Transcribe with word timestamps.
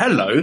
Hello, 0.00 0.42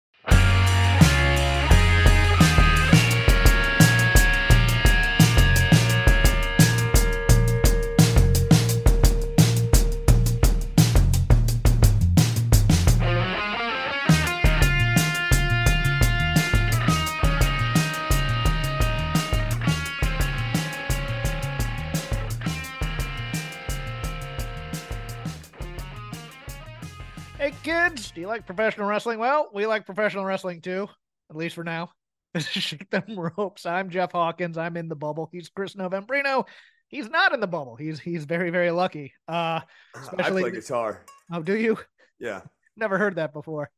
Kids, 27.63 28.11
do 28.11 28.21
you 28.21 28.27
like 28.27 28.45
professional 28.45 28.87
wrestling? 28.87 29.19
Well, 29.19 29.49
we 29.53 29.65
like 29.65 29.85
professional 29.85 30.25
wrestling 30.25 30.61
too, 30.61 30.87
at 31.29 31.35
least 31.35 31.55
for 31.55 31.63
now. 31.63 31.91
Shake 32.37 32.89
Them 32.89 33.03
Ropes. 33.17 33.65
I'm 33.65 33.89
Jeff 33.89 34.13
Hawkins. 34.13 34.57
I'm 34.57 34.77
in 34.77 34.87
the 34.87 34.95
bubble. 34.95 35.29
He's 35.31 35.49
Chris 35.49 35.75
Novembrino. 35.75 36.45
He's 36.87 37.09
not 37.09 37.33
in 37.33 37.39
the 37.39 37.47
bubble. 37.47 37.75
He's 37.75 37.99
he's 37.99 38.25
very 38.25 38.49
very 38.49 38.71
lucky. 38.71 39.13
Uh, 39.27 39.61
especially 39.95 40.41
I 40.43 40.49
play 40.49 40.51
guitar. 40.59 41.05
oh, 41.31 41.41
do 41.41 41.57
you? 41.57 41.77
Yeah. 42.19 42.41
Never 42.77 42.97
heard 42.97 43.15
that 43.15 43.33
before. 43.33 43.69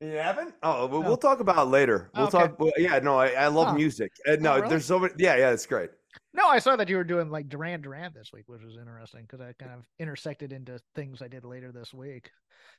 You 0.00 0.08
haven't? 0.16 0.54
Oh, 0.62 0.86
well, 0.86 1.00
No. 1.02 1.08
we'll 1.08 1.16
talk 1.16 1.38
about 1.40 1.66
it 1.66 1.70
later. 1.70 2.10
We'll 2.16 2.26
Okay. 2.26 2.38
talk. 2.38 2.58
well, 2.58 2.72
yeah, 2.76 2.98
no, 2.98 3.16
I, 3.18 3.28
I 3.28 3.46
love 3.46 3.68
Oh. 3.68 3.74
music. 3.74 4.10
Uh, 4.26 4.36
no, 4.40 4.54
Oh, 4.54 4.56
really? 4.56 4.68
there's 4.70 4.84
so 4.84 4.98
many. 4.98 5.14
Yeah, 5.16 5.36
yeah, 5.36 5.50
it's 5.50 5.64
great. 5.66 5.90
No, 6.34 6.48
I 6.48 6.58
saw 6.58 6.74
that 6.76 6.88
you 6.88 6.96
were 6.96 7.04
doing 7.04 7.30
like 7.30 7.48
Duran 7.48 7.80
Duran 7.82 8.12
this 8.14 8.32
week, 8.32 8.44
which 8.48 8.62
was 8.62 8.76
interesting 8.76 9.22
because 9.22 9.40
I 9.40 9.52
kind 9.58 9.72
of 9.72 9.84
intersected 10.00 10.52
into 10.52 10.80
things 10.96 11.22
I 11.22 11.28
did 11.28 11.44
later 11.44 11.70
this 11.72 11.94
week. 11.94 12.30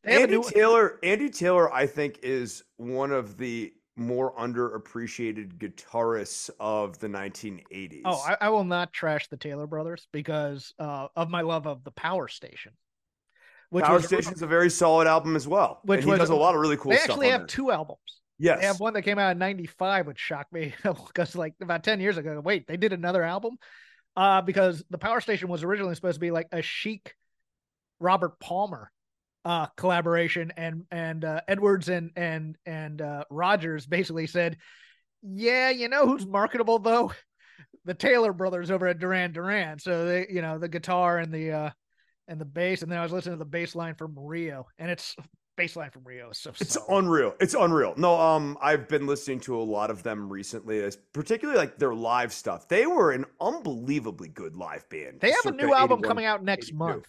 Andy 0.03 0.41
Taylor. 0.41 0.99
Andy 1.03 1.29
Taylor, 1.29 1.71
I 1.73 1.87
think, 1.87 2.19
is 2.23 2.63
one 2.77 3.11
of 3.11 3.37
the 3.37 3.73
more 3.95 4.35
underappreciated 4.35 5.57
guitarists 5.57 6.49
of 6.59 6.97
the 6.99 7.07
1980s. 7.07 8.01
Oh, 8.05 8.23
I, 8.27 8.37
I 8.41 8.49
will 8.49 8.63
not 8.63 8.91
trash 8.91 9.27
the 9.27 9.37
Taylor 9.37 9.67
brothers 9.67 10.07
because 10.11 10.73
uh, 10.79 11.07
of 11.15 11.29
my 11.29 11.41
love 11.41 11.67
of 11.67 11.83
the 11.83 11.91
Power 11.91 12.27
Station. 12.27 12.73
Which 13.69 13.85
Power 13.85 13.95
was- 13.95 14.05
Station's 14.05 14.41
a 14.41 14.47
very 14.47 14.69
solid 14.69 15.07
album 15.07 15.35
as 15.35 15.47
well. 15.47 15.79
Which 15.83 15.99
and 15.99 16.05
he 16.05 16.11
was- 16.11 16.19
does 16.19 16.29
a 16.29 16.35
lot 16.35 16.55
of 16.55 16.61
really 16.61 16.77
cool 16.77 16.91
they 16.91 16.97
stuff. 16.97 17.11
actually 17.11 17.29
have 17.29 17.41
there. 17.41 17.47
two 17.47 17.71
albums. 17.71 17.99
Yes. 18.39 18.59
They 18.59 18.65
have 18.65 18.79
one 18.79 18.93
that 18.93 19.03
came 19.03 19.19
out 19.19 19.31
in 19.31 19.37
'95, 19.37 20.07
which 20.07 20.19
shocked 20.19 20.51
me 20.51 20.73
because, 20.83 21.35
like, 21.35 21.53
about 21.61 21.83
10 21.83 21.99
years 21.99 22.17
ago, 22.17 22.41
wait, 22.43 22.67
they 22.67 22.77
did 22.77 22.91
another 22.93 23.23
album. 23.23 23.57
Uh, 24.15 24.41
because 24.41 24.83
the 24.91 24.97
Power 24.97 25.21
Station 25.21 25.47
was 25.49 25.63
originally 25.63 25.95
supposed 25.95 26.15
to 26.15 26.19
be 26.19 26.29
like 26.29 26.47
a 26.51 26.61
chic 26.61 27.15
Robert 27.99 28.39
Palmer 28.39 28.91
uh 29.45 29.67
collaboration, 29.77 30.51
and 30.57 30.85
and 30.91 31.25
uh, 31.25 31.41
Edwards 31.47 31.89
and 31.89 32.11
and 32.15 32.55
and 32.65 33.01
uh, 33.01 33.23
Rodgers 33.29 33.85
basically 33.85 34.27
said, 34.27 34.57
"Yeah, 35.21 35.69
you 35.69 35.89
know 35.89 36.05
who's 36.05 36.25
marketable 36.25 36.79
though." 36.79 37.11
The 37.85 37.93
Taylor 37.93 38.31
brothers 38.31 38.71
over 38.71 38.87
at 38.87 38.97
Duran 38.99 39.33
Duran. 39.33 39.77
So 39.77 40.05
they, 40.05 40.27
you 40.29 40.41
know, 40.41 40.57
the 40.57 40.69
guitar 40.69 41.17
and 41.17 41.33
the 41.33 41.51
uh 41.51 41.69
and 42.29 42.39
the 42.39 42.45
bass, 42.45 42.81
and 42.81 42.89
then 42.89 42.97
I 42.97 43.03
was 43.03 43.11
listening 43.11 43.35
to 43.35 43.39
the 43.39 43.45
bass 43.45 43.75
line 43.75 43.95
from 43.95 44.15
Rio, 44.17 44.67
and 44.79 44.89
it's 44.89 45.17
bass 45.57 45.75
line 45.75 45.91
from 45.91 46.03
Rio 46.05 46.29
is 46.29 46.37
so 46.37 46.51
It's 46.61 46.73
solid. 46.75 47.03
unreal. 47.03 47.35
It's 47.41 47.53
unreal. 47.53 47.93
No, 47.97 48.15
um, 48.19 48.57
I've 48.61 48.87
been 48.87 49.05
listening 49.05 49.41
to 49.41 49.57
a 49.57 49.61
lot 49.61 49.91
of 49.91 50.01
them 50.01 50.31
recently, 50.31 50.89
particularly 51.13 51.59
like 51.59 51.77
their 51.77 51.93
live 51.93 52.31
stuff. 52.31 52.69
They 52.69 52.85
were 52.87 53.11
an 53.11 53.25
unbelievably 53.41 54.29
good 54.29 54.55
live 54.55 54.87
band. 54.89 55.19
They 55.19 55.31
have 55.31 55.45
a 55.45 55.51
new 55.51 55.73
album 55.73 55.99
81, 55.99 56.01
coming 56.03 56.25
out 56.25 56.41
next 56.43 56.67
82. 56.67 56.77
month, 56.77 57.07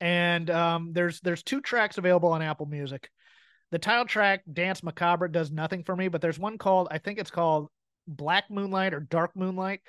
and 0.00 0.48
um, 0.50 0.92
there's 0.92 1.20
there's 1.20 1.42
two 1.42 1.60
tracks 1.60 1.98
available 1.98 2.30
on 2.30 2.42
Apple 2.42 2.66
Music. 2.66 3.10
The 3.70 3.78
title 3.78 4.04
track 4.06 4.42
"Danse 4.50 4.82
Macabre" 4.82 5.28
does 5.28 5.50
nothing 5.50 5.84
for 5.84 5.94
me, 5.94 6.08
but 6.08 6.20
there's 6.20 6.38
one 6.38 6.58
called 6.58 6.88
I 6.90 6.98
think 6.98 7.18
it's 7.18 7.30
called 7.30 7.68
"Black 8.06 8.44
Moonlight" 8.50 8.94
or 8.94 9.00
"Dark 9.00 9.32
Moonlight," 9.36 9.80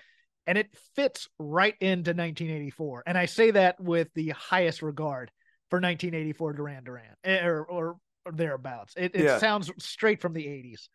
and 0.47 0.57
it 0.57 0.67
fits 0.95 1.27
right 1.37 1.75
into 1.79 2.11
1984. 2.11 3.03
And 3.05 3.17
I 3.17 3.25
say 3.25 3.51
that 3.51 3.79
with 3.79 4.09
the 4.15 4.29
highest 4.29 4.81
regard 4.81 5.31
for 5.69 5.77
1984 5.77 6.53
Duran 6.53 6.83
Duran, 6.83 7.15
eh, 7.23 7.45
or 7.45 7.63
or, 7.63 7.97
or 8.25 8.31
thereabouts. 8.31 8.93
It 8.97 9.15
it 9.15 9.25
Yeah. 9.25 9.37
sounds 9.39 9.71
straight 9.77 10.21
from 10.21 10.33
the 10.33 10.45
80s. 10.45 10.89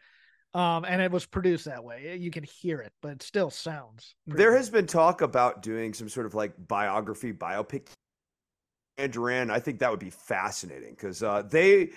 Um, 0.53 0.85
and 0.85 1.03
it 1.03 1.11
was 1.11 1.27
produced 1.27 1.65
that 1.65 1.83
way. 1.83 2.17
You 2.17 2.31
can 2.31 2.45
hear 2.45 2.79
it, 2.81 2.93
but 3.03 3.11
it 3.15 3.23
still 3.25 3.51
sounds. 3.51 4.15
There 4.29 4.51
good. 4.51 4.57
has 4.57 4.71
been 4.71 4.87
talk 4.87 5.21
about 5.21 5.63
doing 5.63 5.93
some 5.93 6.09
sort 6.09 6.27
of 6.27 6.35
like 6.35 6.53
biography, 6.69 7.33
biopic. 7.33 7.89
And 8.97 9.13
Duran, 9.13 9.51
I 9.51 9.59
think 9.59 9.81
that 9.81 9.91
would 9.91 10.01
be 10.01 10.11
fascinating 10.11 10.91
because 10.91 11.23
uh, 11.23 11.43
they, 11.43 11.91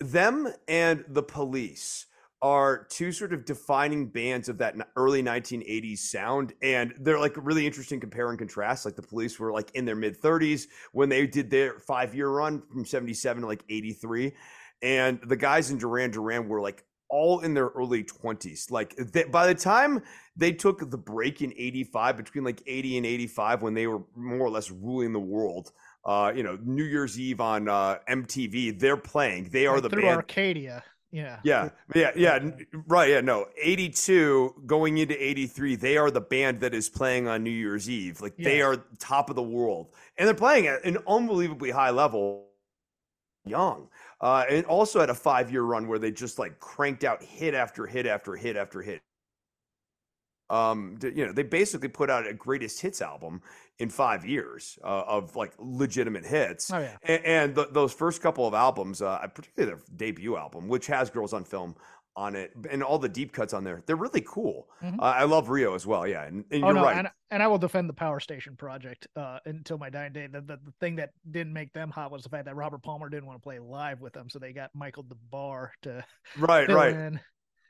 them, 0.00 0.52
and 0.66 1.04
the 1.08 1.22
Police 1.22 2.06
are 2.40 2.86
two 2.88 3.10
sort 3.10 3.32
of 3.32 3.44
defining 3.44 4.06
bands 4.06 4.48
of 4.48 4.58
that 4.58 4.76
early 4.96 5.22
1980s 5.22 5.98
sound, 5.98 6.52
and 6.62 6.94
they're 7.00 7.18
like 7.18 7.34
really 7.36 7.66
interesting 7.66 7.98
compare 7.98 8.28
and 8.30 8.38
contrast. 8.38 8.84
Like 8.84 8.94
the 8.94 9.02
Police 9.02 9.40
were 9.40 9.52
like 9.52 9.70
in 9.74 9.84
their 9.84 9.96
mid 9.96 10.20
30s 10.20 10.66
when 10.92 11.08
they 11.08 11.26
did 11.26 11.50
their 11.50 11.78
five 11.80 12.14
year 12.14 12.28
run 12.28 12.62
from 12.70 12.84
77 12.84 13.42
to 13.42 13.46
like 13.46 13.64
83, 13.68 14.32
and 14.82 15.20
the 15.26 15.36
guys 15.36 15.70
in 15.70 15.78
Duran 15.78 16.10
Duran 16.10 16.48
were 16.48 16.60
like 16.60 16.84
all 17.08 17.40
in 17.40 17.54
their 17.54 17.68
early 17.68 18.04
20s. 18.04 18.70
Like 18.70 18.94
they, 18.96 19.24
by 19.24 19.46
the 19.46 19.54
time 19.54 20.02
they 20.36 20.52
took 20.52 20.90
the 20.90 20.98
break 20.98 21.42
in 21.42 21.52
85 21.56 22.16
between 22.16 22.44
like 22.44 22.62
80 22.66 22.98
and 22.98 23.06
85 23.06 23.62
when 23.62 23.74
they 23.74 23.86
were 23.86 24.02
more 24.14 24.46
or 24.46 24.50
less 24.50 24.70
ruling 24.70 25.12
the 25.12 25.18
world 25.20 25.72
uh 26.04 26.32
you 26.34 26.42
know 26.42 26.58
new 26.62 26.84
year's 26.84 27.18
eve 27.18 27.40
on 27.40 27.68
uh 27.68 27.98
mtv 28.08 28.78
they're 28.78 28.96
playing. 28.96 29.48
They 29.50 29.66
are 29.66 29.80
the 29.80 29.88
through 29.88 30.02
band 30.02 30.16
Arcadia. 30.16 30.84
Yeah. 31.10 31.38
yeah. 31.42 31.70
Yeah. 31.94 32.10
Yeah. 32.14 32.50
Right. 32.86 33.10
Yeah. 33.10 33.20
No. 33.22 33.46
82 33.60 34.62
going 34.66 34.98
into 34.98 35.14
83 35.22 35.76
they 35.76 35.96
are 35.96 36.10
the 36.10 36.20
band 36.20 36.60
that 36.60 36.74
is 36.74 36.88
playing 36.88 37.26
on 37.28 37.42
new 37.42 37.50
year's 37.50 37.88
eve. 37.88 38.20
Like 38.20 38.36
they 38.36 38.60
are 38.60 38.76
top 38.98 39.30
of 39.30 39.36
the 39.36 39.42
world. 39.42 39.94
And 40.18 40.26
they're 40.26 40.34
playing 40.34 40.66
at 40.66 40.84
an 40.84 40.98
unbelievably 41.06 41.70
high 41.70 41.90
level 41.90 42.48
young. 43.46 43.88
Uh 44.20 44.44
and 44.50 44.66
also 44.66 45.00
had 45.00 45.10
a 45.10 45.14
five 45.14 45.50
year 45.50 45.62
run 45.62 45.88
where 45.88 45.98
they 45.98 46.10
just 46.10 46.38
like 46.38 46.58
cranked 46.60 47.04
out 47.04 47.22
hit 47.22 47.54
after 47.54 47.86
hit 47.86 48.06
after 48.06 48.36
hit 48.36 48.56
after 48.56 48.82
hit. 48.82 49.00
Um 50.50 50.98
you 51.02 51.26
know 51.26 51.32
they 51.32 51.42
basically 51.42 51.88
put 51.88 52.10
out 52.10 52.26
a 52.26 52.34
greatest 52.34 52.82
hits 52.82 53.00
album 53.00 53.40
in 53.78 53.88
five 53.88 54.24
years 54.26 54.78
uh, 54.82 55.04
of 55.06 55.36
like 55.36 55.52
legitimate 55.58 56.24
hits 56.26 56.70
Oh 56.72 56.78
yeah. 56.78 56.96
and, 57.04 57.24
and 57.24 57.54
th- 57.54 57.68
those 57.72 57.92
first 57.92 58.20
couple 58.22 58.46
of 58.46 58.54
albums, 58.54 59.00
uh, 59.02 59.18
particularly 59.34 59.74
their 59.74 59.82
debut 59.96 60.36
album, 60.36 60.68
which 60.68 60.86
has 60.88 61.10
"Girls 61.10 61.32
on 61.32 61.44
Film" 61.44 61.74
on 62.16 62.34
it, 62.34 62.50
and 62.68 62.82
all 62.82 62.98
the 62.98 63.08
deep 63.08 63.30
cuts 63.32 63.54
on 63.54 63.62
there, 63.62 63.80
they're 63.86 63.94
really 63.94 64.24
cool. 64.26 64.68
Mhm. 64.82 64.98
Uh, 64.98 65.02
I 65.02 65.22
love 65.22 65.48
Rio 65.50 65.74
as 65.76 65.86
well. 65.86 66.04
Yeah, 66.04 66.24
and, 66.24 66.44
and 66.50 66.64
Oh 66.64 66.68
you're 66.68 66.74
no, 66.74 66.82
right. 66.82 66.96
and 66.98 67.08
and 67.30 67.40
I 67.42 67.46
will 67.46 67.58
defend 67.58 67.88
the 67.88 67.92
Power 67.94 68.18
Station 68.18 68.56
project 68.56 69.06
uh, 69.14 69.38
until 69.46 69.78
my 69.78 69.88
dying 69.90 70.12
day. 70.12 70.26
The, 70.26 70.40
the 70.40 70.56
the 70.56 70.72
thing 70.80 70.96
that 70.96 71.10
didn't 71.30 71.52
make 71.52 71.72
them 71.72 71.90
hot 71.90 72.10
was 72.10 72.24
the 72.24 72.28
fact 72.28 72.46
that 72.46 72.56
Robert 72.56 72.82
Palmer 72.82 73.08
didn't 73.08 73.26
want 73.26 73.38
to 73.38 73.42
play 73.44 73.60
live 73.60 74.00
with 74.00 74.12
them, 74.14 74.28
so 74.28 74.40
they 74.40 74.52
got 74.52 74.70
Michael 74.74 75.04
Des 75.04 75.14
Barres 75.30 75.70
to 75.82 76.04
right, 76.36 76.68
right. 76.68 76.94
in. 76.94 77.20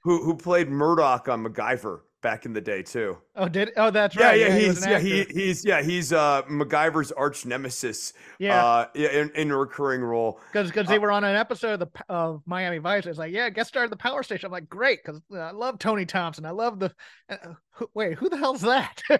Who 0.04 0.22
who 0.24 0.34
played 0.34 0.70
Murdoc 0.70 1.28
on 1.28 1.44
MacGyver 1.44 2.00
back 2.20 2.44
in 2.46 2.52
the 2.52 2.60
day 2.60 2.82
too? 2.82 3.18
Oh, 3.36 3.48
did 3.48 3.70
oh 3.76 3.90
that's 3.90 4.16
Yeah, 4.16 4.26
right. 4.28 4.40
yeah, 4.40 4.56
he 4.58 4.66
was 4.66 4.78
he's 4.78 4.84
an 4.84 4.90
yeah 4.90 4.98
he 4.98 5.24
he's 5.24 5.64
yeah 5.64 5.82
he's 5.82 6.12
uh 6.12 6.42
MacGyver's 6.42 7.12
arch 7.12 7.46
nemesis. 7.46 8.12
yeah, 8.38 8.64
uh, 8.64 8.86
yeah, 8.94 9.10
in, 9.10 9.30
in 9.34 9.50
a 9.50 9.56
recurring 9.56 10.00
role. 10.02 10.40
because 10.52 10.68
because 10.68 10.86
uh, 10.86 10.90
they 10.90 10.98
were 10.98 11.10
on 11.12 11.24
an 11.24 11.36
episode 11.36 11.80
of 11.80 11.80
the 11.80 12.04
of 12.08 12.42
Miami 12.46 12.78
Vice. 12.78 13.06
It's 13.06 13.18
like 13.18 13.32
yeah, 13.32 13.50
guest 13.50 13.68
star 13.68 13.84
of 13.84 13.90
the 13.90 13.96
Power 13.96 14.22
Station. 14.22 14.46
I'm 14.46 14.52
like 14.52 14.68
great 14.68 15.00
because 15.04 15.20
I 15.34 15.50
love 15.52 15.78
Tony 15.78 16.06
Thompson. 16.06 16.44
I 16.44 16.50
love 16.50 16.78
the 16.78 16.92
uh, 17.28 17.36
who, 17.72 17.88
wait 17.94 18.18
who 18.18 18.28
the 18.28 18.36
hell's 18.38 18.62
that? 18.62 19.00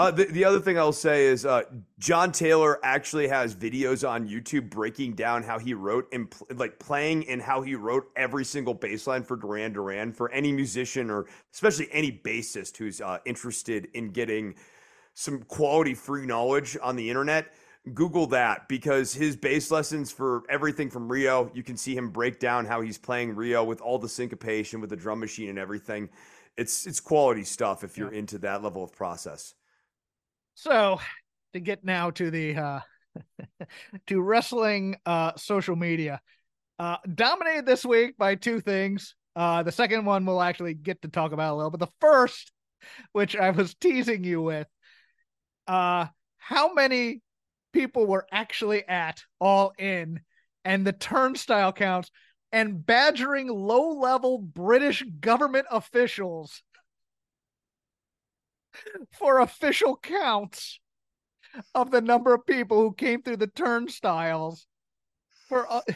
Uh, 0.00 0.10
the, 0.10 0.24
the 0.24 0.42
other 0.42 0.60
thing 0.60 0.78
I'll 0.78 0.92
say 0.94 1.26
is 1.26 1.44
uh, 1.44 1.64
John 1.98 2.32
Taylor 2.32 2.78
actually 2.82 3.28
has 3.28 3.54
videos 3.54 4.08
on 4.08 4.26
YouTube 4.26 4.70
breaking 4.70 5.12
down 5.12 5.42
how 5.42 5.58
he 5.58 5.74
wrote 5.74 6.08
and 6.10 6.30
pl- 6.30 6.46
like 6.56 6.78
playing 6.78 7.28
and 7.28 7.42
how 7.42 7.60
he 7.60 7.74
wrote 7.74 8.06
every 8.16 8.46
single 8.46 8.72
bass 8.72 9.06
line 9.06 9.22
for 9.22 9.36
Duran 9.36 9.74
Duran 9.74 10.14
for 10.14 10.32
any 10.32 10.52
musician 10.52 11.10
or 11.10 11.26
especially 11.52 11.86
any 11.92 12.10
bassist 12.10 12.78
who's 12.78 13.02
uh, 13.02 13.18
interested 13.26 13.88
in 13.92 14.08
getting 14.08 14.54
some 15.12 15.42
quality 15.42 15.92
free 15.92 16.24
knowledge 16.24 16.78
on 16.82 16.96
the 16.96 17.10
internet. 17.10 17.52
Google 17.92 18.26
that 18.28 18.70
because 18.70 19.12
his 19.12 19.36
bass 19.36 19.70
lessons 19.70 20.10
for 20.10 20.44
everything 20.48 20.88
from 20.88 21.12
Rio, 21.12 21.50
you 21.52 21.62
can 21.62 21.76
see 21.76 21.94
him 21.94 22.08
break 22.08 22.40
down 22.40 22.64
how 22.64 22.80
he's 22.80 22.96
playing 22.96 23.36
Rio 23.36 23.62
with 23.64 23.82
all 23.82 23.98
the 23.98 24.08
syncopation 24.08 24.80
with 24.80 24.88
the 24.88 24.96
drum 24.96 25.20
machine 25.20 25.50
and 25.50 25.58
everything. 25.58 26.08
It's 26.56 26.86
it's 26.86 27.00
quality 27.00 27.44
stuff 27.44 27.84
if 27.84 27.98
you're 27.98 28.10
yeah. 28.10 28.20
into 28.20 28.38
that 28.38 28.62
level 28.62 28.82
of 28.82 28.94
process. 28.94 29.56
So, 30.60 31.00
to 31.54 31.60
get 31.60 31.84
now 31.86 32.10
to 32.10 32.30
the 32.30 32.54
uh 32.54 32.80
to 34.08 34.20
wrestling 34.20 34.96
uh 35.06 35.32
social 35.36 35.74
media. 35.74 36.20
Uh 36.78 36.98
dominated 37.14 37.64
this 37.64 37.82
week 37.82 38.18
by 38.18 38.34
two 38.34 38.60
things. 38.60 39.14
Uh 39.34 39.62
the 39.62 39.72
second 39.72 40.04
one 40.04 40.26
we'll 40.26 40.42
actually 40.42 40.74
get 40.74 41.00
to 41.00 41.08
talk 41.08 41.32
about 41.32 41.54
a 41.54 41.56
little, 41.56 41.70
but 41.70 41.80
the 41.80 41.92
first, 42.02 42.52
which 43.12 43.34
I 43.36 43.52
was 43.52 43.72
teasing 43.72 44.22
you 44.22 44.42
with, 44.42 44.66
uh 45.66 46.08
how 46.36 46.74
many 46.74 47.22
people 47.72 48.06
were 48.06 48.26
actually 48.30 48.86
at 48.86 49.22
all 49.40 49.72
in 49.78 50.20
and 50.66 50.86
the 50.86 50.92
turnstile 50.92 51.72
counts 51.72 52.10
and 52.52 52.84
badgering 52.84 53.48
low 53.48 53.92
level 53.98 54.36
British 54.36 55.02
government 55.20 55.68
officials 55.70 56.62
for 59.18 59.40
official 59.40 59.96
counts 59.96 60.80
of 61.74 61.90
the 61.90 62.00
number 62.00 62.32
of 62.34 62.46
people 62.46 62.80
who 62.80 62.92
came 62.92 63.22
through 63.22 63.36
the 63.36 63.46
turnstiles 63.46 64.66
for 65.48 65.70
uh, 65.70 65.80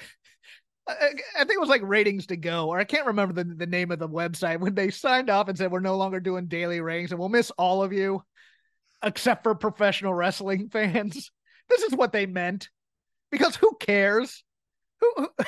I 0.87 1.09
think 1.39 1.55
it 1.55 1.61
was 1.61 1.71
like 1.71 1.81
ratings 1.83 2.27
to 2.27 2.37
go, 2.37 2.69
or 2.69 2.79
I 2.79 2.85
can't 2.85 3.07
remember 3.07 3.33
the, 3.33 3.45
the 3.45 3.67
name 3.67 3.91
of 3.91 3.99
the 3.99 4.09
website 4.09 4.61
when 4.61 4.75
they 4.75 4.91
signed 4.91 5.31
off 5.31 5.49
and 5.49 5.57
said 5.57 5.73
we're 5.73 5.81
no 5.81 5.97
longer 5.97 6.21
doing 6.21 6.47
daily 6.47 6.81
ratings 6.81 7.11
and 7.11 7.19
we'll 7.19 7.31
miss 7.31 7.51
all 7.53 7.83
of 7.83 7.93
you 7.93 8.23
except 9.03 9.43
for 9.43 9.55
professional 9.55 10.13
wrestling 10.13 10.69
fans. 10.73 11.31
This 11.69 11.83
is 11.83 11.95
what 11.95 12.13
they 12.13 12.27
meant 12.27 12.69
because 13.31 13.57
who 13.57 13.77
cares? 13.81 14.45
Who, 15.01 15.13
who 15.17 15.29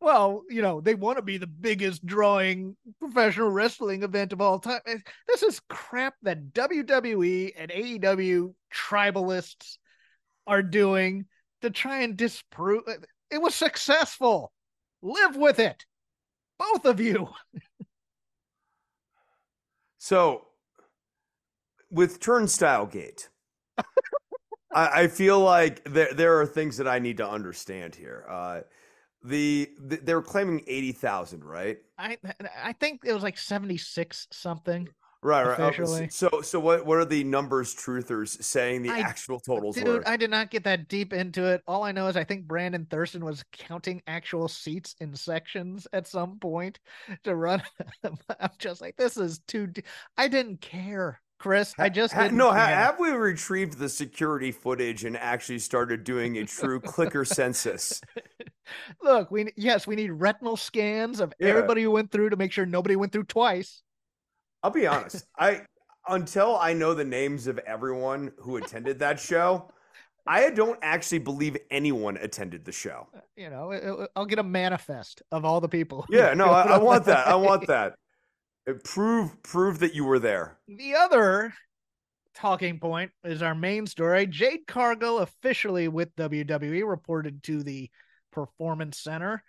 well, 0.00 0.42
you 0.48 0.62
know, 0.62 0.80
they 0.80 0.94
want 0.94 1.18
to 1.18 1.22
be 1.22 1.38
the 1.38 1.46
biggest 1.46 2.04
drawing 2.04 2.76
professional 3.00 3.50
wrestling 3.50 4.02
event 4.02 4.32
of 4.32 4.40
all 4.40 4.58
time. 4.58 4.80
This 5.26 5.42
is 5.42 5.60
crap 5.68 6.14
that 6.22 6.52
WWE 6.52 7.52
and 7.56 7.70
AEW 7.70 8.54
tribalists 8.72 9.78
are 10.46 10.62
doing 10.62 11.26
to 11.62 11.70
try 11.70 12.02
and 12.02 12.16
disprove 12.16 12.82
eh, 12.88 12.96
it 13.30 13.42
was 13.42 13.54
successful. 13.54 14.52
Live 15.02 15.36
with 15.36 15.58
it. 15.58 15.84
Both 16.58 16.86
of 16.86 17.00
you. 17.00 17.28
so 19.98 20.46
with 21.90 22.20
Turnstile 22.20 22.86
Gate, 22.86 23.28
I, 24.72 25.02
I, 25.02 25.08
feel 25.08 25.40
like 25.40 25.84
there 25.84 26.12
there 26.12 26.40
are 26.40 26.46
things 26.46 26.78
that 26.78 26.88
I 26.88 26.98
need 26.98 27.18
to 27.18 27.28
understand 27.28 27.94
here. 27.94 28.24
Uh, 28.28 28.60
the, 29.22 29.70
the 29.78 29.96
they 29.96 30.14
were 30.14 30.22
claiming 30.22 30.62
eighty 30.66 30.92
thousand, 30.92 31.44
right? 31.44 31.78
I 31.98 32.16
I 32.62 32.72
think 32.72 33.02
it 33.04 33.12
was 33.12 33.22
like 33.22 33.38
seventy 33.38 33.76
six 33.76 34.26
something. 34.30 34.88
Right, 35.20 35.44
right. 35.44 35.58
Uh, 35.58 35.64
officially. 35.64 36.08
So, 36.10 36.42
so 36.42 36.60
what? 36.60 36.86
What 36.86 36.98
are 36.98 37.04
the 37.04 37.24
numbers 37.24 37.74
truthers 37.74 38.40
saying 38.42 38.82
the 38.82 38.90
I, 38.90 39.00
actual 39.00 39.40
totals 39.40 39.74
dude, 39.74 39.88
were? 39.88 40.08
I 40.08 40.16
did 40.16 40.30
not 40.30 40.50
get 40.50 40.62
that 40.64 40.88
deep 40.88 41.12
into 41.12 41.44
it. 41.46 41.62
All 41.66 41.82
I 41.82 41.90
know 41.90 42.06
is 42.06 42.16
I 42.16 42.22
think 42.22 42.46
Brandon 42.46 42.86
Thurston 42.88 43.24
was 43.24 43.44
counting 43.52 44.00
actual 44.06 44.46
seats 44.46 44.94
in 45.00 45.16
sections 45.16 45.88
at 45.92 46.06
some 46.06 46.38
point 46.38 46.78
to 47.24 47.34
run. 47.34 47.60
I'm 48.04 48.50
just 48.58 48.80
like, 48.80 48.96
this 48.96 49.16
is 49.16 49.40
too. 49.40 49.66
De- 49.66 49.82
I 50.16 50.28
didn't 50.28 50.60
care. 50.60 51.20
Chris. 51.38 51.74
I 51.78 51.88
just 51.88 52.12
ha, 52.12 52.28
no. 52.28 52.50
Ha, 52.50 52.66
have 52.66 52.98
we 52.98 53.10
retrieved 53.10 53.78
the 53.78 53.88
security 53.88 54.52
footage 54.52 55.04
and 55.04 55.16
actually 55.16 55.60
started 55.60 56.04
doing 56.04 56.38
a 56.38 56.44
true 56.44 56.80
clicker 56.84 57.24
census? 57.24 58.00
Look, 59.02 59.30
we 59.30 59.52
yes, 59.56 59.86
we 59.86 59.96
need 59.96 60.10
retinal 60.10 60.56
scans 60.56 61.20
of 61.20 61.32
yeah. 61.38 61.48
everybody 61.48 61.82
who 61.82 61.90
went 61.90 62.10
through 62.10 62.30
to 62.30 62.36
make 62.36 62.52
sure 62.52 62.66
nobody 62.66 62.96
went 62.96 63.12
through 63.12 63.24
twice. 63.24 63.82
I'll 64.62 64.70
be 64.70 64.86
honest. 64.86 65.26
I 65.38 65.62
until 66.08 66.56
I 66.56 66.72
know 66.72 66.94
the 66.94 67.04
names 67.04 67.46
of 67.46 67.58
everyone 67.58 68.32
who 68.38 68.56
attended 68.56 68.98
that 68.98 69.20
show, 69.20 69.70
I 70.26 70.50
don't 70.50 70.78
actually 70.82 71.20
believe 71.20 71.56
anyone 71.70 72.16
attended 72.16 72.64
the 72.64 72.72
show. 72.72 73.06
Uh, 73.16 73.20
you 73.36 73.50
know, 73.50 74.06
I'll 74.16 74.26
get 74.26 74.38
a 74.38 74.42
manifest 74.42 75.22
of 75.32 75.44
all 75.44 75.60
the 75.60 75.68
people. 75.68 76.04
Yeah, 76.10 76.34
no, 76.34 76.46
I, 76.46 76.62
I 76.62 76.78
want 76.78 77.04
that. 77.06 77.26
I 77.26 77.34
want 77.34 77.66
that. 77.68 77.94
Uh, 78.68 78.74
prove 78.84 79.42
prove 79.42 79.78
that 79.78 79.94
you 79.94 80.04
were 80.04 80.18
there. 80.18 80.58
The 80.68 80.94
other 80.94 81.54
talking 82.34 82.78
point 82.78 83.10
is 83.24 83.42
our 83.42 83.54
main 83.54 83.86
story. 83.86 84.26
Jade 84.26 84.66
Cargill 84.66 85.18
officially 85.18 85.88
with 85.88 86.14
WWE 86.16 86.88
reported 86.88 87.42
to 87.44 87.62
the 87.62 87.90
Performance 88.32 88.98
Center. 88.98 89.42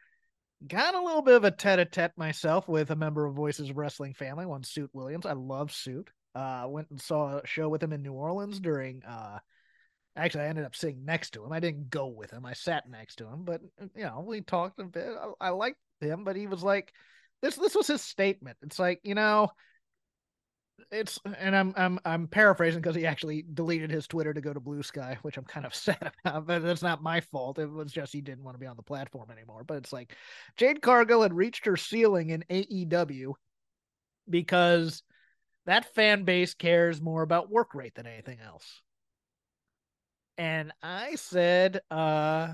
Got 0.67 0.95
a 0.95 1.01
little 1.01 1.21
bit 1.21 1.35
of 1.35 1.45
a 1.45 1.51
tete-a-tete 1.51 2.17
myself 2.17 2.67
with 2.67 2.91
a 2.91 2.95
member 2.95 3.25
of 3.25 3.35
Voices 3.35 3.71
Wrestling 3.71 4.13
family, 4.13 4.45
one 4.45 4.63
Suit 4.63 4.89
Williams. 4.91 5.25
I 5.25 5.33
love 5.33 5.71
Suit. 5.71 6.09
Uh, 6.35 6.65
went 6.67 6.89
and 6.89 7.01
saw 7.01 7.37
a 7.37 7.47
show 7.47 7.69
with 7.69 7.81
him 7.81 7.93
in 7.93 8.01
New 8.01 8.13
Orleans 8.13 8.59
during. 8.59 9.03
Uh, 9.03 9.39
actually, 10.17 10.43
I 10.43 10.47
ended 10.47 10.65
up 10.65 10.75
sitting 10.75 11.05
next 11.05 11.31
to 11.31 11.45
him. 11.45 11.53
I 11.53 11.59
didn't 11.59 11.89
go 11.89 12.07
with 12.07 12.31
him. 12.31 12.45
I 12.45 12.53
sat 12.53 12.89
next 12.89 13.17
to 13.17 13.27
him, 13.27 13.45
but 13.45 13.61
you 13.95 14.03
know, 14.03 14.23
we 14.27 14.41
talked 14.41 14.79
a 14.79 14.83
bit. 14.83 15.07
I, 15.39 15.47
I 15.47 15.49
liked 15.51 15.79
him, 16.01 16.23
but 16.23 16.35
he 16.35 16.47
was 16.47 16.61
like, 16.61 16.93
this 17.41 17.55
this 17.55 17.75
was 17.75 17.87
his 17.87 18.01
statement. 18.01 18.57
It's 18.61 18.79
like, 18.79 18.99
you 19.03 19.15
know, 19.15 19.51
it's 20.91 21.19
and 21.37 21.55
I'm 21.55 21.73
I'm 21.77 21.99
I'm 22.05 22.27
paraphrasing 22.27 22.81
because 22.81 22.95
he 22.95 23.05
actually 23.05 23.45
deleted 23.53 23.91
his 23.91 24.07
Twitter 24.07 24.33
to 24.33 24.41
go 24.41 24.53
to 24.53 24.59
Blue 24.59 24.81
Sky, 24.81 25.17
which 25.21 25.37
I'm 25.37 25.43
kind 25.45 25.65
of 25.65 25.75
sad 25.75 26.11
about, 26.25 26.47
but 26.47 26.59
that's 26.63 26.81
not 26.81 27.03
my 27.03 27.21
fault. 27.21 27.59
It 27.59 27.69
was 27.69 27.91
just 27.91 28.13
he 28.13 28.21
didn't 28.21 28.43
want 28.43 28.55
to 28.55 28.59
be 28.59 28.65
on 28.67 28.77
the 28.77 28.83
platform 28.83 29.29
anymore. 29.31 29.63
But 29.63 29.77
it's 29.77 29.93
like 29.93 30.15
Jade 30.57 30.81
Cargill 30.81 31.21
had 31.21 31.33
reached 31.33 31.65
her 31.65 31.77
ceiling 31.77 32.29
in 32.29 32.43
AEW 32.49 33.33
because 34.29 35.03
that 35.65 35.93
fan 35.95 36.23
base 36.23 36.53
cares 36.53 37.01
more 37.01 37.21
about 37.23 37.51
work 37.51 37.75
rate 37.75 37.95
than 37.95 38.07
anything 38.07 38.39
else. 38.41 38.81
And 40.37 40.71
I 40.81 41.15
said, 41.15 41.81
uh 41.91 42.53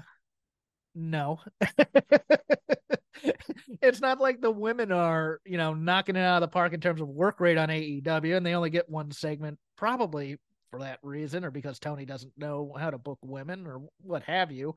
no. 0.96 1.40
it's 3.81 4.01
not 4.01 4.19
like 4.19 4.41
the 4.41 4.51
women 4.51 4.91
are, 4.91 5.39
you 5.45 5.57
know, 5.57 5.74
knocking 5.74 6.15
it 6.15 6.19
out 6.19 6.38
of 6.38 6.41
the 6.41 6.53
park 6.53 6.74
in 6.74 6.79
terms 6.79 7.01
of 7.01 7.07
work 7.07 7.39
rate 7.39 7.57
on 7.57 7.69
AEW, 7.69 8.36
and 8.36 8.45
they 8.45 8.55
only 8.55 8.69
get 8.69 8.89
one 8.89 9.12
segment, 9.12 9.57
probably 9.77 10.38
for 10.72 10.79
that 10.79 11.00
reason, 11.03 11.45
or 11.45 11.51
because 11.51 11.79
Tony 11.79 12.05
doesn't 12.05 12.38
know 12.38 12.75
how 12.77 12.89
to 12.89 12.98
book 12.98 13.19
women, 13.22 13.67
or 13.67 13.81
what 14.01 14.24
have 14.24 14.51
you. 14.51 14.75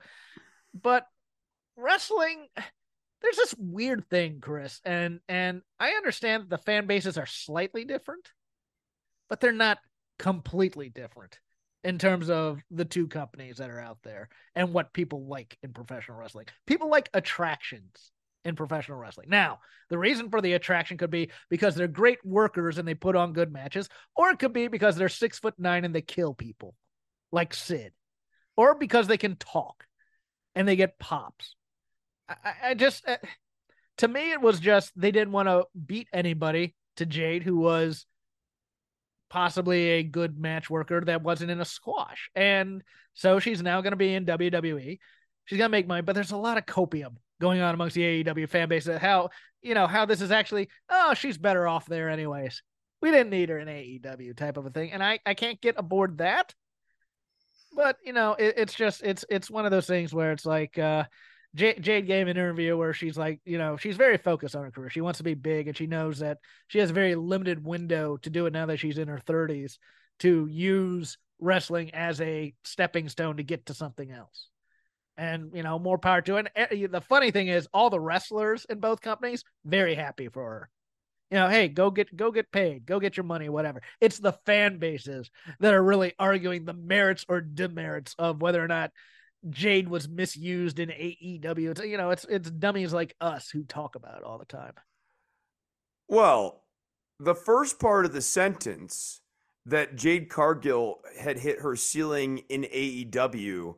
But 0.75 1.07
wrestling, 1.77 2.47
there's 3.23 3.37
this 3.37 3.55
weird 3.59 4.09
thing, 4.09 4.41
Chris, 4.41 4.81
and 4.85 5.21
and 5.29 5.63
I 5.81 5.91
understand 5.91 6.45
that 6.45 6.51
the 6.51 6.59
fan 6.59 6.87
bases 6.87 7.19
are 7.19 7.27
slightly 7.27 7.85
different, 7.85 8.29
but 9.29 9.41
they're 9.41 9.53
not 9.53 9.79
completely 10.19 10.89
different 10.89 11.39
in 11.85 11.99
terms 11.99 12.29
of 12.29 12.61
the 12.71 12.85
two 12.85 13.07
companies 13.07 13.59
that 13.59 13.71
are 13.71 13.81
out 13.81 13.99
there 14.03 14.29
and 14.55 14.73
what 14.73 14.93
people 14.93 15.27
like 15.27 15.57
in 15.63 15.73
professional 15.73 16.19
wrestling. 16.19 16.47
People 16.67 16.91
like 16.91 17.09
attractions 17.15 18.11
in 18.49 18.57
professional 18.57 18.99
wrestling. 18.99 19.29
Now, 19.29 19.61
the 19.91 19.99
reason 19.99 20.31
for 20.31 20.41
the 20.41 20.55
attraction 20.55 20.99
could 20.99 21.11
be 21.11 21.31
because 21.49 21.75
they're 21.75 21.89
great 21.89 22.19
workers 22.25 22.79
and 22.79 22.89
they 22.89 22.95
put 22.95 23.17
on 23.17 23.33
good 23.33 23.53
matches, 23.53 23.89
or 24.17 24.31
it 24.31 24.39
could 24.39 24.53
be 24.53 24.69
because 24.69 24.97
they're 24.97 25.09
six 25.09 25.39
foot 25.39 25.55
nine 25.59 25.85
and 25.85 25.95
they 25.95 26.03
kill 26.03 26.35
people, 26.35 26.75
like 27.31 27.55
Sid, 27.55 27.93
or 28.57 28.75
because 28.75 29.07
they 29.07 29.17
can 29.17 29.37
talk 29.37 29.85
and 30.55 30.67
they 30.67 30.77
get 30.77 30.99
pops. 30.99 31.55
I, 32.29 32.53
I 32.65 32.75
just, 32.75 33.07
uh, 33.09 33.17
to 33.99 34.09
me, 34.09 34.33
it 34.33 34.41
was 34.41 34.61
just 34.61 34.93
they 34.97 35.11
didn't 35.11 35.33
want 35.33 35.49
to 35.49 35.65
beat 35.87 36.09
anybody 36.13 36.75
to 36.97 37.07
Jade, 37.07 37.43
who 37.43 37.57
was 37.57 38.07
possibly 39.31 39.89
a 39.91 40.03
good 40.03 40.39
match 40.39 40.71
worker 40.71 41.03
that 41.03 41.23
wasn't 41.23 41.51
in 41.51 41.61
a 41.61 41.65
squash. 41.65 42.31
And 42.35 42.83
so 43.15 43.39
she's 43.39 43.63
now 43.63 43.81
going 43.81 43.93
to 43.93 43.97
be 43.97 44.15
in 44.15 44.27
WWE. 44.27 44.99
She's 45.45 45.59
going 45.59 45.69
to 45.69 45.77
make 45.77 45.87
money, 45.87 46.03
but 46.03 46.15
there's 46.15 46.33
a 46.33 46.37
lot 46.37 46.59
of 46.59 46.67
copium 46.67 47.17
going 47.41 47.61
on 47.61 47.75
amongst 47.75 47.95
the 47.95 48.25
AEW 48.25 48.49
fan 48.49 48.69
base 48.69 48.85
that 48.87 49.01
how, 49.01 49.31
you 49.63 49.75
know, 49.75 49.87
how 49.87 50.05
this 50.05 50.21
is 50.21 50.31
actually, 50.31 50.69
oh, 50.89 51.15
she's 51.15 51.39
better 51.39 51.67
off 51.67 51.87
there 51.87 52.11
anyways. 52.11 52.63
We 53.01 53.11
didn't 53.11 53.31
need 53.31 53.49
her 53.49 53.59
in 53.59 53.69
AEW 53.69 54.37
type 54.37 54.57
of 54.57 54.67
a 54.67 54.71
thing. 54.71 54.93
And 54.93 55.03
I, 55.03 55.21
I 55.25 55.35
can't 55.35 55.61
get 55.61 55.77
aboard 55.79 56.19
that. 56.19 56.55
But, 57.75 57.97
you 58.05 58.13
know, 58.13 58.35
it, 58.35 58.55
it's 58.57 58.75
just, 58.75 59.03
it's, 59.03 59.25
it's 59.29 59.51
one 59.51 59.65
of 59.65 59.71
those 59.71 59.87
things 59.87 60.13
where 60.13 60.33
it's 60.33 60.47
like, 60.47 60.79
uh, 60.79 61.05
Jade, 61.55 61.83
Jade 61.83 62.07
gave 62.07 62.29
an 62.29 62.37
interview 62.37 62.77
where 62.77 62.93
she's 62.93 63.17
like, 63.17 63.41
you 63.45 63.59
know, 63.59 63.77
she's 63.77 63.97
very 63.97 64.19
focused 64.19 64.55
on 64.55 64.65
her 64.65 64.71
career. 64.71 64.91
She 64.91 65.01
wants 65.01 65.19
to 65.19 65.25
be 65.25 65.35
big, 65.35 65.67
and 65.67 65.77
she 65.77 65.87
knows 65.87 66.19
that 66.19 66.39
she 66.67 66.79
has 66.79 66.91
a 66.91 66.95
very 66.95 67.15
limited 67.15 67.65
window 67.65 68.17
to 68.19 68.31
do 68.31 68.47
it 68.47 68.53
now 68.53 68.67
that 68.67 68.79
she's 68.79 68.99
in 68.99 69.09
her 69.09 69.19
30s. 69.19 69.79
to 70.21 70.47
use 70.47 71.17
wrestling 71.41 71.95
as 71.95 72.21
a 72.21 72.53
stepping 72.65 73.09
stone 73.09 73.37
to 73.37 73.43
get 73.43 73.67
to 73.67 73.75
something 73.75 74.11
else. 74.11 74.49
And 75.19 75.51
you 75.53 75.63
know, 75.63 75.79
more 75.79 75.99
power 75.99 76.23
to 76.23 76.37
it. 76.37 76.47
And 76.55 76.69
eh, 76.71 76.87
the 76.89 77.01
funny 77.01 77.31
thing 77.31 77.49
is, 77.49 77.69
all 77.75 77.91
the 77.91 78.01
wrestlers 78.01 78.65
in 78.71 78.81
both 78.81 79.03
companies 79.03 79.45
very 79.65 79.95
happy 79.95 80.29
for 80.29 80.45
her. 80.45 80.71
You 81.31 81.39
know, 81.39 81.49
hey, 81.49 81.69
go 81.69 81.91
get 81.91 82.17
go 82.17 82.31
get 82.31 82.51
paid, 82.51 82.87
go 82.87 83.01
get 83.01 83.17
your 83.17 83.25
money, 83.25 83.49
whatever. 83.51 83.83
It's 84.01 84.19
the 84.19 84.33
fan 84.47 84.79
bases 84.79 85.31
that 85.61 85.75
are 85.75 85.83
really 85.83 86.15
arguing 86.19 86.65
the 86.65 86.73
merits 86.73 87.27
or 87.29 87.43
demerits 87.43 88.15
of 88.19 88.41
whether 88.41 88.65
or 88.65 88.69
not 88.69 88.93
Jade 89.51 89.89
was 89.89 90.09
misused 90.09 90.79
in 90.79 90.89
AEW. 90.89 91.71
It's, 91.73 91.83
you 91.83 91.97
know, 91.97 92.11
it's 92.11 92.25
it's 92.29 92.51
dummies 92.51 92.93
like 92.93 93.15
us 93.21 93.51
who 93.51 93.65
talk 93.65 93.95
about 93.95 94.19
it 94.19 94.25
all 94.25 94.39
the 94.39 94.45
time. 94.45 94.73
Well, 96.09 96.63
the 97.21 97.35
first 97.35 97.79
part 97.79 98.07
of 98.07 98.13
the 98.13 98.23
sentence 98.23 99.21
that 99.67 99.97
Jade 99.97 100.31
Cargill 100.31 101.01
had 101.21 101.39
hit 101.39 101.61
her 101.61 101.77
ceiling 101.77 102.39
in 102.49 102.63
AEW, 102.63 103.75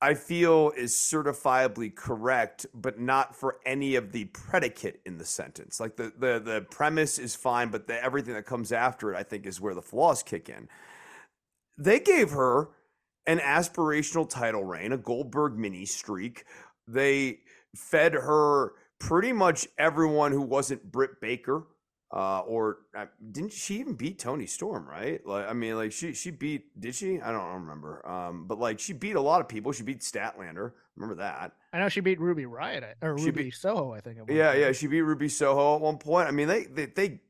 I 0.00 0.14
feel 0.14 0.72
is 0.76 0.92
certifiably 0.92 1.92
correct, 1.94 2.66
but 2.72 3.00
not 3.00 3.34
for 3.34 3.56
any 3.66 3.96
of 3.96 4.12
the 4.12 4.26
predicate 4.26 5.00
in 5.04 5.18
the 5.18 5.24
sentence. 5.24 5.80
Like 5.80 5.96
the 5.96 6.12
the 6.16 6.38
the 6.38 6.66
premise 6.70 7.18
is 7.18 7.34
fine, 7.34 7.70
but 7.70 7.88
the, 7.88 8.02
everything 8.02 8.34
that 8.34 8.46
comes 8.46 8.70
after 8.70 9.12
it, 9.12 9.16
I 9.16 9.24
think, 9.24 9.44
is 9.44 9.60
where 9.60 9.74
the 9.74 9.82
flaws 9.82 10.22
kick 10.22 10.48
in. 10.48 10.68
They 11.76 11.98
gave 11.98 12.30
her 12.30 12.68
an 13.26 13.38
aspirational 13.38 14.28
title 14.28 14.64
reign, 14.64 14.92
a 14.92 14.96
Goldberg 14.96 15.58
mini 15.58 15.84
streak. 15.84 16.44
They 16.86 17.40
fed 17.74 18.14
her 18.14 18.72
pretty 19.00 19.32
much 19.32 19.66
everyone 19.78 20.32
who 20.32 20.42
wasn't 20.42 20.90
Britt 20.90 21.20
Baker 21.20 21.64
uh, 22.10 22.40
or 22.40 22.78
uh, 22.96 23.06
didn't 23.32 23.52
she 23.52 23.80
even 23.80 23.94
beat 23.94 24.18
Toni 24.18 24.46
Storm? 24.46 24.88
Right? 24.88 25.24
Like, 25.26 25.48
I 25.48 25.52
mean, 25.52 25.76
like 25.76 25.92
she 25.92 26.12
she 26.14 26.30
beat 26.30 26.80
did 26.80 26.94
she? 26.94 27.20
I 27.20 27.32
don't 27.32 27.52
remember. 27.62 28.06
Um, 28.08 28.46
but 28.46 28.58
like 28.58 28.78
she 28.78 28.92
beat 28.92 29.16
a 29.16 29.20
lot 29.20 29.40
of 29.40 29.48
people. 29.48 29.72
She 29.72 29.82
beat 29.82 30.00
Statlander. 30.00 30.72
Remember 30.96 31.22
that? 31.22 31.52
I 31.72 31.78
know 31.78 31.88
she 31.88 32.00
beat 32.00 32.18
Ruby 32.18 32.44
Riott 32.44 32.94
or 33.02 33.14
Ruby 33.14 33.44
beat- 33.44 33.54
Soho. 33.54 33.92
I 33.92 34.00
think. 34.00 34.18
Yeah, 34.28 34.48
point. 34.48 34.60
yeah. 34.60 34.72
She 34.72 34.86
beat 34.86 35.02
Ruby 35.02 35.28
Soho 35.28 35.76
at 35.76 35.80
one 35.80 35.98
point. 35.98 36.28
I 36.28 36.30
mean, 36.30 36.48
they 36.48 36.64
they 36.64 36.86
they 36.86 37.20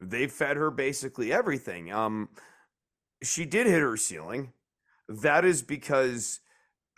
they 0.00 0.26
fed 0.26 0.56
her 0.56 0.70
basically 0.70 1.32
everything. 1.32 1.92
Um, 1.92 2.28
she 3.22 3.44
did 3.46 3.66
hit 3.66 3.80
her 3.80 3.96
ceiling. 3.96 4.52
That 5.08 5.44
is 5.44 5.62
because 5.62 6.40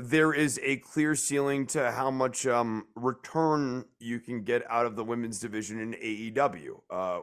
there 0.03 0.33
is 0.33 0.59
a 0.63 0.77
clear 0.79 1.15
ceiling 1.15 1.67
to 1.67 1.93
how 1.93 2.11
much 2.11 2.47
um, 2.47 2.87
return 2.97 3.85
you 4.01 4.19
can 4.19 4.43
get 4.43 4.63
out 4.69 4.85
of 4.85 4.97
the 4.97 5.05
women's 5.05 5.39
division 5.39 5.81
in 5.81 5.93
AEW, 5.95 6.81
uh, 6.91 7.21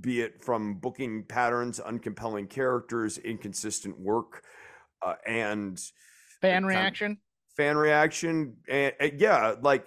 be 0.00 0.22
it 0.22 0.42
from 0.42 0.74
booking 0.74 1.22
patterns, 1.22 1.78
uncompelling 1.78 2.48
characters, 2.50 3.18
inconsistent 3.18 3.98
work, 3.98 4.42
uh, 5.02 5.14
and 5.26 5.80
Fan 6.40 6.66
reaction. 6.66 7.18
fan 7.56 7.76
reaction. 7.76 8.56
And, 8.68 8.92
and 8.98 9.20
yeah, 9.20 9.54
like 9.62 9.86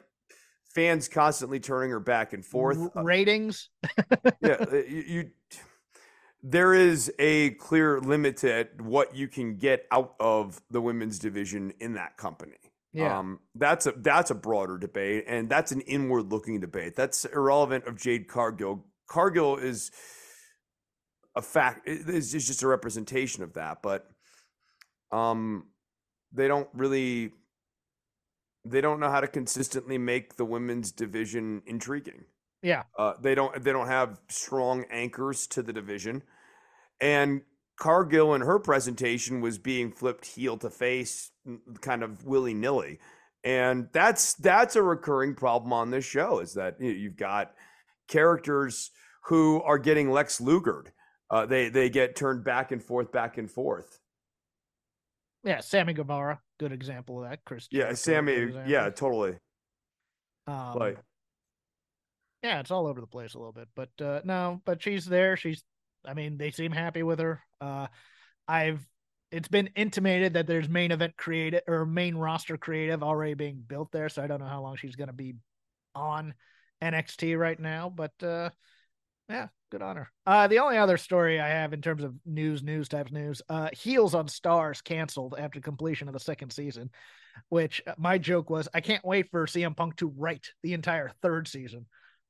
fans 0.73 1.07
constantly 1.07 1.59
turning 1.59 1.91
her 1.91 1.99
back 1.99 2.33
and 2.33 2.45
forth. 2.45 2.77
Uh, 2.95 3.03
ratings. 3.03 3.69
yeah, 4.41 4.53
uh, 4.71 4.75
you, 4.75 5.03
you 5.07 5.29
there 6.41 6.73
is 6.73 7.11
a 7.19 7.51
clear 7.51 7.99
limit 7.99 8.37
to 8.37 8.67
what 8.79 9.15
you 9.15 9.27
can 9.27 9.57
get 9.57 9.85
out 9.91 10.15
of 10.19 10.61
the 10.69 10.81
women's 10.81 11.19
division 11.19 11.73
in 11.79 11.93
that 11.95 12.17
company. 12.17 12.57
Yeah. 12.93 13.19
Um, 13.19 13.39
that's 13.55 13.85
a 13.85 13.91
that's 13.91 14.31
a 14.31 14.35
broader 14.35 14.77
debate, 14.77 15.25
and 15.27 15.47
that's 15.47 15.71
an 15.71 15.81
inward 15.81 16.31
looking 16.31 16.59
debate. 16.59 16.95
That's 16.95 17.25
irrelevant 17.25 17.85
of 17.85 17.97
Jade 17.97 18.27
Cargill. 18.27 18.85
Cargill 19.07 19.57
is 19.57 19.91
a 21.35 21.41
fact 21.41 21.87
is 21.87 22.33
is 22.33 22.47
just 22.47 22.63
a 22.63 22.67
representation 22.67 23.43
of 23.43 23.53
that, 23.53 23.83
but 23.83 24.09
um, 25.11 25.67
they 26.31 26.47
don't 26.47 26.69
really 26.73 27.31
they 28.65 28.81
don't 28.81 28.99
know 28.99 29.09
how 29.09 29.21
to 29.21 29.27
consistently 29.27 29.97
make 29.97 30.35
the 30.35 30.45
women's 30.45 30.91
division 30.91 31.61
intriguing. 31.65 32.25
Yeah. 32.61 32.83
Uh, 32.97 33.13
they 33.21 33.35
don't 33.35 33.63
they 33.63 33.71
don't 33.71 33.87
have 33.87 34.19
strong 34.29 34.85
anchors 34.91 35.47
to 35.47 35.61
the 35.61 35.73
division, 35.73 36.23
and 36.99 37.41
Cargill 37.77 38.33
in 38.35 38.41
her 38.41 38.59
presentation 38.59 39.41
was 39.41 39.57
being 39.57 39.91
flipped 39.91 40.25
heel 40.25 40.57
to 40.57 40.69
face, 40.69 41.31
kind 41.81 42.03
of 42.03 42.25
willy 42.25 42.53
nilly, 42.53 42.99
and 43.43 43.87
that's 43.93 44.33
that's 44.35 44.75
a 44.75 44.83
recurring 44.83 45.35
problem 45.35 45.71
on 45.73 45.91
this 45.91 46.05
show. 46.05 46.39
Is 46.39 46.53
that 46.55 46.75
you 46.79 46.91
know, 46.91 46.97
you've 46.97 47.17
got 47.17 47.53
characters 48.07 48.91
who 49.25 49.61
are 49.61 49.77
getting 49.77 50.11
Lex 50.11 50.39
Lugered. 50.39 50.87
Uh, 51.29 51.45
they 51.45 51.69
they 51.69 51.89
get 51.89 52.15
turned 52.15 52.43
back 52.43 52.71
and 52.71 52.83
forth, 52.83 53.11
back 53.11 53.37
and 53.37 53.49
forth. 53.49 53.99
Yeah. 55.43 55.61
Sammy 55.61 55.93
Guevara, 55.93 56.41
good 56.59 56.71
example 56.71 57.23
of 57.23 57.29
that. 57.29 57.45
Chris. 57.45 57.67
Yeah, 57.71 57.93
Jericho, 57.93 57.95
Sammy. 57.95 58.53
Yeah, 58.67 58.89
totally. 58.89 59.37
Um, 60.47 60.75
Like 60.75 60.97
yeah, 62.43 62.59
it's 62.59 62.71
all 62.71 62.87
over 62.87 63.01
the 63.01 63.07
place 63.07 63.33
a 63.33 63.37
little 63.37 63.53
bit, 63.53 63.67
but 63.75 63.89
uh, 64.01 64.21
no, 64.23 64.61
but 64.65 64.81
she's 64.81 65.05
there. 65.05 65.35
She's, 65.35 65.63
I 66.05 66.13
mean, 66.13 66.37
they 66.37 66.51
seem 66.51 66.71
happy 66.71 67.03
with 67.03 67.19
her. 67.19 67.41
Uh, 67.59 67.87
I've, 68.47 68.87
it's 69.31 69.49
been 69.49 69.69
intimated 69.75 70.33
that 70.33 70.47
there's 70.47 70.69
main 70.69 70.91
event 70.91 71.17
creative 71.17 71.61
or 71.67 71.85
main 71.85 72.15
roster 72.15 72.57
creative 72.57 73.03
already 73.03 73.33
being 73.33 73.63
built 73.65 73.91
there, 73.91 74.09
so 74.09 74.23
I 74.23 74.27
don't 74.27 74.39
know 74.39 74.47
how 74.47 74.61
long 74.61 74.77
she's 74.77 74.95
going 74.95 75.07
to 75.07 75.13
be 75.13 75.35
on 75.93 76.33
NXT 76.81 77.37
right 77.37 77.59
now, 77.59 77.89
but 77.89 78.13
uh, 78.23 78.49
yeah, 79.27 79.47
good 79.69 79.81
on 79.81 79.97
her. 79.97 80.09
Uh, 80.25 80.47
the 80.47 80.59
only 80.59 80.77
other 80.77 80.97
story 80.97 81.39
I 81.39 81.49
have 81.49 81.73
in 81.73 81.81
terms 81.81 82.03
of 82.03 82.15
news, 82.25 82.63
news 82.63 82.87
type 82.87 83.11
news, 83.11 83.41
uh, 83.49 83.69
Heels 83.73 84.15
on 84.15 84.27
Starz 84.27 84.83
canceled 84.83 85.35
after 85.37 85.59
completion 85.59 86.07
of 86.07 86.13
the 86.13 86.19
second 86.19 86.51
season, 86.51 86.89
which 87.49 87.81
uh, 87.85 87.93
my 87.97 88.17
joke 88.17 88.49
was 88.49 88.69
I 88.73 88.81
can't 88.81 89.05
wait 89.05 89.29
for 89.29 89.45
CM 89.45 89.75
Punk 89.75 89.97
to 89.97 90.07
write 90.07 90.47
the 90.63 90.73
entire 90.73 91.11
third 91.21 91.47
season 91.47 91.85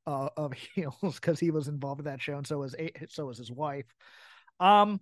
uh, 0.07 0.29
of 0.37 0.53
Heels 0.75 0.95
because 1.15 1.39
he 1.39 1.51
was 1.51 1.67
involved 1.67 2.01
in 2.01 2.05
that 2.05 2.21
show, 2.21 2.37
and 2.37 2.45
so 2.47 2.59
was 2.59 2.75
so 3.09 3.25
was 3.25 3.37
his 3.37 3.51
wife. 3.51 3.85
Um, 4.59 4.99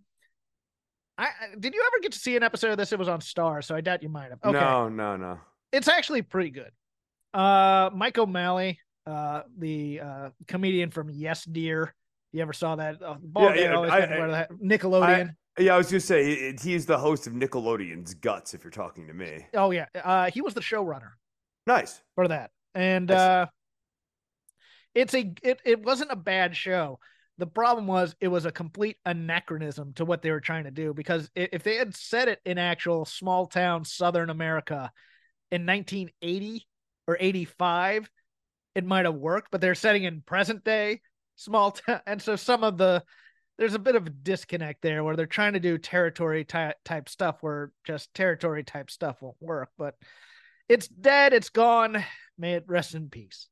I 1.18 1.26
I- 1.26 1.56
did 1.60 1.74
you 1.74 1.84
ever 1.88 2.02
get 2.02 2.12
to 2.14 2.20
see 2.20 2.36
an 2.36 2.44
episode 2.44 2.72
of 2.72 2.78
this? 2.78 2.92
It 2.92 3.00
was 3.00 3.08
on 3.10 3.20
Starz, 3.20 3.66
so 3.66 3.76
I 3.76 3.82
doubt 3.82 4.04
you 4.04 4.10
might 4.10 4.30
have. 4.30 4.40
Okay, 4.44 4.52
no, 4.60 4.90
no, 4.90 5.18
no. 5.18 5.40
it's 5.72 5.88
actually 5.88 6.22
pretty 6.22 6.52
good. 6.52 6.72
Uh, 7.34 7.90
Mike 7.94 8.18
O'Malley, 8.18 8.80
uh, 9.06 9.44
the 9.58 10.00
uh 10.02 10.30
comedian 10.48 10.92
from 10.92 11.10
Yes 11.10 11.44
Dear. 11.46 11.94
You 12.34 12.42
ever 12.42 12.54
saw 12.54 12.76
that? 12.76 13.02
Uh, 13.02 13.16
Yeah, 13.38 13.54
yeah, 13.54 13.80
I- 13.80 14.28
that. 14.28 14.52
Nickelodeon. 14.52 15.34
Yeah, 15.60 15.74
I 15.74 15.78
was 15.78 15.88
gonna 15.90 16.00
say 16.02 16.34
it, 16.34 16.60
he's 16.62 16.86
the 16.86 17.00
host 17.00 17.26
of 17.26 17.34
Nickelodeon's 17.34 18.14
Guts. 18.14 18.54
If 18.54 18.64
you're 18.64 18.70
talking 18.70 19.08
to 19.08 19.14
me, 19.14 19.48
oh 19.56 19.72
yeah, 19.72 19.88
uh, 20.04 20.30
he 20.30 20.42
was 20.42 20.54
the 20.54 20.62
showrunner. 20.62 21.12
nice. 21.66 22.00
for 22.14 22.28
that. 22.28 22.52
And 22.76 23.10
I 23.10 23.16
see. 23.16 23.20
uh 23.24 23.46
it's 24.98 25.14
a 25.14 25.32
it, 25.44 25.62
it 25.64 25.84
wasn't 25.84 26.12
a 26.12 26.16
bad 26.16 26.56
show. 26.56 27.00
The 27.38 27.46
problem 27.46 27.86
was 27.86 28.16
it 28.20 28.30
was 28.30 28.46
a 28.46 28.52
complete 28.52 28.98
anachronism 29.06 29.94
to 29.94 30.06
what 30.06 30.24
they 30.24 30.32
were 30.32 30.40
trying 30.40 30.64
to 30.64 30.72
do 30.72 30.92
because 30.92 31.30
if 31.36 31.62
they 31.62 31.76
had 31.76 31.96
set 31.96 32.28
it 32.28 32.40
in 32.46 32.58
actual 32.58 33.06
small 33.06 33.46
town 33.46 33.86
southern 33.86 34.32
America 34.32 34.92
in 35.52 35.68
1980 35.68 36.68
or 37.08 37.16
85, 37.20 38.10
it 38.74 38.86
might 38.86 39.06
have 39.06 39.14
worked, 39.14 39.52
but 39.52 39.62
they're 39.62 39.76
setting 39.76 40.04
in 40.04 40.22
present 40.22 40.64
day 40.64 41.02
small 41.36 41.72
town 41.86 42.02
and 42.08 42.20
so 42.20 42.36
some 42.36 42.64
of 42.64 42.80
the 42.80 43.04
there's 43.60 43.76
a 43.76 43.80
bit 43.80 43.96
of 43.96 44.08
a 44.08 44.12
disconnect 44.12 44.82
there 44.82 45.04
where 45.04 45.16
they're 45.16 45.28
trying 45.28 45.54
to 45.54 45.60
do 45.60 45.78
territory 45.78 46.44
ty- 46.44 46.74
type 46.86 47.08
stuff 47.08 47.38
where 47.42 47.72
just 47.84 48.12
territory 48.16 48.64
type 48.64 48.90
stuff 48.90 49.22
won't 49.22 49.36
work, 49.40 49.70
but 49.78 49.94
it's 50.68 50.88
dead, 50.88 51.34
it's 51.34 51.50
gone. 51.50 52.04
May 52.38 52.54
it 52.54 52.66
rest 52.68 52.96
in 52.96 53.10
peace. 53.10 53.48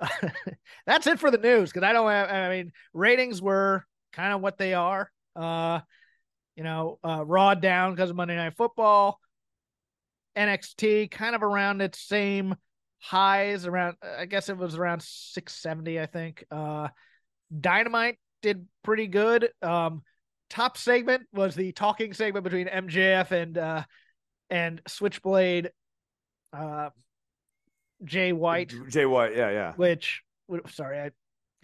That's 0.86 1.06
it 1.06 1.18
for 1.18 1.30
the 1.30 1.38
news 1.38 1.70
because 1.70 1.86
I 1.86 1.92
don't 1.92 2.10
have. 2.10 2.30
I 2.30 2.48
mean, 2.48 2.72
ratings 2.92 3.42
were 3.42 3.84
kind 4.12 4.32
of 4.32 4.40
what 4.40 4.58
they 4.58 4.74
are. 4.74 5.10
Uh, 5.34 5.80
you 6.56 6.64
know, 6.64 6.98
uh, 7.04 7.24
Raw 7.24 7.54
down 7.54 7.94
because 7.94 8.10
of 8.10 8.16
Monday 8.16 8.36
Night 8.36 8.56
Football. 8.56 9.20
NXT 10.36 11.10
kind 11.10 11.34
of 11.34 11.42
around 11.42 11.80
its 11.80 12.00
same 12.00 12.54
highs. 12.98 13.66
Around, 13.66 13.96
I 14.18 14.26
guess 14.26 14.48
it 14.48 14.56
was 14.56 14.76
around 14.76 15.02
six 15.02 15.54
seventy. 15.54 16.00
I 16.00 16.06
think. 16.06 16.44
Uh, 16.50 16.88
Dynamite 17.58 18.18
did 18.42 18.66
pretty 18.84 19.06
good. 19.06 19.50
Um, 19.62 20.02
top 20.50 20.76
segment 20.76 21.22
was 21.32 21.54
the 21.54 21.72
talking 21.72 22.12
segment 22.12 22.44
between 22.44 22.68
MJF 22.68 23.30
and 23.30 23.58
uh, 23.58 23.84
and 24.50 24.80
Switchblade. 24.86 25.70
Uh, 26.52 26.90
Jay 28.04 28.32
White 28.32 28.72
Jay 28.88 29.06
White. 29.06 29.36
Yeah, 29.36 29.50
yeah. 29.50 29.72
which 29.74 30.22
sorry 30.68 30.98
i 31.00 31.10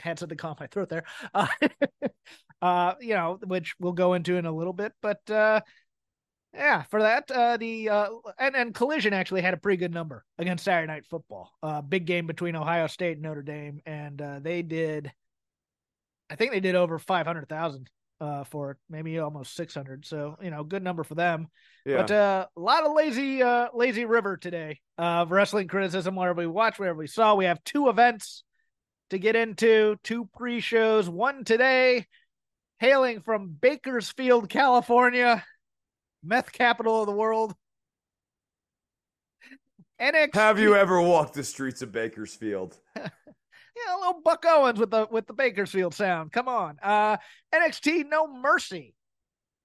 had 0.00 0.18
something 0.18 0.36
caught 0.36 0.60
my 0.60 0.66
throat 0.66 0.88
there 0.88 1.04
uh, 1.34 1.46
uh 2.60 2.94
you 3.00 3.14
know 3.14 3.38
which 3.46 3.74
we'll 3.78 3.92
go 3.92 4.14
into 4.14 4.36
in 4.36 4.46
a 4.46 4.52
little 4.52 4.72
bit 4.72 4.92
but 5.00 5.18
uh 5.30 5.60
yeah 6.52 6.82
for 6.82 7.02
that 7.02 7.30
uh 7.30 7.56
the 7.56 7.88
uh 7.88 8.08
and 8.38 8.56
and 8.56 8.74
collision 8.74 9.12
actually 9.12 9.40
had 9.40 9.54
a 9.54 9.58
pretty 9.58 9.76
good 9.76 9.92
number 9.92 10.24
against 10.38 10.64
saturday 10.64 10.92
night 10.92 11.06
football 11.06 11.50
uh 11.62 11.80
big 11.80 12.04
game 12.06 12.26
between 12.26 12.56
ohio 12.56 12.86
state 12.86 13.12
and 13.12 13.22
notre 13.22 13.42
dame 13.42 13.80
and 13.86 14.20
uh 14.20 14.38
they 14.40 14.62
did 14.62 15.12
i 16.28 16.34
think 16.36 16.52
they 16.52 16.60
did 16.60 16.74
over 16.74 16.98
500000 16.98 17.88
uh, 18.21 18.44
for 18.44 18.76
maybe 18.88 19.18
almost 19.18 19.54
600. 19.54 20.06
So, 20.06 20.37
you 20.42 20.50
know, 20.50 20.64
good 20.64 20.83
number 20.83 21.04
for 21.04 21.14
them. 21.14 21.49
Yeah. 21.85 21.99
But 21.99 22.11
uh, 22.11 22.47
a 22.56 22.61
lot 22.61 22.85
of 22.85 22.92
lazy, 22.92 23.42
uh, 23.42 23.68
lazy 23.75 24.04
river 24.04 24.37
today 24.37 24.80
of 24.99 25.30
wrestling 25.30 25.68
criticism. 25.68 26.16
Wherever 26.16 26.40
we 26.40 26.47
watch, 26.47 26.78
wherever 26.78 26.99
we 26.99 27.06
saw, 27.06 27.35
we 27.35 27.44
have 27.47 27.62
two 27.64 27.88
events 27.88 28.44
to 29.11 29.18
get 29.18 29.37
into, 29.37 29.97
two 30.02 30.28
pre-shows. 30.37 31.09
One 31.09 31.44
today, 31.44 32.06
hailing 32.78 33.21
from 33.21 33.49
Bakersfield, 33.61 34.49
California, 34.49 35.44
meth 36.23 36.52
capital 36.52 37.00
of 37.00 37.06
the 37.06 37.12
world. 37.12 37.54
NXT. 40.00 40.35
Have 40.35 40.59
you 40.59 40.75
ever 40.75 41.00
walked 41.00 41.35
the 41.35 41.44
streets 41.44 41.83
of 41.83 41.92
Bakersfield? 41.92 42.76
Yeah, 43.76 43.97
a 43.97 43.99
little 43.99 44.21
Buck 44.25 44.45
Owens 44.47 44.78
with 44.78 44.90
the 44.90 45.09
with 45.11 45.26
the 45.26 45.33
Bakersfield 45.33 45.95
sound. 45.95 46.33
Come 46.33 46.49
on. 46.49 46.78
Uh 46.83 47.16
NXT 47.54 48.09
No 48.09 48.33
Mercy. 48.33 48.95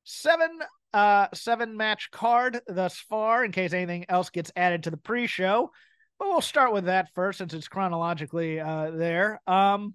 Seven 0.04 0.50
uh 0.94 1.28
seven 1.34 1.78
match 1.78 2.10
card 2.12 2.62
thus 2.68 2.98
far 2.98 3.46
in 3.46 3.52
case 3.52 3.74
anything 3.74 4.06
else 4.10 4.30
gets 4.32 4.52
added 4.56 4.84
to 4.84 4.92
the 4.92 4.98
pre-show. 4.98 5.70
But 6.18 6.30
we'll 6.30 6.42
start 6.42 6.74
with 6.74 6.86
that 6.86 7.10
first 7.14 7.38
since 7.38 7.54
it's 7.54 7.68
chronologically 7.68 8.60
uh 8.60 8.92
there. 8.92 9.42
Um 9.46 9.94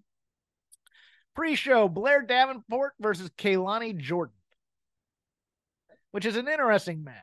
pre-show 1.34 1.88
Blair 1.88 2.22
Davenport 2.22 2.92
versus 3.00 3.30
Kelani 3.36 3.96
Jordan. 3.96 4.36
Which 6.12 6.26
is 6.26 6.36
an 6.36 6.46
interesting 6.46 7.02
match. 7.02 7.16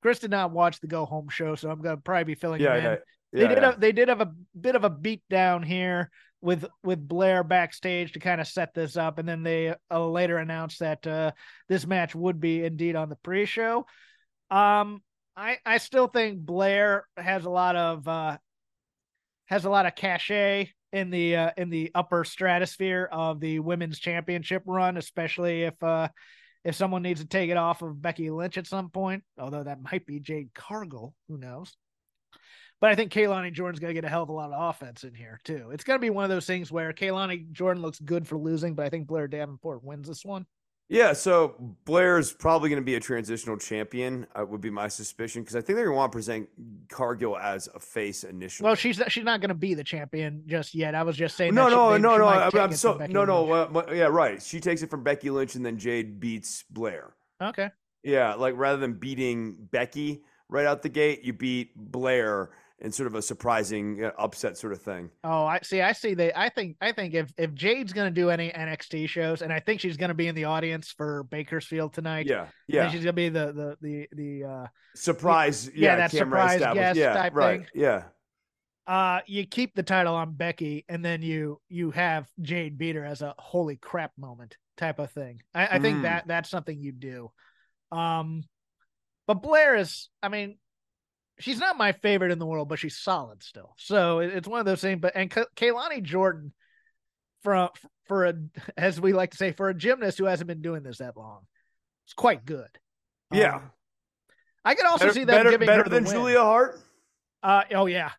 Chris 0.00 0.20
did 0.20 0.30
not 0.30 0.52
watch 0.52 0.80
the 0.80 0.86
go 0.86 1.04
home 1.04 1.28
show, 1.28 1.56
so 1.56 1.68
I'm 1.70 1.80
gonna 1.80 1.96
probably 1.96 2.24
be 2.24 2.34
filling 2.36 2.60
Yeah, 2.60 2.76
in. 2.92 2.98
Yeah. 3.34 3.40
They 3.40 3.48
did 3.48 3.62
yeah. 3.62 3.70
have 3.70 3.80
they 3.80 3.92
did 3.92 4.08
have 4.08 4.20
a 4.20 4.32
bit 4.58 4.76
of 4.76 4.84
a 4.84 4.90
beat 4.90 5.22
down 5.28 5.62
here 5.62 6.10
with 6.40 6.64
with 6.82 7.06
Blair 7.06 7.42
backstage 7.42 8.12
to 8.12 8.20
kind 8.20 8.40
of 8.40 8.46
set 8.46 8.74
this 8.74 8.96
up, 8.96 9.18
and 9.18 9.28
then 9.28 9.42
they 9.42 9.74
uh, 9.90 10.06
later 10.06 10.38
announced 10.38 10.78
that 10.80 11.06
uh, 11.06 11.32
this 11.68 11.86
match 11.86 12.14
would 12.14 12.40
be 12.40 12.64
indeed 12.64 12.96
on 12.96 13.08
the 13.08 13.16
pre-show. 13.16 13.86
Um, 14.50 15.02
I 15.36 15.58
I 15.66 15.78
still 15.78 16.06
think 16.06 16.38
Blair 16.38 17.06
has 17.16 17.44
a 17.44 17.50
lot 17.50 17.76
of 17.76 18.06
uh, 18.06 18.38
has 19.46 19.64
a 19.64 19.70
lot 19.70 19.86
of 19.86 19.94
cachet 19.94 20.72
in 20.92 21.10
the 21.10 21.36
uh, 21.36 21.50
in 21.56 21.70
the 21.70 21.90
upper 21.94 22.24
stratosphere 22.24 23.08
of 23.10 23.40
the 23.40 23.58
women's 23.58 23.98
championship 23.98 24.62
run, 24.66 24.96
especially 24.96 25.62
if 25.62 25.82
uh, 25.82 26.08
if 26.62 26.76
someone 26.76 27.02
needs 27.02 27.20
to 27.20 27.26
take 27.26 27.50
it 27.50 27.56
off 27.56 27.82
of 27.82 28.00
Becky 28.00 28.30
Lynch 28.30 28.58
at 28.58 28.66
some 28.66 28.90
point. 28.90 29.24
Although 29.38 29.64
that 29.64 29.82
might 29.82 30.06
be 30.06 30.20
Jade 30.20 30.50
Cargill, 30.54 31.14
who 31.28 31.38
knows? 31.38 31.76
But 32.80 32.90
I 32.90 32.94
think 32.96 33.12
Kelani 33.12 33.52
Jordan's 33.52 33.80
going 33.80 33.94
to 33.94 34.00
get 34.00 34.04
a 34.04 34.10
hell 34.10 34.22
of 34.24 34.28
a 34.28 34.32
lot 34.32 34.52
of 34.52 34.70
offense 34.70 35.04
in 35.04 35.14
here 35.14 35.40
too. 35.44 35.70
It's 35.72 35.84
going 35.84 35.98
to 35.98 36.02
be 36.02 36.10
one 36.10 36.24
of 36.24 36.30
those 36.30 36.46
things 36.46 36.70
where 36.70 36.92
Kelani 36.92 37.50
Jordan 37.52 37.82
looks 37.82 37.98
good 38.00 38.26
for 38.28 38.36
losing, 38.36 38.74
but 38.74 38.84
I 38.84 38.90
think 38.90 39.06
Blair 39.06 39.26
Davenport 39.28 39.82
wins 39.82 40.08
this 40.08 40.24
one. 40.24 40.46
Yeah, 40.90 41.14
so 41.14 41.54
Blair's 41.86 42.30
probably 42.30 42.68
going 42.68 42.82
to 42.82 42.84
be 42.84 42.94
a 42.96 43.00
transitional 43.00 43.56
champion. 43.56 44.26
Uh, 44.38 44.44
would 44.44 44.60
be 44.60 44.68
my 44.68 44.88
suspicion 44.88 45.40
because 45.42 45.56
I 45.56 45.60
think 45.62 45.76
they're 45.76 45.86
going 45.86 45.94
to 45.94 45.98
want 45.98 46.12
to 46.12 46.16
present 46.16 46.46
Cargill 46.90 47.38
as 47.38 47.70
a 47.74 47.80
face 47.80 48.22
initially. 48.22 48.66
Well, 48.66 48.74
she's 48.74 49.00
she's 49.08 49.24
not 49.24 49.40
going 49.40 49.48
to 49.48 49.54
be 49.54 49.72
the 49.72 49.82
champion 49.82 50.42
just 50.46 50.74
yet. 50.74 50.94
I 50.94 51.02
was 51.02 51.16
just 51.16 51.38
saying. 51.38 51.54
no, 51.54 51.64
that 51.64 51.96
she- 51.96 52.02
no, 52.02 52.18
no, 52.18 52.18
no. 52.18 52.26
I, 52.26 52.50
I'm 52.62 52.72
so 52.74 52.98
no, 53.08 53.24
no. 53.24 53.50
Uh, 53.50 53.86
yeah, 53.94 54.04
right. 54.04 54.42
She 54.42 54.60
takes 54.60 54.82
it 54.82 54.90
from 54.90 55.02
Becky 55.02 55.30
Lynch 55.30 55.54
and 55.54 55.64
then 55.64 55.78
Jade 55.78 56.20
beats 56.20 56.64
Blair. 56.68 57.14
Okay. 57.40 57.70
Yeah, 58.02 58.34
like 58.34 58.52
rather 58.58 58.76
than 58.76 58.92
beating 58.92 59.56
Becky 59.70 60.22
right 60.50 60.66
out 60.66 60.82
the 60.82 60.90
gate, 60.90 61.24
you 61.24 61.32
beat 61.32 61.74
Blair 61.76 62.50
in 62.84 62.92
sort 62.92 63.06
of 63.06 63.14
a 63.14 63.22
surprising 63.22 64.04
uh, 64.04 64.12
upset 64.18 64.56
sort 64.56 64.72
of 64.74 64.82
thing. 64.82 65.10
Oh, 65.24 65.44
I 65.44 65.58
see. 65.62 65.80
I 65.80 65.92
see. 65.92 66.14
They. 66.14 66.32
I 66.34 66.48
think. 66.50 66.76
I 66.80 66.92
think 66.92 67.14
if 67.14 67.32
if 67.36 67.54
Jade's 67.54 67.92
going 67.92 68.12
to 68.12 68.20
do 68.20 68.30
any 68.30 68.50
NXT 68.50 69.08
shows, 69.08 69.42
and 69.42 69.52
I 69.52 69.58
think 69.58 69.80
she's 69.80 69.96
going 69.96 70.08
to 70.10 70.14
be 70.14 70.28
in 70.28 70.34
the 70.34 70.44
audience 70.44 70.92
for 70.96 71.24
Bakersfield 71.24 71.94
tonight. 71.94 72.26
Yeah, 72.26 72.46
yeah. 72.68 72.90
she's 72.90 73.00
going 73.02 73.06
to 73.06 73.12
be 73.14 73.28
the 73.30 73.52
the 73.52 73.76
the 73.80 74.08
the. 74.12 74.44
uh 74.44 74.66
Surprise. 74.94 75.68
yeah, 75.74 75.90
Yeah, 75.92 75.96
that 75.96 76.10
surprise 76.12 76.60
guest 76.60 76.98
Yeah, 76.98 77.14
type 77.14 77.34
right. 77.34 77.60
thing. 77.60 77.68
Yeah. 77.74 78.04
uh 78.86 79.20
you 79.26 79.44
keep 79.46 79.74
the 79.74 79.82
title 79.82 80.14
on 80.14 80.34
Becky 80.34 80.84
and 80.88 81.04
then 81.04 81.20
you 81.22 81.60
you 81.68 81.90
have 81.90 82.28
Jade 82.42 82.78
beat 82.78 82.94
her 82.96 83.04
as 83.04 83.22
a 83.22 83.34
holy 83.38 83.76
crap 83.76 84.12
moment 84.18 84.56
type 84.76 84.98
of 85.00 85.10
thing. 85.10 85.40
I, 85.54 85.66
I 85.66 85.78
think 85.80 85.98
Mm. 85.98 86.02
that 86.02 86.28
that's 86.28 86.50
something 86.50 86.78
you 86.78 86.92
do. 86.92 87.32
Um 87.90 88.44
but 89.26 89.42
Blair 89.42 89.74
is 89.76 90.10
I 90.22 90.28
mean 90.28 90.58
she's 91.38 91.58
not 91.58 91.76
my 91.76 91.92
favorite 91.92 92.32
in 92.32 92.38
the 92.38 92.46
world, 92.46 92.68
but 92.68 92.78
she's 92.78 92.96
solid 92.96 93.42
still. 93.42 93.74
So 93.78 94.20
it, 94.20 94.30
it's 94.34 94.48
one 94.48 94.60
of 94.60 94.66
those 94.66 94.80
things. 94.80 95.00
But 95.00 95.12
and 95.16 95.30
Ka- 95.30 95.46
Kelani 95.56 96.02
Jordan 96.02 96.52
for 97.42 97.68
for 98.06 98.26
a 98.26 98.34
as 98.76 99.00
we 99.00 99.12
like 99.12 99.30
to 99.32 99.36
say 99.36 99.52
for 99.52 99.68
a 99.68 99.74
gymnast 99.74 100.18
who 100.18 100.24
hasn't 100.24 100.48
been 100.48 100.62
doing 100.62 100.82
this 100.82 100.98
that 100.98 101.16
long, 101.16 101.42
it's 102.06 102.14
quite 102.14 102.44
good. 102.44 102.68
Yeah. 103.32 103.56
Um, 103.56 103.70
I 104.64 104.74
could 104.74 104.86
also 104.86 105.04
Better, 105.06 105.14
see 105.14 105.24
that 105.24 105.32
better, 105.32 105.50
giving 105.50 105.66
better 105.66 105.88
than 105.88 106.04
win. 106.04 106.12
Julia 106.14 106.40
Hart. 106.40 106.80
Uh 107.42 107.62
oh 107.74 107.86
yeah, 107.86 108.12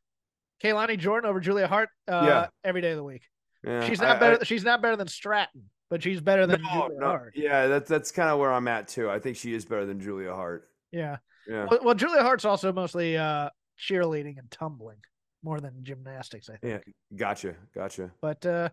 Kelani 0.63 0.97
Jordan 0.99 1.27
over 1.29 1.39
Julia 1.39 1.67
Hart. 1.67 1.89
Uh, 2.07 2.23
Yeah. 2.25 2.47
every 2.63 2.81
day 2.81 2.91
of 2.91 2.97
the 2.97 3.03
week. 3.03 3.23
Yeah, 3.63 3.87
she's 3.87 3.99
I- 4.01 4.05
not 4.09 4.19
better. 4.19 4.37
I- 4.41 4.43
she's 4.43 4.63
not 4.63 4.81
better 4.81 4.95
than 4.95 5.07
Stratton, 5.07 5.63
but 5.89 6.03
she's 6.03 6.21
better 6.21 6.45
than 6.45 6.61
no, 6.61 6.69
Julia 6.69 6.99
no, 6.99 7.05
Hart. 7.07 7.33
yeah, 7.35 7.65
that's 7.67 7.89
that's 7.89 8.11
kind 8.11 8.29
of 8.29 8.37
where 8.37 8.53
I'm 8.53 8.67
at 8.67 8.87
too. 8.89 9.09
I 9.09 9.17
think 9.17 9.37
she 9.37 9.55
is 9.55 9.65
better 9.65 9.85
than 9.87 9.99
Julia 9.99 10.33
Hart. 10.35 10.69
Yeah. 10.91 11.17
Yeah. 11.47 11.67
Well, 11.69 11.79
well, 11.83 11.95
Julia 11.95 12.21
Hart's 12.21 12.45
also 12.45 12.73
mostly 12.73 13.17
uh, 13.17 13.49
cheerleading 13.79 14.37
and 14.37 14.49
tumbling 14.51 14.97
more 15.43 15.59
than 15.59 15.83
gymnastics, 15.83 16.49
I 16.49 16.57
think. 16.57 16.83
Yeah. 16.87 16.93
Gotcha. 17.15 17.55
Gotcha. 17.73 18.11
But 18.21 18.45
uh, 18.45 18.69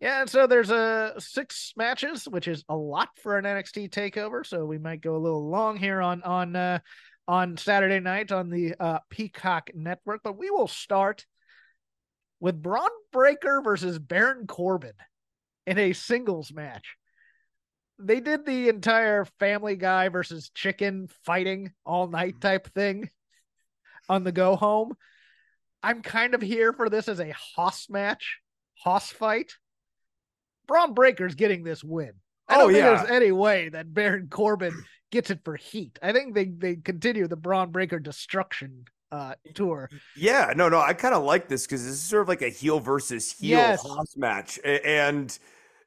yeah, 0.00 0.22
and 0.22 0.30
so 0.30 0.46
there's 0.46 0.70
uh, 0.70 1.18
six 1.18 1.72
matches, 1.76 2.24
which 2.24 2.48
is 2.48 2.64
a 2.68 2.76
lot 2.76 3.08
for 3.22 3.36
an 3.36 3.44
NXT 3.44 3.90
takeover. 3.90 4.46
So 4.46 4.64
we 4.64 4.78
might 4.78 5.00
go 5.00 5.16
a 5.16 5.18
little 5.18 5.48
long 5.48 5.76
here 5.76 6.00
on 6.00 6.22
on 6.22 6.56
uh, 6.56 6.78
on 7.28 7.56
Saturday 7.56 8.00
night 8.00 8.32
on 8.32 8.48
the 8.48 8.74
uh, 8.80 8.98
Peacock 9.10 9.70
Network. 9.74 10.20
But 10.22 10.38
we 10.38 10.50
will 10.50 10.68
start 10.68 11.26
with 12.40 12.62
Bron 12.62 12.88
Breakker 13.12 13.60
versus 13.62 13.98
Baron 13.98 14.46
Corbin 14.46 14.94
in 15.66 15.78
a 15.78 15.92
singles 15.92 16.52
match. 16.52 16.96
They 18.02 18.20
did 18.20 18.44
the 18.46 18.68
entire 18.68 19.24
Family 19.38 19.76
Guy 19.76 20.08
versus 20.08 20.50
Chicken 20.54 21.08
fighting 21.24 21.72
all 21.84 22.08
night 22.08 22.40
type 22.40 22.72
thing 22.74 23.08
on 24.08 24.24
the 24.24 24.32
go 24.32 24.56
home. 24.56 24.94
I'm 25.82 26.02
kind 26.02 26.34
of 26.34 26.42
here 26.42 26.72
for 26.72 26.88
this 26.90 27.08
as 27.08 27.20
a 27.20 27.32
Hoss 27.56 27.88
match, 27.88 28.38
Hoss 28.78 29.10
fight. 29.10 29.52
Bron 30.66 30.94
Breakker's 30.94 31.34
getting 31.34 31.64
this 31.64 31.82
win. 31.82 32.12
I 32.48 32.56
Oh, 32.56 32.58
don't 32.60 32.72
think 32.72 32.78
yeah. 32.78 32.96
there's 32.96 33.10
any 33.10 33.32
way 33.32 33.68
that 33.70 33.92
Baron 33.92 34.28
Corbin 34.30 34.74
gets 35.10 35.30
it 35.30 35.40
for 35.44 35.56
heat. 35.56 35.98
I 36.02 36.12
think 36.12 36.34
they 36.34 36.46
they 36.46 36.76
continue 36.76 37.26
the 37.28 37.36
Bron 37.36 37.70
Breakker 37.70 37.98
destruction 37.98 38.84
uh 39.12 39.34
tour. 39.54 39.88
Yeah, 40.16 40.52
no, 40.54 40.68
no, 40.68 40.78
I 40.80 40.92
kind 40.92 41.14
of 41.14 41.24
like 41.24 41.48
this 41.48 41.66
because 41.66 41.82
this 41.82 41.92
is 41.94 42.02
sort 42.02 42.22
of 42.22 42.28
like 42.28 42.42
a 42.42 42.48
heel 42.48 42.78
versus 42.80 43.32
heel 43.32 43.58
Yes. 43.58 43.82
Hoss 43.82 44.16
match, 44.16 44.58
and 44.64 45.36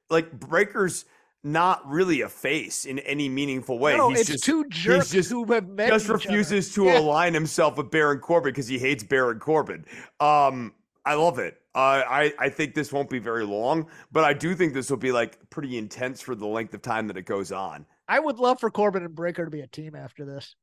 like 0.09 0.31
Breakker's 0.31 1.05
not 1.43 1.85
really 1.89 2.21
a 2.21 2.29
face 2.29 2.85
in 2.85 2.99
any 2.99 3.27
meaningful 3.27 3.77
way. 3.77 3.97
no, 3.97 4.09
he's 4.09 4.21
it's 4.21 4.29
just 4.29 4.43
two 4.43 4.63
jerks 4.69 5.09
just- 5.11 5.29
who 5.29 5.43
have 5.53 5.67
met 5.67 5.89
just 5.89 6.05
each 6.05 6.09
other. 6.11 6.17
refuses 6.17 6.73
to 6.73 6.85
Yeah. 6.85 6.99
align 6.99 7.33
himself 7.33 7.77
with 7.77 7.91
Baron 7.91 8.19
Corbin 8.19 8.51
because 8.53 8.67
he 8.67 8.79
hates 8.79 9.03
Baron 9.03 9.39
Corbin. 9.39 9.85
Um, 10.19 10.73
I 11.05 11.15
love 11.15 11.39
it. 11.39 11.59
Uh, 11.75 12.01
I 12.07 12.33
I 12.39 12.49
think 12.49 12.75
this 12.75 12.93
won't 12.93 13.09
be 13.09 13.19
very 13.19 13.43
long, 13.45 13.89
but 14.11 14.23
I 14.23 14.33
do 14.33 14.55
think 14.55 14.73
this 14.73 14.89
will 14.89 14.97
be 14.97 15.11
like 15.11 15.49
pretty 15.49 15.77
intense 15.77 16.21
for 16.21 16.33
the 16.35 16.47
length 16.47 16.73
of 16.73 16.81
time 16.81 17.07
that 17.07 17.17
it 17.17 17.25
goes 17.25 17.51
on. 17.51 17.85
I 18.07 18.19
would 18.19 18.37
love 18.39 18.59
for 18.59 18.69
Corbin 18.69 19.03
and 19.03 19.13
Breakker 19.15 19.43
to 19.45 19.51
be 19.51 19.61
a 19.61 19.67
team 19.67 19.95
after 19.95 20.23
this. 20.25 20.55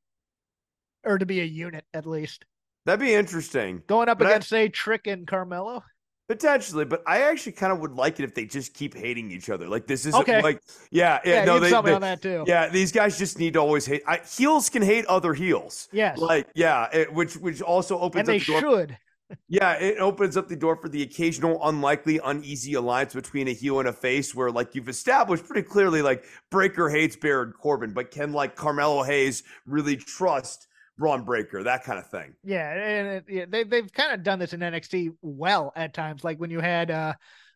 Or 1.03 1.17
to 1.17 1.25
be 1.25 1.41
a 1.41 1.45
unit 1.45 1.83
at 1.93 2.05
least. 2.05 2.45
That'd 2.85 2.99
be 2.99 3.13
interesting. 3.13 3.83
Going 3.87 4.07
up 4.09 4.17
But 4.19 4.27
I- 4.27 4.29
against, 4.31 4.49
say, 4.49 4.69
Trick 4.69 5.05
and 5.07 5.27
Carmelo. 5.27 5.83
Potentially, 6.31 6.85
but 6.85 7.03
I 7.05 7.23
actually 7.23 7.51
kind 7.51 7.73
of 7.73 7.79
would 7.81 7.91
like 7.91 8.19
it 8.19 8.23
if 8.23 8.33
they 8.33 8.45
just 8.45 8.73
keep 8.73 8.95
hating 8.95 9.31
each 9.31 9.49
other. 9.49 9.67
Like 9.67 9.85
this 9.85 10.05
is 10.05 10.13
Okay. 10.15 10.41
like, 10.41 10.61
yeah, 10.89 11.19
yeah, 11.25 11.33
Yeah, 11.39 11.45
no, 11.45 11.59
they, 11.59 11.69
they- 11.69 11.93
on 11.93 11.99
that 12.01 12.21
too. 12.21 12.45
yeah, 12.47 12.69
these 12.69 12.93
guys 12.93 13.17
just 13.17 13.37
need 13.37 13.53
to 13.53 13.59
always 13.59 13.85
hate. 13.85 14.01
I, 14.07 14.19
heels 14.19 14.69
can 14.69 14.81
hate 14.81 15.05
other 15.07 15.33
heels. 15.33 15.89
Yes. 15.91 16.17
Like, 16.17 16.47
yeah, 16.55 16.87
it, 16.93 17.13
which 17.13 17.33
which 17.35 17.61
also 17.61 17.99
opens 17.99 18.27
and 18.27 18.27
they 18.29 18.39
up 18.39 18.45
the 18.45 18.61
door. 18.61 18.77
should. 18.79 18.97
Yeah, 19.47 19.73
it 19.73 19.97
opens 19.99 20.35
up 20.35 20.49
the 20.49 20.57
door 20.57 20.75
for 20.75 20.89
the 20.89 21.03
occasional 21.03 21.57
unlikely, 21.65 22.19
uneasy 22.21 22.73
alliance 22.73 23.13
between 23.13 23.47
a 23.47 23.53
heel 23.53 23.79
and 23.79 23.87
a 23.87 23.93
face, 23.93 24.35
where 24.35 24.51
like 24.51 24.75
you've 24.75 24.89
established 24.89 25.45
pretty 25.45 25.61
clearly, 25.63 26.01
like 26.01 26.25
Breakker 26.49 26.89
hates 26.89 27.15
Baron 27.15 27.53
Corbin, 27.53 27.93
but 27.93 28.11
can 28.11 28.33
like 28.33 28.55
Carmelo 28.57 29.03
Hayes 29.03 29.43
really 29.65 29.95
trust 29.95 30.67
Bron 31.01 31.23
Breakker? 31.23 31.63
That 31.63 31.83
kind 31.83 31.97
of 31.97 32.07
thing. 32.07 32.35
Yeah, 32.43 32.71
and 32.71 33.23
yeah, 33.27 33.45
they 33.49 33.63
they've 33.63 33.91
kind 33.91 34.13
of 34.13 34.23
done 34.23 34.37
this 34.37 34.53
in 34.53 34.59
NXT 34.59 35.15
well 35.21 35.73
at 35.75 35.93
times, 35.95 36.23
like 36.23 36.37
when 36.37 36.51
you 36.51 36.59
had 36.59 36.91
uh 36.91 37.13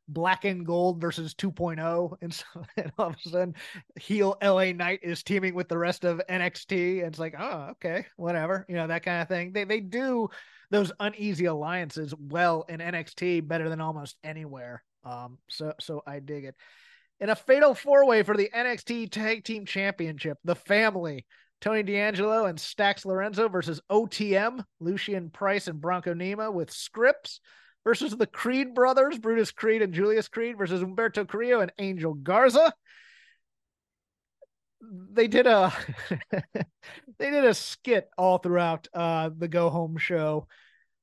Black 0.08 0.46
and 0.46 0.66
Gold 0.66 1.00
versus 1.00 1.34
2.0, 1.36 2.18
and 2.22 2.34
so 2.34 2.46
and 2.76 2.92
all 2.98 3.10
of 3.10 3.16
a 3.16 3.30
sudden, 3.30 3.56
heel 4.00 4.36
LA 4.42 4.72
Knight 4.72 5.00
is 5.04 5.22
teaming 5.24 5.54
with 5.54 5.70
the 5.70 5.78
rest 5.78 6.06
of 6.06 6.22
NXT, 6.28 7.00
and 7.00 7.08
it's 7.08 7.20
like, 7.20 7.36
oh, 7.38 7.70
okay, 7.72 8.08
whatever, 8.18 8.66
you 8.68 8.76
know 8.76 8.88
that 8.88 9.04
kind 9.04 9.22
of 9.22 9.28
thing. 9.28 9.54
They 9.54 9.64
they 9.64 9.80
do 9.80 10.28
those 10.72 10.92
uneasy 11.00 11.46
alliances 11.46 12.14
well 12.20 12.66
in 12.68 12.80
NXT 12.80 13.48
better 13.48 13.70
than 13.70 13.80
almost 13.80 14.18
anywhere. 14.24 14.84
Um, 15.04 15.38
so 15.50 15.72
so 15.80 16.02
I 16.08 16.20
dig 16.20 16.46
it. 16.46 16.56
In 17.20 17.30
a 17.30 17.36
fatal 17.36 17.76
four 17.76 18.08
way 18.08 18.24
for 18.24 18.36
the 18.36 18.50
NXT 18.54 19.12
Tag 19.12 19.44
Team 19.44 19.66
Championship, 19.66 20.40
the 20.44 20.56
family, 20.56 21.26
Tony 21.66 21.82
D'Angelo 21.82 22.46
and 22.46 22.60
Stacks 22.60 23.06
Lorenzo 23.06 23.50
versus 23.50 23.82
OTM, 23.90 24.64
Lucien 24.80 25.32
Price 25.32 25.68
and 25.68 25.82
Bronco 25.82 26.14
Nima 26.14 26.54
with 26.54 26.70
Scrypts 26.70 27.40
versus 27.84 28.16
the 28.16 28.28
Creed 28.28 28.76
brothers, 28.76 29.18
Brutus 29.18 29.50
Creed 29.50 29.82
and 29.82 29.92
Julius 29.92 30.28
Creed 30.28 30.60
versus 30.60 30.84
Humberto 30.84 31.28
Carrillo 31.28 31.62
and 31.62 31.74
Angel 31.80 32.14
Garza. 32.14 32.72
They 35.12 35.28
did 35.28 35.48
a 35.48 35.74
they 37.18 37.32
did 37.32 37.46
a 37.46 37.56
skit 37.56 38.10
all 38.16 38.38
throughout 38.38 38.88
uh 38.94 39.32
the 39.36 39.48
go 39.48 39.72
home 39.72 39.98
show 39.98 40.48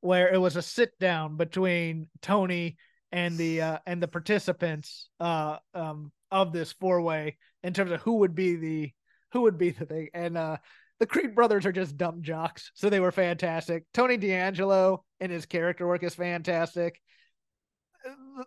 where 0.01 0.33
it 0.33 0.39
was 0.39 0.55
a 0.55 0.63
sit 0.63 0.97
down 1.01 1.37
between 1.37 2.07
Tony 2.21 2.77
and 3.11 3.37
the 3.37 3.63
uh 3.63 3.79
and 3.85 4.01
the 4.01 4.07
participants 4.07 5.09
uh 5.19 5.57
um 5.75 6.13
of 6.31 6.53
this 6.53 6.71
four 6.71 7.01
way 7.03 7.37
in 7.65 7.73
terms 7.73 7.91
of 7.91 8.01
who 8.03 8.19
would 8.19 8.37
be 8.37 8.55
the 8.55 8.93
who 9.33 9.43
would 9.43 9.59
be 9.59 9.71
the 9.71 9.87
thing 9.87 10.09
and 10.15 10.37
uh 10.37 10.57
the 11.03 11.07
Creed 11.07 11.35
brothers 11.35 11.67
are 11.67 11.73
just 11.73 11.97
dumb 11.97 12.23
jocks, 12.23 12.71
so 12.75 12.89
they 12.89 13.01
were 13.01 13.11
fantastic. 13.11 13.83
Tony 13.93 14.17
D'Angelo 14.17 15.05
and 15.19 15.33
his 15.33 15.47
character 15.47 15.85
work 15.85 16.05
is 16.05 16.15
fantastic. 16.15 17.01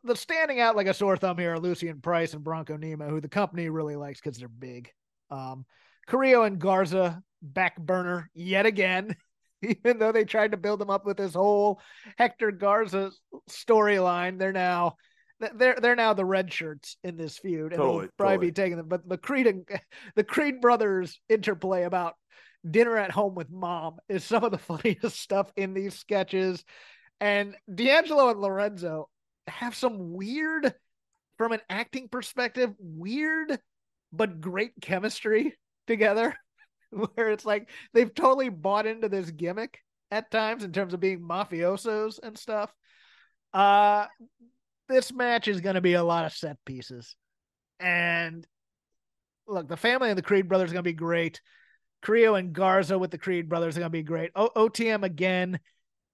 The 0.05 0.15
standing 0.15 0.61
out 0.61 0.77
like 0.77 0.87
a 0.87 0.93
sore 0.93 1.17
thumb 1.17 1.37
here 1.37 1.55
are 1.55 1.59
Lucien 1.59 1.99
Price 1.99 2.33
and 2.33 2.45
Bronco 2.45 2.77
Nima, 2.77 3.09
who 3.09 3.19
the 3.19 3.27
company 3.27 3.67
really 3.67 3.97
likes 3.97 4.21
because 4.21 4.37
they're 4.37 4.47
big. 4.47 4.89
Um, 5.29 5.65
Carrillo 6.07 6.43
and 6.43 6.57
Garza 6.57 7.21
back 7.41 7.77
burner 7.77 8.29
yet 8.33 8.65
again, 8.65 9.17
even 9.61 9.99
though 9.99 10.13
they 10.13 10.23
tried 10.23 10.51
to 10.51 10.57
build 10.57 10.79
them 10.79 10.89
up 10.89 11.05
with 11.05 11.17
this 11.17 11.33
whole 11.33 11.81
Hector 12.17 12.51
Garza 12.51 13.11
storyline. 13.49 14.39
They're 14.39 14.53
now 14.53 14.95
they're 15.39 15.77
they're 15.81 15.95
now 15.95 16.13
the 16.13 16.25
red 16.25 16.51
shirts 16.51 16.97
in 17.03 17.17
this 17.17 17.37
feud, 17.37 17.73
and 17.73 17.79
Totally, 17.81 18.05
they'll 18.05 18.11
probably 18.17 18.35
totally. 18.35 18.47
be 18.47 18.53
taking 18.53 18.77
them. 18.77 18.87
But 18.87 19.07
the 19.07 19.17
Creed 19.17 19.47
and 19.47 19.67
the 20.15 20.23
Creed 20.23 20.61
brothers 20.61 21.19
interplay 21.29 21.83
about 21.83 22.15
dinner 22.69 22.97
at 22.97 23.11
home 23.11 23.35
with 23.35 23.51
mom 23.51 23.97
is 24.09 24.23
some 24.23 24.43
of 24.43 24.51
the 24.51 24.57
funniest 24.57 25.19
stuff 25.19 25.51
in 25.55 25.73
these 25.73 25.95
sketches. 25.95 26.63
And 27.19 27.55
D'Angelo 27.73 28.29
and 28.29 28.41
Lorenzo 28.41 29.09
have 29.47 29.75
some 29.75 30.13
weird, 30.13 30.73
from 31.37 31.51
an 31.51 31.61
acting 31.69 32.09
perspective, 32.09 32.73
weird 32.79 33.59
but 34.11 34.41
great 34.41 34.71
chemistry 34.81 35.53
together. 35.87 36.35
Where 36.91 37.29
it's 37.29 37.45
like 37.45 37.69
they've 37.93 38.13
totally 38.13 38.49
bought 38.49 38.85
into 38.85 39.09
this 39.09 39.29
gimmick 39.31 39.79
at 40.11 40.31
times 40.31 40.63
in 40.63 40.71
terms 40.71 40.93
of 40.93 40.99
being 40.99 41.19
mafiosos 41.19 42.19
and 42.21 42.37
stuff. 42.37 42.73
Uh 43.53 44.05
this 44.87 45.13
match 45.13 45.47
is 45.47 45.61
going 45.61 45.75
to 45.75 45.81
be 45.81 45.93
a 45.93 46.03
lot 46.03 46.25
of 46.25 46.33
set 46.33 46.57
pieces. 46.65 47.15
And 47.79 48.45
look, 49.47 49.67
the 49.67 49.77
family 49.77 50.09
of 50.09 50.15
the 50.15 50.21
Creed 50.21 50.47
brothers 50.47 50.69
is 50.69 50.73
going 50.73 50.83
to 50.83 50.89
be 50.89 50.93
great. 50.93 51.41
Creo 52.03 52.37
and 52.37 52.53
Garza 52.53 52.97
with 52.97 53.11
the 53.11 53.17
Creed 53.17 53.49
brothers 53.49 53.75
are 53.75 53.81
going 53.81 53.91
to 53.91 53.97
be 53.97 54.03
great. 54.03 54.31
O- 54.35 54.51
OTM 54.55 55.03
again, 55.03 55.59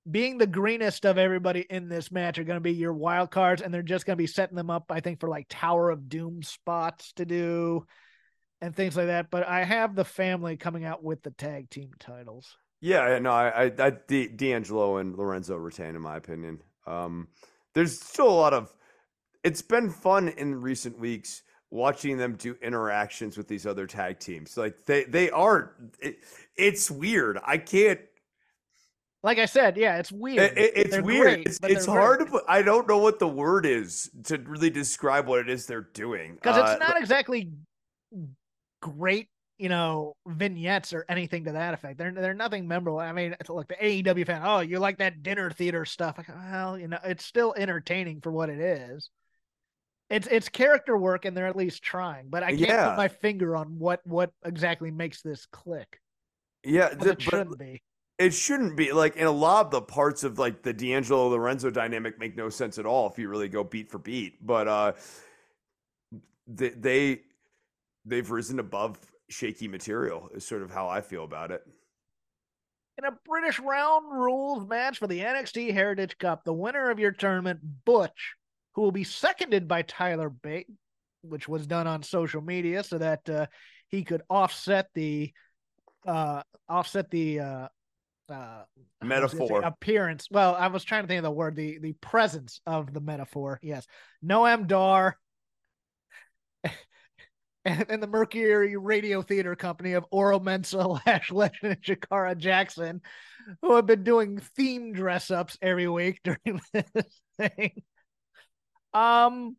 being 0.09 0.37
the 0.37 0.47
greenest 0.47 1.05
of 1.05 1.17
everybody 1.17 1.65
in 1.69 1.89
this 1.89 2.11
match 2.11 2.39
are 2.39 2.43
going 2.43 2.57
to 2.57 2.61
be 2.61 2.73
your 2.73 2.93
wild 2.93 3.29
cards, 3.29 3.61
and 3.61 3.73
they're 3.73 3.83
just 3.83 4.05
going 4.05 4.15
to 4.15 4.21
be 4.21 4.27
setting 4.27 4.55
them 4.55 4.69
up, 4.69 4.85
I 4.89 4.99
think, 4.99 5.19
for 5.19 5.29
like 5.29 5.45
Tower 5.49 5.89
of 5.89 6.09
Doom 6.09 6.43
spots 6.43 7.13
to 7.13 7.25
do 7.25 7.85
and 8.61 8.75
things 8.75 8.95
like 8.95 9.07
that. 9.07 9.29
But 9.29 9.47
I 9.47 9.63
have 9.63 9.95
the 9.95 10.05
family 10.05 10.57
coming 10.57 10.85
out 10.85 11.03
with 11.03 11.21
the 11.23 11.31
tag 11.31 11.69
team 11.69 11.91
titles. 11.99 12.57
Yeah, 12.79 13.19
no, 13.19 13.31
I, 13.31 13.65
I, 13.65 13.71
I 13.77 13.91
D, 14.07 14.27
D'Angelo 14.27 14.97
and 14.97 15.15
Lorenzo 15.15 15.55
retain, 15.55 15.95
in 15.95 16.01
my 16.01 16.15
opinion. 16.15 16.61
Um, 16.87 17.27
there's 17.73 17.99
still 17.99 18.29
a 18.29 18.39
lot 18.39 18.53
of. 18.53 18.73
It's 19.43 19.61
been 19.61 19.89
fun 19.89 20.27
in 20.29 20.61
recent 20.61 20.99
weeks 20.99 21.43
watching 21.71 22.17
them 22.17 22.35
do 22.35 22.55
interactions 22.61 23.37
with 23.37 23.47
these 23.47 23.65
other 23.65 23.87
tag 23.87 24.19
teams. 24.19 24.57
Like 24.57 24.85
they, 24.85 25.05
they 25.05 25.29
are. 25.31 25.73
It, 25.99 26.17
it's 26.55 26.91
weird. 26.91 27.39
I 27.45 27.57
can't. 27.57 27.99
Like 29.23 29.37
I 29.37 29.45
said, 29.45 29.77
yeah, 29.77 29.97
it's 29.97 30.11
weird. 30.11 30.39
It, 30.39 30.57
it- 30.57 30.71
it's 30.75 30.89
They're 30.91 31.03
weird. 31.03 31.23
great, 31.43 31.47
it's 31.47 31.59
it's 31.63 31.85
hard 31.85 32.17
great. 32.19 32.25
to 32.25 32.31
put. 32.31 32.43
I 32.47 32.61
don't 32.63 32.87
know 32.87 32.97
what 32.97 33.19
the 33.19 33.27
word 33.27 33.65
is 33.65 34.09
to 34.25 34.37
really 34.39 34.69
describe 34.71 35.27
what 35.27 35.39
it 35.39 35.49
is 35.49 35.65
they're 35.67 35.87
doing. 35.93 36.35
because 36.35 36.57
Uh, 36.57 36.71
it's 36.71 36.79
not 36.79 36.99
exactly 36.99 37.51
great, 38.81 39.29
you 39.61 39.69
know, 39.69 40.15
vignettes 40.27 40.91
or 40.91 41.05
anything 41.07 41.45
to 41.45 41.51
that 41.51 41.73
effect. 41.75 41.97
They're 41.99 42.11
they're 42.11 42.33
nothing 42.33 42.67
memorable. 42.67 42.99
I 42.99 43.11
mean, 43.11 43.35
like 43.47 43.67
the 43.67 43.75
AEW 43.75 44.25
fan, 44.25 44.41
oh, 44.43 44.59
you 44.59 44.79
like 44.79 44.97
that 44.97 45.21
dinner 45.21 45.51
theater 45.51 45.85
stuff? 45.85 46.17
Like, 46.17 46.29
well, 46.29 46.79
you 46.79 46.87
know, 46.87 46.97
it's 47.03 47.23
still 47.25 47.53
entertaining 47.55 48.21
for 48.21 48.31
what 48.31 48.49
it 48.49 48.59
is. 48.59 49.09
It's 50.09 50.27
it's 50.27 50.49
character 50.49 50.97
work, 50.97 51.25
and 51.25 51.37
they're 51.37 51.47
at 51.47 51.55
least 51.55 51.83
trying. 51.83 52.29
But 52.29 52.43
I 52.43 52.49
can't 52.49 52.61
Yeah. 52.61 52.89
put 52.89 52.97
my 52.97 53.07
finger 53.07 53.55
on 53.55 53.77
what 53.79 54.01
what 54.05 54.31
exactly 54.43 54.91
makes 54.91 55.21
this 55.21 55.45
click. 55.45 55.99
yeah, 56.63 56.89
'cause 56.89 56.97
the- 56.99 57.11
it 57.11 57.21
shouldn't 57.21 57.57
be. 57.59 57.81
it 58.19 58.31
shouldn't 58.33 58.75
be 58.75 58.91
like 58.91 59.15
in 59.15 59.25
a 59.27 59.31
lot 59.31 59.65
of 59.67 59.71
the 59.71 59.81
parts 59.81 60.23
of 60.23 60.37
like 60.39 60.63
the 60.63 60.73
D'Angelo 60.73 61.27
Lorenzo 61.29 61.69
dynamic 61.69 62.19
make 62.19 62.35
no 62.35 62.49
sense 62.49 62.77
at 62.79 62.85
all 62.85 63.09
if 63.09 63.17
you 63.19 63.29
really 63.29 63.47
go 63.49 63.63
beat 63.63 63.89
for 63.91 63.99
beat. 63.99 64.45
But 64.45 64.67
uh 64.67 64.93
they 66.47 66.69
they 66.69 67.21
they've 68.05 68.29
risen 68.31 68.59
above 68.59 68.97
shaky 69.31 69.67
material 69.67 70.29
is 70.33 70.45
sort 70.45 70.61
of 70.61 70.71
how 70.71 70.87
I 70.87 71.01
feel 71.01 71.23
about 71.23 71.51
it. 71.51 71.61
In 72.97 73.05
a 73.05 73.17
British 73.25 73.59
round 73.59 74.11
rules 74.11 74.67
match 74.67 74.99
for 74.99 75.07
the 75.07 75.19
NXT 75.19 75.73
Heritage 75.73 76.17
Cup, 76.17 76.43
the 76.43 76.53
winner 76.53 76.91
of 76.91 76.99
your 76.99 77.11
tournament, 77.11 77.59
Butch, 77.85 78.35
who 78.75 78.81
will 78.81 78.91
be 78.91 79.03
seconded 79.03 79.67
by 79.67 79.81
Tyler 79.81 80.29
Bate, 80.29 80.67
which 81.21 81.47
was 81.47 81.65
done 81.65 81.87
on 81.87 82.03
social 82.03 82.41
media 82.41 82.83
so 82.83 82.97
that 82.97 83.27
uh, 83.29 83.47
he 83.87 84.03
could 84.03 84.21
offset 84.29 84.89
the 84.93 85.31
uh, 86.05 86.41
offset 86.67 87.09
the 87.11 87.39
uh, 87.39 87.67
uh, 88.29 88.63
Metaphor. 89.03 89.61
appearance. 89.61 90.27
Well, 90.31 90.55
I 90.55 90.67
was 90.67 90.83
trying 90.83 91.03
to 91.03 91.07
think 91.07 91.19
of 91.19 91.23
the 91.23 91.31
word, 91.31 91.55
the 91.55 91.79
the 91.79 91.93
presence 91.93 92.61
of 92.65 92.93
the 92.93 93.01
metaphor. 93.01 93.59
Yes, 93.61 93.85
Noam 94.23 94.67
Dar. 94.67 95.17
And, 97.63 97.85
and 97.89 98.01
the 98.01 98.07
Mercury 98.07 98.75
Radio 98.75 99.21
Theater 99.21 99.55
Company 99.55 99.93
of 99.93 100.05
Oro 100.09 100.39
Mensa, 100.39 100.87
Lash 101.05 101.31
Legend, 101.31 101.73
and 101.73 101.81
Jakara 101.81 102.35
Jackson, 102.35 103.01
who 103.61 103.75
have 103.75 103.85
been 103.85 104.03
doing 104.03 104.39
theme 104.55 104.93
dress 104.93 105.29
ups 105.29 105.57
every 105.61 105.87
week 105.87 106.21
during 106.23 106.59
this 106.73 107.21
thing. 107.37 107.83
Um, 108.93 109.55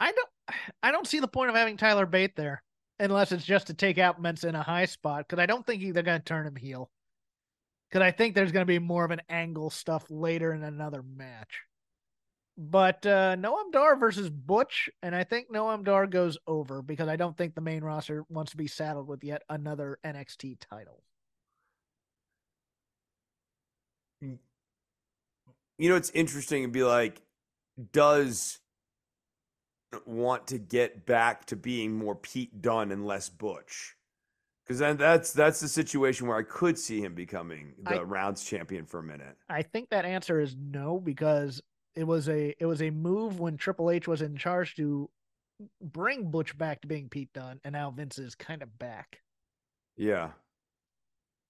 I 0.00 0.12
don't, 0.12 0.28
I 0.82 0.90
don't 0.90 1.06
see 1.06 1.20
the 1.20 1.28
point 1.28 1.50
of 1.50 1.56
having 1.56 1.76
Tyler 1.76 2.06
Bate 2.06 2.36
there 2.36 2.62
unless 2.98 3.32
it's 3.32 3.44
just 3.44 3.68
to 3.68 3.74
take 3.74 3.98
out 3.98 4.20
Mensa 4.20 4.48
in 4.48 4.54
a 4.54 4.62
high 4.62 4.86
spot 4.86 5.26
because 5.26 5.42
I 5.42 5.46
don't 5.46 5.66
think 5.66 5.82
they're 5.94 6.02
going 6.02 6.20
to 6.20 6.24
turn 6.24 6.46
him 6.46 6.56
heel. 6.56 6.90
Because 7.88 8.02
I 8.02 8.10
think 8.10 8.34
there's 8.34 8.52
going 8.52 8.62
to 8.62 8.66
be 8.66 8.78
more 8.78 9.04
of 9.04 9.10
an 9.12 9.22
angle 9.28 9.70
stuff 9.70 10.04
later 10.10 10.52
in 10.52 10.64
another 10.64 11.02
match. 11.02 11.60
But 12.56 13.04
uh, 13.04 13.34
Noam 13.36 13.72
Dar 13.72 13.96
versus 13.96 14.30
Butch, 14.30 14.88
and 15.02 15.14
I 15.14 15.24
think 15.24 15.52
Noam 15.52 15.82
Dar 15.84 16.06
goes 16.06 16.38
over 16.46 16.82
because 16.82 17.08
I 17.08 17.16
don't 17.16 17.36
think 17.36 17.54
the 17.54 17.60
main 17.60 17.82
roster 17.82 18.24
wants 18.28 18.52
to 18.52 18.56
be 18.56 18.68
saddled 18.68 19.08
with 19.08 19.24
yet 19.24 19.42
another 19.48 19.98
NXT 20.04 20.58
title. 20.70 21.02
You 25.76 25.88
know, 25.88 25.96
it's 25.96 26.10
interesting 26.10 26.62
to 26.62 26.68
be 26.68 26.84
like, 26.84 27.20
does 27.92 28.60
want 30.06 30.46
to 30.48 30.58
get 30.58 31.06
back 31.06 31.46
to 31.46 31.56
being 31.56 31.92
more 31.92 32.14
Pete 32.14 32.62
Dunne 32.62 32.92
and 32.92 33.04
less 33.04 33.28
Butch? 33.28 33.96
Because 34.64 34.78
then 34.78 34.96
that's 34.96 35.32
that's 35.32 35.60
the 35.60 35.68
situation 35.68 36.26
where 36.26 36.38
I 36.38 36.42
could 36.42 36.78
see 36.78 37.00
him 37.00 37.14
becoming 37.14 37.74
the 37.82 37.96
I- 37.96 38.02
rounds 38.02 38.44
champion 38.44 38.86
for 38.86 39.00
a 39.00 39.02
minute. 39.02 39.36
I 39.48 39.62
think 39.62 39.90
that 39.90 40.04
answer 40.04 40.40
is 40.40 40.56
no 40.56 41.00
because 41.00 41.60
it 41.96 42.04
was 42.04 42.28
a 42.28 42.54
it 42.58 42.66
was 42.66 42.82
a 42.82 42.90
move 42.90 43.40
when 43.40 43.56
Triple 43.56 43.90
H 43.90 44.08
was 44.08 44.22
in 44.22 44.36
charge 44.36 44.74
to 44.76 45.08
bring 45.80 46.30
Butch 46.30 46.56
back 46.58 46.80
to 46.82 46.88
being 46.88 47.08
Pete 47.08 47.32
Dunne, 47.32 47.60
and 47.64 47.72
now 47.72 47.90
Vince 47.90 48.18
is 48.18 48.34
kind 48.34 48.62
of 48.62 48.78
back. 48.78 49.20
Yeah. 49.96 50.32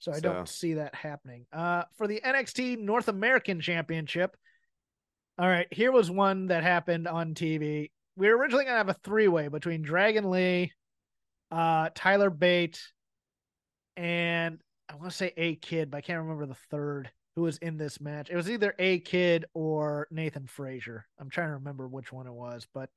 So 0.01 0.13
I 0.13 0.17
So- 0.17 0.21
don't 0.21 0.49
see 0.49 0.75
that 0.75 0.95
happening. 0.95 1.47
Uh, 1.53 1.85
for 1.97 2.07
the 2.07 2.21
NXT 2.23 2.77
North 2.77 3.09
American 3.09 3.61
Championship, 3.61 4.37
all 5.39 5.49
right, 5.49 5.67
here 5.73 5.91
was 5.91 6.11
one 6.11 6.49
that 6.49 6.63
happened 6.63 7.09
on 7.09 7.35
TV. 7.35 7.91
We 8.17 8.29
were 8.29 8.37
originally 8.37 8.65
gonna 8.67 8.77
have 8.77 8.89
a 8.91 8.95
three 8.95 9.29
way 9.29 9.49
between 9.49 9.81
Dragon 9.83 10.31
Lee, 10.31 10.73
uh, 11.51 11.89
Tyler 11.95 12.31
Bate, 12.31 12.81
and 13.97 14.61
I 14.89 14.97
want 14.97 15.11
to 15.11 15.17
say 15.17 15.33
A 15.37 15.57
Kid, 15.57 15.91
but 15.91 15.99
I 15.99 16.01
can't 16.03 16.21
remember 16.23 16.47
the 16.47 16.55
third 16.71 17.11
who 17.37 17.43
was 17.43 17.59
in 17.59 17.77
this 17.77 18.01
match. 18.01 18.31
It 18.31 18.37
was 18.37 18.49
either 18.51 18.75
A 18.79 19.01
Kid 19.01 19.47
or 19.55 20.07
Nathan 20.11 20.47
Frazer. 20.47 21.07
I'm 21.19 21.31
trying 21.31 21.49
to 21.49 21.55
remember 21.55 21.89
which 21.89 22.13
one 22.13 22.27
it 22.27 22.33
was, 22.33 22.67
but 22.73 22.91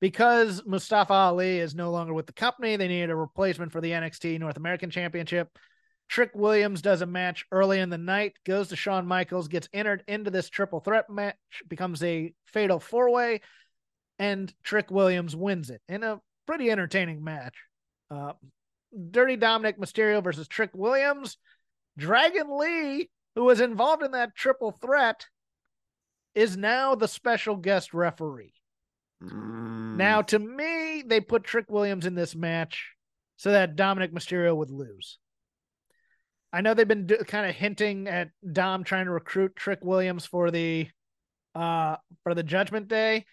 because 0.00 0.62
Mustafa 0.66 1.12
Ali 1.12 1.58
is 1.58 1.74
no 1.74 1.90
longer 1.90 2.14
with 2.14 2.26
the 2.26 2.32
company, 2.32 2.76
they 2.76 2.88
needed 2.88 3.10
a 3.10 3.16
replacement 3.16 3.70
for 3.72 3.80
the 3.80 3.90
NXT 3.90 4.38
North 4.40 4.56
American 4.56 4.90
Championship. 4.90 5.56
Trick 6.08 6.30
Williams 6.34 6.82
does 6.82 7.02
a 7.02 7.06
match 7.06 7.46
early 7.52 7.78
in 7.78 7.90
the 7.90 7.98
night, 7.98 8.32
goes 8.44 8.68
to 8.68 8.76
Shawn 8.76 9.06
Michaels, 9.06 9.46
gets 9.46 9.68
entered 9.72 10.02
into 10.08 10.30
this 10.30 10.48
triple 10.50 10.80
threat 10.80 11.08
match, 11.08 11.36
becomes 11.68 12.02
a 12.02 12.32
fatal 12.46 12.80
four 12.80 13.10
way. 13.12 13.40
and 14.18 14.52
Trick 14.64 14.90
Williams 14.90 15.36
wins 15.36 15.70
it 15.70 15.80
in 15.88 16.02
a 16.02 16.20
pretty 16.46 16.70
entertaining 16.70 17.22
match. 17.22 17.54
Uh, 18.10 18.32
Dirty 19.10 19.36
Dominik 19.36 19.78
Mysterio 19.78 20.22
versus 20.22 20.48
Trick 20.48 20.70
Williams. 20.74 21.36
Dragon 21.96 22.58
Lee, 22.58 23.08
who 23.34 23.44
was 23.44 23.60
involved 23.60 24.02
in 24.02 24.12
that 24.12 24.34
triple 24.34 24.72
threat, 24.72 25.26
is 26.34 26.56
now 26.56 26.94
the 26.94 27.08
special 27.08 27.56
guest 27.56 27.92
referee. 27.92 28.54
Mm. 29.22 29.96
Now, 29.96 30.22
to 30.22 30.38
me, 30.38 31.02
they 31.06 31.20
put 31.20 31.44
Trick 31.44 31.70
Williams 31.70 32.06
in 32.06 32.14
this 32.14 32.34
match 32.34 32.92
so 33.36 33.52
that 33.52 33.76
Dominik 33.76 34.12
Mysterio 34.12 34.56
would 34.56 34.70
lose. 34.70 35.18
I 36.52 36.60
know 36.60 36.74
they've 36.74 36.86
been 36.86 37.06
do- 37.06 37.18
kind 37.18 37.48
of 37.48 37.54
hinting 37.54 38.08
at 38.08 38.30
Dom 38.52 38.84
trying 38.84 39.06
to 39.06 39.12
recruit 39.12 39.56
Trick 39.56 39.80
Williams 39.82 40.26
for 40.26 40.50
the 40.50 40.88
uh 41.54 41.96
for 42.22 42.34
the 42.34 42.42
Judgment 42.42 42.88
Day. 42.88 43.24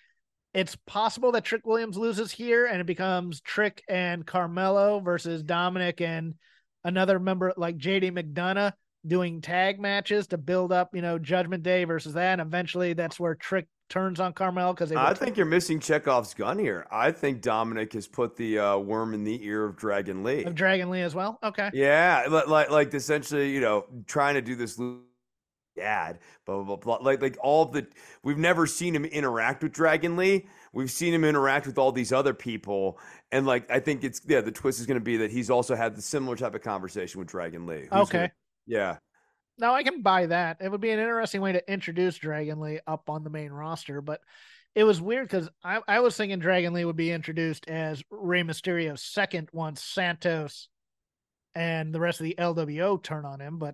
It's 0.54 0.76
possible 0.88 1.32
that 1.34 1.44
Trick 1.44 1.66
Williams 1.66 1.98
loses 1.98 2.32
here 2.32 2.66
and 2.66 2.80
it 2.80 2.88
becomes 2.88 3.42
Trick 3.42 3.84
and 3.90 4.26
Carmelo 4.26 5.00
versus 5.00 5.44
Dominik 5.44 6.02
and 6.02 6.36
another 6.84 7.20
member 7.20 7.54
like 7.58 7.78
JD 7.78 8.12
McDonagh 8.12 8.74
doing 9.08 9.42
tag 9.42 9.80
matches 9.80 10.28
to 10.28 10.38
build 10.38 10.72
up, 10.72 10.94
you 10.94 11.02
know, 11.02 11.18
Judgment 11.18 11.64
Day 11.64 11.84
versus 11.86 12.14
that. 12.14 12.34
And 12.34 12.42
eventually 12.42 12.94
that's 12.94 13.20
where 13.20 13.36
Trick 13.36 13.68
turns 13.90 14.20
on 14.20 14.34
Carmel 14.34 14.74
because 14.74 14.92
I 14.92 15.14
think 15.14 15.38
you're 15.38 15.46
missing 15.46 15.80
Chekhov's 15.80 16.34
gun 16.34 16.60
here. 16.60 16.86
I 16.92 17.12
think 17.12 17.42
Dominik 17.42 17.94
has 17.94 18.08
put 18.08 18.36
the 18.36 18.60
uh, 18.60 18.78
worm 18.78 19.14
in 19.14 19.24
the 19.24 19.44
ear 19.46 19.66
of 19.66 19.78
Dragon 19.78 20.24
Lee. 20.24 20.44
of 20.44 20.56
Dragon 20.56 20.90
Lee 20.90 21.02
as 21.02 21.16
well. 21.16 21.40
Okay. 21.44 21.70
Yeah, 21.74 22.26
li- 22.30 22.44
like 22.48 22.70
like 22.70 22.94
essentially, 22.94 23.50
you 23.52 23.62
know, 23.62 23.86
trying 24.06 24.36
to 24.36 24.42
do 24.42 24.56
this 24.56 24.78
dad, 25.78 26.20
blah 26.46 26.56
blah 26.64 26.64
blah. 26.64 26.98
blah. 26.98 26.98
Like 26.98 27.22
like 27.22 27.38
all 27.42 27.66
the 27.66 27.88
we've 28.24 28.38
never 28.38 28.68
seen 28.68 28.96
him 28.96 29.06
interact 29.06 29.64
with 29.64 29.72
Dragon 29.72 30.18
Lee. 30.18 30.48
We've 30.74 30.92
seen 30.92 31.14
him 31.14 31.24
interact 31.24 31.66
with 31.66 31.78
all 31.78 31.92
these 31.92 32.12
other 32.12 32.34
people, 32.34 33.00
and 33.32 33.46
like 33.46 33.70
I 33.72 33.80
think 33.80 34.04
it's 34.04 34.22
yeah. 34.28 34.42
The 34.42 34.52
twist 34.52 34.80
is 34.80 34.86
going 34.86 35.00
to 35.00 35.04
be 35.04 35.18
that 35.18 35.32
he's 35.32 35.50
also 35.50 35.76
had 35.76 35.96
the 35.96 36.02
similar 36.02 36.36
type 36.36 36.56
of 36.56 36.62
conversation 36.62 37.20
with 37.20 37.30
Dragon 37.30 37.66
Lee. 37.66 37.88
Okay. 37.92 38.18
gonna- 38.18 38.32
yeah. 38.68 38.98
Now 39.58 39.74
I 39.74 39.84
can 39.84 40.02
buy 40.02 40.28
that. 40.28 40.58
It 40.62 40.70
would 40.70 40.82
be 40.82 40.92
an 40.92 41.00
interesting 41.00 41.42
way 41.42 41.52
to 41.54 41.72
introduce 41.72 42.18
Dragon 42.18 42.60
Lee 42.60 42.80
up 42.86 43.10
on 43.10 43.24
the 43.24 43.30
main 43.30 43.52
roster, 43.52 44.02
but 44.02 44.22
it 44.76 44.84
was 44.84 45.02
weird 45.02 45.28
because 45.28 45.50
I, 45.64 45.80
I 45.88 46.00
was 46.02 46.16
thinking 46.16 46.38
Dragon 46.38 46.74
Lee 46.74 46.86
would 46.86 46.96
be 46.96 47.12
introduced 47.12 47.68
as 47.68 48.04
Rey 48.12 48.44
Mysterio's 48.44 49.02
second 49.02 49.50
once 49.52 49.82
Santos 49.82 50.70
and 51.56 51.92
the 51.92 52.00
rest 52.00 52.20
of 52.20 52.26
the 52.26 52.36
LWO 52.38 53.02
turn 53.02 53.26
on 53.26 53.40
him, 53.40 53.58
but 53.58 53.74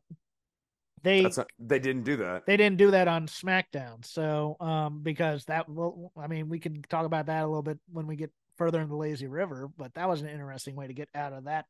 they 1.01 1.21
not, 1.21 1.47
they 1.59 1.79
didn't 1.79 2.03
do 2.03 2.15
that. 2.15 2.45
they 2.45 2.55
didn't 2.55 2.77
do 2.77 2.91
that 2.91 3.09
on 3.09 3.27
SmackDown. 3.27 4.05
So 4.05 4.55
um 4.61 5.01
because 5.03 5.43
that 5.45 5.67
well 5.67 6.13
I 6.17 6.27
mean 6.27 6.47
we 6.47 6.59
can 6.59 6.81
talk 6.83 7.05
about 7.05 7.25
that 7.25 7.43
a 7.43 7.47
little 7.47 7.61
bit 7.61 7.79
when 7.91 8.07
we 8.07 8.15
get 8.15 8.31
further 8.57 8.79
in 8.79 8.87
the 8.87 8.95
lazy 8.95 9.27
river, 9.27 9.69
but 9.77 9.93
that 9.95 10.07
was 10.07 10.21
an 10.21 10.29
interesting 10.29 10.75
way 10.75 10.87
to 10.87 10.93
get 10.93 11.09
out 11.13 11.33
of 11.33 11.43
that 11.45 11.65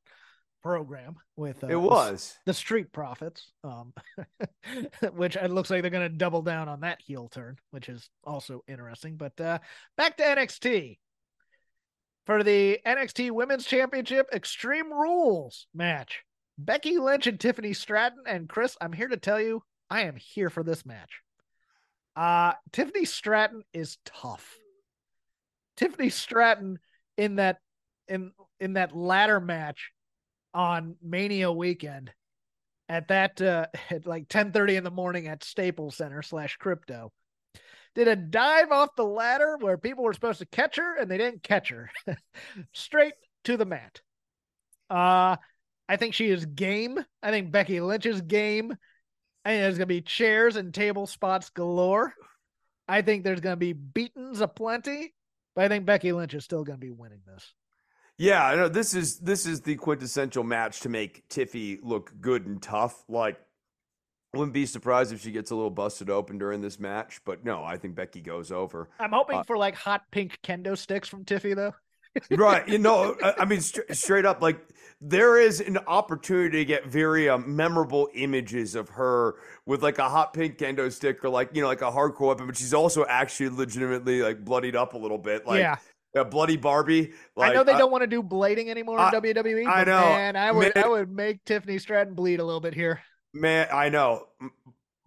program 0.64 1.16
with 1.36 1.64
uh, 1.64 1.68
It 1.68 1.80
was. 1.80 2.36
the 2.46 2.54
Street 2.54 2.92
Profits, 2.92 3.52
um, 3.64 3.94
which 5.14 5.36
it 5.36 5.52
looks 5.52 5.70
like 5.70 5.82
they're 5.82 5.92
going 5.92 6.10
to 6.10 6.18
double 6.18 6.42
down 6.42 6.70
on 6.70 6.80
that 6.82 7.02
heel 7.02 7.28
turn, 7.28 7.58
which 7.72 7.90
is 7.90 8.10
also 8.24 8.64
interesting. 8.68 9.18
But 9.18 9.40
uh, 9.40 9.60
back 9.98 10.18
to 10.18 10.24
NXT 10.24 10.98
for 12.26 12.44
the 12.44 12.80
NXT 12.86 13.32
Women's 13.32 13.66
Championship 13.66 14.28
Extreme 14.34 14.92
Rules 14.92 15.68
match. 15.74 16.24
Becky 16.58 16.98
Lynch 16.98 17.28
and 17.28 17.40
Tiffany 17.40 17.74
Stratton 17.74 18.24
and 18.28 18.48
Chris, 18.48 18.78
I'm 18.80 18.94
here 18.94 19.08
to 19.08 19.18
tell 19.18 19.42
you, 19.42 19.64
I 19.90 20.04
am 20.04 20.16
here 20.16 20.50
for 20.50 20.64
this 20.64 20.86
match. 20.86 21.22
Uh, 22.16 22.54
Tiffany 22.72 23.06
Stratton 23.06 23.64
is 23.74 23.98
tough. 24.06 24.56
Tiffany 25.76 26.10
Stratton 26.10 26.78
in 27.18 27.36
that 27.36 27.58
in 28.08 28.32
in 28.60 28.74
that 28.74 28.96
ladder 28.96 29.40
match 29.40 29.92
on 30.54 30.96
Mania 31.02 31.52
weekend 31.52 32.12
at 32.90 33.08
that 33.08 33.42
uh 33.42 33.68
at 33.90 34.06
like 34.06 34.28
10 34.30 34.52
30 34.52 34.78
in 34.78 34.84
the 34.84 34.92
morning 34.92 35.28
at 35.28 35.44
Staples 35.44 35.96
Center 35.96 36.22
slash 36.22 36.58
crypto. 36.58 37.12
Did 37.96 38.08
a 38.08 38.16
dive 38.16 38.72
off 38.72 38.96
the 38.96 39.06
ladder 39.06 39.58
where 39.60 39.78
people 39.78 40.04
were 40.04 40.14
supposed 40.14 40.40
to 40.40 40.48
catch 40.48 40.78
her 40.78 40.98
and 40.98 41.10
they 41.10 41.18
didn't 41.18 41.44
catch 41.44 41.70
her. 41.70 41.92
Straight 42.74 43.14
to 43.46 43.58
the 43.58 43.66
mat. 43.66 44.02
Uh 44.90 45.38
I 45.90 45.98
think 45.98 46.14
she 46.14 46.30
is 46.30 46.46
game. 46.46 47.04
I 47.22 47.32
think 47.32 47.52
Becky 47.52 47.82
Lynch 47.82 48.06
is 48.06 48.22
game. 48.22 48.72
I 49.46 49.50
think 49.50 49.62
there's 49.62 49.78
gonna 49.78 49.86
be 49.88 50.02
chairs 50.02 50.56
and 50.56 50.74
table 50.74 51.08
spots 51.08 51.50
galore. 51.50 52.14
I 52.88 53.02
think 53.02 53.24
there's 53.24 53.42
gonna 53.42 53.58
be 53.58 53.74
beatings 53.74 54.42
aplenty, 54.42 55.14
but 55.56 55.66
I 55.66 55.68
think 55.68 55.86
Becky 55.86 56.12
Lynch 56.12 56.34
is 56.34 56.44
still 56.44 56.64
gonna 56.64 56.78
be 56.78 56.92
winning 56.92 57.22
this. 57.26 57.54
Yeah, 58.24 58.46
I 58.46 58.56
know 58.56 58.70
this 58.70 58.94
is 58.94 59.18
this 59.20 59.46
is 59.46 59.60
the 59.60 59.76
quintessential 59.76 60.46
match 60.46 60.80
to 60.82 60.90
make 60.90 61.28
Tiffy 61.28 61.80
look 61.84 62.14
good 62.22 62.46
and 62.46 62.62
tough. 62.62 63.04
Like, 63.10 63.38
wouldn't 64.34 64.54
be 64.54 64.66
surprised 64.66 65.12
if 65.12 65.22
she 65.22 65.32
gets 65.32 65.52
a 65.52 65.56
little 65.56 65.70
busted 65.70 66.10
open 66.10 66.38
during 66.38 66.62
this 66.62 66.80
match. 66.80 67.20
But 67.26 67.44
no, 67.44 67.66
I 67.66 67.76
think 67.76 67.96
Becky 67.96 68.22
goes 68.22 68.50
over. 68.50 68.88
I'm 68.98 69.12
hoping 69.12 69.40
Uh, 69.40 69.44
for 69.44 69.58
like 69.58 69.76
hot 69.76 70.04
pink 70.10 70.40
kendo 70.42 70.78
sticks 70.78 71.10
from 71.10 71.26
Tiffy 71.26 71.54
though. 71.54 71.74
right 72.30 72.68
you 72.68 72.78
know 72.78 73.16
i, 73.24 73.34
I 73.40 73.46
mean 73.46 73.60
stra- 73.60 73.92
straight 73.96 74.24
up 74.24 74.40
like 74.40 74.60
there 75.02 75.40
is 75.40 75.60
an 75.60 75.80
opportunity 75.88 76.60
to 76.60 76.66
get 76.66 76.86
very 76.86 77.28
um, 77.28 77.56
memorable 77.56 78.08
images 78.14 78.76
of 78.76 78.88
her 78.90 79.34
with 79.66 79.82
like 79.82 79.98
a 79.98 80.08
hot 80.08 80.32
pink 80.32 80.60
kendo 80.60 80.92
stick 80.92 81.26
or 81.26 81.30
like 81.30 81.50
you 81.56 81.64
know 81.64 81.68
like 81.68 81.82
a 81.82 81.92
hardcore 81.92 82.28
weapon 82.28 82.46
but 82.46 82.56
she's 82.56 82.72
also 82.72 83.04
actually 83.08 83.50
legitimately 83.50 84.22
like 84.22 84.46
bloodied 84.46 84.76
up 84.76 84.94
a 84.94 84.98
little 84.98 85.18
bit 85.18 85.48
like 85.48 85.60
yeah, 85.60 85.76
a 86.16 86.24
bloody 86.26 86.58
barbie 86.58 87.14
like 87.36 87.52
I 87.52 87.54
know 87.54 87.64
they 87.64 87.74
uh, 87.74 87.78
don't 87.80 87.92
want 87.92 88.02
to 88.04 88.08
do 88.08 88.22
blading 88.22 88.68
anymore 88.70 89.00
I- 89.00 89.10
in 89.10 89.22
WWE. 89.22 89.68
I 89.68 89.84
know. 89.84 90.00
man, 90.02 90.36
I 90.36 90.52
would 90.52 90.76
Man. 90.76 90.84
I 90.86 90.88
would 90.88 91.12
make 91.12 91.44
Tiffany 91.46 91.78
Stratton 91.80 92.14
bleed 92.14 92.40
a 92.40 92.44
little 92.44 92.62
bit 92.62 92.74
here. 92.76 93.02
man 93.34 93.68
i 93.74 93.90
know 93.90 94.28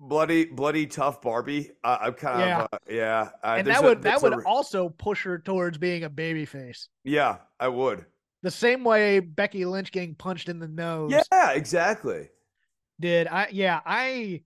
bloody 0.01 0.45
bloody 0.45 0.87
tough 0.87 1.23
barbie 1.23 1.71
uh, 1.85 1.99
i'm 2.01 2.13
kind 2.15 2.41
Yeah. 2.41 2.63
of 2.63 2.69
uh, 2.73 2.79
yeah 2.91 3.29
uh, 3.43 3.55
and 3.59 3.67
that 3.69 3.81
a- 3.83 3.87
would 3.87 4.03
that 4.03 4.21
there's 4.21 4.23
a 4.33 4.37
would 4.37 4.45
also 4.45 4.89
push 4.89 5.23
her 5.25 5.39
towards 5.39 5.79
being 5.79 6.03
a 6.05 6.11
babyface. 6.11 6.89
yeah 7.05 7.37
i 7.61 7.69
would 7.69 8.05
The 8.43 8.51
same 8.51 8.85
way 8.85 9.21
Becky 9.21 9.65
Lynch 9.65 9.91
getting 9.93 10.15
punched 10.15 10.49
in 10.49 10.59
the 10.59 10.69
nose 10.69 11.13
yeah 11.33 11.53
exactly 11.53 12.29
did. 13.01 13.27
I 13.29 13.49
yeah, 13.53 13.81
I 13.85 14.43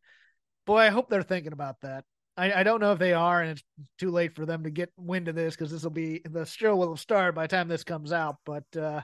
boy, 0.67 0.79
I 0.79 0.89
hope 0.91 1.09
they're 1.09 1.23
thinking 1.23 1.53
about 1.53 1.81
that. 1.83 2.05
I, 2.37 2.53
I 2.53 2.63
don't 2.63 2.81
know 2.81 2.93
if 2.93 2.99
they 2.99 3.13
are, 3.13 3.41
and 3.43 3.51
it's 3.51 3.63
too 3.99 4.11
late 4.11 4.35
for 4.35 4.47
them 4.47 4.65
to 4.65 4.71
get 4.71 4.93
wind 4.97 5.29
of 5.29 5.35
this 5.35 5.55
because 5.55 5.71
this 5.71 5.83
will 5.83 5.91
be 5.91 6.21
the 6.25 6.47
show 6.47 6.77
will 6.77 6.91
have 6.91 7.01
started 7.01 7.35
by 7.35 7.45
the 7.45 7.49
time 7.49 7.69
this 7.69 7.85
comes 7.85 8.13
out. 8.13 8.37
But 8.45 8.65
uh 8.77 9.03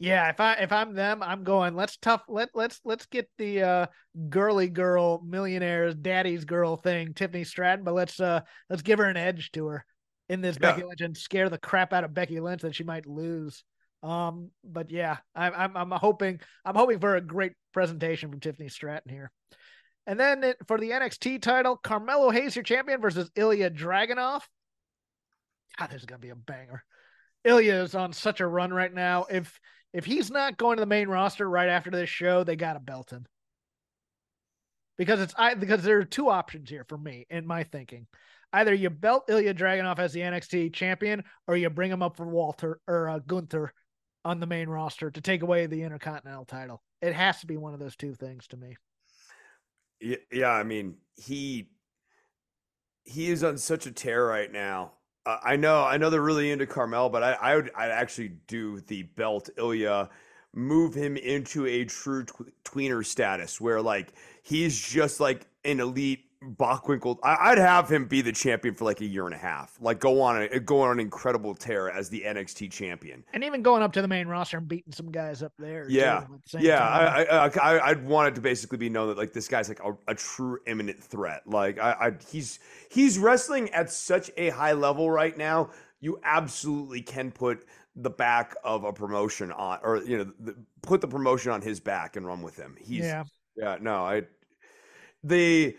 yeah, 0.00 0.28
if 0.28 0.40
I 0.40 0.54
if 0.54 0.72
I'm 0.72 0.94
them, 0.94 1.22
I'm 1.22 1.44
going. 1.44 1.74
Let's 1.74 1.96
tough. 1.96 2.22
Let 2.28 2.50
let's 2.54 2.80
let's 2.84 3.06
get 3.06 3.28
the 3.38 3.62
uh 3.62 3.86
girly 4.28 4.68
girl 4.68 5.22
millionaires 5.24 5.94
daddy's 5.94 6.44
girl 6.44 6.76
thing, 6.76 7.14
Tiffany 7.14 7.44
Stratton. 7.44 7.84
But 7.84 7.94
let's 7.94 8.18
uh 8.20 8.40
let's 8.68 8.82
give 8.82 8.98
her 8.98 9.06
an 9.06 9.16
edge 9.16 9.52
to 9.52 9.66
her 9.68 9.84
in 10.28 10.40
this 10.40 10.58
Yeah. 10.60 10.72
Becky 10.72 10.82
Lynch 10.82 11.00
and 11.00 11.16
scare 11.16 11.48
the 11.48 11.58
crap 11.58 11.92
out 11.92 12.04
of 12.04 12.12
Becky 12.12 12.40
Lynch 12.40 12.62
that 12.62 12.74
she 12.74 12.84
might 12.84 13.06
lose. 13.06 13.62
Um, 14.02 14.50
but 14.62 14.90
yeah, 14.90 15.18
I'm 15.34 15.54
I'm 15.54 15.76
I'm 15.76 15.90
hoping 15.92 16.40
I'm 16.64 16.74
hoping 16.74 16.98
for 16.98 17.16
a 17.16 17.20
great 17.20 17.52
presentation 17.72 18.30
from 18.30 18.40
Tiffany 18.40 18.68
Stratton 18.68 19.10
here. 19.10 19.30
And 20.06 20.20
then 20.20 20.44
it, 20.44 20.56
for 20.66 20.78
the 20.78 20.90
NXT 20.90 21.40
title, 21.40 21.76
Carmelo 21.76 22.30
Hayes, 22.30 22.54
your 22.54 22.62
champion, 22.62 23.00
versus 23.00 23.30
Ilya 23.36 23.70
Dragunov. 23.70 24.42
God, 25.78 25.90
this 25.90 26.00
is 26.00 26.06
gonna 26.06 26.18
be 26.18 26.30
a 26.30 26.36
banger. 26.36 26.84
Ilya 27.44 27.82
is 27.82 27.94
on 27.94 28.12
such 28.12 28.40
a 28.40 28.46
run 28.46 28.72
right 28.72 28.92
now. 28.92 29.26
If 29.30 29.58
if 29.92 30.04
he's 30.04 30.30
not 30.30 30.56
going 30.56 30.76
to 30.76 30.80
the 30.80 30.86
main 30.86 31.08
roster 31.08 31.48
right 31.48 31.68
after 31.68 31.90
this 31.90 32.08
show, 32.08 32.44
they 32.44 32.56
gotta 32.56 32.80
belt 32.80 33.10
him. 33.10 33.26
Because 34.98 35.20
it's 35.20 35.34
I 35.36 35.54
because 35.54 35.82
there 35.82 35.98
are 35.98 36.04
two 36.04 36.28
options 36.28 36.68
here 36.68 36.84
for 36.88 36.98
me 36.98 37.26
in 37.30 37.46
my 37.46 37.64
thinking. 37.64 38.06
Either 38.52 38.72
you 38.72 38.90
belt 38.90 39.24
Ilya 39.28 39.54
Dragunov 39.54 39.98
as 39.98 40.12
the 40.12 40.20
NXT 40.20 40.72
champion, 40.72 41.24
or 41.48 41.56
you 41.56 41.68
bring 41.70 41.90
him 41.90 42.02
up 42.02 42.16
for 42.16 42.26
Walter 42.26 42.78
or 42.86 43.08
uh, 43.08 43.18
Gunther 43.18 43.72
on 44.24 44.38
the 44.38 44.46
main 44.46 44.68
roster 44.68 45.10
to 45.10 45.20
take 45.20 45.42
away 45.42 45.66
the 45.66 45.82
Intercontinental 45.82 46.44
title. 46.44 46.80
It 47.02 47.14
has 47.14 47.40
to 47.40 47.46
be 47.46 47.56
one 47.56 47.74
of 47.74 47.80
those 47.80 47.96
two 47.96 48.14
things 48.14 48.46
to 48.48 48.56
me. 48.56 48.76
Yeah, 50.00 50.50
I 50.50 50.62
mean, 50.62 50.96
he 51.16 51.68
he 53.04 53.30
is 53.30 53.44
on 53.44 53.58
such 53.58 53.86
a 53.86 53.92
tear 53.92 54.26
right 54.26 54.50
now. 54.50 54.92
Uh, 55.26 55.38
I 55.42 55.56
know, 55.56 55.82
I 55.84 55.96
know 55.96 56.10
they're 56.10 56.20
really 56.20 56.50
into 56.50 56.66
Carmel, 56.66 57.08
but 57.08 57.22
I, 57.22 57.32
I 57.32 57.56
would, 57.56 57.70
I'd 57.74 57.90
actually 57.90 58.32
do 58.46 58.80
the 58.80 59.02
belt 59.02 59.50
Ilya, 59.56 60.08
move 60.54 60.94
him 60.94 61.16
into 61.16 61.66
a 61.66 61.84
true 61.84 62.24
tw- 62.24 62.52
tweener 62.64 63.04
status 63.04 63.60
where 63.60 63.80
like 63.80 64.12
he's 64.42 64.78
just 64.80 65.20
like 65.20 65.46
an 65.64 65.80
elite 65.80 66.24
Bockwinkel. 66.52 67.18
I, 67.22 67.50
I'd 67.50 67.58
have 67.58 67.90
him 67.90 68.06
be 68.06 68.20
the 68.20 68.32
champion 68.32 68.74
for 68.74 68.84
like 68.84 69.00
a 69.00 69.04
year 69.04 69.26
and 69.26 69.34
a 69.34 69.38
half, 69.38 69.76
like 69.80 70.00
go 70.00 70.20
on 70.20 70.42
a 70.42 70.60
go 70.60 70.80
on 70.80 70.92
an 70.92 71.00
incredible 71.00 71.54
tear 71.54 71.90
as 71.90 72.08
the 72.08 72.22
NXT 72.26 72.70
champion. 72.70 73.24
And 73.32 73.44
even 73.44 73.62
going 73.62 73.82
up 73.82 73.92
to 73.92 74.02
the 74.02 74.08
main 74.08 74.28
roster 74.28 74.58
and 74.58 74.68
beating 74.68 74.92
some 74.92 75.10
guys 75.10 75.42
up 75.42 75.52
there. 75.58 75.86
Yeah. 75.88 76.26
the 76.52 76.60
Yeah. 76.60 76.86
I, 76.86 77.24
I, 77.24 77.46
I, 77.46 77.88
I'd 77.90 78.04
want 78.04 78.28
it 78.28 78.34
to 78.36 78.40
basically 78.40 78.78
be 78.78 78.88
known 78.88 79.08
that 79.08 79.18
like 79.18 79.32
this 79.32 79.48
guy's 79.48 79.68
like 79.68 79.80
a, 79.80 79.96
a 80.08 80.14
true 80.14 80.58
imminent 80.66 81.02
threat. 81.02 81.42
Like 81.46 81.78
I, 81.78 81.92
I, 81.92 82.12
he's 82.30 82.58
he's 82.90 83.18
wrestling 83.18 83.70
at 83.70 83.90
such 83.90 84.30
a 84.36 84.50
high 84.50 84.72
level 84.72 85.10
right 85.10 85.36
now 85.36 85.70
you 86.04 86.20
absolutely 86.22 87.00
can 87.00 87.30
put 87.30 87.64
the 87.96 88.10
back 88.10 88.54
of 88.62 88.84
a 88.84 88.92
promotion 88.92 89.50
on, 89.52 89.78
or 89.82 90.02
you 90.04 90.18
know, 90.18 90.32
the, 90.38 90.54
put 90.82 91.00
the 91.00 91.08
promotion 91.08 91.50
on 91.50 91.62
his 91.62 91.80
back 91.80 92.16
and 92.16 92.26
run 92.26 92.42
with 92.42 92.56
him. 92.56 92.76
He's 92.78 93.04
yeah. 93.04 93.24
yeah, 93.56 93.78
no, 93.80 94.04
I 94.04 94.22
the 95.22 95.74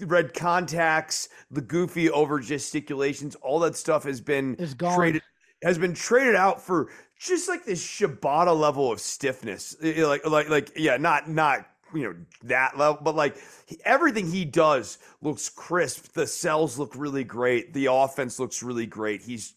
red 0.00 0.34
contacts, 0.34 1.28
the 1.50 1.60
goofy 1.60 2.10
over 2.10 2.40
gesticulations, 2.40 3.34
all 3.36 3.60
that 3.60 3.76
stuff 3.76 4.04
has 4.04 4.20
been 4.20 4.56
Is 4.56 4.74
gone. 4.74 4.96
traded 4.96 5.22
has 5.62 5.78
been 5.78 5.94
traded 5.94 6.34
out 6.36 6.60
for 6.60 6.90
just 7.18 7.48
like 7.48 7.64
this 7.64 7.84
Shibata 7.84 8.58
level 8.58 8.92
of 8.92 9.00
stiffness. 9.00 9.76
Like 9.82 10.26
like 10.26 10.48
like 10.48 10.72
yeah, 10.76 10.96
not 10.96 11.28
not 11.28 11.66
you 11.94 12.04
know 12.04 12.14
that 12.44 12.76
level, 12.78 13.00
but 13.02 13.14
like 13.14 13.36
he, 13.66 13.78
everything 13.84 14.30
he 14.30 14.44
does 14.44 14.98
looks 15.22 15.48
crisp. 15.48 16.12
The 16.12 16.26
cells 16.26 16.78
look 16.78 16.94
really 16.96 17.24
great. 17.24 17.72
The 17.72 17.86
offense 17.86 18.38
looks 18.38 18.62
really 18.62 18.86
great. 18.86 19.22
He's 19.22 19.54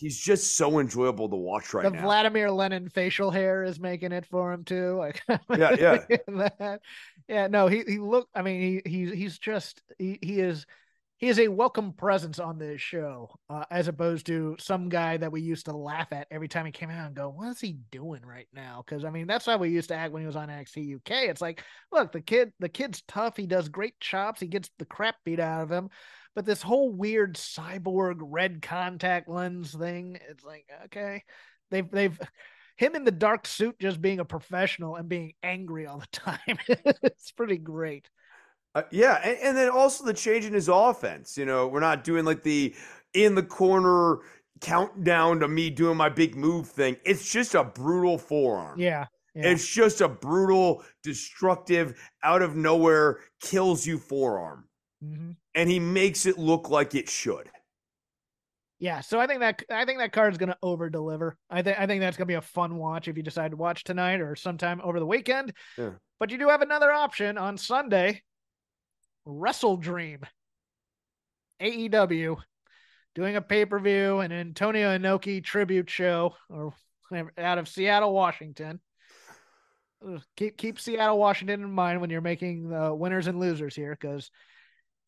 he's 0.00 0.18
just 0.18 0.56
so 0.56 0.78
enjoyable 0.78 1.28
to 1.28 1.36
watch 1.36 1.74
right 1.74 1.84
the 1.84 1.90
now. 1.90 2.02
Vladimir 2.02 2.50
Lenin 2.50 2.88
facial 2.88 3.30
hair 3.30 3.62
is 3.62 3.78
making 3.78 4.12
it 4.12 4.24
for 4.26 4.52
him 4.52 4.64
too. 4.64 4.96
Like 4.96 5.22
Yeah, 5.28 5.76
yeah. 5.78 6.16
that. 6.58 6.80
Yeah, 7.28 7.46
no, 7.46 7.66
he 7.66 7.84
he 7.86 7.98
look 7.98 8.28
I 8.34 8.42
mean 8.42 8.82
he 8.84 8.90
he 8.90 9.14
he's 9.14 9.38
just 9.38 9.82
he, 9.98 10.18
he 10.22 10.40
is 10.40 10.66
he 11.18 11.28
is 11.28 11.38
a 11.38 11.48
welcome 11.48 11.92
presence 11.92 12.38
on 12.38 12.58
this 12.58 12.80
show, 12.80 13.30
uh, 13.50 13.64
as 13.70 13.88
opposed 13.88 14.24
to 14.26 14.56
some 14.58 14.88
guy 14.88 15.18
that 15.18 15.30
we 15.30 15.42
used 15.42 15.66
to 15.66 15.76
laugh 15.76 16.10
at 16.12 16.26
every 16.30 16.48
time 16.48 16.64
he 16.64 16.72
came 16.72 16.88
out 16.88 17.08
and 17.08 17.14
go, 17.14 17.28
"What 17.28 17.48
is 17.48 17.60
he 17.60 17.76
doing 17.90 18.22
right 18.24 18.48
now?" 18.54 18.82
Because 18.82 19.04
I 19.04 19.10
mean, 19.10 19.26
that's 19.26 19.44
how 19.44 19.58
we 19.58 19.68
used 19.68 19.90
to 19.90 19.94
act 19.94 20.14
when 20.14 20.22
he 20.22 20.26
was 20.26 20.34
on 20.34 20.48
NXT 20.48 20.96
UK. 20.96 21.28
It's 21.28 21.42
like, 21.42 21.62
look, 21.92 22.10
the 22.10 22.22
kid, 22.22 22.54
the 22.58 22.70
kid's 22.70 23.02
tough. 23.06 23.36
He 23.36 23.46
does 23.46 23.68
great 23.68 24.00
chops. 24.00 24.40
He 24.40 24.46
gets 24.46 24.70
the 24.78 24.86
crap 24.86 25.16
beat 25.22 25.40
out 25.40 25.60
of 25.60 25.70
him. 25.70 25.90
But 26.34 26.46
this 26.46 26.62
whole 26.62 26.92
weird 26.92 27.34
cyborg 27.34 28.18
red 28.20 28.62
contact 28.62 29.28
lens 29.28 29.74
thing, 29.74 30.18
it's 30.28 30.44
like, 30.44 30.66
okay, 30.86 31.24
they've 31.70 31.90
they've 31.90 32.18
him 32.76 32.94
in 32.94 33.04
the 33.04 33.10
dark 33.10 33.46
suit 33.46 33.78
just 33.78 34.00
being 34.00 34.20
a 34.20 34.24
professional 34.24 34.96
and 34.96 35.08
being 35.08 35.34
angry 35.42 35.86
all 35.86 35.98
the 35.98 36.06
time. 36.12 36.58
it's 37.02 37.32
pretty 37.32 37.58
great. 37.58 38.08
Uh, 38.74 38.82
yeah, 38.90 39.20
and, 39.22 39.38
and 39.38 39.56
then 39.56 39.68
also 39.68 40.04
the 40.04 40.14
change 40.14 40.44
in 40.44 40.54
his 40.54 40.68
offense. 40.68 41.36
You 41.36 41.44
know, 41.44 41.68
we're 41.68 41.80
not 41.80 42.04
doing 42.04 42.24
like 42.24 42.42
the 42.42 42.74
in 43.12 43.34
the 43.34 43.42
corner 43.42 44.18
countdown 44.60 45.40
to 45.40 45.48
me 45.48 45.70
doing 45.70 45.96
my 45.96 46.08
big 46.08 46.36
move 46.36 46.68
thing. 46.68 46.96
It's 47.04 47.30
just 47.30 47.54
a 47.54 47.64
brutal 47.64 48.18
forearm. 48.18 48.78
Yeah. 48.78 49.06
yeah. 49.34 49.50
It's 49.50 49.66
just 49.66 50.00
a 50.00 50.08
brutal, 50.08 50.84
destructive, 51.02 52.00
out 52.22 52.42
of 52.42 52.56
nowhere, 52.56 53.20
kills 53.40 53.86
you 53.86 53.98
forearm. 53.98 54.64
Mhm. 55.02 55.36
And 55.54 55.70
he 55.70 55.78
makes 55.78 56.26
it 56.26 56.38
look 56.38 56.68
like 56.68 56.94
it 56.94 57.08
should. 57.08 57.50
Yeah, 58.78 59.00
so 59.02 59.20
I 59.20 59.26
think 59.26 59.40
that 59.40 59.62
I 59.70 59.84
think 59.84 59.98
that 59.98 60.12
card 60.12 60.32
is 60.32 60.38
going 60.38 60.48
to 60.48 60.58
over 60.62 60.88
deliver. 60.88 61.36
I 61.50 61.60
think 61.62 61.78
I 61.78 61.86
think 61.86 62.00
that's 62.00 62.16
going 62.16 62.26
to 62.26 62.32
be 62.32 62.34
a 62.34 62.40
fun 62.40 62.76
watch 62.76 63.08
if 63.08 63.16
you 63.16 63.22
decide 63.22 63.50
to 63.50 63.56
watch 63.56 63.84
tonight 63.84 64.20
or 64.20 64.34
sometime 64.36 64.80
over 64.82 64.98
the 64.98 65.06
weekend. 65.06 65.52
Yeah. 65.76 65.90
But 66.18 66.30
you 66.30 66.38
do 66.38 66.48
have 66.48 66.62
another 66.62 66.90
option 66.90 67.36
on 67.36 67.58
Sunday. 67.58 68.22
WrestleDream. 69.26 70.24
AEW 71.60 72.36
doing 73.14 73.36
a 73.36 73.42
pay-per-view 73.42 74.20
and 74.20 74.32
Antonio 74.32 74.96
Inoki 74.96 75.44
tribute 75.44 75.90
show 75.90 76.34
or 76.48 76.72
out 77.36 77.58
of 77.58 77.68
Seattle, 77.68 78.14
Washington. 78.14 78.80
Keep 80.36 80.56
keep 80.56 80.80
Seattle, 80.80 81.18
Washington 81.18 81.62
in 81.62 81.70
mind 81.70 82.00
when 82.00 82.08
you're 82.08 82.22
making 82.22 82.70
the 82.70 82.94
winners 82.94 83.26
and 83.26 83.38
losers 83.38 83.76
here 83.76 83.90
because 83.90 84.30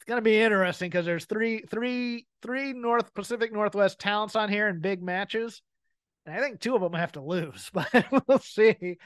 it's 0.02 0.08
going 0.08 0.18
to 0.18 0.22
be 0.22 0.40
interesting 0.40 0.90
because 0.90 1.06
there's 1.06 1.26
three 1.26 1.62
three 1.70 2.26
three 2.42 2.72
north 2.72 3.14
pacific 3.14 3.52
northwest 3.52 4.00
talents 4.00 4.34
on 4.34 4.48
here 4.48 4.66
in 4.66 4.80
big 4.80 5.00
matches. 5.00 5.62
And 6.26 6.34
i 6.34 6.40
think 6.40 6.58
two 6.58 6.74
of 6.74 6.80
them 6.80 6.92
have 6.94 7.12
to 7.12 7.20
lose 7.20 7.70
but 7.72 7.88
we'll 8.26 8.40
see. 8.40 8.96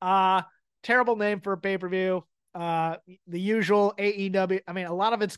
Uh 0.00 0.42
terrible 0.84 1.16
name 1.16 1.40
for 1.40 1.52
a 1.52 1.58
pay-per-view. 1.58 2.22
Uh 2.54 2.96
the 3.26 3.40
usual 3.40 3.92
aew 3.98 4.60
i 4.68 4.72
mean 4.72 4.86
a 4.86 4.94
lot 4.94 5.12
of 5.12 5.20
it's 5.20 5.36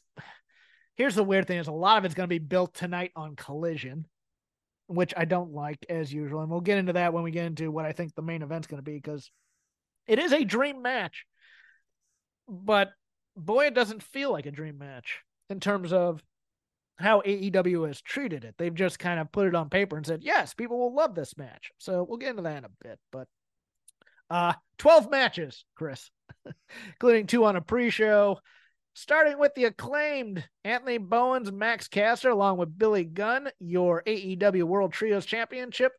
here's 0.98 1.14
the 1.14 1.24
weird 1.24 1.46
thing 1.46 1.58
is 1.58 1.68
a 1.68 1.72
lot 1.72 1.96
of 1.96 2.04
it's 2.04 2.14
going 2.14 2.28
to 2.28 2.34
be 2.34 2.38
built 2.38 2.74
tonight 2.74 3.12
on 3.16 3.34
collision 3.34 4.04
which 4.88 5.14
i 5.16 5.24
don't 5.24 5.54
like 5.54 5.86
as 5.88 6.12
usual. 6.12 6.42
And 6.42 6.50
we'll 6.50 6.60
get 6.60 6.76
into 6.76 6.92
that 6.92 7.14
when 7.14 7.24
we 7.24 7.30
get 7.30 7.46
into 7.46 7.70
what 7.70 7.86
i 7.86 7.92
think 7.92 8.14
the 8.14 8.20
main 8.20 8.42
event's 8.42 8.66
going 8.66 8.82
to 8.82 8.90
be 8.90 8.96
because 8.96 9.30
it 10.06 10.18
is 10.18 10.34
a 10.34 10.44
dream 10.44 10.82
match. 10.82 11.24
But 12.46 12.90
boy, 13.38 13.66
it 13.66 13.74
doesn't 13.74 14.02
feel 14.02 14.32
like 14.32 14.46
a 14.46 14.50
dream 14.50 14.78
match 14.78 15.20
in 15.50 15.60
terms 15.60 15.92
of 15.92 16.22
how 16.98 17.20
AEW 17.20 17.86
has 17.86 18.00
treated 18.00 18.44
it. 18.44 18.54
They've 18.58 18.74
just 18.74 18.98
kind 18.98 19.20
of 19.20 19.30
put 19.30 19.46
it 19.46 19.54
on 19.54 19.70
paper 19.70 19.96
and 19.96 20.06
said, 20.06 20.22
yes, 20.22 20.54
people 20.54 20.78
will 20.78 20.94
love 20.94 21.14
this 21.14 21.36
match. 21.36 21.70
So 21.78 22.04
we'll 22.08 22.18
get 22.18 22.30
into 22.30 22.42
that 22.42 22.58
in 22.58 22.64
a 22.64 22.70
bit. 22.82 22.98
But 23.12 23.28
uh 24.30 24.52
12 24.78 25.10
matches, 25.10 25.64
Chris, 25.74 26.10
including 26.88 27.26
two 27.26 27.44
on 27.44 27.56
a 27.56 27.60
pre-show. 27.60 28.38
Starting 28.94 29.38
with 29.38 29.54
the 29.54 29.66
acclaimed 29.66 30.44
Anthony 30.64 30.98
Bowens, 30.98 31.52
Max 31.52 31.86
Caster, 31.86 32.30
along 32.30 32.58
with 32.58 32.76
Billy 32.76 33.04
Gunn, 33.04 33.48
your 33.60 34.02
AEW 34.04 34.64
World 34.64 34.92
Trios 34.92 35.24
Championship, 35.24 35.92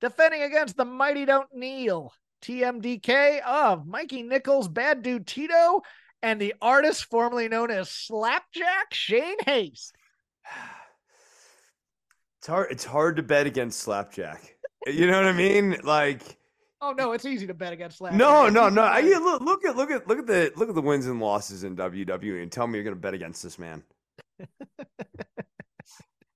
defending 0.00 0.42
against 0.42 0.76
the 0.76 0.84
Mighty 0.84 1.24
Don't 1.24 1.46
Kneel, 1.54 2.12
TMDK 2.42 3.40
of 3.42 3.86
Mikey 3.86 4.24
Nichols, 4.24 4.66
Bad 4.66 5.02
Dude 5.02 5.24
Tito, 5.24 5.82
and 6.22 6.40
the 6.40 6.54
artist 6.62 7.04
formerly 7.06 7.48
known 7.48 7.70
as 7.70 7.90
Slapjack 7.90 8.92
Shane 8.92 9.38
Haste. 9.44 9.94
It's 12.38 12.48
hard 12.48 12.72
it's 12.72 12.84
hard 12.84 13.14
to 13.18 13.22
bet 13.22 13.46
against 13.46 13.78
Slapjack. 13.78 14.56
You 14.88 15.06
know 15.06 15.16
what 15.16 15.26
I 15.26 15.32
mean? 15.32 15.78
Like 15.84 16.40
Oh 16.80 16.90
no, 16.90 17.12
it's 17.12 17.24
easy 17.24 17.46
to 17.46 17.54
bet 17.54 17.72
against 17.72 17.98
Slapjack. 17.98 18.18
no, 18.18 18.48
no, 18.48 18.68
no. 18.68 18.82
I, 18.82 18.98
yeah, 18.98 19.18
look, 19.18 19.40
look 19.42 19.64
at 19.64 19.76
look 19.76 19.92
at 19.92 20.08
look 20.08 20.18
at 20.18 20.26
the 20.26 20.52
look 20.56 20.68
at 20.68 20.74
the 20.74 20.82
wins 20.82 21.06
and 21.06 21.20
losses 21.20 21.62
in 21.62 21.76
WWE 21.76 22.42
and 22.42 22.50
tell 22.50 22.66
me 22.66 22.78
you're 22.78 22.84
gonna 22.84 22.96
bet 22.96 23.14
against 23.14 23.44
this 23.44 23.60
man. 23.60 23.84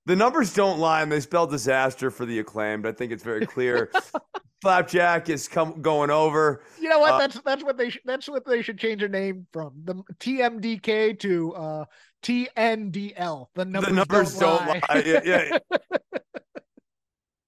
the 0.05 0.15
numbers 0.15 0.53
don't 0.53 0.79
lie 0.79 1.01
and 1.01 1.11
they 1.11 1.19
spell 1.19 1.45
disaster 1.45 2.09
for 2.09 2.25
the 2.25 2.39
acclaimed. 2.39 2.87
I 2.87 2.93
think 2.93 3.11
it's 3.11 3.23
very 3.23 3.45
clear. 3.45 3.91
Slapjack 4.61 5.29
is 5.29 5.47
come 5.47 5.81
going 5.81 6.09
over. 6.09 6.63
You 6.79 6.89
know 6.89 6.99
what? 6.99 7.13
uh, 7.13 7.17
that's 7.19 7.39
that's 7.41 7.63
what 7.63 7.77
they 7.77 7.91
should 7.91 8.01
that's 8.05 8.27
what 8.27 8.45
they 8.45 8.61
should 8.61 8.79
change 8.79 9.01
their 9.01 9.09
name 9.09 9.45
from 9.53 9.73
the 9.83 9.95
TMDK 10.19 11.19
to 11.19 11.53
uh 11.53 11.85
TNDL. 12.23 13.47
The 13.53 13.65
numbers, 13.65 13.89
the 13.89 13.95
numbers 13.95 14.39
don't, 14.39 14.67
lie. 14.67 14.81
Yeah, 15.05 15.21
yeah. 15.23 15.57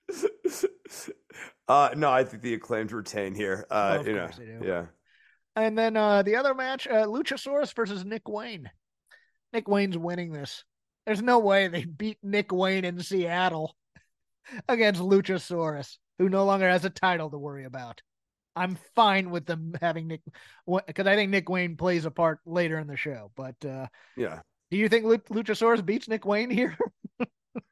uh, 1.67 1.89
no, 1.95 2.11
I 2.11 2.23
think 2.23 2.43
the 2.43 2.53
acclaimed 2.53 2.91
retain 2.91 3.33
here. 3.33 3.65
Uh, 3.71 3.97
Of 3.99 4.07
you 4.07 4.13
know, 4.13 4.29
yeah. 4.61 4.85
And 5.55 5.77
then 5.77 5.97
uh 5.97 6.21
the 6.21 6.35
other 6.35 6.53
match, 6.53 6.87
uh 6.87 7.05
Luchasaurus 7.05 7.73
versus 7.73 8.05
Nick 8.05 8.27
Wayne. 8.27 8.69
Nick 9.51 9.67
Wayne's 9.67 9.97
winning 9.97 10.31
this. 10.31 10.63
There's 11.07 11.23
no 11.23 11.39
way 11.39 11.67
they 11.67 11.85
beat 11.85 12.19
Nick 12.21 12.51
Wayne 12.51 12.85
in 12.85 12.99
Seattle 13.01 13.75
against 14.69 15.01
Luchasaurus, 15.01 15.97
who 16.19 16.29
no 16.29 16.45
longer 16.45 16.69
has 16.69 16.85
a 16.85 16.89
title 16.89 17.31
to 17.31 17.37
worry 17.37 17.65
about. 17.65 18.01
I'm 18.55 18.77
fine 18.95 19.31
with 19.31 19.45
them 19.45 19.73
having 19.81 20.07
Nick 20.07 20.21
because 20.85 21.07
I 21.07 21.15
think 21.15 21.31
Nick 21.31 21.49
Wayne 21.49 21.77
plays 21.77 22.05
a 22.05 22.11
part 22.11 22.39
later 22.45 22.77
in 22.77 22.87
the 22.87 22.97
show. 22.97 23.31
But 23.35 23.55
uh 23.65 23.87
Yeah. 24.17 24.41
do 24.69 24.77
you 24.77 24.89
think 24.89 25.05
Luchasaurus 25.05 25.83
beats 25.85 26.07
Nick 26.07 26.25
Wayne 26.25 26.49
here? 26.49 26.77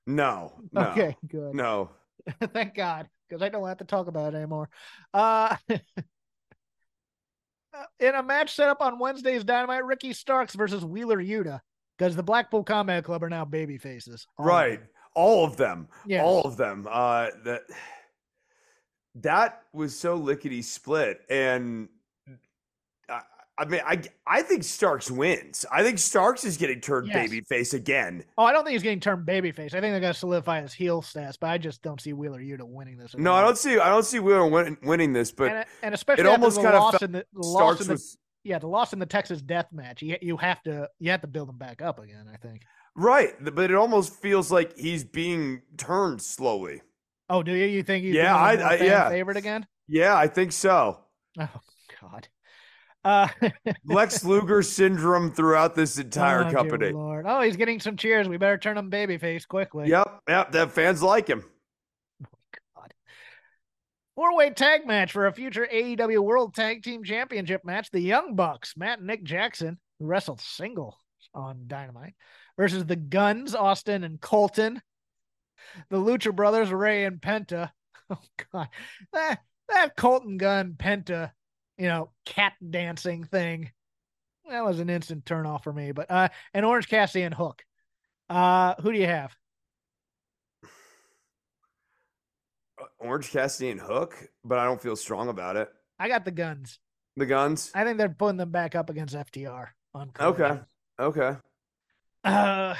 No. 0.05 0.53
No. 0.71 0.81
Okay, 0.91 1.15
good. 1.27 1.53
No. 1.53 1.89
Thank 2.53 2.73
God, 2.75 3.07
because 3.27 3.41
I 3.41 3.49
don't 3.49 3.67
have 3.67 3.77
to 3.79 3.85
talk 3.85 4.07
about 4.07 4.33
it 4.33 4.37
anymore. 4.37 4.69
Uh, 5.13 5.55
in 7.99 8.15
a 8.15 8.23
match 8.23 8.55
set 8.55 8.69
up 8.69 8.81
on 8.81 8.99
Wednesday's 8.99 9.43
Dynamite, 9.43 9.85
Ricky 9.85 10.13
Starks 10.13 10.55
versus 10.55 10.83
Wheeler 10.83 11.17
Yuta, 11.21 11.59
because 11.97 12.15
the 12.15 12.23
Blackpool 12.23 12.63
Combat 12.63 13.03
Club 13.03 13.23
are 13.23 13.29
now 13.29 13.45
baby 13.45 13.77
faces. 13.77 14.25
All 14.37 14.45
Right. 14.45 14.79
All 15.13 15.45
of 15.45 15.57
them. 15.57 15.87
Yes. 16.05 16.23
All 16.23 16.41
of 16.43 16.57
them. 16.57 16.87
Uh 16.89 17.27
that 17.45 17.61
that 19.21 19.63
was 19.73 19.97
so 19.97 20.15
lickety 20.15 20.61
split. 20.61 21.21
And 21.29 21.89
I, 23.09 23.21
I 23.57 23.65
mean 23.65 23.81
I 23.85 24.01
I 24.25 24.41
think 24.41 24.63
Starks 24.63 25.09
wins. 25.09 25.65
I 25.71 25.83
think 25.83 25.99
Starks 25.99 26.43
is 26.43 26.57
getting 26.57 26.79
turned 26.81 27.07
Yes. 27.07 27.29
babyface 27.29 27.73
again. 27.73 28.23
Oh, 28.37 28.43
I 28.43 28.51
don't 28.51 28.63
think 28.63 28.73
he's 28.73 28.83
getting 28.83 28.99
turned 28.99 29.25
babyface. 29.25 29.73
I 29.73 29.79
think 29.79 29.93
they're 29.93 29.99
going 29.99 30.13
to 30.13 30.19
solidify 30.19 30.61
his 30.61 30.73
heel 30.73 31.01
stats, 31.01 31.37
but 31.39 31.49
I 31.49 31.57
just 31.57 31.81
don't 31.81 31.99
see 31.99 32.13
Wheeler 32.13 32.39
Yuta 32.41 32.63
winning 32.63 32.97
this. 32.97 33.15
No, 33.17 33.33
I 33.33 33.41
don't 33.41 33.57
see 33.57 33.79
I 33.79 33.89
don't 33.89 34.05
see 34.05 34.19
Wheeler 34.19 34.47
win, 34.47 34.77
winning 34.83 35.13
this, 35.13 35.31
but 35.31 35.51
and, 35.51 35.65
and 35.83 35.93
especially 35.95 36.25
it 36.25 36.27
almost 36.27 36.57
the 36.57 36.63
kind 36.63 36.75
of 36.75 36.81
loss 36.81 37.01
in 37.01 37.11
the, 37.11 37.25
Starks 37.41 37.81
in 37.81 37.87
the 37.87 37.93
was 37.93 38.17
yeah 38.43 38.59
the 38.59 38.67
loss 38.67 38.93
in 38.93 38.99
the 38.99 39.05
Texas 39.05 39.41
Death 39.41 39.67
match. 39.71 40.01
You 40.01 40.17
you 40.21 40.37
have 40.37 40.61
to 40.63 40.89
you 40.99 41.11
have 41.11 41.21
to 41.21 41.27
build 41.27 41.49
him 41.49 41.57
back 41.57 41.81
up 41.81 41.99
again. 41.99 42.27
I 42.31 42.37
think. 42.37 42.61
right, 42.95 43.33
but 43.41 43.71
it 43.71 43.75
almost 43.75 44.13
feels 44.13 44.51
like 44.51 44.77
he's 44.77 45.03
being 45.03 45.61
turned 45.77 46.21
slowly. 46.21 46.81
Oh, 47.29 47.43
do 47.43 47.53
you? 47.53 47.65
You 47.65 47.83
think 47.83 48.05
he's 48.05 48.15
Yeah, 48.15 48.35
I- 48.35 48.53
I- 48.55 48.75
yeah. 48.75 49.09
favorite 49.09 49.37
again? 49.37 49.65
Yeah, 49.87 50.15
I 50.15 50.27
think 50.27 50.51
so. 50.51 50.99
Oh 51.39 51.49
God. 52.01 52.27
Uh, 53.03 53.27
Lex 53.85 54.25
Luger 54.25 54.61
syndrome 54.61 55.31
throughout 55.31 55.75
this 55.75 55.97
entire 55.97 56.43
oh, 56.45 56.51
company. 56.51 56.91
Lord. 56.91 57.25
Oh, 57.27 57.41
he's 57.41 57.55
getting 57.55 57.79
some 57.79 57.95
cheers. 57.95 58.27
We 58.27 58.37
better 58.37 58.57
turn 58.57 58.77
him 58.77 58.91
babyface 58.91 59.47
quickly. 59.47 59.87
Yep, 59.87 60.23
yep. 60.27 60.51
The 60.51 60.67
fans 60.67 61.01
like 61.01 61.27
him. 61.27 61.43
Four 64.17 64.35
way 64.35 64.49
tag 64.49 64.87
match 64.87 65.11
for 65.11 65.27
a 65.27 65.31
future 65.31 65.67
AEW 65.71 66.23
World 66.23 66.55
Tag 66.55 66.81
Team 66.81 67.03
Championship 67.03 67.63
match. 67.63 67.91
The 67.91 67.99
Young 67.99 68.35
Bucks, 68.35 68.73
Matt 68.75 68.97
and 68.97 69.05
Nick 69.05 69.23
Jackson, 69.23 69.77
who 69.99 70.07
wrestled 70.07 70.41
single 70.41 70.97
on 71.35 71.65
Dynamite, 71.67 72.15
versus 72.57 72.83
the 72.83 72.95
Guns, 72.95 73.53
Austin 73.53 74.03
and 74.03 74.19
Colten. 74.19 74.79
The 75.89 75.97
Lucha 75.97 76.35
Brothers, 76.35 76.71
Ray 76.71 77.05
and 77.05 77.21
Penta. 77.21 77.71
Oh, 78.09 78.17
God. 78.53 78.69
That, 79.11 79.39
that 79.67 79.97
Colten 79.97 80.37
Gunn 80.37 80.77
Penta, 80.79 81.31
you 81.77 81.87
know, 81.87 82.11
cat 82.25 82.53
dancing 82.69 83.25
thing. 83.25 83.71
That 84.49 84.63
was 84.63 84.79
an 84.79 84.89
instant 84.89 85.25
turn 85.25 85.45
off 85.45 85.65
for 85.65 85.73
me. 85.73 85.91
But, 85.91 86.09
uh, 86.09 86.29
and 86.53 86.65
Orange 86.65 86.87
Cassidy 86.87 87.23
and 87.23 87.35
Hook. 87.35 87.65
Uh, 88.29 88.75
who 88.81 88.93
do 88.93 88.97
you 88.97 89.07
have? 89.07 89.35
Orange 92.97 93.29
Cassidy 93.29 93.71
and 93.71 93.81
Hook, 93.81 94.15
but 94.45 94.57
I 94.57 94.63
don't 94.63 94.81
feel 94.81 94.95
strong 94.95 95.27
about 95.27 95.57
it. 95.57 95.67
I 95.99 96.07
got 96.07 96.23
the 96.23 96.31
Guns. 96.31 96.79
The 97.17 97.25
guns. 97.25 97.71
I 97.73 97.83
think 97.83 97.97
they're 97.97 98.09
putting 98.09 98.37
them 98.37 98.51
back 98.51 98.75
up 98.75 98.91
against 98.91 99.15
FTR 99.15 99.69
on 99.93 100.11
Okay. 100.19 100.59
Okay. 100.99 101.35
Uh, 102.23 102.75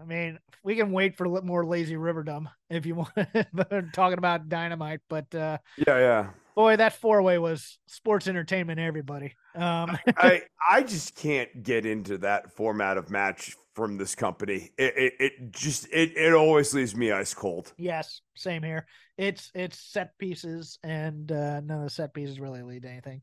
I 0.00 0.04
mean, 0.04 0.38
we 0.62 0.76
can 0.76 0.90
wait 0.90 1.16
for 1.16 1.24
a 1.24 1.28
little 1.28 1.46
more 1.46 1.64
lazy 1.64 1.94
Riverdom 1.96 2.46
if 2.70 2.86
you 2.86 2.94
want. 2.96 3.10
talking 3.92 4.18
about 4.18 4.48
dynamite, 4.48 5.00
but 5.08 5.32
uh, 5.34 5.58
Yeah, 5.76 5.98
yeah. 5.98 6.30
boy, 6.54 6.76
that 6.76 6.94
four 6.94 7.22
way 7.22 7.38
was 7.38 7.78
sports 7.86 8.26
entertainment. 8.28 8.80
Everybody. 8.80 9.34
Um, 9.54 9.98
I 10.16 10.42
I 10.70 10.82
just 10.82 11.14
can't 11.16 11.62
get 11.62 11.86
into 11.86 12.18
that 12.18 12.52
format 12.52 12.96
of 12.96 13.10
match 13.10 13.54
from 13.74 13.96
this 13.96 14.14
company. 14.14 14.70
It 14.78 14.94
it, 14.96 15.12
it 15.20 15.52
just 15.52 15.86
it 15.92 16.16
it 16.16 16.32
always 16.32 16.72
leaves 16.74 16.96
me 16.96 17.12
ice 17.12 17.34
cold. 17.34 17.72
yes, 17.76 18.22
same 18.34 18.62
here. 18.62 18.86
It's 19.18 19.50
it's 19.54 19.78
set 19.78 20.16
pieces, 20.18 20.78
and 20.82 21.30
uh, 21.30 21.60
none 21.60 21.78
of 21.78 21.84
the 21.84 21.90
set 21.90 22.14
pieces 22.14 22.40
really 22.40 22.62
lead 22.62 22.82
to 22.82 22.88
anything. 22.90 23.22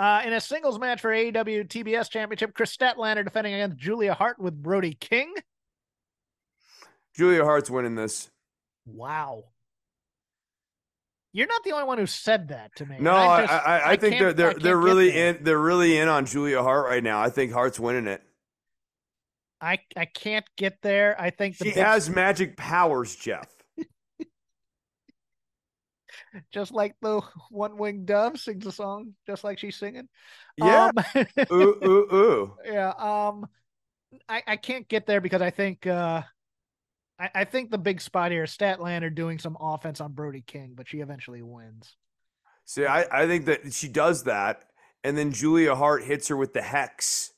Uh, 0.00 0.22
in 0.24 0.32
a 0.32 0.40
singles 0.40 0.78
match 0.78 0.98
for 1.02 1.10
AEW 1.10 1.68
TBS 1.68 2.08
Championship, 2.08 2.54
Kris 2.54 2.74
Statlander 2.74 3.22
defending 3.22 3.52
against 3.52 3.76
Julia 3.76 4.14
Hart 4.14 4.38
with 4.38 4.54
Brody 4.62 4.94
King. 4.94 5.34
Julia 7.14 7.44
Hart's 7.44 7.68
winning 7.68 7.96
this. 7.96 8.30
Wow. 8.86 9.44
You're 11.34 11.48
not 11.48 11.62
the 11.64 11.72
only 11.72 11.84
one 11.84 11.98
who 11.98 12.06
said 12.06 12.48
that 12.48 12.74
to 12.76 12.86
me. 12.86 12.96
No, 12.98 13.14
I 13.14 13.40
just- 13.42 13.52
I, 13.52 13.58
I, 13.58 13.90
I 13.90 13.96
think 13.96 14.18
they're 14.18 14.32
they're 14.32 14.54
they're 14.54 14.76
really 14.78 15.14
in 15.14 15.44
they're 15.44 15.58
really 15.58 15.98
in 15.98 16.08
on 16.08 16.24
Julia 16.24 16.62
Hart 16.62 16.86
right 16.86 17.02
now. 17.04 17.20
I 17.20 17.28
think 17.28 17.52
Hart's 17.52 17.78
winning 17.78 18.06
it. 18.06 18.22
I 19.60 19.80
I 19.96 20.06
can't 20.06 20.46
get 20.56 20.80
there. 20.80 21.14
I 21.20 21.28
think 21.28 21.58
the 21.58 21.66
She 21.66 21.70
big- 21.72 21.84
has 21.84 22.08
magic 22.08 22.56
powers, 22.56 23.14
Jeff. 23.14 23.48
Just 26.52 26.72
like 26.72 26.94
the 27.00 27.20
one 27.50 27.76
winged 27.76 28.06
dove 28.06 28.38
sings 28.38 28.66
a 28.66 28.72
song 28.72 29.14
just 29.26 29.44
like 29.44 29.58
she's 29.58 29.76
singing. 29.76 30.08
Yeah. 30.56 30.90
Um, 31.14 31.26
ooh 31.52 31.78
ooh 31.84 32.14
ooh. 32.14 32.56
yeah. 32.64 32.90
Um, 32.90 33.46
I 34.28 34.42
I 34.46 34.56
can't 34.56 34.88
get 34.88 35.06
there 35.06 35.20
because 35.20 35.42
I 35.42 35.50
think 35.50 35.86
uh, 35.86 36.22
I 37.18 37.30
I 37.34 37.44
think 37.44 37.70
the 37.70 37.78
big 37.78 38.00
spot 38.00 38.30
here 38.32 38.44
is 38.44 38.56
Statlander 38.56 39.14
doing 39.14 39.38
some 39.38 39.56
offense 39.60 40.00
on 40.00 40.12
Brody 40.12 40.42
King, 40.46 40.72
but 40.74 40.88
she 40.88 41.00
eventually 41.00 41.42
wins. 41.42 41.96
See, 42.64 42.86
I 42.86 43.04
I 43.10 43.26
think 43.26 43.46
that 43.46 43.72
she 43.72 43.88
does 43.88 44.24
that, 44.24 44.64
and 45.04 45.16
then 45.16 45.32
Julia 45.32 45.74
Hart 45.74 46.04
hits 46.04 46.28
her 46.28 46.36
with 46.36 46.52
the 46.52 46.62
hex, 46.62 47.32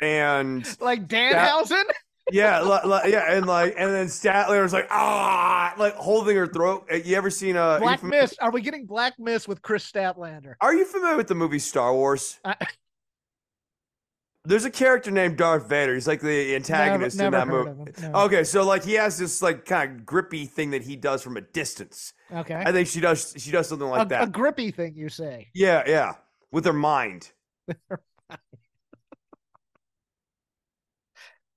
and 0.00 0.64
Like 0.80 1.08
Danhausen. 1.08 1.84
Yeah, 2.32 2.62
li- 2.62 2.80
li- 2.90 3.12
yeah, 3.12 3.32
and 3.32 3.46
like, 3.46 3.74
and 3.76 3.92
then 3.92 4.06
Statler's 4.06 4.72
like 4.72 4.88
ah, 4.90 5.74
like 5.78 5.94
holding 5.94 6.36
her 6.36 6.46
throat. 6.46 6.86
Uh, 6.90 6.96
You 6.96 7.16
ever 7.16 7.30
seen 7.30 7.56
a 7.56 7.74
you 7.74 7.80
Black 7.80 8.00
familiar- 8.00 8.22
Mist. 8.22 8.38
Are 8.40 8.50
we 8.50 8.60
getting 8.62 8.86
Black 8.86 9.18
Mist 9.18 9.48
with 9.48 9.62
Kris 9.62 9.90
Statlander? 9.90 10.54
Are 10.60 10.74
you 10.74 10.84
familiar 10.84 11.16
with 11.16 11.28
the 11.28 11.34
movie 11.34 11.58
Star 11.58 11.92
Wars? 11.94 12.38
I- 12.44 12.56
There's 14.46 14.64
a 14.64 14.70
character 14.70 15.10
named 15.10 15.36
Darth 15.36 15.68
Vader. 15.68 15.92
He's 15.92 16.08
like 16.08 16.22
the 16.22 16.54
antagonist 16.54 17.18
never 17.18 17.36
in 17.42 17.48
that 17.48 17.76
movie. 17.76 17.92
no. 18.00 18.12
Okay, 18.22 18.42
so 18.42 18.64
like 18.64 18.82
he 18.82 18.94
has 18.94 19.18
this 19.18 19.42
like 19.42 19.66
kind 19.66 20.00
of 20.00 20.06
grippy 20.06 20.46
thing 20.46 20.70
that 20.70 20.82
he 20.82 20.96
does 20.96 21.20
from 21.22 21.36
a 21.36 21.42
distance. 21.42 22.14
Okay. 22.32 22.54
I 22.54 22.72
think 22.72 22.88
she 22.88 23.00
does 23.00 23.34
she 23.36 23.50
does 23.50 23.68
something 23.68 23.86
like 23.86 24.06
a, 24.06 24.08
that. 24.08 24.22
a 24.24 24.26
grippy 24.28 24.70
thing, 24.70 24.94
you 24.96 25.10
say? 25.10 25.48
yeah, 25.52 25.82
yeah, 25.86 26.14
with 26.50 26.64
her 26.64 26.72
mind. 26.72 27.30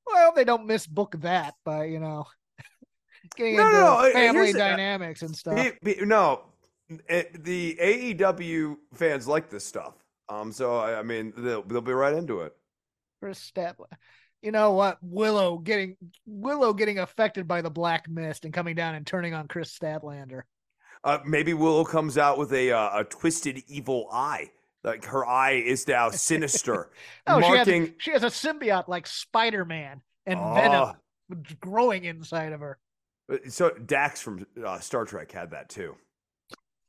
Well, 0.06 0.34
they 0.36 0.44
don't 0.44 0.68
misbook 0.68 1.22
that 1.22 1.56
by 1.64 1.86
you 1.86 2.00
know 2.00 2.26
getting 3.36 3.58
No, 3.58 3.66
into 3.66 3.78
no, 3.80 3.86
uh, 3.86 4.12
family 4.12 4.42
here's 4.48 4.56
dynamics 4.56 5.22
and 5.22 5.36
stuff. 5.36 5.56
Be- 5.82 5.96
be- 5.96 6.06
no, 6.06 6.44
eh, 7.10 7.24
the 7.40 7.78
AEW 7.82 8.78
fans 8.94 9.28
like 9.28 9.50
this 9.50 9.66
stuff. 9.66 9.94
Um, 10.30 10.52
so 10.52 10.78
I, 10.78 11.00
I 11.00 11.04
mean, 11.04 11.34
they'll 11.38 11.64
they'll 11.64 11.82
be 11.82 11.94
right 11.94 12.14
into 12.14 12.42
it. 12.42 12.54
Chris 13.22 13.52
Statler. 13.56 13.88
You 14.42 14.52
know 14.52 14.74
what? 14.74 14.98
Willow 15.02 15.58
getting 15.58 15.96
Willow 16.26 16.74
getting 16.74 17.00
affected 17.00 17.48
by 17.48 17.62
the 17.62 17.70
black 17.70 18.10
mist 18.10 18.44
and 18.44 18.54
coming 18.54 18.76
down 18.76 18.96
and 18.96 19.08
turning 19.08 19.34
on 19.34 19.48
Kris 19.48 19.78
Statlander. 19.78 20.42
Uh, 21.04 21.20
maybe 21.26 21.54
Willow 21.54 21.84
comes 21.86 22.18
out 22.18 22.38
with 22.38 22.52
a 22.54 22.72
uh, 22.72 23.00
a 23.00 23.04
twisted 23.06 23.64
evil 23.68 24.08
eye. 24.12 24.52
Like 24.84 25.06
her 25.06 25.26
eye 25.26 25.54
is 25.54 25.88
now 25.88 26.10
sinister, 26.10 26.90
Oh, 27.28 27.40
marking. 27.40 27.94
she 28.00 28.12
has 28.12 28.22
she 28.22 28.28
has 28.28 28.46
a 28.46 28.48
symbiote 28.48 28.88
like 28.88 29.08
Spider 29.08 29.64
Man 29.66 30.02
and 30.26 30.40
Oh. 30.40 30.54
Venom 30.54 30.96
growing 31.62 32.04
inside 32.06 32.52
of 32.54 32.60
her. 32.60 32.78
So 33.50 33.70
Dax 33.70 34.22
from 34.22 34.46
uh, 34.64 34.80
Star 34.80 35.06
Trek 35.06 35.32
had 35.32 35.52
that 35.52 35.70
too. 35.70 35.96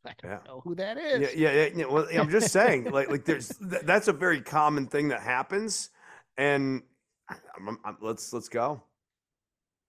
I 0.05 0.13
don't 0.21 0.31
Yeah. 0.33 0.39
know 0.47 0.61
who 0.65 0.75
that 0.75 0.99
is. 0.99 1.21
Yeah, 1.35 1.51
yeah, 1.51 1.63
yeah. 1.63 1.69
yeah. 1.77 1.85
Well, 1.87 2.07
I'm 2.13 2.29
just 2.31 2.51
saying, 2.53 2.91
like, 2.91 3.09
like 3.11 3.25
there's 3.25 3.49
th- 3.49 3.83
that's 3.85 4.09
a 4.09 4.13
very 4.13 4.41
common 4.41 4.87
thing 4.87 5.09
that 5.09 5.21
happens, 5.23 5.91
and 6.37 6.83
I'm, 7.31 7.79
I'm, 7.85 7.97
let's 8.03 8.33
let's 8.33 8.49
go. 8.49 8.83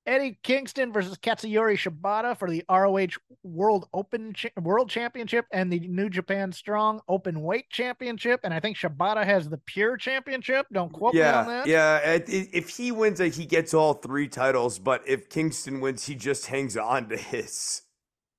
Eddie 0.08 0.38
Kingston 0.44 0.94
versus 0.94 1.18
Katsuyori 1.18 1.76
Shibata 1.76 2.38
for 2.38 2.50
the 2.50 2.64
ROH 2.70 3.18
World 3.44 3.88
Open 3.94 4.34
Cha- 4.34 4.50
World 4.62 4.90
Championship 4.90 5.46
and 5.52 5.72
the 5.74 5.80
New 5.80 6.10
Japan 6.10 6.52
Strong 6.52 7.02
Open 7.08 7.42
Weight 7.42 7.70
Championship. 7.70 8.42
And 8.44 8.54
I 8.54 8.60
think 8.60 8.78
Shibata 8.78 9.26
has 9.26 9.50
the 9.50 9.58
Pure 9.58 9.98
Championship. 9.98 10.68
Don't 10.72 10.94
quote 10.94 11.16
me 11.16 11.22
on 11.22 11.48
that. 11.48 11.68
yeah. 11.68 12.00
If 12.28 12.70
he 12.70 12.92
wins, 12.92 13.20
uh, 13.20 13.26
he 13.26 13.46
gets 13.46 13.74
all 13.74 13.94
three 13.96 14.28
titles. 14.28 14.78
But 14.78 15.02
if 15.08 15.30
Kingston 15.30 15.82
wins, 15.82 16.06
he 16.06 16.16
just 16.16 16.46
hangs 16.46 16.78
on 16.78 17.10
to 17.10 17.18
his. 17.18 17.82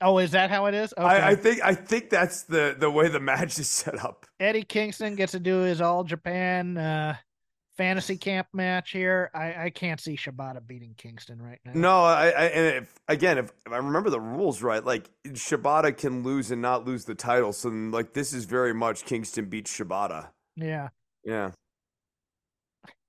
Oh, 0.00 0.18
is 0.18 0.32
that 0.32 0.50
how 0.50 0.66
it 0.66 0.74
is? 0.74 0.92
Okay. 0.96 1.06
I, 1.06 1.30
I 1.30 1.34
think 1.34 1.60
I 1.64 1.74
think 1.74 2.10
that's 2.10 2.42
the 2.42 2.76
the 2.78 2.90
way 2.90 3.08
the 3.08 3.18
match 3.20 3.58
is 3.58 3.68
set 3.68 4.04
up. 4.04 4.26
Eddie 4.38 4.62
Kingston 4.62 5.16
gets 5.16 5.32
to 5.32 5.40
do 5.40 5.60
his 5.60 5.80
All 5.80 6.04
Japan 6.04 6.76
uh, 6.76 7.16
fantasy 7.76 8.16
camp 8.16 8.48
match 8.52 8.90
here. 8.90 9.30
I, 9.34 9.64
I 9.64 9.70
can't 9.70 10.00
see 10.00 10.16
Shibata 10.16 10.66
beating 10.66 10.94
Kingston 10.96 11.40
right 11.40 11.58
now. 11.64 11.72
No, 11.74 12.04
I, 12.04 12.28
I 12.28 12.44
and 12.44 12.76
if 12.84 12.94
again, 13.08 13.38
if, 13.38 13.52
if 13.66 13.72
I 13.72 13.78
remember 13.78 14.10
the 14.10 14.20
rules 14.20 14.62
right, 14.62 14.84
like 14.84 15.10
Shibata 15.28 15.96
can 15.96 16.22
lose 16.22 16.50
and 16.50 16.62
not 16.62 16.86
lose 16.86 17.04
the 17.04 17.14
title. 17.14 17.52
So 17.52 17.68
then, 17.68 17.90
like 17.90 18.12
this 18.12 18.32
is 18.32 18.44
very 18.44 18.74
much 18.74 19.04
Kingston 19.04 19.46
beats 19.46 19.76
Shibata. 19.76 20.28
Yeah. 20.56 20.88
Yeah. 21.24 21.50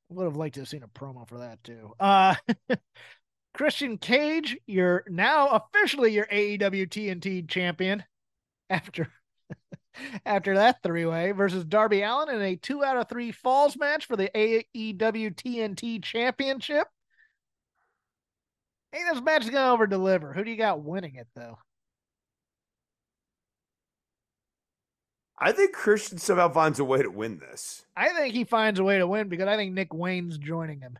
Would 0.09 0.23
have 0.23 0.37
liked 0.37 0.55
to 0.55 0.61
have 0.61 0.69
seen 0.69 0.83
a 0.83 0.87
promo 0.87 1.27
for 1.27 1.39
that 1.39 1.63
too. 1.63 1.93
Uh 1.99 2.35
Christian 3.53 3.97
Cage, 3.97 4.57
you're 4.67 5.03
now 5.09 5.47
officially 5.47 6.13
your 6.13 6.27
AEW 6.27 6.87
TNT 6.87 7.47
champion 7.47 8.03
after 8.69 9.11
after 10.25 10.55
that 10.55 10.81
three-way 10.83 11.31
versus 11.31 11.63
Darby 11.65 12.01
Allin 12.01 12.35
in 12.35 12.41
a 12.41 12.55
two 12.55 12.83
out 12.83 12.97
of 12.97 13.09
three 13.09 13.31
falls 13.31 13.77
match 13.77 14.05
for 14.05 14.15
the 14.15 14.29
AEW 14.35 15.35
TNT 15.35 16.03
championship. 16.03 16.87
Hey, 18.91 19.03
this 19.11 19.21
match 19.21 19.43
is 19.43 19.49
gonna 19.49 19.73
over 19.73 19.87
deliver. 19.87 20.33
Who 20.33 20.43
do 20.43 20.51
you 20.51 20.57
got 20.57 20.83
winning 20.83 21.15
it 21.15 21.27
though? 21.35 21.57
I 25.39 25.51
think 25.51 25.73
Christian 25.73 26.17
somehow 26.17 26.49
finds 26.49 26.79
a 26.79 26.83
way 26.83 27.03
to 27.03 27.11
win 27.11 27.37
this. 27.37 27.85
I 27.95 28.09
think 28.09 28.33
he 28.33 28.43
finds 28.43 28.79
a 28.79 28.83
way 28.83 28.97
to 28.97 29.05
win 29.05 29.29
because 29.29 29.47
I 29.47 29.55
think 29.55 29.73
Nick 29.73 29.93
Wayne's 29.93 30.37
joining 30.37 30.81
him. 30.81 30.97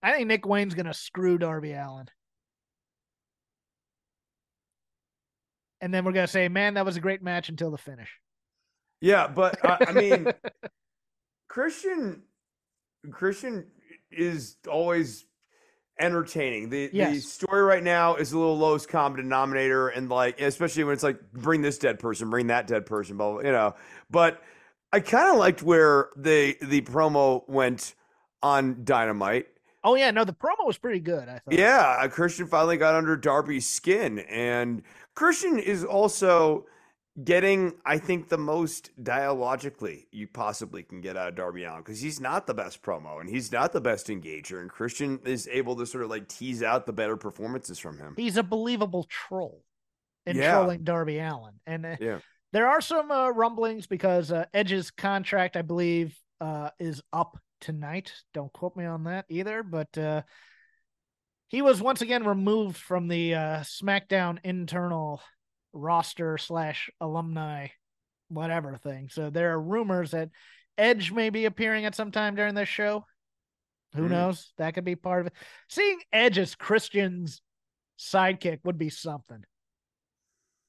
I 0.00 0.12
think 0.12 0.28
Nick 0.28 0.46
Wayne's 0.46 0.74
gonna 0.74 0.94
screw 0.94 1.38
Darby 1.38 1.72
Allin. 1.72 2.06
And 5.84 5.92
then 5.92 6.02
we're 6.06 6.12
gonna 6.12 6.26
say, 6.26 6.48
man, 6.48 6.74
that 6.74 6.86
was 6.86 6.96
a 6.96 7.00
great 7.00 7.22
match 7.22 7.50
until 7.50 7.70
the 7.70 7.76
finish. 7.76 8.08
Yeah, 9.02 9.28
but 9.28 9.62
I, 9.62 9.84
I 9.88 9.92
mean, 9.92 10.28
Christian, 11.48 12.22
Christian 13.10 13.66
is 14.10 14.56
always 14.66 15.26
entertaining. 16.00 16.70
The 16.70 16.88
the 16.88 17.20
story 17.20 17.60
right 17.60 17.82
now 17.82 18.14
is 18.14 18.32
a 18.32 18.38
little 18.38 18.56
lowest 18.56 18.88
common 18.88 19.20
denominator, 19.20 19.88
and 19.88 20.08
like 20.08 20.40
especially 20.40 20.84
when 20.84 20.94
it's 20.94 21.02
like 21.02 21.20
bring 21.34 21.60
this 21.60 21.76
dead 21.76 21.98
person, 21.98 22.30
bring 22.30 22.46
that 22.46 22.66
dead 22.66 22.86
person, 22.86 23.18
blah, 23.18 23.32
blah, 23.32 23.40
you 23.40 23.52
know. 23.52 23.74
But 24.08 24.42
I 24.90 25.00
kind 25.00 25.28
of 25.28 25.36
liked 25.36 25.62
where 25.62 26.08
the 26.16 26.56
the 26.62 26.80
promo 26.80 27.46
went 27.46 27.94
on 28.42 28.84
Dynamite. 28.84 29.48
Oh 29.84 29.96
yeah, 29.96 30.10
no, 30.12 30.24
the 30.24 30.32
promo 30.32 30.64
was 30.64 30.78
pretty 30.78 31.00
good. 31.00 31.28
I 31.28 31.40
thought. 31.40 31.52
Yeah, 31.52 32.08
Christian 32.08 32.46
finally 32.46 32.78
got 32.78 32.94
under 32.94 33.18
Darby's 33.18 33.68
skin, 33.68 34.20
and 34.20 34.82
Christian 35.14 35.58
is 35.58 35.84
also 35.84 36.66
getting, 37.22 37.72
I 37.86 37.98
think, 37.98 38.28
the 38.28 38.38
most 38.38 38.90
dialogically 39.02 40.08
you 40.10 40.26
possibly 40.26 40.82
can 40.82 41.00
get 41.00 41.16
out 41.16 41.28
of 41.28 41.36
Darby 41.36 41.64
Allin 41.64 41.78
because 41.82 42.00
he's 42.00 42.20
not 42.20 42.46
the 42.46 42.54
best 42.54 42.82
promo 42.82 43.20
and 43.20 43.28
he's 43.28 43.52
not 43.52 43.72
the 43.72 43.80
best 43.80 44.08
engager, 44.08 44.60
and 44.60 44.68
Christian 44.68 45.20
is 45.24 45.48
able 45.50 45.76
to 45.76 45.86
sort 45.86 46.02
of 46.04 46.10
like 46.10 46.26
tease 46.28 46.62
out 46.62 46.86
the 46.86 46.92
better 46.92 47.16
performances 47.16 47.78
from 47.78 47.98
him. 47.98 48.14
he's 48.16 48.36
a 48.36 48.42
believable 48.42 49.04
troll 49.04 49.62
in 50.26 50.36
Yeah. 50.36 50.58
trolling 50.58 50.82
Darby 50.82 51.18
Allin. 51.18 51.54
And 51.66 51.86
uh, 51.86 51.96
Yeah. 52.00 52.18
there 52.52 52.66
are 52.66 52.80
some 52.80 53.10
uh, 53.10 53.30
rumblings 53.30 53.86
because 53.86 54.32
uh, 54.32 54.46
Edge's 54.52 54.90
contract, 54.90 55.56
I 55.56 55.62
believe, 55.62 56.18
uh, 56.40 56.70
is 56.80 57.00
up 57.12 57.38
tonight. 57.60 58.12
Don't 58.32 58.52
quote 58.52 58.76
me 58.76 58.84
on 58.86 59.04
that 59.04 59.26
either, 59.28 59.62
but 59.62 59.96
uh, 59.96 60.22
he 61.48 61.62
was 61.62 61.80
once 61.80 62.00
again 62.02 62.24
removed 62.24 62.76
from 62.76 63.08
the 63.08 63.34
uh, 63.34 63.60
SmackDown 63.60 64.38
internal 64.44 65.20
roster 65.72 66.38
slash 66.38 66.90
alumni 67.00 67.68
whatever 68.28 68.76
thing. 68.76 69.08
So 69.10 69.30
there 69.30 69.52
are 69.52 69.60
rumors 69.60 70.12
that 70.12 70.30
Edge 70.78 71.12
may 71.12 71.30
be 71.30 71.44
appearing 71.44 71.84
at 71.84 71.94
some 71.94 72.10
time 72.10 72.34
during 72.34 72.54
this 72.54 72.68
show. 72.68 73.04
Who 73.94 74.04
Hmm. 74.04 74.10
knows? 74.10 74.52
That 74.58 74.74
could 74.74 74.84
be 74.84 74.96
part 74.96 75.20
of 75.20 75.26
it. 75.28 75.32
Seeing 75.68 76.00
Edge 76.12 76.38
as 76.38 76.54
Christian's 76.54 77.40
sidekick 77.98 78.60
would 78.64 78.78
be 78.78 78.90
something. 78.90 79.44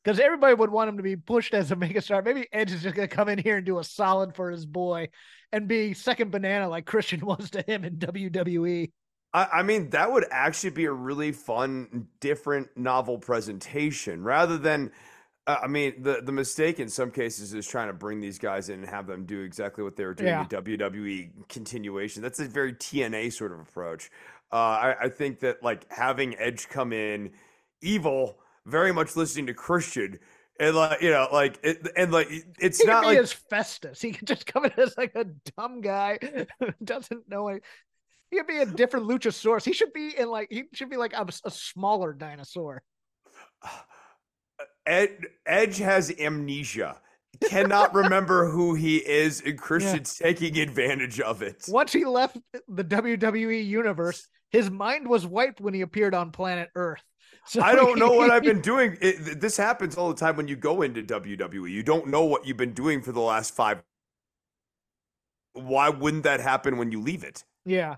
Because 0.04 0.20
everybody 0.20 0.54
would 0.54 0.70
want 0.70 0.90
him 0.90 0.98
to 0.98 1.04
be 1.04 1.16
pushed 1.16 1.56
as 1.56 1.72
a 1.72 1.76
megastar. 1.76 2.24
Maybe 2.24 2.48
Edge 2.52 2.72
is 2.72 2.84
just 2.84 2.96
going 2.96 3.08
to 3.08 3.16
come 3.16 3.30
in 3.30 3.40
here 3.40 3.58
and 3.58 3.66
do 3.66 3.80
a 3.80 3.84
solid 3.84 4.36
for 4.36 4.52
his 4.52 4.66
boy 4.66 5.10
and 5.52 5.68
be 5.68 5.94
second 5.96 6.30
banana 6.32 6.70
like 6.70 6.86
Christian 6.86 7.20
was 7.26 7.50
to 7.52 7.64
him 7.64 7.84
in. 7.84 7.98
WWE. 7.98 8.92
I, 9.36 9.60
I 9.60 9.64
mean, 9.64 9.90
that 9.90 10.12
would 10.12 10.26
actually 10.32 10.70
be 10.70 10.86
a 10.86 10.92
really 10.94 11.34
fun, 11.34 12.08
different, 12.22 12.70
novel 12.78 13.18
presentation 13.20 14.24
rather 14.24 14.58
than. 14.58 14.92
Uh, 15.48 15.58
I 15.62 15.68
mean, 15.68 16.02
the 16.02 16.22
the 16.24 16.32
mistake 16.32 16.80
in 16.80 16.90
some 16.90 17.12
cases 17.12 17.54
is 17.54 17.68
trying 17.68 17.88
to 17.88 17.94
bring 17.94 18.20
these 18.20 18.40
guys 18.40 18.70
in 18.70 18.80
and 18.80 18.90
have 18.90 19.06
them 19.06 19.26
do 19.26 19.42
exactly 19.42 19.84
what 19.84 19.96
they 19.96 20.06
were 20.06 20.16
doing 20.16 20.30
Yeah. 20.30 20.42
in 20.42 20.48
WWE 20.48 21.48
continuation. 21.50 22.24
That's 22.24 22.40
a 22.40 22.46
very 22.46 22.74
TNA 22.74 23.32
sort 23.32 23.52
of 23.52 23.60
approach. 23.60 24.10
Uh, 24.52 24.56
I, 24.56 24.96
I 25.04 25.10
think 25.10 25.42
that 25.42 25.62
like 25.62 25.86
having 25.92 26.36
Edge 26.40 26.68
come 26.70 26.94
in, 26.94 27.32
evil, 27.82 28.40
very 28.66 28.92
much 28.92 29.16
listening 29.16 29.46
to 29.48 29.54
Christian, 29.54 30.18
and 30.60 30.76
like 30.76 31.02
you 31.02 31.12
know, 31.12 31.28
like 31.32 31.60
it, 31.62 31.90
and 31.96 32.12
like 32.12 32.28
it's 32.60 32.82
He 32.82 32.88
not 32.88 33.02
be 33.02 33.08
like 33.10 33.18
as 33.20 33.34
Festus. 33.34 34.02
He 34.02 34.14
could 34.14 34.28
just 34.28 34.48
come 34.48 34.66
in 34.66 34.72
as 34.78 34.98
like 34.98 35.14
a 35.14 35.26
dumb 35.58 35.82
guy 35.82 36.18
doesn't 36.84 37.30
know 37.30 37.50
it. 37.50 37.64
He 38.36 38.40
could 38.40 38.48
be 38.48 38.60
a 38.60 38.66
different 38.66 39.08
Luchasaurus. 39.08 39.64
He 39.64 39.72
should 39.72 39.94
be 39.94 40.14
in 40.18 40.28
like 40.30 40.50
he 40.52 40.64
should 40.74 40.90
be 40.90 40.98
like 40.98 41.14
a, 41.14 41.26
a 41.46 41.52
smaller 41.52 42.12
dinosaur. 42.12 42.84
Ed, 44.86 45.18
Edge 45.46 45.78
has 45.78 46.12
amnesia. 46.20 46.98
Cannot 47.50 47.96
remember 47.96 48.50
who 48.50 48.74
he 48.74 48.98
is, 48.98 49.42
and 49.42 49.58
Christian's 49.58 50.16
taking 50.16 50.58
advantage 50.58 51.22
of 51.22 51.42
it. 51.42 51.64
Once 51.70 51.94
he 51.94 52.04
left 52.04 52.38
the 52.68 52.84
WWE 52.84 53.66
universe, 53.66 54.28
his 54.50 54.70
mind 54.70 55.08
was 55.08 55.26
wiped 55.26 55.62
when 55.62 55.74
he 55.74 55.80
appeared 55.80 56.14
on 56.14 56.32
planet 56.32 56.70
Earth. 56.76 57.02
So 57.48 57.62
I 57.62 57.76
don't 57.76 58.00
know 58.00 58.12
what 58.14 58.32
I've 58.32 58.42
been 58.42 58.62
doing. 58.74 58.98
It, 59.02 59.40
this 59.40 59.56
happens 59.56 59.98
all 59.98 60.10
the 60.10 60.16
time 60.16 60.36
when 60.36 60.48
you 60.48 60.56
go 60.56 60.82
into 60.82 61.04
WWE. 61.04 61.70
You 61.70 61.84
don't 61.84 62.08
know 62.08 62.26
what 62.26 62.48
you've 62.48 62.58
been 62.58 62.74
doing 62.74 63.04
for 63.04 63.12
the 63.12 63.22
last 63.22 63.56
five. 63.56 63.84
Why 65.54 65.90
wouldn't 65.90 66.24
that 66.24 66.40
happen 66.40 66.78
when 66.78 66.92
you 66.92 67.00
leave 67.02 67.24
it? 67.24 67.44
Yeah, 67.64 67.98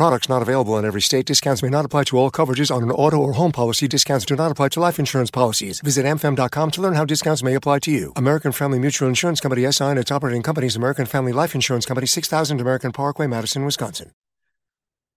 Products 0.00 0.30
not 0.30 0.40
available 0.40 0.78
in 0.78 0.86
every 0.86 1.02
state. 1.02 1.26
Discounts 1.26 1.62
may 1.62 1.68
not 1.68 1.84
apply 1.84 2.04
to 2.04 2.16
all 2.16 2.30
coverages 2.30 2.74
on 2.74 2.82
an 2.82 2.90
auto 2.90 3.18
or 3.18 3.34
home 3.34 3.52
policy. 3.52 3.86
Discounts 3.86 4.24
do 4.24 4.34
not 4.34 4.50
apply 4.50 4.68
to 4.70 4.80
life 4.80 4.98
insurance 4.98 5.30
policies. 5.30 5.80
Visit 5.80 6.06
amfam.com 6.06 6.70
to 6.70 6.80
learn 6.80 6.94
how 6.94 7.04
discounts 7.04 7.42
may 7.42 7.52
apply 7.52 7.80
to 7.80 7.90
you. 7.90 8.14
American 8.16 8.50
Family 8.50 8.78
Mutual 8.78 9.08
Insurance 9.08 9.40
Company 9.40 9.70
SI 9.70 9.84
and 9.84 9.98
its 9.98 10.10
operating 10.10 10.42
companies 10.42 10.74
American 10.74 11.04
Family 11.04 11.32
Life 11.32 11.54
Insurance 11.54 11.84
Company 11.84 12.06
6000 12.06 12.62
American 12.62 12.92
Parkway, 12.92 13.26
Madison, 13.26 13.62
Wisconsin. 13.66 14.12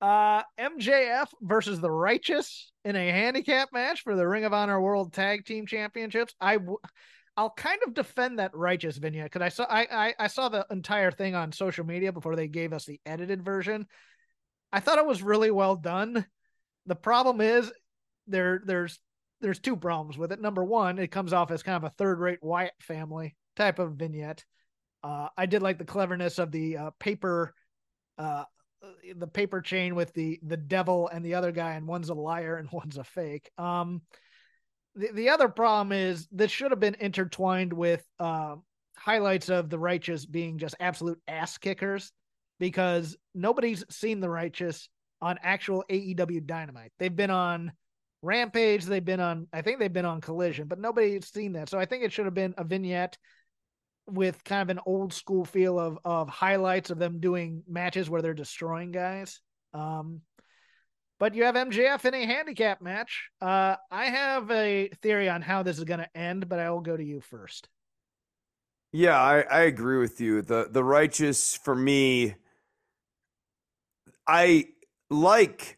Uh, 0.01 0.43
MJF 0.59 1.27
versus 1.41 1.79
the 1.79 1.89
Righteous 1.89 2.73
in 2.83 2.97
a 2.97 3.09
handicap 3.09 3.69
match 3.71 4.01
for 4.01 4.17
the 4.17 4.27
Ring 4.27 4.43
of 4.43 4.51
Honor 4.51 4.81
World 4.81 5.13
Tag 5.13 5.45
Team 5.45 5.65
Championships. 5.65 6.35
I, 6.41 6.57
w- 6.57 6.79
I'll 7.37 7.51
kind 7.51 7.79
of 7.87 7.93
defend 7.93 8.39
that 8.39 8.53
Righteous 8.53 8.97
vignette 8.97 9.31
because 9.31 9.41
I 9.41 9.47
saw 9.47 9.63
I, 9.63 9.87
I 9.89 10.13
I 10.19 10.27
saw 10.27 10.49
the 10.49 10.65
entire 10.69 11.11
thing 11.11 11.35
on 11.35 11.53
social 11.53 11.85
media 11.85 12.11
before 12.11 12.35
they 12.35 12.49
gave 12.49 12.73
us 12.73 12.83
the 12.83 12.99
edited 13.05 13.45
version. 13.45 13.87
I 14.73 14.81
thought 14.81 14.97
it 14.97 15.05
was 15.05 15.23
really 15.23 15.51
well 15.51 15.75
done. 15.77 16.25
The 16.87 16.95
problem 16.95 17.39
is 17.39 17.71
there 18.27 18.61
there's 18.65 18.99
there's 19.39 19.59
two 19.59 19.77
problems 19.77 20.17
with 20.17 20.31
it. 20.31 20.41
Number 20.41 20.63
one, 20.63 20.99
it 20.99 21.11
comes 21.11 21.31
off 21.31 21.51
as 21.51 21.63
kind 21.63 21.77
of 21.77 21.83
a 21.83 21.93
third 21.93 22.19
rate 22.19 22.39
Wyatt 22.41 22.73
family 22.81 23.35
type 23.55 23.79
of 23.79 23.93
vignette. 23.93 24.43
Uh, 25.03 25.27
I 25.37 25.45
did 25.45 25.61
like 25.61 25.77
the 25.77 25.85
cleverness 25.85 26.39
of 26.39 26.51
the 26.51 26.77
uh, 26.77 26.91
paper 26.99 27.53
uh, 28.17 28.45
the 29.15 29.27
paper 29.27 29.61
chain 29.61 29.95
with 29.95 30.13
the 30.13 30.39
the 30.43 30.57
devil 30.57 31.07
and 31.07 31.23
the 31.23 31.35
other 31.35 31.51
guy 31.51 31.73
and 31.73 31.87
one's 31.87 32.09
a 32.09 32.13
liar 32.13 32.57
and 32.57 32.69
one's 32.71 32.97
a 32.97 33.03
fake 33.03 33.49
um 33.57 34.01
the, 34.95 35.09
the 35.13 35.29
other 35.29 35.47
problem 35.47 35.91
is 35.91 36.27
this 36.31 36.51
should 36.51 36.71
have 36.71 36.79
been 36.79 36.97
intertwined 36.99 37.73
with 37.73 38.05
uh, 38.19 38.55
highlights 38.95 39.49
of 39.49 39.69
the 39.69 39.79
righteous 39.79 40.25
being 40.25 40.59
just 40.59 40.75
absolute 40.79 41.19
ass 41.27 41.57
kickers 41.57 42.11
because 42.59 43.15
nobody's 43.33 43.83
seen 43.89 44.19
the 44.19 44.29
righteous 44.29 44.89
on 45.21 45.37
actual 45.41 45.83
AEW 45.89 46.45
dynamite 46.45 46.91
they've 46.99 47.15
been 47.15 47.31
on 47.31 47.71
rampage 48.21 48.85
they've 48.85 49.03
been 49.03 49.19
on 49.19 49.47
i 49.51 49.61
think 49.61 49.79
they've 49.79 49.91
been 49.91 50.05
on 50.05 50.21
collision 50.21 50.65
but 50.67 50.79
nobody's 50.79 51.27
seen 51.27 51.53
that 51.53 51.67
so 51.67 51.77
i 51.77 51.83
think 51.83 52.03
it 52.03 52.11
should 52.13 52.23
have 52.23 52.33
been 52.33 52.53
a 52.57 52.63
vignette 52.63 53.17
with 54.07 54.43
kind 54.43 54.61
of 54.61 54.69
an 54.69 54.83
old 54.85 55.13
school 55.13 55.45
feel 55.45 55.79
of 55.79 55.97
of 56.03 56.29
highlights 56.29 56.89
of 56.89 56.99
them 56.99 57.19
doing 57.19 57.63
matches 57.67 58.09
where 58.09 58.21
they're 58.21 58.33
destroying 58.33 58.91
guys. 58.91 59.39
Um, 59.73 60.21
but 61.19 61.35
you 61.35 61.43
have 61.45 61.55
MJF 61.55 62.03
in 62.05 62.13
a 62.13 62.25
handicap 62.25 62.81
match. 62.81 63.29
Uh, 63.41 63.75
I 63.89 64.05
have 64.05 64.51
a 64.51 64.89
theory 65.01 65.29
on 65.29 65.41
how 65.41 65.63
this 65.63 65.77
is 65.77 65.85
going 65.85 66.01
to 66.01 66.17
end, 66.17 66.49
but 66.49 66.59
I 66.59 66.69
will 66.71 66.81
go 66.81 66.97
to 66.97 67.03
you 67.03 67.21
first. 67.21 67.69
Yeah, 68.91 69.19
I, 69.19 69.41
I 69.41 69.61
agree 69.61 69.99
with 69.99 70.19
you. 70.19 70.41
The 70.41 70.67
the 70.69 70.83
righteous 70.83 71.55
for 71.55 71.75
me, 71.75 72.35
I 74.27 74.65
like 75.09 75.77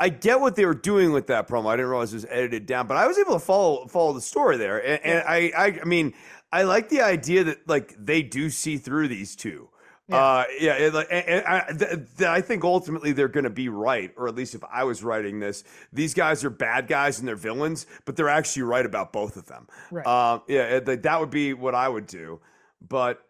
I 0.00 0.08
get 0.08 0.40
what 0.40 0.56
they 0.56 0.64
were 0.64 0.74
doing 0.74 1.12
with 1.12 1.28
that 1.28 1.46
promo. 1.46 1.68
I 1.68 1.76
didn't 1.76 1.90
realize 1.90 2.12
it 2.12 2.16
was 2.16 2.26
edited 2.28 2.66
down, 2.66 2.86
but 2.88 2.96
I 2.96 3.06
was 3.06 3.18
able 3.18 3.34
to 3.34 3.38
follow 3.38 3.86
follow 3.86 4.12
the 4.12 4.20
story 4.20 4.56
there. 4.56 4.84
And, 4.84 5.04
and 5.04 5.24
I, 5.26 5.52
I 5.56 5.80
I 5.82 5.84
mean, 5.84 6.14
I 6.50 6.62
like 6.62 6.88
the 6.88 7.02
idea 7.02 7.44
that 7.44 7.68
like 7.68 7.94
they 7.98 8.22
do 8.22 8.50
see 8.50 8.78
through 8.78 9.08
these 9.08 9.36
two. 9.36 9.68
Yeah. 10.08 10.16
Uh, 10.16 10.44
yeah, 10.58 10.72
it, 10.74 10.94
and, 10.94 11.28
and 11.28 11.46
I, 11.46 11.66
th- 11.68 11.90
th- 12.18 12.28
I 12.28 12.40
think 12.40 12.64
ultimately 12.64 13.12
they're 13.12 13.28
going 13.28 13.44
to 13.44 13.50
be 13.50 13.68
right, 13.68 14.12
or 14.16 14.26
at 14.26 14.34
least 14.34 14.56
if 14.56 14.62
I 14.64 14.82
was 14.82 15.04
writing 15.04 15.38
this, 15.38 15.62
these 15.92 16.12
guys 16.12 16.44
are 16.44 16.50
bad 16.50 16.88
guys 16.88 17.20
and 17.20 17.28
they're 17.28 17.36
villains, 17.36 17.86
but 18.04 18.16
they're 18.16 18.28
actually 18.28 18.64
right 18.64 18.84
about 18.84 19.12
both 19.12 19.36
of 19.36 19.46
them. 19.46 19.68
Right. 19.92 20.04
Uh, 20.04 20.40
yeah, 20.48 20.80
like, 20.84 21.02
that 21.02 21.20
would 21.20 21.30
be 21.30 21.54
what 21.54 21.76
I 21.76 21.88
would 21.88 22.06
do, 22.06 22.40
but 22.86 23.24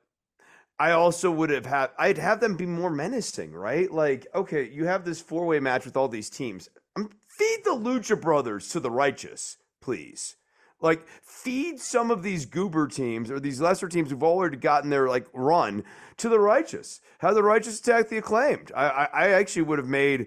I 0.82 0.90
also 0.90 1.30
would 1.30 1.50
have 1.50 1.66
had 1.66 1.90
I'd 1.96 2.18
have 2.18 2.40
them 2.40 2.56
be 2.56 2.66
more 2.66 2.90
menacing, 2.90 3.52
right? 3.52 3.88
Like, 3.88 4.26
okay, 4.34 4.68
you 4.68 4.84
have 4.86 5.04
this 5.04 5.20
four 5.20 5.46
way 5.46 5.60
match 5.60 5.84
with 5.84 5.96
all 5.96 6.08
these 6.08 6.28
teams. 6.28 6.68
Um, 6.96 7.08
feed 7.28 7.60
the 7.62 7.70
Lucha 7.70 8.20
Brothers 8.20 8.68
to 8.70 8.80
the 8.80 8.90
righteous, 8.90 9.58
please. 9.80 10.34
Like, 10.80 11.06
feed 11.22 11.78
some 11.78 12.10
of 12.10 12.24
these 12.24 12.46
goober 12.46 12.88
teams 12.88 13.30
or 13.30 13.38
these 13.38 13.60
lesser 13.60 13.88
teams 13.88 14.10
who've 14.10 14.24
already 14.24 14.56
gotten 14.56 14.90
their 14.90 15.08
like 15.08 15.28
run 15.32 15.84
to 16.16 16.28
the 16.28 16.40
righteous. 16.40 17.00
Have 17.20 17.36
the 17.36 17.44
righteous 17.44 17.78
attack 17.78 18.08
the 18.08 18.18
acclaimed. 18.18 18.72
I, 18.74 18.88
I, 18.88 19.04
I 19.04 19.28
actually 19.28 19.62
would 19.62 19.78
have 19.78 19.86
made 19.86 20.26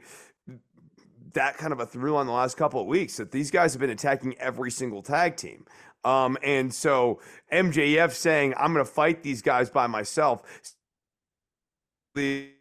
that 1.33 1.57
kind 1.57 1.73
of 1.73 1.81
a 1.81 1.85
through 1.85 2.15
on 2.15 2.27
the 2.27 2.31
last 2.31 2.55
couple 2.55 2.79
of 2.79 2.87
weeks 2.87 3.17
that 3.17 3.33
these 3.33 3.51
guys 3.51 3.73
have 3.73 3.81
been 3.81 3.89
attacking 3.89 4.37
every 4.37 4.71
single 4.71 5.01
tag 5.01 5.35
team. 5.35 5.65
Um, 6.05 6.37
and 6.43 6.73
so 6.73 7.19
MJF 7.51 8.11
saying, 8.11 8.53
I'm 8.57 8.73
going 8.73 8.85
to 8.85 8.91
fight 8.91 9.23
these 9.23 9.41
guys 9.41 9.69
by 9.69 9.87
myself. 9.87 10.43
The 12.13 12.51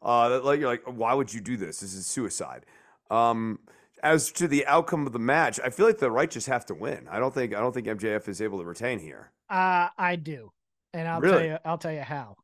uh, 0.00 0.40
like 0.42 0.60
you're 0.60 0.68
like, 0.68 0.84
why 0.84 1.14
would 1.14 1.32
you 1.32 1.40
do 1.40 1.56
this? 1.56 1.80
This 1.80 1.94
is 1.94 2.06
suicide. 2.06 2.64
Um, 3.10 3.58
as 4.02 4.30
to 4.32 4.46
the 4.46 4.64
outcome 4.66 5.06
of 5.06 5.12
the 5.12 5.18
match, 5.18 5.58
I 5.64 5.70
feel 5.70 5.86
like 5.86 5.98
the 5.98 6.10
righteous 6.10 6.46
have 6.46 6.66
to 6.66 6.74
win. 6.74 7.08
I 7.10 7.18
don't 7.18 7.34
think 7.34 7.54
I 7.54 7.60
don't 7.60 7.72
think 7.72 7.88
MJF 7.88 8.28
is 8.28 8.40
able 8.40 8.58
to 8.58 8.64
retain 8.64 9.00
here. 9.00 9.32
Uh, 9.50 9.88
I 9.98 10.16
do, 10.16 10.52
and 10.92 11.08
I'll 11.08 11.20
tell 11.20 11.42
you. 11.42 11.58
I'll 11.64 11.78
tell 11.78 11.92
you 11.92 12.02
how. 12.02 12.36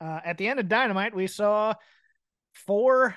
Uh, 0.00 0.20
at 0.24 0.38
the 0.38 0.48
end 0.48 0.60
of 0.60 0.68
Dynamite, 0.68 1.14
we 1.14 1.26
saw 1.26 1.74
four 2.54 3.16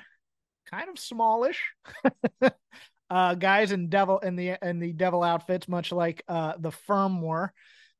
kind 0.70 0.90
of 0.90 1.00
smallish 1.00 1.62
uh, 3.12 3.36
guys 3.36 3.74
in 3.74 3.90
devil 3.90 4.20
in 4.20 4.38
the 4.38 4.58
in 4.62 4.80
the 4.80 4.94
devil 4.94 5.22
outfits, 5.22 5.68
much 5.68 5.92
like 5.92 6.24
uh, 6.30 6.54
the 6.58 6.72
firm 6.72 7.22
were, 7.22 7.52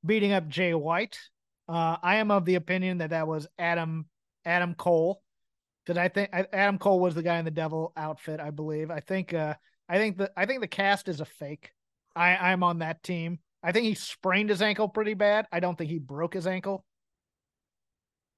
beating 0.06 0.32
up 0.32 0.48
Jay 0.48 0.74
White. 0.74 1.20
Uh, 1.68 1.98
I 2.02 2.16
am 2.16 2.32
of 2.32 2.46
the 2.46 2.56
opinion 2.56 3.00
that 3.00 3.10
that 3.10 3.28
was 3.28 3.46
Adam 3.60 4.06
Adam 4.46 4.74
Cole 4.74 5.22
because 5.86 5.98
I 5.98 6.08
think 6.08 6.30
Adam 6.32 6.78
Cole 6.78 7.02
was 7.02 7.14
the 7.14 7.24
guy 7.24 7.38
in 7.40 7.46
the 7.46 7.52
devil 7.52 7.92
outfit. 7.98 8.40
I 8.40 8.52
believe. 8.52 8.90
I 8.90 9.02
think. 9.02 9.34
Uh, 9.34 9.56
I 9.90 9.98
think 9.98 10.18
the 10.18 10.32
I 10.38 10.46
think 10.46 10.62
the 10.62 10.68
cast 10.68 11.10
is 11.10 11.20
a 11.20 11.26
fake. 11.26 11.74
I 12.16 12.38
I'm 12.38 12.64
on 12.64 12.80
that 12.80 13.04
team. 13.04 13.40
I 13.62 13.74
think 13.74 13.86
he 13.86 13.96
sprained 13.96 14.50
his 14.50 14.62
ankle 14.62 14.88
pretty 14.88 15.16
bad. 15.16 15.46
I 15.52 15.60
don't 15.60 15.78
think 15.78 15.92
he 15.92 16.00
broke 16.00 16.34
his 16.34 16.48
ankle. 16.48 16.86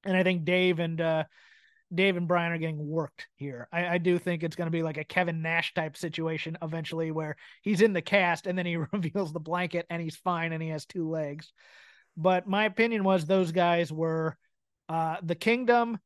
And 0.04 0.18
I 0.18 0.24
think 0.24 0.46
Dave 0.46 0.80
and 0.80 1.00
uh, 1.00 1.24
Dave 1.94 2.18
and 2.18 2.28
Brian 2.28 2.52
are 2.52 2.58
getting 2.58 2.88
worked 2.88 3.28
here. 3.36 3.68
I, 3.72 3.88
I 3.88 3.98
do 3.98 4.18
think 4.18 4.44
it's 4.44 4.56
going 4.56 4.68
to 4.68 4.72
be 4.72 4.84
like 4.84 4.98
a 4.98 5.04
Kevin 5.04 5.42
Nash 5.42 5.74
type 5.74 5.96
situation 5.98 6.58
eventually, 6.62 7.12
where 7.12 7.36
he's 7.62 7.82
in 7.82 7.94
the 7.94 8.02
cast 8.02 8.48
and 8.48 8.58
then 8.58 8.66
he 8.66 8.78
reveals 8.92 9.34
the 9.34 9.40
blanket 9.40 9.86
and 9.90 10.02
he's 10.02 10.16
fine 10.16 10.54
and 10.54 10.62
he 10.62 10.70
has 10.70 10.86
two 10.86 11.10
legs. 11.10 11.52
But 12.16 12.48
my 12.48 12.66
opinion 12.66 13.04
was 13.04 13.26
those 13.26 13.52
guys 13.52 13.92
were 13.92 14.38
uh, 14.90 15.18
the 15.24 15.36
Kingdom, 15.36 16.00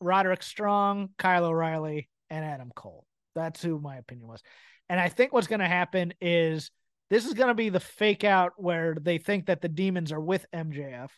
Roderick 0.00 0.42
Strong, 0.42 1.10
Kyle 1.18 1.46
O'Reilly, 1.46 2.08
and 2.30 2.44
Adam 2.44 2.70
Cole. 2.74 3.04
That's 3.34 3.62
who 3.62 3.80
my 3.80 3.96
opinion 3.96 4.28
was. 4.28 4.42
And 4.88 5.00
I 5.00 5.08
think 5.08 5.32
what's 5.32 5.46
going 5.46 5.60
to 5.60 5.66
happen 5.66 6.14
is 6.20 6.70
this 7.10 7.26
is 7.26 7.34
going 7.34 7.48
to 7.48 7.54
be 7.54 7.68
the 7.68 7.80
fake 7.80 8.24
out 8.24 8.52
where 8.56 8.96
they 9.00 9.18
think 9.18 9.46
that 9.46 9.60
the 9.60 9.68
demons 9.68 10.12
are 10.12 10.20
with 10.20 10.46
MJF. 10.54 11.08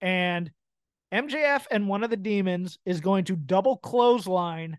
And 0.00 0.50
MJF 1.12 1.66
and 1.70 1.88
one 1.88 2.02
of 2.02 2.10
the 2.10 2.16
demons 2.16 2.78
is 2.86 3.00
going 3.00 3.24
to 3.24 3.36
double 3.36 3.76
clothesline 3.76 4.78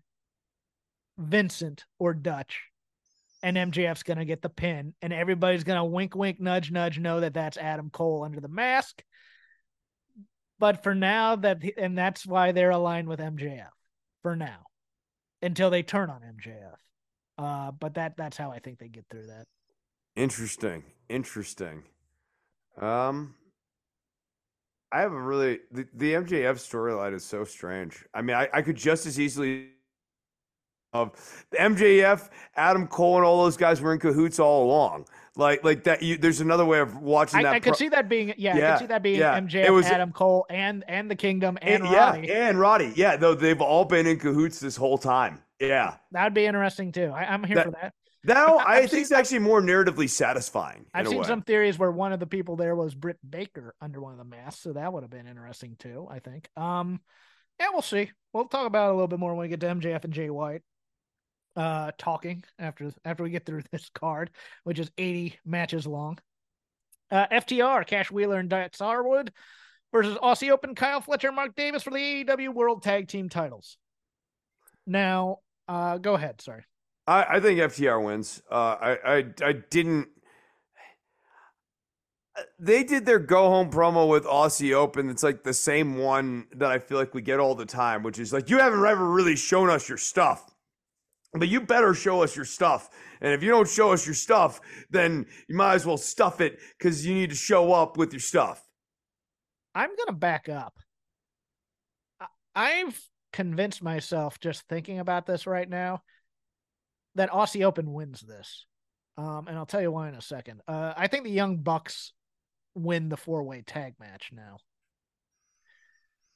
Vincent 1.16 1.84
or 1.98 2.12
Dutch. 2.12 2.62
And 3.42 3.56
MJF's 3.56 4.02
going 4.02 4.18
to 4.18 4.24
get 4.24 4.42
the 4.42 4.48
pin. 4.48 4.94
And 5.02 5.12
everybody's 5.12 5.64
going 5.64 5.78
to 5.78 5.84
wink, 5.84 6.16
wink, 6.16 6.40
nudge, 6.40 6.70
nudge, 6.70 6.98
know 6.98 7.20
that 7.20 7.34
that's 7.34 7.58
Adam 7.58 7.90
Cole 7.90 8.24
under 8.24 8.40
the 8.40 8.48
mask. 8.48 9.02
But 10.58 10.82
for 10.82 10.94
now, 10.94 11.36
that 11.36 11.62
and 11.76 11.98
that's 11.98 12.24
why 12.26 12.52
they're 12.52 12.70
aligned 12.70 13.08
with 13.08 13.20
MJF 13.20 13.68
for 14.22 14.34
now 14.34 14.64
until 15.42 15.68
they 15.68 15.82
turn 15.82 16.10
on 16.10 16.22
MJF. 16.22 16.76
Uh, 17.36 17.72
but 17.72 17.94
that 17.94 18.16
that's 18.16 18.36
how 18.36 18.50
I 18.50 18.60
think 18.60 18.78
they 18.78 18.88
get 18.88 19.04
through 19.10 19.26
that. 19.26 19.44
Interesting. 20.16 20.84
Interesting. 21.08 21.82
Um, 22.80 23.34
I 24.94 25.00
have 25.00 25.12
a 25.12 25.20
really 25.20 25.58
the, 25.72 25.88
the 25.94 26.12
MJF 26.12 26.54
storyline 26.54 27.14
is 27.14 27.24
so 27.24 27.42
strange. 27.42 28.04
I 28.14 28.22
mean, 28.22 28.36
I, 28.36 28.48
I 28.52 28.62
could 28.62 28.76
just 28.76 29.06
as 29.06 29.18
easily 29.18 29.70
of 30.92 31.10
the 31.50 31.56
MJF, 31.56 32.30
Adam 32.54 32.86
Cole, 32.86 33.16
and 33.16 33.24
all 33.26 33.42
those 33.42 33.56
guys 33.56 33.80
were 33.80 33.92
in 33.92 33.98
cahoots 33.98 34.38
all 34.38 34.64
along. 34.66 35.06
Like 35.34 35.64
like 35.64 35.82
that. 35.82 36.00
You, 36.00 36.16
there's 36.16 36.40
another 36.40 36.64
way 36.64 36.78
of 36.78 36.96
watching 36.98 37.40
I, 37.40 37.42
that. 37.42 37.54
I 37.54 37.58
could 37.58 37.72
pro- 37.72 37.78
see 37.78 37.88
that 37.88 38.08
being 38.08 38.34
yeah, 38.38 38.54
I 38.54 38.70
could 38.70 38.78
see 38.78 38.86
that 38.86 39.02
being 39.02 39.18
yeah. 39.18 39.40
MJF, 39.40 39.64
It 39.64 39.70
was- 39.70 39.86
Adam 39.86 40.12
Cole, 40.12 40.46
and 40.48 40.84
and 40.86 41.10
the 41.10 41.16
Kingdom 41.16 41.58
and 41.60 41.82
And- 41.82 41.92
yeah, 41.92 42.12
and 42.48 42.60
Roddy. 42.60 42.92
Yeah, 42.94 43.16
though 43.16 43.34
they've 43.34 43.60
all 43.60 43.84
been 43.84 44.06
in 44.06 44.20
cahoots 44.20 44.60
this 44.60 44.76
whole 44.76 44.96
time. 44.96 45.42
Yeah. 45.58 45.96
That 46.12 46.22
would 46.22 46.34
be 46.34 46.46
interesting 46.46 46.92
too. 46.92 47.10
I, 47.12 47.24
I'm 47.24 47.42
here 47.42 47.56
That- 47.56 47.64
for 47.64 47.70
that. 47.72 47.94
Now 48.24 48.58
I 48.66 48.86
think 48.86 49.02
it's 49.02 49.12
actually 49.12 49.40
more 49.40 49.60
narratively 49.60 50.08
satisfying. 50.08 50.86
I've 50.94 51.08
seen 51.08 51.18
way. 51.18 51.26
some 51.26 51.42
theories 51.42 51.78
where 51.78 51.90
one 51.90 52.12
of 52.12 52.20
the 52.20 52.26
people 52.26 52.56
there 52.56 52.74
was 52.74 52.94
Britt 52.94 53.18
Baker 53.28 53.74
under 53.80 54.00
one 54.00 54.12
of 54.12 54.18
the 54.18 54.24
masks, 54.24 54.62
so 54.62 54.72
that 54.72 54.92
would 54.92 55.02
have 55.02 55.10
been 55.10 55.26
interesting 55.26 55.76
too. 55.78 56.06
I 56.10 56.18
think. 56.18 56.48
Um, 56.56 57.00
yeah, 57.60 57.68
we'll 57.72 57.82
see. 57.82 58.10
We'll 58.32 58.48
talk 58.48 58.66
about 58.66 58.88
it 58.88 58.90
a 58.90 58.94
little 58.94 59.08
bit 59.08 59.18
more 59.18 59.32
when 59.34 59.42
we 59.42 59.48
get 59.48 59.60
to 59.60 59.66
MJF 59.66 60.04
and 60.04 60.12
Jay 60.12 60.30
White. 60.30 60.62
Uh, 61.56 61.92
talking 61.98 62.42
after 62.58 62.90
after 63.04 63.22
we 63.22 63.30
get 63.30 63.46
through 63.46 63.62
this 63.72 63.88
card, 63.94 64.30
which 64.64 64.78
is 64.78 64.90
80 64.98 65.38
matches 65.44 65.86
long. 65.86 66.18
Uh, 67.10 67.26
FTR, 67.30 67.86
Cash 67.86 68.10
Wheeler 68.10 68.38
and 68.38 68.50
Dax 68.50 68.80
Harwood 68.80 69.32
versus 69.92 70.16
Aussie 70.18 70.50
Open, 70.50 70.74
Kyle 70.74 71.00
Fletcher, 71.00 71.28
and 71.28 71.36
Mark 71.36 71.54
Davis 71.54 71.84
for 71.84 71.90
the 71.90 72.24
AEW 72.24 72.52
World 72.52 72.82
Tag 72.82 73.06
Team 73.06 73.28
titles. 73.28 73.76
Now, 74.86 75.38
uh, 75.68 75.98
go 75.98 76.14
ahead. 76.14 76.40
Sorry. 76.40 76.64
I, 77.06 77.36
I 77.36 77.40
think 77.40 77.60
FTR 77.60 78.02
wins. 78.02 78.42
Uh, 78.50 78.54
I, 78.54 78.98
I 79.04 79.24
I 79.42 79.52
didn't. 79.70 80.08
They 82.58 82.82
did 82.82 83.06
their 83.06 83.20
go 83.20 83.48
home 83.48 83.70
promo 83.70 84.08
with 84.08 84.24
Aussie 84.24 84.72
Open. 84.72 85.08
It's 85.08 85.22
like 85.22 85.44
the 85.44 85.54
same 85.54 85.98
one 85.98 86.46
that 86.56 86.70
I 86.70 86.78
feel 86.78 86.98
like 86.98 87.14
we 87.14 87.22
get 87.22 87.38
all 87.38 87.54
the 87.54 87.66
time, 87.66 88.02
which 88.02 88.18
is 88.18 88.32
like 88.32 88.50
you 88.50 88.58
haven't 88.58 88.84
ever 88.84 89.08
really 89.08 89.36
shown 89.36 89.70
us 89.70 89.88
your 89.88 89.98
stuff, 89.98 90.52
but 91.32 91.48
you 91.48 91.60
better 91.60 91.94
show 91.94 92.22
us 92.22 92.34
your 92.34 92.44
stuff. 92.44 92.90
And 93.20 93.32
if 93.32 93.42
you 93.42 93.50
don't 93.50 93.68
show 93.68 93.92
us 93.92 94.04
your 94.06 94.14
stuff, 94.14 94.60
then 94.90 95.26
you 95.48 95.56
might 95.56 95.74
as 95.74 95.86
well 95.86 95.96
stuff 95.96 96.40
it 96.40 96.58
because 96.78 97.06
you 97.06 97.14
need 97.14 97.30
to 97.30 97.36
show 97.36 97.72
up 97.72 97.96
with 97.96 98.12
your 98.12 98.20
stuff. 98.20 98.62
I'm 99.74 99.88
going 99.88 100.06
to 100.08 100.12
back 100.12 100.48
up. 100.48 100.76
I've 102.54 103.00
convinced 103.32 103.82
myself 103.82 104.38
just 104.38 104.62
thinking 104.68 105.00
about 105.00 105.26
this 105.26 105.46
right 105.46 105.68
now 105.68 106.02
that 107.14 107.30
Aussie 107.30 107.64
Open 107.64 107.92
wins 107.92 108.20
this. 108.20 108.66
Um, 109.16 109.46
and 109.48 109.56
I'll 109.56 109.66
tell 109.66 109.82
you 109.82 109.92
why 109.92 110.08
in 110.08 110.14
a 110.14 110.20
second. 110.20 110.60
Uh, 110.66 110.92
I 110.96 111.06
think 111.06 111.24
the 111.24 111.30
Young 111.30 111.58
Bucks 111.58 112.12
win 112.74 113.08
the 113.08 113.16
four 113.16 113.42
way 113.44 113.62
tag 113.62 113.94
match 114.00 114.30
now. 114.32 114.58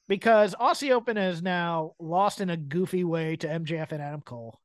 Because 0.07 0.55
Aussie 0.55 0.91
Open 0.91 1.17
has 1.17 1.41
now 1.41 1.93
lost 1.99 2.41
in 2.41 2.49
a 2.49 2.57
goofy 2.57 3.03
way 3.03 3.35
to 3.37 3.47
MJF 3.47 3.91
and 3.91 4.01
Adam 4.01 4.21
Cole. 4.21 4.59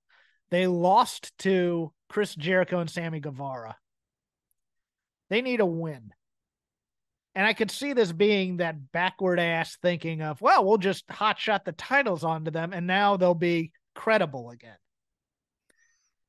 They 0.51 0.67
lost 0.67 1.37
to 1.41 1.93
Chris 2.09 2.35
Jericho 2.35 2.79
and 2.79 2.89
Sammy 2.89 3.21
Guevara. 3.21 3.77
They 5.29 5.43
need 5.43 5.61
a 5.61 5.67
win. 5.67 6.13
And 7.35 7.47
I 7.47 7.53
could 7.53 7.71
see 7.71 7.93
this 7.93 8.13
being 8.13 8.59
that 8.59 8.93
backward 8.93 9.41
ass 9.41 9.77
thinking 9.83 10.23
of, 10.23 10.41
well, 10.41 10.65
we'll 10.65 10.79
just 10.79 11.07
hotshot 11.09 11.65
the 11.65 11.73
titles 11.73 12.23
onto 12.23 12.53
them 12.53 12.73
and 12.73 12.87
now 12.87 13.17
they'll 13.17 13.35
be 13.35 13.73
credible 13.95 14.51
again. 14.51 14.77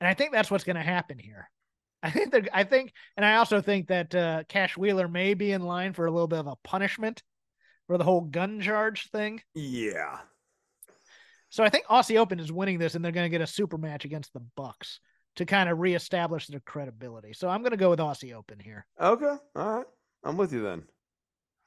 And 0.06 0.12
I 0.12 0.14
think 0.14 0.32
that's 0.32 0.52
what's 0.52 0.64
going 0.64 0.76
to 0.76 0.84
happen 0.84 1.18
here. 1.18 1.50
I 2.04 2.12
think 2.12 2.48
I 2.54 2.64
think, 2.64 2.94
and 3.18 3.26
I 3.26 3.38
also 3.38 3.60
think 3.60 3.88
that 3.88 4.14
uh, 4.14 4.44
Cash 4.48 4.78
Wheeler 4.78 5.08
may 5.08 5.34
be 5.34 5.52
in 5.52 5.64
line 5.64 5.94
for 5.94 6.06
a 6.06 6.12
little 6.12 6.28
bit 6.28 6.38
of 6.38 6.46
a 6.46 6.56
punishment 6.64 7.24
for 7.88 7.98
the 7.98 8.04
whole 8.04 8.22
gun 8.22 8.62
charge 8.62 9.10
thing. 9.10 9.42
Yeah. 9.56 10.20
So 11.50 11.64
I 11.64 11.70
think 11.70 11.88
Aussie 11.88 12.20
Open 12.20 12.40
is 12.40 12.52
winning 12.52 12.78
this, 12.78 12.94
and 12.94 13.04
they're 13.04 13.12
going 13.12 13.26
to 13.26 13.36
get 13.36 13.42
a 13.42 13.48
super 13.48 13.80
match 13.80 14.06
against 14.06 14.32
the 14.34 14.44
Bucks 14.56 15.00
to 15.38 15.46
kind 15.46 15.70
of 15.70 15.80
reestablish 15.80 16.46
their 16.46 16.60
credibility. 16.60 17.34
So 17.34 17.50
I'm 17.50 17.62
going 17.62 17.72
to 17.72 17.78
go 17.78 17.90
with 17.90 18.00
Aussie 18.00 18.36
Open 18.36 18.60
here. 18.60 18.86
Okay. 19.02 19.36
All 19.56 19.78
right. 19.78 19.88
I'm 20.24 20.38
with 20.38 20.54
you 20.54 20.62
then. 20.62 20.84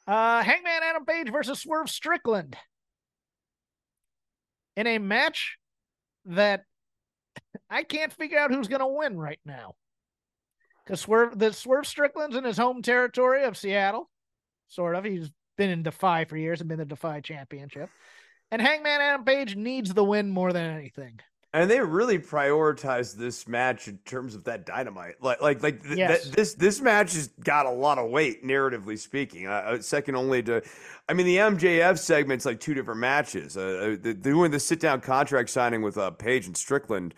Uh, 0.06 0.44
Hangman 0.44 0.82
Adam 0.84 1.04
Page 1.04 1.32
versus 1.32 1.58
Swerve 1.58 1.90
Strickland. 1.90 2.56
in 4.76 4.86
a 4.86 4.98
match 4.98 5.58
that 6.26 6.62
I 7.70 7.82
can't 7.82 8.12
figure 8.12 8.38
out 8.38 8.50
who's 8.50 8.68
going 8.68 8.80
to 8.80 8.86
win 8.86 9.18
right 9.18 9.40
now. 9.44 9.74
Because 10.84 11.00
Swerve, 11.00 11.38
the 11.38 11.52
Swerve 11.52 11.86
Strickland's 11.86 12.36
in 12.36 12.44
his 12.44 12.56
home 12.56 12.82
territory 12.82 13.44
of 13.44 13.56
Seattle, 13.56 14.08
sort 14.68 14.94
of. 14.94 15.04
He's 15.04 15.30
been 15.56 15.70
in 15.70 15.82
Defy 15.82 16.24
for 16.24 16.36
years 16.36 16.60
and 16.60 16.68
been 16.68 16.78
the 16.78 16.84
Defy 16.84 17.20
championship. 17.20 17.90
And 18.50 18.62
Hangman 18.62 19.00
Adam 19.00 19.24
Page 19.24 19.54
needs 19.56 19.92
the 19.92 20.04
win 20.04 20.30
more 20.30 20.52
than 20.52 20.64
anything. 20.74 21.20
And 21.54 21.70
they 21.70 21.80
really 21.80 22.18
prioritized 22.18 23.16
this 23.16 23.48
match 23.48 23.88
in 23.88 23.96
terms 24.04 24.34
of 24.34 24.44
that 24.44 24.66
dynamite. 24.66 25.14
Like, 25.22 25.40
like, 25.40 25.62
like 25.62 25.82
th- 25.82 25.96
Yes. 25.96 26.24
th- 26.24 26.34
this 26.34 26.54
this 26.54 26.80
match 26.82 27.14
has 27.14 27.28
got 27.42 27.64
a 27.64 27.70
lot 27.70 27.96
of 27.96 28.10
weight, 28.10 28.44
narratively 28.44 28.98
speaking. 28.98 29.46
Uh, 29.46 29.52
Uh, 29.68 29.78
second 29.80 30.14
only 30.14 30.42
to, 30.42 30.62
I 31.08 31.14
mean, 31.14 31.24
the 31.24 31.38
MJF 31.38 31.98
segment's 31.98 32.44
like 32.44 32.60
two 32.60 32.74
different 32.74 33.00
matches. 33.00 33.56
Uh, 33.56 33.60
uh, 33.60 34.02
the, 34.02 34.12
doing 34.12 34.50
the 34.50 34.60
sit 34.60 34.78
down 34.78 35.00
contract 35.00 35.48
signing 35.48 35.80
with 35.80 35.96
uh, 35.96 36.10
Page 36.10 36.46
and 36.46 36.56
Strickland. 36.56 37.14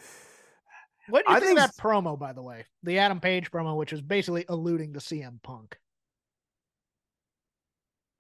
What 1.09 1.27
do 1.27 1.33
you 1.33 1.37
I 1.37 1.41
think 1.41 1.59
of 1.59 1.65
think- 1.65 1.75
that 1.77 1.83
promo, 1.83 2.17
by 2.17 2.33
the 2.33 2.43
way? 2.43 2.67
The 2.85 2.99
Adam 3.01 3.19
Page 3.19 3.51
promo, 3.51 3.77
which 3.77 3.93
is 3.93 4.01
basically 4.01 4.45
alluding 4.49 4.93
to 4.93 5.01
CM 5.01 5.43
Punk. 5.43 5.77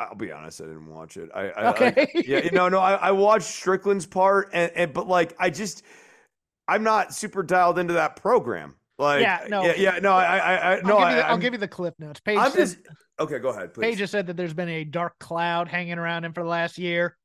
I'll 0.01 0.15
be 0.15 0.33
honest, 0.33 0.63
I 0.63 0.65
didn't 0.65 0.89
watch 0.89 1.19
it. 1.19 1.29
I, 1.35 1.51
I 1.51 1.71
Okay. 1.71 1.93
like- 1.97 2.27
yeah, 2.27 2.49
no, 2.53 2.69
no, 2.71 2.79
I, 2.79 2.95
I 2.95 3.11
watched 3.13 3.49
Strickland's 3.49 4.07
part, 4.07 4.49
and, 4.55 4.73
and 4.75 4.93
but 4.95 5.07
like, 5.07 5.37
I 5.39 5.51
just, 5.51 5.83
I'm 6.67 6.83
not 6.83 7.15
super 7.15 7.43
dialed 7.43 7.79
into 7.79 7.93
that 7.95 8.17
program. 8.17 8.77
Like, 8.99 9.21
Yeah, 9.21 9.47
no. 9.49 9.63
yeah, 9.63 9.75
yeah, 9.77 9.99
no, 10.01 10.13
I, 10.13 10.39
I, 10.39 10.73
I 10.77 10.81
no, 10.81 10.97
I'll, 10.97 11.01
give 11.05 11.11
you 11.11 11.17
the, 11.17 11.27
I, 11.27 11.29
I'll 11.29 11.39
give 11.39 11.53
you 11.53 11.59
the 11.59 11.69
cliff 11.69 11.95
notes. 11.99 12.21
Page 12.21 12.39
I'm 12.39 12.51
said, 12.51 12.59
just 12.59 12.79
okay. 13.19 13.39
Go 13.39 13.51
ahead, 13.51 13.75
please. 13.75 13.83
Page 13.83 13.99
has 14.01 14.11
said 14.11 14.27
that 14.29 14.37
there's 14.37 14.55
been 14.55 14.69
a 14.71 14.85
dark 14.85 15.19
cloud 15.19 15.69
hanging 15.69 15.99
around 15.99 16.25
him 16.25 16.33
for 16.33 16.43
the 16.43 16.49
last 16.49 16.79
year, 16.79 17.17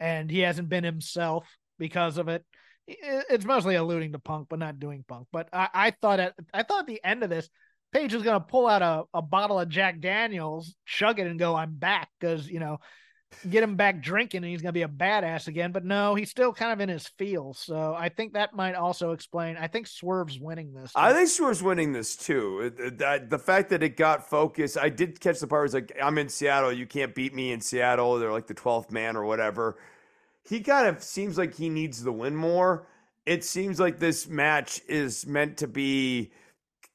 and 0.00 0.30
he 0.30 0.40
hasn't 0.40 0.68
been 0.68 0.84
himself 0.84 1.46
because 1.78 2.18
of 2.18 2.28
it. 2.28 2.44
It's 2.86 3.44
mostly 3.44 3.74
alluding 3.74 4.12
to 4.12 4.18
Punk, 4.18 4.48
but 4.48 4.58
not 4.58 4.78
doing 4.80 5.04
Punk. 5.06 5.28
But 5.32 5.48
I, 5.52 5.68
I 5.74 5.90
thought 6.00 6.20
at 6.20 6.34
I 6.54 6.62
thought 6.62 6.80
at 6.80 6.86
the 6.86 7.00
end 7.04 7.22
of 7.22 7.30
this, 7.30 7.48
Page 7.92 8.12
was 8.12 8.22
gonna 8.22 8.40
pull 8.40 8.66
out 8.66 8.82
a, 8.82 9.04
a 9.14 9.22
bottle 9.22 9.58
of 9.58 9.68
Jack 9.68 10.00
Daniels, 10.00 10.74
chug 10.84 11.18
it, 11.18 11.26
and 11.26 11.38
go, 11.38 11.54
"I'm 11.54 11.74
back," 11.74 12.10
because 12.20 12.48
you 12.48 12.60
know, 12.60 12.78
get 13.48 13.62
him 13.62 13.76
back 13.76 14.02
drinking, 14.02 14.44
and 14.44 14.50
he's 14.50 14.60
gonna 14.60 14.72
be 14.72 14.82
a 14.82 14.88
badass 14.88 15.48
again. 15.48 15.72
But 15.72 15.84
no, 15.84 16.14
he's 16.14 16.30
still 16.30 16.52
kind 16.52 16.72
of 16.72 16.80
in 16.80 16.88
his 16.90 17.06
feels. 17.18 17.58
So 17.58 17.94
I 17.96 18.10
think 18.10 18.34
that 18.34 18.54
might 18.54 18.74
also 18.74 19.12
explain. 19.12 19.56
I 19.56 19.68
think 19.68 19.86
Swerve's 19.86 20.38
winning 20.38 20.74
this. 20.74 20.92
I 20.94 21.14
think 21.14 21.30
Swerve's 21.30 21.62
winning 21.62 21.92
this 21.92 22.14
too. 22.14 22.70
The 22.76 23.38
fact 23.42 23.70
that 23.70 23.82
it 23.82 23.96
got 23.96 24.28
focused, 24.28 24.76
I 24.76 24.90
did 24.90 25.18
catch 25.18 25.40
the 25.40 25.46
part 25.46 25.60
where 25.60 25.64
it's 25.64 25.74
like, 25.74 25.96
"I'm 26.02 26.18
in 26.18 26.28
Seattle, 26.28 26.72
you 26.72 26.86
can't 26.86 27.14
beat 27.14 27.34
me 27.34 27.52
in 27.52 27.60
Seattle." 27.60 28.18
They're 28.18 28.32
like 28.32 28.48
the 28.48 28.54
twelfth 28.54 28.90
man 28.90 29.16
or 29.16 29.24
whatever. 29.24 29.78
He 30.46 30.60
kind 30.60 30.86
of 30.86 31.02
seems 31.02 31.38
like 31.38 31.54
he 31.54 31.68
needs 31.68 32.02
the 32.02 32.12
win 32.12 32.36
more. 32.36 32.86
It 33.26 33.44
seems 33.44 33.78
like 33.78 33.98
this 33.98 34.26
match 34.26 34.80
is 34.88 35.26
meant 35.26 35.58
to 35.58 35.66
be 35.66 36.32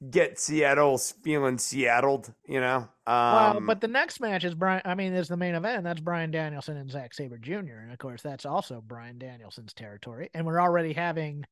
get 0.09 0.39
Seattle 0.39 0.97
feeling 0.97 1.57
Seattled, 1.57 2.33
you 2.47 2.59
know. 2.59 2.87
Um, 3.05 3.33
well, 3.33 3.59
but 3.61 3.81
the 3.81 3.87
next 3.87 4.19
match 4.19 4.43
is 4.43 4.55
Brian. 4.55 4.81
I 4.85 4.95
mean, 4.95 5.13
is 5.13 5.27
the 5.27 5.37
main 5.37 5.55
event. 5.55 5.83
That's 5.83 5.99
Bryan 6.01 6.31
Danielson 6.31 6.77
and 6.77 6.89
Zack 6.89 7.13
Sabre 7.13 7.37
Jr. 7.37 7.79
And 7.81 7.91
of 7.91 7.97
course, 7.97 8.21
that's 8.21 8.45
also 8.45 8.81
Bryan 8.81 9.17
Danielson's 9.17 9.73
territory. 9.73 10.29
And 10.33 10.45
we're 10.45 10.61
already 10.61 10.93
having, 10.93 11.45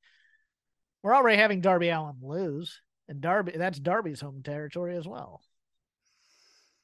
we're 1.04 1.16
already 1.16 1.38
having 1.38 1.62
Darby 1.62 1.89
Allin 1.89 2.16
lose, 2.22 2.82
and 3.08 3.22
Darby 3.22 3.54
that's 3.56 3.80
Darby's 3.80 4.22
home 4.22 4.41
territory 4.43 4.95
as 4.97 5.08
well. 5.08 5.41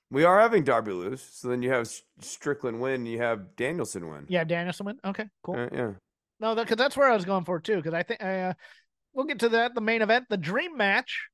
we 0.09 0.23
are 0.23 0.39
having 0.39 0.63
Darby 0.63 0.91
lose, 0.91 1.21
so 1.21 1.49
then 1.49 1.61
you 1.61 1.71
have 1.71 1.89
Strickland 2.21 2.79
win, 2.79 3.05
you 3.05 3.19
have 3.19 3.55
Danielson 3.55 4.09
win. 4.09 4.25
Yeah, 4.27 4.43
Danielson 4.43 4.85
win. 4.85 4.99
Okay, 5.05 5.25
cool. 5.43 5.55
Uh, 5.55 5.67
yeah. 5.71 5.91
No, 6.39 6.55
because 6.55 6.77
that's 6.77 6.95
where 6.95 7.09
I 7.09 7.15
was 7.15 7.25
going 7.25 7.45
for 7.45 7.59
too. 7.59 7.77
Because 7.77 7.93
I 7.93 8.03
think 8.03 8.23
uh, 8.23 8.53
we'll 9.13 9.25
get 9.25 9.39
to 9.39 9.49
that. 9.49 9.73
The 9.75 9.81
main 9.81 10.01
event, 10.01 10.25
the 10.29 10.37
dream 10.37 10.77
match 10.77 11.27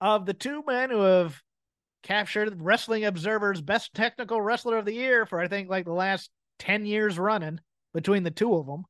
of 0.00 0.26
the 0.26 0.34
two 0.34 0.62
men 0.66 0.90
who 0.90 1.00
have 1.00 1.40
captured 2.02 2.60
Wrestling 2.60 3.04
Observer's 3.04 3.60
best 3.60 3.94
technical 3.94 4.40
wrestler 4.40 4.78
of 4.78 4.84
the 4.84 4.94
year 4.94 5.26
for 5.26 5.40
I 5.40 5.48
think 5.48 5.68
like 5.68 5.84
the 5.84 5.92
last 5.92 6.30
ten 6.58 6.86
years 6.86 7.18
running 7.18 7.60
between 7.92 8.22
the 8.22 8.30
two 8.30 8.54
of 8.54 8.66
them. 8.66 8.84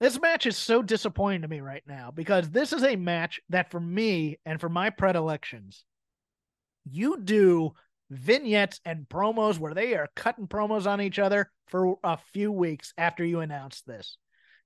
This 0.00 0.20
match 0.20 0.46
is 0.46 0.56
so 0.56 0.82
disappointing 0.82 1.42
to 1.42 1.48
me 1.48 1.60
right 1.60 1.82
now 1.86 2.10
because 2.10 2.50
this 2.50 2.72
is 2.72 2.82
a 2.82 2.96
match 2.96 3.40
that 3.50 3.70
for 3.70 3.78
me 3.78 4.38
and 4.44 4.60
for 4.60 4.68
my 4.68 4.90
predilections, 4.90 5.84
you 6.84 7.20
do 7.20 7.72
vignettes 8.10 8.80
and 8.84 9.08
promos 9.08 9.58
where 9.58 9.74
they 9.74 9.94
are 9.94 10.08
cutting 10.16 10.48
promos 10.48 10.86
on 10.86 11.00
each 11.00 11.18
other 11.18 11.50
for 11.68 11.98
a 12.02 12.18
few 12.32 12.50
weeks 12.50 12.92
after 12.98 13.24
you 13.24 13.40
announce 13.40 13.82
this. 13.82 14.16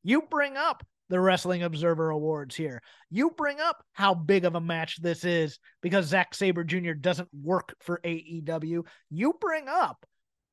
You 0.03 0.22
bring 0.22 0.57
up 0.57 0.84
the 1.09 1.20
Wrestling 1.20 1.62
Observer 1.62 2.11
Awards 2.11 2.57
here. 2.57 2.82
You 3.11 3.30
bring 3.30 3.61
up 3.61 3.82
how 3.92 4.14
big 4.14 4.44
of 4.44 4.54
a 4.54 4.61
match 4.61 5.00
this 5.00 5.24
is 5.24 5.59
because 5.82 6.07
Zack 6.07 6.34
Sabre 6.34 6.64
Jr. 6.64 6.92
doesn't 6.92 7.28
work 7.42 7.74
for 7.80 8.00
AEW. 8.04 8.84
You 9.11 9.34
bring 9.40 9.68
up 9.68 10.04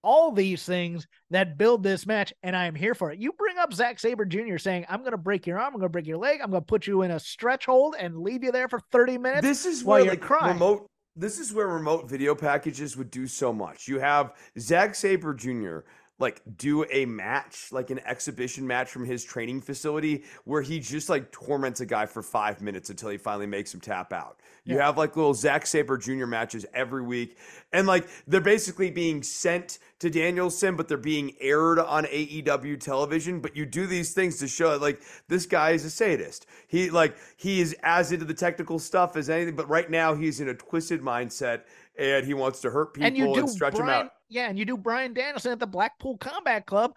all 0.03 0.31
these 0.31 0.65
things 0.65 1.07
that 1.31 1.57
build 1.57 1.81
this 1.81 2.05
match, 2.05 2.33
and 2.43 2.55
I 2.55 2.65
am 2.65 2.75
here 2.75 2.93
for 2.93 3.11
it. 3.11 3.19
You 3.19 3.31
bring 3.31 3.57
up 3.57 3.73
Zack 3.73 3.99
Sabre 3.99 4.25
Jr. 4.25 4.57
saying, 4.57 4.85
I'm 4.89 4.99
going 4.99 5.11
to 5.11 5.17
break 5.17 5.47
your 5.47 5.59
arm, 5.59 5.73
I'm 5.73 5.79
going 5.79 5.83
to 5.83 5.89
break 5.89 6.07
your 6.07 6.17
leg, 6.17 6.41
I'm 6.43 6.51
going 6.51 6.61
to 6.61 6.65
put 6.65 6.85
you 6.85 7.03
in 7.03 7.11
a 7.11 7.19
stretch 7.19 7.65
hold 7.65 7.95
and 7.97 8.19
leave 8.19 8.43
you 8.43 8.51
there 8.51 8.67
for 8.67 8.79
30 8.91 9.17
minutes. 9.17 9.41
This 9.41 9.65
is 9.65 9.83
where 9.83 10.01
you're 10.01 10.09
like 10.09 10.21
crying. 10.21 10.53
remote. 10.53 10.87
This 11.15 11.37
is 11.37 11.53
where 11.53 11.67
remote 11.67 12.09
video 12.09 12.33
packages 12.33 12.97
would 12.97 13.11
do 13.11 13.27
so 13.27 13.53
much. 13.53 13.87
You 13.87 13.99
have 13.99 14.33
Zack 14.59 14.95
Sabre 14.95 15.33
Jr. 15.33 15.79
like 16.19 16.41
do 16.57 16.85
a 16.91 17.05
match, 17.05 17.69
like 17.71 17.89
an 17.89 17.99
exhibition 18.05 18.65
match 18.67 18.89
from 18.89 19.05
his 19.05 19.23
training 19.23 19.61
facility, 19.61 20.23
where 20.45 20.61
he 20.61 20.79
just 20.79 21.09
like 21.09 21.31
torments 21.31 21.81
a 21.81 21.85
guy 21.85 22.05
for 22.05 22.21
five 22.21 22.61
minutes 22.61 22.89
until 22.89 23.09
he 23.09 23.17
finally 23.17 23.47
makes 23.47 23.73
him 23.73 23.79
tap 23.79 24.13
out. 24.13 24.39
You 24.63 24.77
Yeah. 24.77 24.85
have 24.85 24.97
like 24.97 25.15
little 25.17 25.33
Zack 25.33 25.65
Sabre 25.65 25.97
Jr. 25.97 26.25
matches 26.25 26.65
every 26.73 27.01
week, 27.01 27.37
and 27.73 27.87
like 27.87 28.07
they're 28.27 28.39
basically 28.41 28.91
being 28.91 29.23
sent 29.23 29.79
to 29.99 30.09
Danielson, 30.09 30.75
but 30.75 30.87
they're 30.87 30.97
being 30.97 31.33
aired 31.41 31.79
on 31.79 32.05
AEW 32.05 32.77
television. 32.79 33.39
But 33.39 33.57
you 33.57 33.65
do 33.65 33.87
these 33.87 34.13
things 34.13 34.37
to 34.37 34.47
show 34.47 34.77
like 34.77 35.01
this 35.27 35.45
guy 35.45 35.71
is 35.71 35.83
a 35.83 35.89
sadist. 35.89 36.45
He 36.67 36.89
like 36.89 37.17
he 37.35 37.59
is 37.59 37.75
as 37.83 38.11
into 38.11 38.25
the 38.25 38.33
technical 38.33 38.79
stuff 38.79 39.17
as 39.17 39.29
anything, 39.29 39.55
but 39.55 39.67
right 39.67 39.89
now 39.89 40.13
he's 40.13 40.39
in 40.39 40.47
a 40.47 40.53
twisted 40.53 41.01
mindset 41.01 41.61
and 41.97 42.25
he 42.25 42.33
wants 42.33 42.61
to 42.61 42.71
hurt 42.71 42.93
people 42.93 43.07
and 43.07 43.17
you 43.17 43.33
do 43.33 43.47
stretch 43.47 43.75
Brian, 43.75 43.87
them 43.87 44.05
out. 44.05 44.11
Yeah, 44.29 44.49
and 44.49 44.57
you 44.57 44.65
do 44.65 44.77
Bryan 44.77 45.13
Danielson 45.13 45.51
at 45.51 45.59
the 45.59 45.67
Blackpool 45.67 46.17
Combat 46.17 46.65
Club 46.65 46.93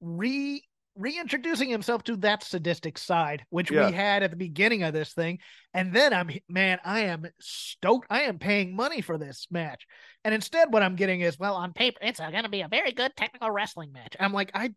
re 0.00 0.62
reintroducing 0.94 1.70
himself 1.70 2.02
to 2.04 2.16
that 2.16 2.44
sadistic 2.44 2.98
side, 2.98 3.46
which 3.48 3.70
Yeah. 3.70 3.86
we 3.86 3.92
had 3.92 4.22
at 4.22 4.30
the 4.30 4.36
beginning 4.36 4.82
of 4.82 4.92
this 4.92 5.14
thing. 5.14 5.38
And 5.72 5.94
then 5.94 6.12
I'm 6.12 6.30
man, 6.48 6.80
I 6.84 7.00
am 7.04 7.24
stoked. 7.40 8.06
I 8.10 8.22
am 8.22 8.38
paying 8.38 8.76
money 8.76 9.00
for 9.00 9.16
this 9.16 9.46
match. 9.50 9.86
And 10.24 10.34
instead 10.34 10.72
what 10.72 10.82
I'm 10.82 10.96
getting 10.96 11.22
is, 11.22 11.38
well, 11.38 11.54
on 11.54 11.72
paper, 11.72 11.98
it's 12.02 12.20
going 12.20 12.42
to 12.42 12.48
be 12.50 12.60
a 12.60 12.68
very 12.68 12.92
good 12.92 13.12
technical 13.16 13.50
wrestling 13.50 13.92
match. 13.92 14.16
I'm 14.20 14.34
like, 14.34 14.50
I 14.54 14.74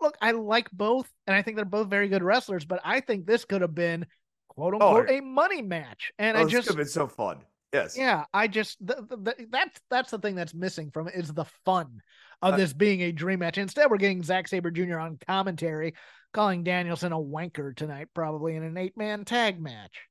look, 0.00 0.16
I 0.20 0.32
like 0.32 0.70
both, 0.70 1.08
and 1.26 1.36
I 1.36 1.42
think 1.42 1.56
they're 1.56 1.64
both 1.64 1.88
very 1.88 2.08
good 2.08 2.22
wrestlers, 2.22 2.64
but 2.64 2.80
I 2.84 3.00
think 3.00 3.26
this 3.26 3.44
could 3.44 3.60
have 3.60 3.74
been 3.74 4.06
quote 4.48 4.74
unquote 4.74 5.06
oh, 5.08 5.14
a 5.14 5.20
money 5.20 5.62
match. 5.62 6.12
And 6.18 6.36
Oh, 6.36 6.40
I 6.40 6.44
just 6.46 6.74
been 6.74 6.86
so 6.86 7.06
fun. 7.06 7.38
Yes. 7.72 7.96
yeah, 7.96 8.24
I 8.34 8.48
just 8.48 8.78
th- 8.86 8.98
th- 9.08 9.24
th- 9.36 9.48
that's 9.50 9.80
that's 9.90 10.10
the 10.10 10.18
thing 10.18 10.34
that's 10.34 10.52
missing 10.54 10.90
from 10.90 11.08
it 11.08 11.14
is 11.14 11.32
the 11.32 11.46
fun 11.64 12.00
of 12.42 12.54
Uh, 12.54 12.56
this 12.56 12.72
being 12.72 13.00
a 13.02 13.12
dream 13.12 13.38
match. 13.38 13.56
Instead, 13.56 13.90
we're 13.90 13.96
getting 13.96 14.22
Zack 14.22 14.48
Sabre 14.48 14.70
Jr. 14.70 14.98
on 14.98 15.18
commentary, 15.26 15.94
calling 16.32 16.64
Danielson 16.64 17.12
a 17.12 17.18
wanker 17.18 17.74
tonight, 17.74 18.08
probably 18.14 18.56
in 18.56 18.62
an 18.62 18.76
eight 18.76 18.96
man 18.96 19.24
tag 19.24 19.60
match. 19.60 20.08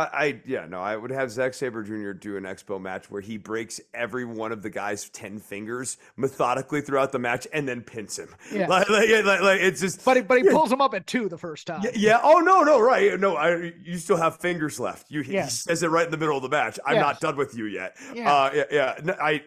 I, 0.00 0.24
I 0.24 0.40
yeah 0.46 0.66
no 0.66 0.80
I 0.80 0.96
would 0.96 1.10
have 1.10 1.30
Zack 1.30 1.54
Sabre 1.54 1.82
Jr. 1.82 2.12
do 2.12 2.36
an 2.36 2.44
expo 2.44 2.80
match 2.80 3.10
where 3.10 3.20
he 3.20 3.36
breaks 3.36 3.80
every 3.94 4.24
one 4.24 4.52
of 4.52 4.62
the 4.62 4.70
guy's 4.70 5.08
ten 5.10 5.38
fingers 5.38 5.98
methodically 6.16 6.80
throughout 6.80 7.12
the 7.12 7.18
match 7.18 7.46
and 7.52 7.68
then 7.68 7.82
pins 7.82 8.18
him. 8.18 8.34
Yeah. 8.52 8.66
like, 8.66 8.88
like, 8.88 9.08
like, 9.24 9.40
like, 9.40 9.60
it's 9.60 9.80
just 9.80 10.04
But 10.04 10.16
he, 10.16 10.22
but 10.22 10.38
he 10.38 10.44
Yeah. 10.46 10.52
pulls 10.52 10.72
him 10.72 10.80
up 10.80 10.94
at 10.94 11.06
two 11.06 11.28
the 11.28 11.38
first 11.38 11.66
time. 11.66 11.80
Yeah, 11.84 11.90
yeah. 11.94 12.20
Oh 12.22 12.38
no, 12.40 12.62
no, 12.62 12.80
right. 12.80 13.18
No, 13.18 13.36
I 13.36 13.72
you 13.82 13.98
still 13.98 14.16
have 14.16 14.36
fingers 14.38 14.80
left. 14.80 15.10
You 15.10 15.22
he 15.22 15.40
says 15.42 15.82
it 15.82 15.88
right 15.88 16.04
in 16.06 16.10
the 16.10 16.16
middle 16.16 16.36
of 16.36 16.42
the 16.42 16.48
match. 16.48 16.78
I'm 16.86 16.94
Yes. 16.96 17.02
not 17.02 17.20
done 17.20 17.36
with 17.36 17.54
you 17.56 17.66
yet. 17.66 17.96
Yeah. 18.14 18.32
Uh, 18.32 18.50
yeah, 18.54 18.94
yeah. 19.04 19.16
I. 19.20 19.42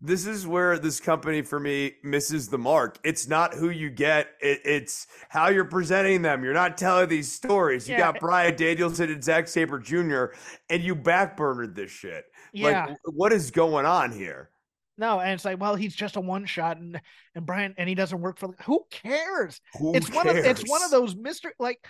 This 0.00 0.26
is 0.26 0.46
where 0.46 0.78
this 0.78 1.00
company 1.00 1.40
for 1.40 1.58
me 1.58 1.94
misses 2.02 2.48
the 2.48 2.58
mark. 2.58 2.98
It's 3.02 3.28
not 3.28 3.54
who 3.54 3.70
you 3.70 3.88
get; 3.88 4.28
it, 4.40 4.60
it's 4.64 5.06
how 5.30 5.48
you're 5.48 5.64
presenting 5.64 6.20
them. 6.20 6.44
You're 6.44 6.52
not 6.52 6.76
telling 6.76 7.08
these 7.08 7.32
stories. 7.32 7.88
You 7.88 7.94
Yeah. 7.94 8.12
got 8.12 8.20
Bryan 8.20 8.56
Danielson 8.56 9.10
and 9.10 9.24
Zack 9.24 9.48
Sabre 9.48 9.78
Jr. 9.78 10.26
and 10.68 10.82
you 10.82 10.94
backburnered 10.94 11.74
this 11.74 11.90
shit. 11.90 12.26
Yeah. 12.52 12.86
Like, 12.86 12.96
what 13.04 13.32
is 13.32 13.50
going 13.50 13.86
on 13.86 14.12
here? 14.12 14.50
No, 14.98 15.20
and 15.20 15.32
it's 15.32 15.44
like, 15.44 15.60
well, 15.60 15.74
he's 15.76 15.94
just 15.94 16.16
a 16.16 16.20
one 16.20 16.44
shot, 16.44 16.76
and 16.76 17.00
and 17.34 17.46
Brian, 17.46 17.74
and 17.78 17.88
he 17.88 17.94
doesn't 17.94 18.20
work 18.20 18.38
for. 18.38 18.54
Who 18.64 18.86
cares? 18.90 19.60
Who 19.78 19.94
it's 19.94 20.10
one 20.10 20.28
of 20.28 20.36
it's 20.36 20.68
one 20.68 20.82
of 20.82 20.90
those 20.90 21.16
mystery 21.16 21.52
like 21.58 21.86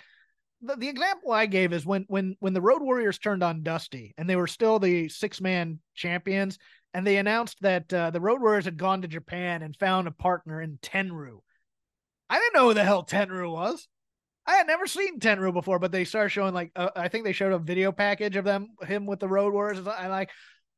the, 0.61 0.75
the 0.75 0.87
example 0.89 1.31
I 1.31 1.45
gave 1.45 1.73
is 1.73 1.85
when 1.85 2.05
when 2.07 2.35
when 2.39 2.53
the 2.53 2.61
Road 2.61 2.81
Warriors 2.81 3.19
turned 3.19 3.43
on 3.43 3.63
Dusty 3.63 4.13
and 4.17 4.29
they 4.29 4.35
were 4.35 4.47
still 4.47 4.79
the 4.79 5.07
six 5.09 5.39
man 5.39 5.79
champions 5.93 6.57
and 6.97 7.05
they 7.05 7.17
announced 7.17 7.61
that 7.61 7.93
uh, 7.93 8.09
the 8.09 8.19
Road 8.19 8.41
Warriors 8.41 8.65
had 8.65 8.75
gone 8.75 9.03
to 9.03 9.07
Japan 9.07 9.61
and 9.61 9.75
found 9.75 10.07
a 10.07 10.11
partner 10.11 10.63
in 10.63 10.79
Tenryu. 10.81 11.41
I 12.27 12.39
didn't 12.39 12.55
know 12.55 12.69
who 12.69 12.73
the 12.73 12.83
hell 12.83 13.05
Tenryu 13.05 13.51
was. 13.51 13.87
I 14.47 14.55
had 14.55 14.65
never 14.65 14.87
seen 14.87 15.19
Tenryu 15.19 15.53
before, 15.53 15.77
but 15.77 15.91
they 15.91 16.05
started 16.05 16.29
showing 16.29 16.55
like 16.55 16.71
uh, 16.75 16.89
I 16.95 17.07
think 17.07 17.23
they 17.23 17.33
showed 17.33 17.53
a 17.53 17.59
video 17.59 17.91
package 17.91 18.35
of 18.35 18.45
them 18.45 18.69
him 18.81 19.05
with 19.05 19.19
the 19.19 19.27
Road 19.27 19.53
Warriors. 19.53 19.85
I 19.85 20.07
like 20.07 20.31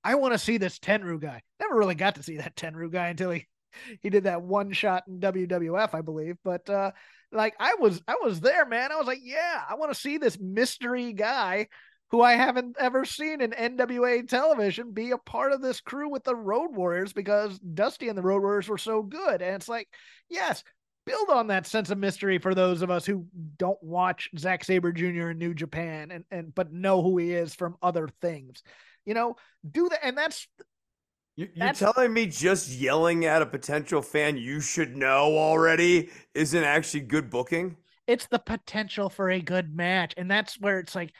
I 0.04 0.16
want 0.16 0.34
to 0.34 0.40
see 0.40 0.58
this 0.58 0.78
Tenryu 0.78 1.22
guy. 1.22 1.42
Never 1.58 1.78
really 1.78 1.96
got 1.96 2.16
to 2.16 2.24
see 2.24 2.36
that 2.36 2.58
Tenryu 2.58 2.92
guy 2.92 3.08
until 3.08 3.32
he 3.32 3.48
he 4.02 4.10
did 4.10 4.26
that 4.26 4.42
one 4.42 4.74
shot 4.74 5.04
in 5.08 5.22
WWF, 5.22 5.94
I 5.94 6.02
believe. 6.02 6.36
But 6.44 6.70
uh 6.70 6.92
like 7.32 7.56
I 7.62 7.76
was 7.80 8.02
I 8.10 8.18
was 8.22 8.42
there, 8.42 8.66
man. 8.66 8.92
I 8.92 8.98
was 8.98 9.08
like, 9.08 9.22
yeah, 9.24 9.62
I 9.70 9.76
want 9.76 9.94
to 9.94 9.98
see 9.98 10.18
this 10.18 10.38
mystery 10.38 11.14
guy 11.14 11.70
who 12.12 12.22
I 12.22 12.34
haven't 12.34 12.76
ever 12.80 13.06
seen 13.06 13.42
in 13.42 13.52
NWA 13.52 14.28
television 14.28 14.92
be 14.92 15.12
a 15.12 15.18
part 15.18 15.52
of 15.52 15.62
this 15.62 15.80
crew 15.80 16.10
with 16.10 16.24
the 16.24 16.36
Road 16.36 16.76
Warriors 16.76 17.14
because 17.14 17.60
Dusty 17.60 18.10
and 18.10 18.18
the 18.18 18.24
Road 18.24 18.42
Warriors 18.42 18.68
were 18.68 18.78
so 18.78 19.04
good. 19.04 19.42
And 19.42 19.56
it's 19.56 19.70
like, 19.70 19.88
yes, 20.30 20.64
build 21.06 21.30
on 21.30 21.48
that 21.48 21.68
sense 21.68 21.92
of 21.92 21.98
mystery 21.98 22.40
for 22.40 22.56
those 22.56 22.82
of 22.82 22.90
us 22.90 23.06
who 23.06 23.26
don't 23.58 23.82
watch 23.82 24.30
Zack 24.38 24.64
Sabre 24.64 24.92
Jr. 24.92 25.30
in 25.30 25.38
New 25.38 25.54
Japan 25.54 26.12
and, 26.12 26.24
and 26.32 26.54
but 26.54 26.74
know 26.74 27.02
who 27.02 27.18
he 27.18 27.32
is 27.32 27.54
from 27.54 27.78
other 27.82 28.10
things. 28.22 28.64
You 29.06 29.14
know, 29.14 29.36
do 29.70 29.90
that 29.90 30.04
and 30.04 30.18
that's 30.18 30.48
you, 31.36 31.48
are 31.62 31.74
telling 31.74 32.12
me 32.12 32.26
just 32.26 32.70
yelling 32.70 33.24
at 33.26 33.42
a 33.42 33.46
potential 33.46 34.02
fan 34.02 34.36
you 34.36 34.60
should 34.60 34.98
know 34.98 35.38
already 35.38 36.10
isn't 36.34 36.64
actually 36.64 37.02
good 37.02 37.30
booking? 37.30 37.78
It's 38.08 38.28
the 38.28 38.40
potential 38.40 39.10
for 39.10 39.30
a 39.30 39.40
good 39.40 39.74
match. 39.74 40.14
And 40.18 40.30
that's 40.30 40.60
where 40.60 40.80
it's 40.80 40.96
like 40.96 41.14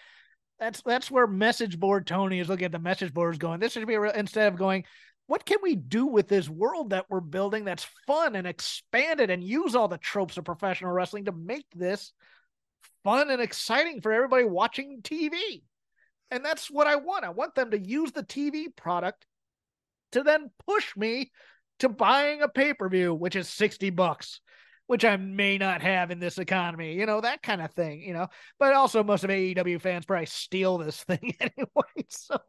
that's 0.60 0.82
that's 0.82 1.10
where 1.10 1.28
message 1.28 1.80
board 1.80 2.06
Tony 2.06 2.40
is 2.40 2.50
looking 2.50 2.66
at 2.66 2.72
the 2.72 2.80
message 2.80 3.14
boards 3.14 3.38
going, 3.38 3.60
this 3.60 3.74
should 3.74 3.88
be 3.88 3.94
a 3.94 4.00
real, 4.00 4.12
instead 4.12 4.52
of 4.52 4.60
going, 4.60 4.84
what 5.28 5.46
can 5.46 5.60
we 5.62 5.76
do 5.76 6.08
with 6.08 6.28
this 6.28 6.50
world 6.50 6.90
that 6.90 7.06
we're 7.10 7.20
building 7.20 7.64
that's 7.64 7.88
fun 8.08 8.36
and 8.36 8.48
expanded 8.48 9.30
and 9.30 9.44
use 9.44 9.76
all 9.76 9.88
the 9.88 9.98
tropes 9.98 10.38
of 10.38 10.46
professional 10.46 10.92
wrestling 10.92 11.26
to 11.26 11.32
make 11.32 11.66
this 11.76 12.14
fun 13.04 13.30
and 13.30 13.42
exciting 13.42 14.02
for 14.02 14.12
everybody 14.12 14.44
watching 14.44 15.02
TV? 15.02 15.62
And 16.32 16.44
that's 16.44 16.70
what 16.70 16.88
I 16.88 16.96
want. 16.98 17.26
I 17.26 17.30
want 17.30 17.56
them 17.56 17.72
to 17.72 17.80
use 17.80 18.12
the 18.12 18.24
TV 18.24 18.76
product 18.76 19.26
to 20.14 20.24
then 20.24 20.52
push 20.68 20.96
me 20.98 21.32
to 21.80 21.90
buying 21.90 22.42
a 22.42 22.48
pay 22.48 22.74
per 22.74 22.90
view, 22.90 23.14
which 23.14 23.36
is 23.36 23.48
60 23.50 23.92
bucks, 23.92 24.42
which 24.90 25.06
I 25.06 25.18
may 25.18 25.60
not 25.60 25.84
have 25.84 26.10
in 26.10 26.18
this 26.18 26.40
economy, 26.40 26.96
you 26.96 27.06
know, 27.06 27.22
that 27.22 27.44
kind 27.44 27.62
of 27.62 27.72
thing, 27.74 28.02
you 28.02 28.12
know. 28.12 28.26
But 28.58 28.74
also, 28.74 29.04
most 29.04 29.24
of 29.24 29.30
AEW 29.30 29.80
fans 29.80 30.04
probably 30.04 30.26
steal 30.26 30.80
this 30.80 31.04
thing 31.04 31.36
anyway. 31.40 32.06
So 32.08 32.40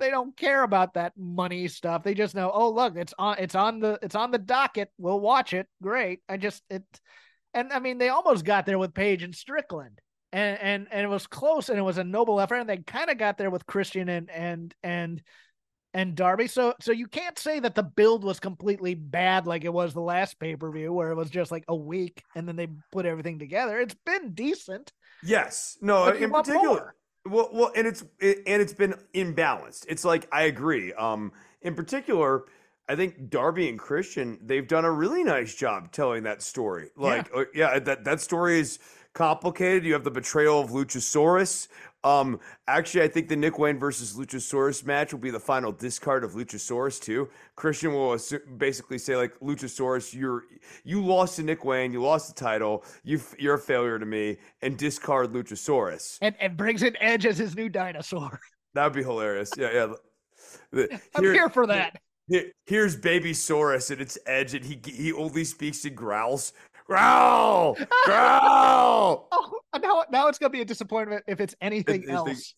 they 0.00 0.10
don't 0.10 0.36
care 0.36 0.64
about 0.64 0.94
that 0.94 1.12
money 1.16 1.68
stuff. 1.68 2.02
They 2.02 2.14
just 2.14 2.34
know, 2.34 2.50
oh, 2.52 2.70
look, 2.70 2.96
it's 2.96 3.14
on, 3.20 3.36
it's 3.38 3.54
on 3.54 3.78
the, 3.78 4.00
it's 4.02 4.16
on 4.16 4.32
the 4.32 4.38
docket. 4.38 4.90
We'll 4.98 5.20
watch 5.20 5.52
it. 5.52 5.68
Great. 5.80 6.22
I 6.28 6.38
just, 6.38 6.60
it, 6.70 6.82
and 7.54 7.72
I 7.72 7.78
mean, 7.78 7.98
they 7.98 8.08
almost 8.08 8.44
got 8.44 8.66
there 8.66 8.80
with 8.80 8.92
Page 8.92 9.22
and 9.22 9.32
Strickland. 9.32 10.00
And, 10.32 10.58
and 10.60 10.88
and 10.90 11.04
it 11.04 11.08
was 11.08 11.28
close 11.28 11.68
and 11.68 11.78
it 11.78 11.82
was 11.82 11.98
a 11.98 12.02
noble 12.02 12.40
effort 12.40 12.56
and 12.56 12.68
they 12.68 12.78
kind 12.78 13.08
of 13.08 13.18
got 13.18 13.38
there 13.38 13.50
with 13.50 13.66
Christian 13.66 14.08
and 14.08 14.28
and 14.28 14.74
and 14.82 15.22
and 15.94 16.14
Darby. 16.14 16.48
So 16.48 16.74
so 16.80 16.92
you 16.92 17.06
can't 17.06 17.38
say 17.38 17.60
that 17.60 17.74
the 17.74 17.82
build 17.82 18.24
was 18.24 18.40
completely 18.40 18.94
bad 18.94 19.46
like 19.46 19.64
it 19.64 19.72
was 19.72 19.94
the 19.94 20.00
last 20.00 20.38
pay-per-view 20.38 20.92
where 20.92 21.10
it 21.10 21.16
was 21.16 21.30
just 21.30 21.50
like 21.50 21.64
a 21.68 21.74
week 21.74 22.22
and 22.34 22.46
then 22.46 22.56
they 22.56 22.68
put 22.92 23.06
everything 23.06 23.38
together. 23.38 23.80
It's 23.80 23.96
been 24.04 24.34
decent. 24.34 24.92
Yes. 25.22 25.78
No, 25.80 26.08
in 26.08 26.30
particular. 26.30 26.94
Well, 27.26 27.48
well, 27.52 27.72
and 27.74 27.86
it's 27.86 28.04
it, 28.18 28.42
and 28.46 28.60
it's 28.60 28.74
been 28.74 28.94
imbalanced. 29.14 29.86
It's 29.88 30.04
like 30.04 30.28
I 30.30 30.42
agree. 30.42 30.92
Um, 30.92 31.32
in 31.62 31.74
particular, 31.74 32.44
I 32.86 32.96
think 32.96 33.30
Darby 33.30 33.70
and 33.70 33.78
Christian 33.78 34.38
they've 34.42 34.68
done 34.68 34.84
a 34.84 34.90
really 34.90 35.24
nice 35.24 35.54
job 35.54 35.90
telling 35.90 36.24
that 36.24 36.42
story. 36.42 36.90
Like, 36.96 37.30
yeah, 37.32 37.40
uh, 37.40 37.44
yeah 37.54 37.78
that 37.78 38.04
that 38.04 38.20
story 38.20 38.60
is 38.60 38.78
complicated. 39.14 39.86
You 39.86 39.94
have 39.94 40.04
the 40.04 40.10
betrayal 40.10 40.60
of 40.60 40.70
Luchasaurus. 40.70 41.68
Um, 42.04 42.38
actually, 42.68 43.02
I 43.02 43.08
think 43.08 43.28
the 43.28 43.36
Nick 43.36 43.58
Wayne 43.58 43.78
versus 43.78 44.14
Luchasaurus 44.14 44.84
match 44.84 45.12
will 45.12 45.20
be 45.20 45.30
the 45.30 45.40
final 45.40 45.72
discard 45.72 46.22
of 46.22 46.32
Luchasaurus 46.32 47.00
too. 47.00 47.30
Christian 47.56 47.92
will 47.94 48.18
basically 48.58 48.98
say 48.98 49.16
like 49.16 49.32
Luchasaurus, 49.40 50.14
you're 50.14 50.44
you 50.84 51.04
lost 51.04 51.36
to 51.36 51.42
Nick 51.42 51.64
Wayne, 51.64 51.92
you 51.92 52.02
lost 52.02 52.28
the 52.28 52.38
title, 52.38 52.84
you 53.02 53.20
you're 53.38 53.54
a 53.54 53.58
failure 53.58 53.98
to 53.98 54.04
me, 54.04 54.36
and 54.60 54.76
discard 54.76 55.32
Luchasaurus. 55.32 56.18
And 56.20 56.36
and 56.40 56.56
brings 56.56 56.82
in 56.82 56.94
Edge 57.00 57.24
as 57.24 57.38
his 57.38 57.56
new 57.56 57.68
dinosaur. 57.68 58.38
That 58.74 58.86
would 58.86 58.94
be 58.94 59.04
hilarious. 59.04 59.52
Yeah, 59.56 59.70
yeah. 59.72 59.86
Here, 60.72 61.00
I'm 61.14 61.22
here 61.22 61.48
for 61.48 61.64
that. 61.68 62.00
Here, 62.26 62.50
here's 62.66 62.96
Baby 62.96 63.32
Saurus 63.32 63.92
and 63.92 64.00
it's 64.00 64.18
Edge, 64.26 64.54
and 64.54 64.64
he 64.64 64.80
he 64.84 65.12
only 65.12 65.44
speaks 65.44 65.84
in 65.84 65.94
growls. 65.94 66.52
Growl! 66.84 67.76
Growl! 68.04 69.28
oh, 69.32 69.60
now, 69.80 70.04
now 70.10 70.28
it's 70.28 70.38
gonna 70.38 70.50
be 70.50 70.60
a 70.60 70.64
disappointment 70.66 71.24
if 71.26 71.40
it's 71.40 71.54
anything 71.60 72.08
else. 72.10 72.54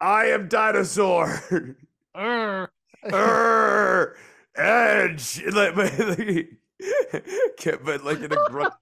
I 0.00 0.26
am 0.26 0.48
dinosaur. 0.48 1.26
Urgh. 2.16 2.68
Urgh. 3.04 4.14
Edge. 4.56 5.42
Like, 5.52 5.74
but, 5.74 5.98
like, 5.98 6.48
but 7.84 8.04
like 8.04 8.20
in 8.20 8.32
a 8.32 8.48
grunt. 8.48 8.72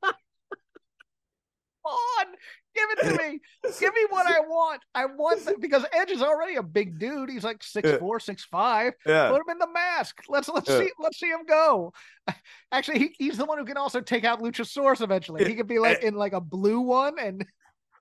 Give 2.75 2.91
it 2.91 3.03
to 3.03 3.23
me. 3.23 3.41
Give 3.79 3.95
me 3.95 4.07
what 4.11 4.27
I 4.27 4.41
want. 4.41 4.83
I 4.95 5.07
want 5.07 5.45
that 5.45 5.61
because 5.61 5.85
Edge 5.93 6.11
is 6.11 6.23
already 6.23 6.57
a 6.57 6.63
big 6.63 6.99
dude. 6.99 7.31
He's 7.31 7.45
like 7.45 7.63
six 7.63 7.89
yeah. 7.89 7.99
four, 7.99 8.19
six 8.19 8.45
five. 8.45 8.95
Yeah. 9.07 9.31
Put 9.31 9.43
him 9.43 9.51
in 9.53 9.59
the 9.59 9.69
mask. 9.73 10.23
Let's 10.29 10.49
let's 10.49 10.69
yeah. 10.69 10.79
see 10.81 10.91
let's 10.99 11.19
see 11.19 11.29
him 11.29 11.45
go. 11.47 11.93
Actually, 12.73 12.99
he, 12.99 13.15
he's 13.19 13.39
the 13.39 13.45
one 13.45 13.59
who 13.59 13.65
can 13.65 13.77
also 13.77 14.01
take 14.01 14.25
out 14.25 14.41
Luchasaurus 14.41 15.01
eventually. 15.03 15.45
He 15.45 15.55
could 15.55 15.69
be 15.69 15.79
like 15.79 16.03
in 16.03 16.15
like 16.15 16.33
a 16.33 16.41
blue 16.41 16.81
one 16.81 17.19
and 17.19 17.47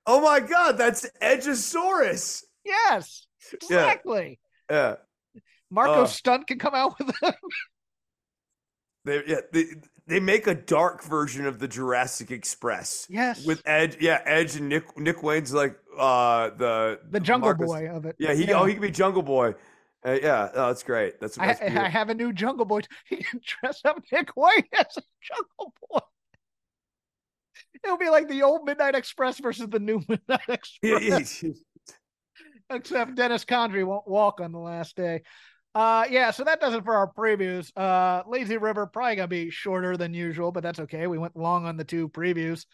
Oh 0.05 0.21
my 0.21 0.39
god, 0.39 0.77
that's 0.77 1.09
Edgeosaurus. 1.21 2.43
Yes. 2.65 3.25
Exactly. 3.53 4.39
Yeah. 4.69 4.95
yeah. 5.35 5.41
Marko 5.69 6.03
uh, 6.03 6.07
Stunt 6.07 6.47
can 6.47 6.59
come 6.59 6.75
out 6.75 6.97
with 6.99 7.15
him. 7.21 7.33
They, 9.05 9.21
yeah, 9.27 9.41
they, 9.51 9.65
they 10.07 10.19
make 10.19 10.47
a 10.47 10.55
dark 10.55 11.03
version 11.03 11.45
of 11.45 11.59
the 11.59 11.67
Jurassic 11.67 12.31
Express. 12.31 13.05
Yes. 13.09 13.45
With 13.45 13.61
Edge, 13.65 13.97
yeah, 13.99 14.21
Edge 14.25 14.55
and 14.55 14.69
Nick 14.69 14.97
Nick 14.97 15.23
Wayne's 15.23 15.53
like 15.53 15.77
uh 15.97 16.51
the 16.57 16.99
the 17.09 17.19
Jungle 17.19 17.49
Marcus. 17.49 17.67
Boy 17.67 17.89
of 17.89 18.05
it. 18.05 18.15
Yeah, 18.19 18.33
he 18.33 18.45
yeah. 18.45 18.59
oh 18.59 18.65
he 18.65 18.73
can 18.73 18.81
be 18.81 18.91
Jungle 18.91 19.23
Boy. 19.23 19.55
Uh, 20.05 20.17
yeah, 20.21 20.49
oh, 20.53 20.67
that's 20.67 20.83
great. 20.83 21.19
That's, 21.21 21.37
that's 21.37 21.61
I, 21.61 21.85
I, 21.85 21.87
have 21.87 22.09
a 22.09 22.13
new 22.13 22.33
Jungle 22.33 22.65
Boy. 22.65 22.81
He 23.05 23.17
can 23.17 23.39
dress 23.41 23.81
up 23.85 24.01
Nick 24.11 24.35
Wayne 24.35 24.63
as 24.73 24.97
a 24.97 25.01
Jungle 25.21 25.73
Boy. 25.89 25.99
It'll 27.83 27.97
be 27.97 28.09
like 28.09 28.27
the 28.27 28.43
old 28.43 28.65
Midnight 28.65 28.95
Express 28.95 29.39
versus 29.39 29.67
the 29.69 29.79
new 29.79 30.01
Midnight 30.09 30.49
Express. 30.49 31.43
Except 32.69 33.15
Dennis 33.15 33.45
Condrey 33.45 33.85
won't 33.85 34.07
walk 34.07 34.41
on 34.41 34.51
the 34.51 34.59
last 34.59 34.97
day. 34.97 35.21
Uh, 35.75 36.05
yeah, 36.09 36.31
so 36.31 36.43
that 36.43 36.61
does 36.61 36.73
it 36.73 36.83
for 36.83 36.95
our 36.95 37.11
previews. 37.11 37.71
Uh, 37.75 38.23
Lazy 38.27 38.57
River 38.57 38.85
probably 38.85 39.15
gonna 39.15 39.27
be 39.27 39.49
shorter 39.49 39.97
than 39.97 40.13
usual, 40.13 40.51
but 40.51 40.61
that's 40.61 40.79
okay. 40.79 41.07
We 41.07 41.17
went 41.17 41.35
long 41.35 41.65
on 41.65 41.77
the 41.77 41.83
two 41.83 42.09
previews. 42.09 42.65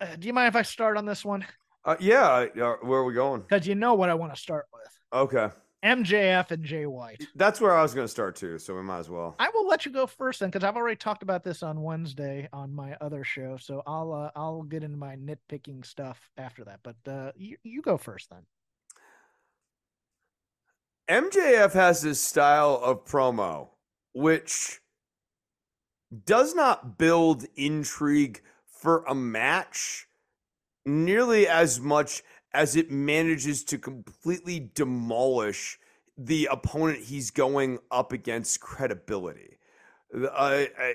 Uh, 0.00 0.14
do 0.16 0.26
you 0.26 0.32
mind 0.32 0.48
if 0.48 0.56
I 0.56 0.62
start 0.62 0.96
on 0.96 1.06
this 1.06 1.24
one? 1.24 1.44
Uh, 1.84 1.96
yeah. 2.00 2.46
Uh, 2.60 2.74
where 2.82 3.00
are 3.00 3.04
we 3.04 3.14
going? 3.14 3.40
Because 3.40 3.66
you 3.66 3.74
know 3.74 3.94
what 3.94 4.10
I 4.10 4.14
want 4.14 4.34
to 4.34 4.40
start 4.40 4.66
with. 4.72 5.20
Okay. 5.20 5.48
MJF 5.84 6.50
and 6.50 6.64
Jay 6.64 6.84
White. 6.86 7.24
That's 7.36 7.60
where 7.60 7.72
I 7.72 7.82
was 7.82 7.94
going 7.94 8.06
to 8.06 8.10
start 8.10 8.34
too, 8.34 8.58
so 8.58 8.74
we 8.74 8.82
might 8.82 8.98
as 8.98 9.08
well. 9.08 9.36
I 9.38 9.50
will 9.54 9.68
let 9.68 9.86
you 9.86 9.92
go 9.92 10.06
first 10.06 10.40
then, 10.40 10.48
because 10.48 10.64
I've 10.64 10.76
already 10.76 10.96
talked 10.96 11.22
about 11.22 11.44
this 11.44 11.62
on 11.62 11.80
Wednesday 11.80 12.48
on 12.52 12.74
my 12.74 12.96
other 13.00 13.22
show. 13.22 13.56
So 13.56 13.82
I'll 13.86 14.12
uh, 14.12 14.30
I'll 14.34 14.62
get 14.62 14.82
into 14.82 14.96
my 14.96 15.16
nitpicking 15.16 15.86
stuff 15.86 16.18
after 16.36 16.64
that. 16.64 16.80
But 16.82 16.96
uh, 17.10 17.32
you 17.36 17.56
you 17.62 17.82
go 17.82 17.96
first 17.96 18.30
then. 18.30 18.42
MJF 21.08 21.72
has 21.72 22.02
this 22.02 22.20
style 22.20 22.80
of 22.82 23.04
promo 23.04 23.68
which 24.12 24.80
does 26.24 26.54
not 26.54 26.98
build 26.98 27.44
intrigue 27.54 28.40
for 28.66 29.04
a 29.04 29.14
match 29.14 30.06
nearly 30.84 31.46
as 31.46 31.78
much 31.80 32.22
as 32.54 32.74
it 32.74 32.90
manages 32.90 33.62
to 33.64 33.78
completely 33.78 34.70
demolish 34.74 35.78
the 36.16 36.48
opponent 36.50 37.04
he's 37.04 37.30
going 37.30 37.78
up 37.90 38.12
against 38.12 38.60
credibility. 38.60 39.58
I, 40.14 40.28
I, 40.28 40.54
uh, 40.54 40.66
uh, 40.82 40.92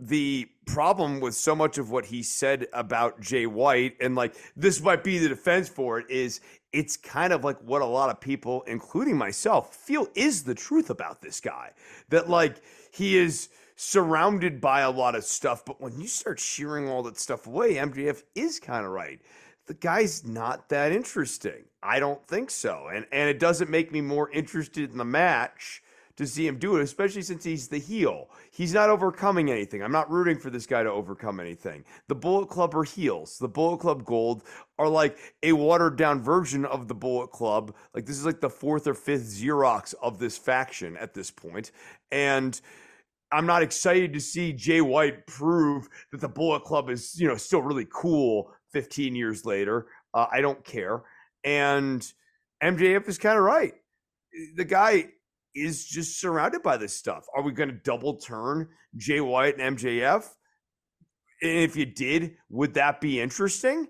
the 0.00 0.48
problem 0.66 1.18
with 1.18 1.34
so 1.34 1.56
much 1.56 1.76
of 1.76 1.90
what 1.90 2.04
he 2.06 2.22
said 2.22 2.68
about 2.72 3.20
Jay 3.20 3.46
White, 3.46 3.96
and 4.00 4.14
like 4.14 4.36
this 4.54 4.80
might 4.80 5.02
be 5.02 5.18
the 5.18 5.28
defense 5.28 5.68
for 5.68 5.98
it, 5.98 6.08
is 6.08 6.40
it's 6.72 6.96
kind 6.96 7.32
of 7.32 7.44
like 7.44 7.58
what 7.62 7.82
a 7.82 7.86
lot 7.86 8.10
of 8.10 8.20
people, 8.20 8.62
including 8.66 9.16
myself, 9.16 9.74
feel 9.74 10.08
is 10.14 10.44
the 10.44 10.54
truth 10.54 10.90
about 10.90 11.22
this 11.22 11.40
guy. 11.40 11.72
That 12.10 12.28
like 12.28 12.60
he 12.90 13.16
is 13.16 13.48
surrounded 13.76 14.60
by 14.60 14.80
a 14.80 14.90
lot 14.90 15.14
of 15.14 15.24
stuff, 15.24 15.64
but 15.64 15.80
when 15.80 16.00
you 16.00 16.06
start 16.08 16.40
shearing 16.40 16.88
all 16.88 17.02
that 17.04 17.18
stuff 17.18 17.46
away, 17.46 17.74
MJF 17.74 18.22
is 18.34 18.58
kind 18.60 18.84
of 18.84 18.92
right. 18.92 19.20
the 19.66 19.74
guy's 19.74 20.24
not 20.24 20.68
that 20.70 20.92
interesting. 20.92 21.64
I 21.82 22.00
don't 22.00 22.26
think 22.26 22.50
so. 22.50 22.88
And 22.92 23.06
and 23.12 23.28
it 23.28 23.38
doesn't 23.38 23.70
make 23.70 23.92
me 23.92 24.00
more 24.00 24.30
interested 24.30 24.90
in 24.90 24.98
the 24.98 25.04
match 25.04 25.82
to 26.18 26.26
see 26.26 26.46
him 26.46 26.58
do 26.58 26.76
it, 26.76 26.82
especially 26.82 27.22
since 27.22 27.44
he's 27.44 27.68
the 27.68 27.78
heel. 27.78 28.28
He's 28.50 28.74
not 28.74 28.90
overcoming 28.90 29.52
anything. 29.52 29.84
I'm 29.84 29.92
not 29.92 30.10
rooting 30.10 30.36
for 30.36 30.50
this 30.50 30.66
guy 30.66 30.82
to 30.82 30.90
overcome 30.90 31.38
anything. 31.38 31.84
The 32.08 32.16
Bullet 32.16 32.48
Club 32.48 32.74
are 32.74 32.82
heels. 32.82 33.38
The 33.38 33.48
Bullet 33.48 33.78
Club 33.78 34.04
Gold 34.04 34.42
are 34.80 34.88
like 34.88 35.16
a 35.44 35.52
watered 35.52 35.96
down 35.96 36.20
version 36.20 36.64
of 36.64 36.88
the 36.88 36.94
Bullet 36.94 37.30
Club. 37.30 37.72
Like 37.94 38.04
this 38.04 38.18
is 38.18 38.26
like 38.26 38.40
the 38.40 38.50
fourth 38.50 38.88
or 38.88 38.94
fifth 38.94 39.22
Xerox 39.22 39.94
of 40.02 40.18
this 40.18 40.36
faction 40.36 40.96
at 40.96 41.14
this 41.14 41.30
point. 41.30 41.70
And 42.10 42.60
I'm 43.30 43.46
not 43.46 43.62
excited 43.62 44.12
to 44.14 44.20
see 44.20 44.52
Jay 44.52 44.80
White 44.80 45.24
prove 45.28 45.88
that 46.10 46.20
the 46.20 46.28
Bullet 46.28 46.64
Club 46.64 46.90
is, 46.90 47.14
you 47.20 47.28
know, 47.28 47.36
still 47.36 47.62
really 47.62 47.86
cool 47.92 48.52
15 48.72 49.14
years 49.14 49.44
later. 49.44 49.86
Uh, 50.12 50.26
I 50.32 50.40
don't 50.40 50.64
care. 50.64 51.04
And 51.44 52.04
MJF 52.60 53.08
is 53.08 53.18
kind 53.18 53.38
of 53.38 53.44
right. 53.44 53.74
The 54.56 54.64
guy 54.64 55.10
is 55.62 55.86
just 55.86 56.20
surrounded 56.20 56.62
by 56.62 56.76
this 56.76 56.94
stuff. 56.94 57.26
Are 57.34 57.42
we 57.42 57.52
going 57.52 57.68
to 57.70 57.74
double 57.74 58.16
turn 58.16 58.68
Jay 58.96 59.20
White 59.20 59.58
and 59.58 59.78
MJF? 59.78 60.24
And 61.42 61.58
if 61.60 61.76
you 61.76 61.86
did, 61.86 62.36
would 62.50 62.74
that 62.74 63.00
be 63.00 63.20
interesting? 63.20 63.86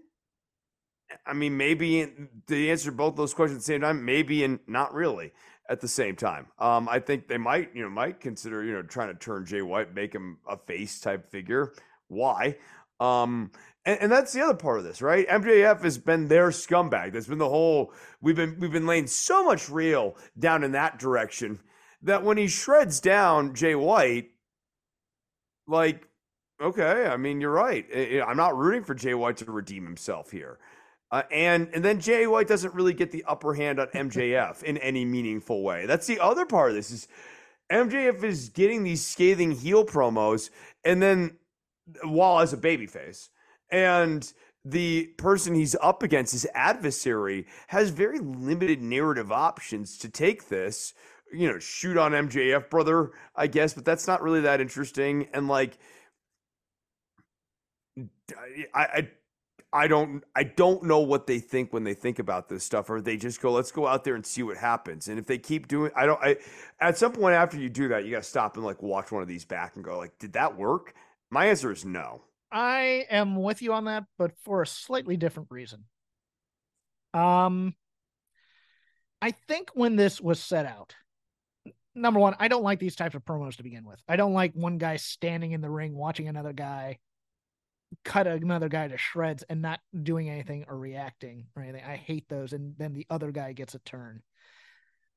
I 1.27 1.33
mean, 1.33 1.57
maybe 1.57 2.13
the 2.47 2.71
answer 2.71 2.91
to 2.91 2.97
both 2.97 3.17
those 3.17 3.33
questions 3.33 3.59
at 3.59 3.67
the 3.67 3.73
same 3.73 3.81
time, 3.81 4.05
maybe 4.05 4.45
and 4.45 4.59
not 4.67 4.93
really 4.93 5.33
at 5.71 5.81
the 5.81 5.89
same 5.89 6.17
time. 6.17 6.47
Um, 6.59 6.89
I 6.89 6.99
think 6.99 7.29
they 7.29 7.39
might, 7.39 7.75
you 7.75 7.83
know, 7.83 7.91
might 7.91 8.21
consider, 8.21 8.65
you 8.65 8.73
know, 8.73 8.83
trying 8.83 9.09
to 9.09 9.15
turn 9.15 9.47
Jay 9.47 9.63
White, 9.63 9.95
make 9.95 10.15
him 10.15 10.39
a 10.49 10.57
face 10.57 11.01
type 11.01 11.31
figure. 11.31 11.73
Why? 12.09 12.57
Um, 13.01 13.53
and, 13.89 14.03
and, 14.03 14.13
that's 14.13 14.35
the 14.35 14.43
other 14.43 14.55
part 14.55 14.79
of 14.79 14.85
this, 14.85 15.01
right? 15.01 15.27
MJF 15.27 15.83
has 15.83 15.97
been 15.97 16.29
their 16.29 16.51
scumbag. 16.51 17.13
That's 17.13 17.27
been 17.27 17.39
the 17.39 17.49
whole. 17.49 17.95
We've 18.21 18.37
been 18.37 18.57
we've 18.61 18.71
been 18.71 18.87
laying 18.87 19.07
so 19.07 19.43
much 19.43 19.71
real 19.71 20.17
down 20.39 20.63
in 20.63 20.73
that 20.73 20.99
direction 20.99 21.59
that 22.03 22.23
when 22.23 22.37
he 22.37 22.49
shreds 22.49 23.01
down 23.01 23.55
Jay 23.55 23.75
White, 23.75 24.29
like, 25.67 26.07
okay, 26.61 27.07
I 27.07 27.17
mean, 27.17 27.41
you're 27.41 27.51
right. 27.51 27.87
I'm 28.27 28.37
not 28.37 28.59
rooting 28.59 28.85
for 28.85 28.95
Jay 28.95 29.15
White 29.15 29.39
to 29.39 29.51
redeem 29.51 29.85
himself 29.85 30.31
here. 30.31 30.59
Uh, 31.11 31.23
and 31.33 31.71
and 31.73 31.83
then 31.83 31.99
Jay 31.99 32.27
White 32.27 32.47
doesn't 32.47 32.75
really 32.75 32.93
get 32.93 33.11
the 33.11 33.25
upper 33.27 33.55
hand 33.55 33.81
on 33.81 33.87
MJF 33.89 34.63
in 34.65 34.77
any 34.77 35.07
meaningful 35.07 35.63
way. 35.63 35.87
That's 35.87 36.07
the 36.07 36.21
other 36.21 36.45
part 36.45 36.69
of 36.69 36.77
this 36.77 36.91
is 36.91 37.09
MJF 37.73 38.23
is 38.23 38.51
getting 38.51 38.85
these 38.85 39.05
scathing 39.05 39.53
heel 39.53 39.87
promos, 39.87 40.51
and 40.85 41.01
then 41.01 41.39
while 42.05 42.41
as 42.41 42.53
a 42.53 42.59
babyface, 42.59 43.31
and 43.71 44.33
the 44.65 45.07
person 45.19 45.55
he's 45.55 45.77
up 45.81 46.03
against, 46.03 46.33
his 46.33 46.47
adversary, 46.55 47.47
has 47.69 47.91
very 47.91 48.19
limited 48.19 48.83
narrative 48.83 49.33
options 49.33 49.99
to 49.99 50.09
take 50.09 50.49
this. 50.49 50.95
You 51.33 51.51
know, 51.53 51.59
shoot 51.59 51.97
on 51.97 52.13
MJF, 52.13 52.71
brother, 52.71 53.13
I 53.37 53.47
guess, 53.47 53.75
but 53.75 53.85
that's 53.85 54.07
not 54.07 54.23
really 54.23 54.41
that 54.43 54.61
interesting. 54.61 55.29
And 55.33 55.47
like, 55.49 55.79
I, 58.75 58.81
I 58.85 59.09
I 59.73 59.87
don't 59.87 60.25
I 60.35 60.45
don't 60.45 60.83
know 60.85 61.01
what 61.01 61.27
they 61.27 61.39
think 61.41 61.73
when 61.73 61.85
they 61.85 61.93
think 61.93 62.19
about 62.19 62.49
this 62.49 62.65
stuff 62.65 62.89
or 62.89 63.01
they 63.01 63.17
just 63.17 63.41
go 63.41 63.53
let's 63.53 63.71
go 63.71 63.87
out 63.87 64.03
there 64.03 64.15
and 64.15 64.25
see 64.25 64.43
what 64.43 64.57
happens 64.57 65.09
and 65.09 65.19
if 65.19 65.27
they 65.27 65.37
keep 65.37 65.69
doing 65.69 65.91
I 65.95 66.07
don't 66.07 66.21
I 66.23 66.37
at 66.81 66.97
some 66.97 67.13
point 67.13 67.35
after 67.35 67.59
you 67.59 67.69
do 67.69 67.89
that 67.89 68.05
you 68.05 68.11
got 68.11 68.23
to 68.23 68.29
stop 68.29 68.57
and 68.57 68.65
like 68.65 68.83
watch 68.83 69.13
one 69.13 69.21
of 69.21 69.29
these 69.29 69.45
back 69.45 69.77
and 69.77 69.85
go 69.85 69.99
like 69.99 70.19
did 70.19 70.33
that 70.33 70.57
work 70.57 70.95
my 71.31 71.47
answer 71.47 71.71
is 71.71 71.85
no 71.85 72.23
I 72.51 73.07
am 73.11 73.37
with 73.37 73.63
you 73.63 73.73
on 73.73 73.85
that 73.85 74.05
but 74.19 74.33
for 74.45 74.63
a 74.63 74.67
slightly 74.67 75.17
different 75.17 75.51
reason 75.51 75.85
um 77.15 77.75
I 79.21 79.33
think 79.33 79.71
when 79.75 79.97
this 79.97 80.21
was 80.21 80.41
set 80.41 80.67
out 80.67 80.95
number 81.95 82.21
one 82.21 82.37
I 82.39 82.49
don't 82.49 82.63
like 82.63 82.79
these 82.79 82.97
types 82.97 83.15
of 83.15 83.25
promos 83.25 83.57
to 83.57 83.63
begin 83.63 83.85
with 83.85 84.01
I 84.09 84.17
don't 84.17 84.35
like 84.35 84.53
one 84.55 84.79
guy 84.79 84.97
standing 84.97 85.53
in 85.53 85.61
the 85.61 85.71
ring 85.71 85.97
watching 85.97 86.29
another 86.29 86.53
guy 86.53 86.99
cut 88.05 88.27
another 88.27 88.69
guy 88.69 88.89
to 88.89 88.99
shreds 88.99 89.45
and 89.49 89.63
not 89.63 89.81
doing 90.03 90.29
anything 90.29 90.65
or 90.69 90.77
reacting 90.77 91.47
or 91.57 91.63
anything. 91.63 91.85
I 91.85 91.97
hate 91.97 92.29
those. 92.29 92.53
And 92.53 92.75
then 92.79 92.93
the 92.93 93.07
other 93.11 93.31
guy 93.31 93.53
gets 93.53 93.75
a 93.75 93.79
turn. 93.81 94.23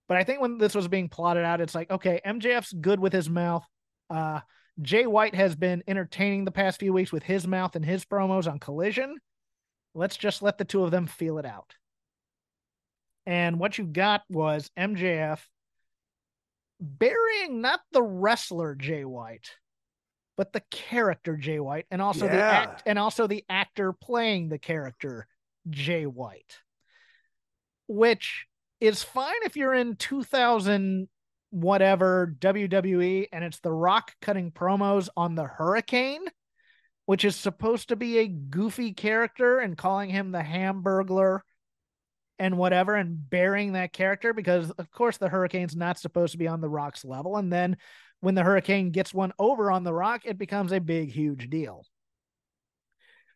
But 0.08 0.18
I 0.18 0.24
think 0.24 0.42
when 0.42 0.58
this 0.58 0.76
was 0.76 0.88
being 0.88 1.10
plotted 1.10 1.44
out, 1.44 1.62
it's 1.62 1.76
like, 1.76 1.90
okay, 1.90 2.22
MJF's 2.26 2.74
good 2.74 3.00
with 3.00 3.14
his 3.14 3.30
mouth. 3.30 3.66
Uh, 4.10 4.42
Jay 4.82 5.06
White 5.06 5.36
has 5.36 5.56
been 5.56 5.84
entertaining 5.88 6.46
the 6.46 6.52
past 6.52 6.80
few 6.80 6.94
weeks 6.94 7.12
with 7.12 7.24
his 7.24 7.46
mouth 7.46 7.76
and 7.76 7.86
his 7.86 8.06
promos 8.06 8.50
on 8.50 8.60
Collision. 8.60 9.18
Let's 9.94 10.18
just 10.18 10.42
let 10.42 10.58
the 10.58 10.66
two 10.66 10.84
of 10.84 10.92
them 10.92 11.08
feel 11.08 11.38
it 11.38 11.46
out. 11.46 11.76
And 13.26 13.60
what 13.60 13.78
you 13.78 13.86
got 13.86 14.24
was 14.30 14.72
MJF 14.78 15.40
burying 16.80 17.62
not 17.62 17.82
the 17.92 18.02
wrestler 18.02 18.74
Jay 18.74 19.06
White, 19.06 19.52
but 20.38 20.54
the 20.54 20.64
character 20.72 21.38
Jay 21.38 21.60
White 21.60 21.86
and 21.92 22.02
also 22.02 22.26
yeah. 22.26 22.36
the 22.36 22.42
act 22.42 22.84
and 22.86 22.98
also 22.98 23.28
the 23.28 23.46
actor 23.48 23.94
playing 23.94 24.50
the 24.50 24.58
character 24.58 25.28
Jay 25.70 26.06
White. 26.06 26.58
Which 27.88 28.48
is 28.80 29.04
fine 29.04 29.44
if 29.44 29.56
you're 29.56 29.74
in 29.74 29.98
2000 29.98 31.08
whatever 31.52 32.36
WWE 32.40 33.28
and 33.32 33.44
it's 33.44 33.60
The 33.60 33.72
Rock 33.72 34.14
cutting 34.22 34.52
promos 34.52 35.10
on 35.16 35.36
the 35.36 35.46
Hurricane, 35.46 36.26
which 37.06 37.24
is 37.24 37.36
supposed 37.36 37.90
to 37.90 37.96
be 37.96 38.18
a 38.18 38.28
goofy 38.28 38.94
character 38.94 39.60
and 39.60 39.78
calling 39.78 40.10
him 40.10 40.32
the 40.32 40.40
Hamburglar 40.40 41.42
and 42.40 42.58
whatever 42.58 42.96
and 42.96 43.30
burying 43.30 43.74
that 43.74 43.94
character 43.94 44.34
because 44.34 44.72
of 44.72 44.90
course 44.90 45.18
the 45.18 45.30
Hurricane's 45.30 45.76
not 45.76 46.00
supposed 46.00 46.32
to 46.32 46.40
be 46.40 46.48
on 46.48 46.62
the 46.62 46.70
Rock's 46.70 47.06
level 47.06 47.38
and 47.38 47.54
then 47.54 47.78
when 48.22 48.36
the 48.36 48.44
Hurricane 48.44 48.92
gets 48.92 49.14
one 49.14 49.34
over 49.38 49.72
on 49.72 49.84
the 49.84 49.94
rock, 49.94 50.22
it 50.26 50.38
becomes 50.38 50.72
a 50.72 50.80
big, 50.80 51.12
huge 51.12 51.50
deal. 51.50 51.86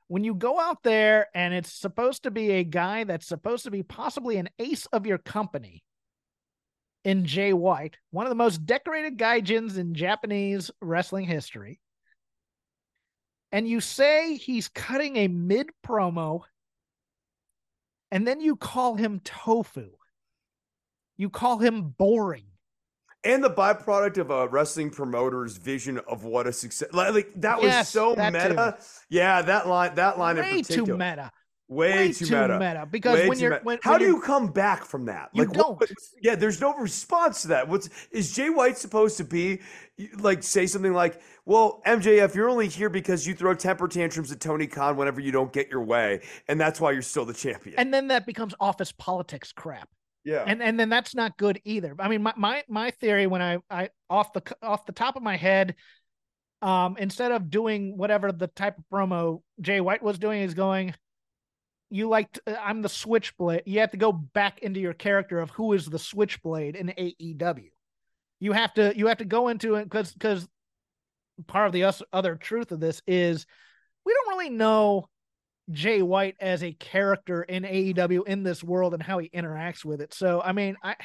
When 0.07 0.23
you 0.23 0.35
go 0.35 0.59
out 0.59 0.83
there 0.83 1.27
and 1.33 1.53
it's 1.53 1.73
supposed 1.73 2.23
to 2.23 2.31
be 2.31 2.51
a 2.51 2.63
guy 2.63 3.03
that's 3.03 3.27
supposed 3.27 3.65
to 3.65 3.71
be 3.71 3.81
possibly 3.81 4.37
an 4.37 4.49
ace 4.59 4.85
of 4.87 5.07
your 5.07 5.17
company 5.17 5.83
in 7.05 7.25
Jay 7.25 7.53
White, 7.53 7.97
one 8.11 8.25
of 8.25 8.29
the 8.29 8.35
most 8.35 8.65
decorated 8.65 9.17
gaijins 9.17 9.77
in 9.77 9.93
Japanese 9.93 10.71
wrestling 10.81 11.25
history, 11.25 11.79
and 13.51 13.67
you 13.67 13.79
say 13.79 14.35
he's 14.35 14.67
cutting 14.67 15.15
a 15.15 15.27
mid 15.27 15.69
promo, 15.85 16.41
and 18.11 18.27
then 18.27 18.41
you 18.41 18.57
call 18.57 18.95
him 18.95 19.21
tofu, 19.23 19.91
you 21.15 21.29
call 21.29 21.59
him 21.59 21.93
boring 21.97 22.45
and 23.25 23.43
the 23.43 23.49
byproduct 23.49 24.19
of 24.19 24.29
a 24.29 24.47
wrestling 24.47 24.91
promoter's 24.91 25.57
vision 25.57 25.99
of 26.07 26.23
what 26.23 26.47
a 26.47 26.53
success 26.53 26.89
like 26.93 27.31
that 27.35 27.57
was 27.57 27.65
yes, 27.65 27.89
so 27.89 28.13
that 28.15 28.31
meta. 28.31 28.77
Too. 28.77 28.85
Yeah, 29.09 29.41
that 29.41 29.67
line 29.67 29.95
that 29.95 30.19
line 30.19 30.37
Way 30.37 30.51
in 30.51 30.61
particular. 30.61 30.85
too 30.85 30.97
meta. 30.97 31.31
Way, 31.67 31.93
Way 31.93 32.11
too, 32.11 32.25
too 32.25 32.41
meta. 32.41 32.59
meta. 32.59 32.87
Because 32.89 33.19
Way 33.19 33.29
when 33.29 33.39
you're 33.39 33.59
when, 33.63 33.79
how 33.81 33.91
when 33.91 33.99
do 33.99 34.05
you're, 34.05 34.15
you 34.17 34.21
come 34.21 34.47
back 34.47 34.85
from 34.85 35.05
that? 35.05 35.29
You 35.33 35.45
like 35.45 35.53
don't. 35.53 35.79
What, 35.79 35.89
yeah, 36.21 36.35
there's 36.35 36.61
no 36.61 36.75
response 36.75 37.41
to 37.43 37.47
that. 37.49 37.67
What's 37.67 37.89
is 38.11 38.35
Jay 38.35 38.51
White 38.51 38.77
supposed 38.77 39.17
to 39.17 39.23
be 39.23 39.61
like 40.19 40.43
say 40.43 40.67
something 40.67 40.93
like, 40.93 41.19
Well, 41.45 41.81
MJF, 41.87 42.35
you're 42.35 42.49
only 42.49 42.67
here 42.67 42.89
because 42.89 43.25
you 43.25 43.33
throw 43.33 43.55
temper 43.55 43.87
tantrums 43.87 44.31
at 44.31 44.39
Tony 44.39 44.67
Khan 44.67 44.95
whenever 44.95 45.19
you 45.19 45.31
don't 45.31 45.51
get 45.51 45.69
your 45.69 45.83
way, 45.83 46.21
and 46.47 46.61
that's 46.61 46.79
why 46.79 46.91
you're 46.91 47.01
still 47.01 47.25
the 47.25 47.33
champion. 47.33 47.75
And 47.79 47.91
then 47.91 48.09
that 48.09 48.27
becomes 48.27 48.53
office 48.59 48.91
politics 48.91 49.51
crap. 49.51 49.89
Yeah. 50.23 50.43
And 50.45 50.61
and 50.61 50.79
then 50.79 50.89
that's 50.89 51.15
not 51.15 51.35
good 51.37 51.61
either. 51.65 51.95
I 51.97 52.09
mean, 52.09 52.21
my 52.21 52.33
my 52.37 52.63
my 52.67 52.91
theory 52.91 53.25
when 53.25 53.41
I 53.41 53.57
I 53.71 53.89
off 54.09 54.33
the 54.33 54.43
off 54.61 54.85
the 54.85 54.91
top 54.91 55.15
of 55.15 55.23
my 55.23 55.35
head, 55.37 55.73
um, 56.61 56.95
instead 56.99 57.31
of 57.31 57.49
doing 57.49 57.97
whatever 57.97 58.31
the 58.31 58.47
type 58.47 58.77
of 58.77 58.83
promo 58.91 59.41
Jay 59.61 59.81
White 59.81 60.03
was 60.03 60.19
doing, 60.19 60.41
is 60.41 60.53
going. 60.53 60.93
You 61.95 62.09
like 62.09 62.37
uh, 62.45 62.55
I'm 62.61 62.81
the 62.81 62.89
switchblade. 62.89 63.63
You 63.65 63.79
have 63.79 63.91
to 63.91 63.97
go 63.97 64.11
back 64.11 64.59
into 64.59 64.81
your 64.81 64.93
character 64.93 65.39
of 65.39 65.49
who 65.51 65.71
is 65.71 65.85
the 65.85 65.97
switchblade 65.97 66.75
in 66.75 66.87
AEW. 66.87 67.69
You 68.41 68.51
have 68.51 68.73
to 68.73 68.93
you 68.97 69.07
have 69.07 69.19
to 69.19 69.25
go 69.25 69.47
into 69.47 69.75
it 69.75 69.85
because 69.85 70.11
because 70.11 70.45
part 71.47 71.67
of 71.67 71.73
the 71.73 72.05
other 72.11 72.35
truth 72.35 72.73
of 72.73 72.81
this 72.81 73.01
is 73.07 73.45
we 74.05 74.13
don't 74.13 74.37
really 74.37 74.49
know 74.49 75.07
Jay 75.71 76.01
White 76.01 76.35
as 76.41 76.63
a 76.63 76.73
character 76.73 77.43
in 77.43 77.63
AEW 77.63 78.27
in 78.27 78.43
this 78.43 78.61
world 78.61 78.93
and 78.93 79.01
how 79.01 79.19
he 79.19 79.29
interacts 79.29 79.85
with 79.85 80.01
it. 80.01 80.13
So, 80.13 80.41
I 80.41 80.51
mean, 80.51 80.75
I 80.83 80.95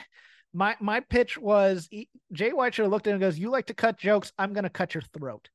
my 0.52 0.76
my 0.80 1.00
pitch 1.00 1.38
was 1.38 1.88
Jay 2.32 2.52
White 2.52 2.74
should 2.74 2.82
have 2.82 2.90
looked 2.90 3.06
at 3.06 3.10
it 3.10 3.14
and 3.14 3.20
goes, 3.20 3.38
"You 3.38 3.50
like 3.50 3.66
to 3.66 3.74
cut 3.74 3.96
jokes? 3.96 4.32
I'm 4.38 4.52
going 4.52 4.64
to 4.64 4.70
cut 4.70 4.94
your 4.94 5.04
throat." 5.16 5.48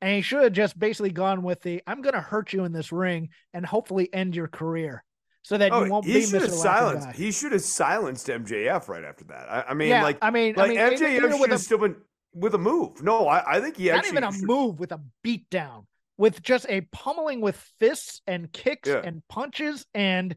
And 0.00 0.14
he 0.14 0.22
should 0.22 0.42
have 0.42 0.52
just 0.52 0.78
basically 0.78 1.10
gone 1.10 1.42
with 1.42 1.60
the, 1.62 1.82
"I'm 1.86 2.00
going 2.02 2.14
to 2.14 2.20
hurt 2.20 2.52
you 2.52 2.64
in 2.64 2.72
this 2.72 2.90
ring 2.90 3.30
and 3.52 3.66
hopefully 3.66 4.08
end 4.12 4.34
your 4.34 4.48
career." 4.48 5.04
So 5.42 5.56
that 5.56 5.72
oh, 5.72 5.84
you 5.84 5.90
won't 5.90 6.04
he 6.04 6.14
be 6.14 6.22
should 6.22 6.42
Mr. 6.42 6.46
have 6.46 6.52
silenced. 6.52 7.10
He 7.12 7.32
should 7.32 7.52
have 7.52 7.62
silenced 7.62 8.26
MJF 8.26 8.88
right 8.88 9.04
after 9.04 9.24
that. 9.24 9.50
I, 9.50 9.64
I 9.70 9.74
mean, 9.74 9.88
yeah, 9.88 10.02
like, 10.02 10.18
I 10.20 10.30
mean, 10.30 10.54
like 10.54 10.70
I 10.70 10.90
mean, 10.90 10.98
MJF 10.98 11.38
should 11.38 11.50
have 11.50 11.60
still 11.60 11.78
been 11.78 11.96
with 12.34 12.54
a 12.54 12.58
move. 12.58 13.02
No, 13.02 13.26
I, 13.26 13.56
I 13.56 13.60
think 13.60 13.76
he 13.76 13.88
not 13.88 13.98
actually 13.98 14.10
even 14.18 14.24
a 14.24 14.32
should... 14.32 14.44
move 14.44 14.78
with 14.78 14.92
a 14.92 15.00
beat 15.22 15.48
down 15.50 15.86
with 16.18 16.42
just 16.42 16.66
a 16.68 16.82
pummeling 16.92 17.40
with 17.40 17.56
fists 17.78 18.20
and 18.26 18.52
kicks 18.52 18.88
Yeah. 18.88 19.00
and 19.02 19.26
punches 19.28 19.86
and 19.94 20.36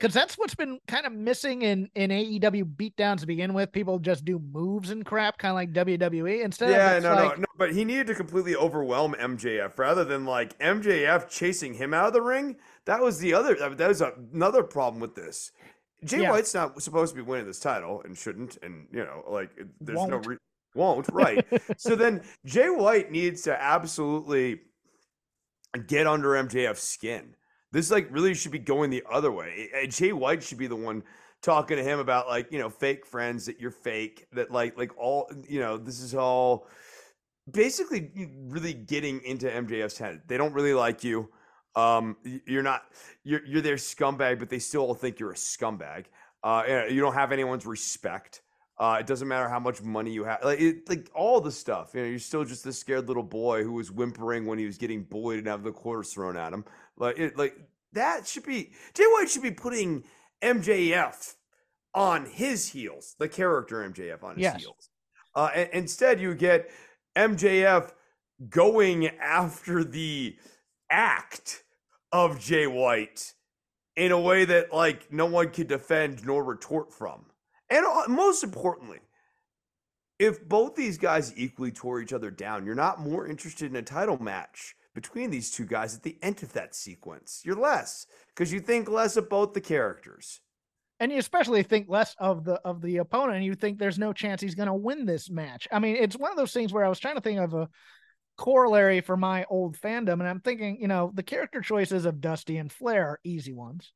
because 0.00 0.14
that's 0.14 0.38
what's 0.38 0.54
been 0.54 0.80
kind 0.88 1.04
of 1.04 1.12
missing 1.12 1.62
in 1.62 1.90
in 1.94 2.10
AEW 2.10 2.74
beatdowns 2.76 3.20
to 3.20 3.26
begin 3.26 3.52
with. 3.52 3.70
People 3.70 3.98
just 3.98 4.24
do 4.24 4.38
moves 4.38 4.90
and 4.90 5.04
crap, 5.04 5.36
kind 5.38 5.50
of 5.50 5.56
like 5.56 5.72
WWE. 5.72 6.42
Instead, 6.42 6.70
yeah, 6.70 6.98
no, 6.98 7.14
like, 7.14 7.36
no, 7.36 7.40
no. 7.42 7.46
But 7.58 7.72
he 7.74 7.84
needed 7.84 8.06
to 8.06 8.14
completely 8.14 8.56
overwhelm 8.56 9.14
MJF 9.20 9.78
rather 9.78 10.04
than 10.04 10.24
like 10.24 10.58
MJF 10.58 11.28
chasing 11.28 11.74
him 11.74 11.92
out 11.92 12.06
of 12.06 12.12
the 12.14 12.22
ring. 12.22 12.56
That 12.86 13.02
was 13.02 13.18
the 13.18 13.34
other. 13.34 13.54
That 13.54 13.88
was 13.88 14.00
another 14.00 14.62
problem 14.62 15.00
with 15.00 15.14
this. 15.14 15.52
Jay 16.04 16.22
Yeah. 16.22 16.30
White's 16.30 16.54
not 16.54 16.82
supposed 16.82 17.14
to 17.14 17.16
be 17.16 17.22
winning 17.22 17.46
this 17.46 17.60
title 17.60 18.00
and 18.04 18.16
shouldn't, 18.16 18.56
and 18.62 18.86
you 18.92 19.04
know, 19.04 19.22
like 19.28 19.50
there's 19.80 19.98
no 19.98 20.16
Won't. 20.16 20.26
re- 20.26 20.36
won't 20.74 21.08
right. 21.12 21.46
so 21.76 21.94
then 21.94 22.22
Jay 22.46 22.70
White 22.70 23.10
needs 23.10 23.42
to 23.42 23.62
absolutely 23.62 24.60
get 25.86 26.06
under 26.06 26.30
MJF's 26.30 26.82
skin. 26.82 27.34
This 27.72 27.90
like 27.90 28.08
really 28.10 28.34
should 28.34 28.52
be 28.52 28.58
going 28.58 28.90
the 28.90 29.04
other 29.10 29.30
way. 29.30 29.68
Jay 29.88 30.12
White 30.12 30.42
should 30.42 30.58
be 30.58 30.66
the 30.66 30.76
one 30.76 31.02
talking 31.42 31.76
to 31.76 31.82
him 31.82 31.98
about 31.98 32.28
like 32.28 32.50
you 32.52 32.58
know 32.58 32.68
fake 32.68 33.06
friends 33.06 33.46
that 33.46 33.60
you're 33.60 33.70
fake 33.70 34.26
that 34.32 34.50
like 34.50 34.76
like 34.76 34.96
all 34.98 35.30
you 35.48 35.60
know 35.60 35.76
this 35.76 36.00
is 36.00 36.14
all 36.14 36.66
basically 37.50 38.10
really 38.48 38.74
getting 38.74 39.20
into 39.22 39.46
MJF's 39.48 39.98
head. 39.98 40.22
They 40.26 40.36
don't 40.36 40.52
really 40.52 40.74
like 40.74 41.04
you. 41.04 41.28
Um, 41.76 42.16
you're 42.46 42.62
not 42.62 42.82
you're 43.24 43.44
you're 43.46 43.62
their 43.62 43.76
scumbag, 43.76 44.38
but 44.38 44.50
they 44.50 44.58
still 44.58 44.82
all 44.82 44.94
think 44.94 45.20
you're 45.20 45.32
a 45.32 45.36
scumbag. 45.36 46.06
Uh, 46.42 46.84
you 46.88 47.00
don't 47.00 47.14
have 47.14 47.32
anyone's 47.32 47.66
respect. 47.66 48.42
Uh, 48.78 48.96
it 48.98 49.06
doesn't 49.06 49.28
matter 49.28 49.46
how 49.46 49.60
much 49.60 49.82
money 49.82 50.10
you 50.10 50.24
have, 50.24 50.42
like 50.42 50.58
it, 50.58 50.88
like 50.88 51.10
all 51.14 51.38
the 51.38 51.52
stuff. 51.52 51.90
You 51.94 52.00
know, 52.00 52.06
you're 52.08 52.18
still 52.18 52.44
just 52.44 52.64
this 52.64 52.78
scared 52.78 53.08
little 53.08 53.22
boy 53.22 53.62
who 53.62 53.72
was 53.72 53.90
whimpering 53.90 54.46
when 54.46 54.58
he 54.58 54.64
was 54.64 54.78
getting 54.78 55.02
bullied 55.02 55.40
and 55.40 55.48
having 55.48 55.66
the 55.66 55.72
quarters 55.72 56.14
thrown 56.14 56.36
at 56.38 56.52
him. 56.52 56.64
Like, 57.00 57.18
it, 57.18 57.36
like 57.36 57.56
that 57.94 58.28
should 58.28 58.44
be 58.44 58.70
Jay 58.94 59.06
White 59.06 59.28
should 59.30 59.42
be 59.42 59.50
putting 59.50 60.04
MJF 60.42 61.34
on 61.94 62.26
his 62.26 62.68
heels, 62.68 63.16
the 63.18 63.28
character 63.28 63.78
MJF 63.88 64.22
on 64.22 64.36
his 64.36 64.42
Yes. 64.42 64.60
heels. 64.60 64.90
Uh, 65.34 65.50
and 65.54 65.70
instead, 65.72 66.20
you 66.20 66.34
get 66.34 66.70
MJF 67.16 67.90
going 68.48 69.08
after 69.18 69.82
the 69.82 70.36
act 70.90 71.64
of 72.12 72.38
Jay 72.38 72.66
White 72.66 73.32
in 73.96 74.12
a 74.12 74.20
way 74.20 74.44
that 74.44 74.72
like 74.72 75.12
no 75.12 75.26
one 75.26 75.50
could 75.50 75.68
defend 75.68 76.24
nor 76.24 76.44
retort 76.44 76.92
from. 76.92 77.26
And 77.70 77.84
uh, 77.86 78.04
most 78.08 78.44
importantly, 78.44 78.98
if 80.18 80.46
both 80.46 80.74
these 80.74 80.98
guys 80.98 81.32
equally 81.36 81.72
tore 81.72 82.00
each 82.00 82.12
other 82.12 82.30
down, 82.30 82.66
you're 82.66 82.74
not 82.74 83.00
more 83.00 83.26
interested 83.26 83.70
in 83.70 83.76
a 83.76 83.82
title 83.82 84.22
match 84.22 84.74
between 84.94 85.30
these 85.30 85.50
two 85.50 85.64
guys 85.66 85.94
at 85.94 86.02
the 86.02 86.18
end 86.22 86.42
of 86.42 86.52
that 86.54 86.74
sequence. 86.74 87.42
You're 87.44 87.54
less 87.56 88.06
because 88.34 88.52
you 88.52 88.60
think 88.60 88.88
less 88.88 89.16
of 89.16 89.28
both 89.28 89.52
the 89.52 89.60
characters. 89.60 90.40
and 90.98 91.10
you 91.10 91.18
especially 91.18 91.62
think 91.62 91.86
less 91.88 92.14
of 92.18 92.44
the 92.44 92.54
of 92.64 92.82
the 92.82 92.98
opponent 92.98 93.36
and 93.36 93.44
you 93.44 93.54
think 93.54 93.78
there's 93.78 93.98
no 93.98 94.12
chance 94.12 94.40
he's 94.40 94.54
going 94.54 94.68
to 94.68 94.74
win 94.74 95.06
this 95.06 95.30
match 95.30 95.66
i 95.72 95.78
mean 95.78 95.96
it's 95.96 96.16
one 96.18 96.30
of 96.30 96.36
those 96.36 96.52
things 96.52 96.72
where 96.72 96.84
i 96.84 96.88
was 96.88 96.98
trying 97.00 97.14
to 97.14 97.20
think 97.22 97.40
of 97.40 97.54
a 97.54 97.68
corollary 98.36 99.00
for 99.00 99.16
my 99.16 99.44
old 99.48 99.76
fandom 99.78 100.14
and 100.14 100.28
i'm 100.28 100.40
thinking 100.40 100.78
you 100.80 100.88
know 100.88 101.10
the 101.14 101.22
character 101.22 101.60
choices 101.62 102.04
of 102.04 102.20
dusty 102.20 102.58
and 102.58 102.70
flair 102.70 103.06
are 103.06 103.20
easy 103.24 103.52
ones 103.52 103.92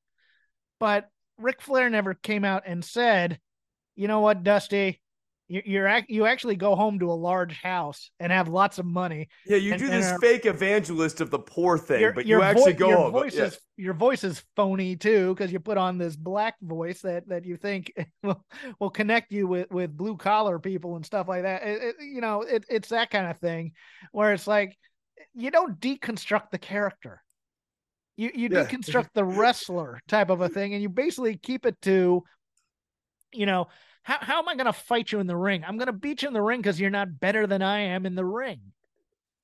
but 0.80 1.08
Ric 1.38 1.60
flair 1.60 1.90
never 1.90 2.14
came 2.14 2.44
out 2.44 2.62
and 2.66 2.84
said 2.84 3.38
you 3.96 4.08
know 4.08 4.20
what 4.20 4.42
dusty 4.42 5.00
you're 5.48 5.86
ac- 5.86 6.06
you 6.08 6.24
actually 6.26 6.56
go 6.56 6.74
home 6.74 6.98
to 6.98 7.10
a 7.10 7.12
large 7.12 7.60
house 7.60 8.10
and 8.18 8.32
have 8.32 8.48
lots 8.48 8.78
of 8.78 8.86
money 8.86 9.28
Yeah, 9.46 9.58
you 9.58 9.72
And- 9.72 9.80
do 9.80 9.88
this 9.88 10.06
our- 10.06 10.18
fake 10.18 10.46
evangelist 10.46 11.20
of 11.20 11.30
the 11.30 11.38
poor 11.38 11.76
thing, 11.76 12.00
your, 12.00 12.12
but 12.14 12.24
your 12.26 12.38
you 12.40 12.44
actually 12.44 12.72
voi- 12.72 12.78
go 12.78 12.88
your 12.88 12.96
home. 12.98 13.12
voice 13.12 13.34
Yeah. 13.36 13.44
is 13.44 13.58
your 13.76 13.92
voice 13.94 14.24
is 14.24 14.42
phony 14.56 14.96
too 14.96 15.34
because 15.34 15.52
you 15.52 15.60
put 15.60 15.76
on 15.76 15.98
this 15.98 16.16
black 16.16 16.54
voice 16.62 17.02
that 17.02 17.28
that 17.28 17.44
you 17.44 17.56
think 17.58 17.92
will, 18.22 18.42
will 18.80 18.90
connect 18.90 19.32
you 19.32 19.46
with 19.46 19.70
with 19.70 19.94
blue 19.94 20.16
collar 20.16 20.58
people 20.58 20.96
and 20.96 21.04
stuff 21.04 21.28
like 21.28 21.42
that 21.42 21.62
It- 21.62 21.82
it- 21.82 22.04
you 22.04 22.20
know 22.22 22.40
it, 22.42 22.64
it's 22.70 22.88
that 22.88 23.10
kind 23.10 23.26
of 23.30 23.38
thing 23.38 23.72
where 24.12 24.32
it's 24.32 24.46
like 24.46 24.76
you 25.34 25.50
don't 25.50 25.78
deconstruct 25.78 26.50
the 26.52 26.58
character 26.58 27.22
you 28.16 28.30
you 28.34 28.48
Yeah. 28.50 28.64
deconstruct 28.64 29.08
the 29.12 29.24
wrestler 29.40 30.00
type 30.08 30.30
of 30.30 30.40
a 30.40 30.48
thing 30.48 30.72
and 30.72 30.82
you 30.82 30.88
basically 30.88 31.36
keep 31.36 31.66
it 31.66 31.78
to 31.82 32.22
you 33.32 33.44
know 33.46 33.66
how, 34.04 34.18
how 34.20 34.38
am 34.38 34.48
i 34.48 34.54
going 34.54 34.66
to 34.66 34.72
fight 34.72 35.10
you 35.10 35.18
in 35.18 35.26
the 35.26 35.36
ring? 35.36 35.64
I'm 35.66 35.76
going 35.76 35.86
to 35.86 35.92
beat 35.92 36.22
you 36.22 36.28
in 36.28 36.34
the 36.34 36.42
ring 36.42 36.60
because 36.60 36.78
you're 36.80 36.90
not 36.90 37.18
better 37.18 37.46
than 37.46 37.62
i 37.62 37.80
am 37.80 38.06
in 38.06 38.14
the 38.14 38.24
ring. 38.24 38.60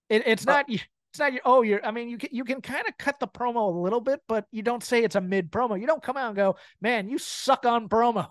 It, 0.09 0.23
it's 0.27 0.47
not 0.47 0.69
you 0.69 0.79
it's 1.11 1.19
not 1.19 1.33
your 1.33 1.43
oh 1.45 1.63
you're 1.63 1.85
i 1.85 1.91
mean 1.91 2.09
you 2.09 2.19
can 2.19 2.29
you 2.33 2.45
can 2.45 2.61
kind 2.61 2.87
of 2.87 2.97
cut 2.97 3.19
the 3.19 3.27
promo 3.27 3.75
a 3.75 3.79
little 3.81 4.01
bit 4.01 4.21
but 4.29 4.47
you 4.53 4.63
don't 4.63 4.85
say 4.85 5.03
it's 5.03 5.17
a 5.17 5.21
mid 5.21 5.51
promo. 5.51 5.81
You 5.81 5.87
don't 5.87 6.03
come 6.03 6.17
out 6.17 6.29
and 6.29 6.37
go 6.37 6.57
man 6.81 7.09
you 7.09 7.19
suck 7.19 7.67
on 7.67 7.89
promo. 7.89 8.29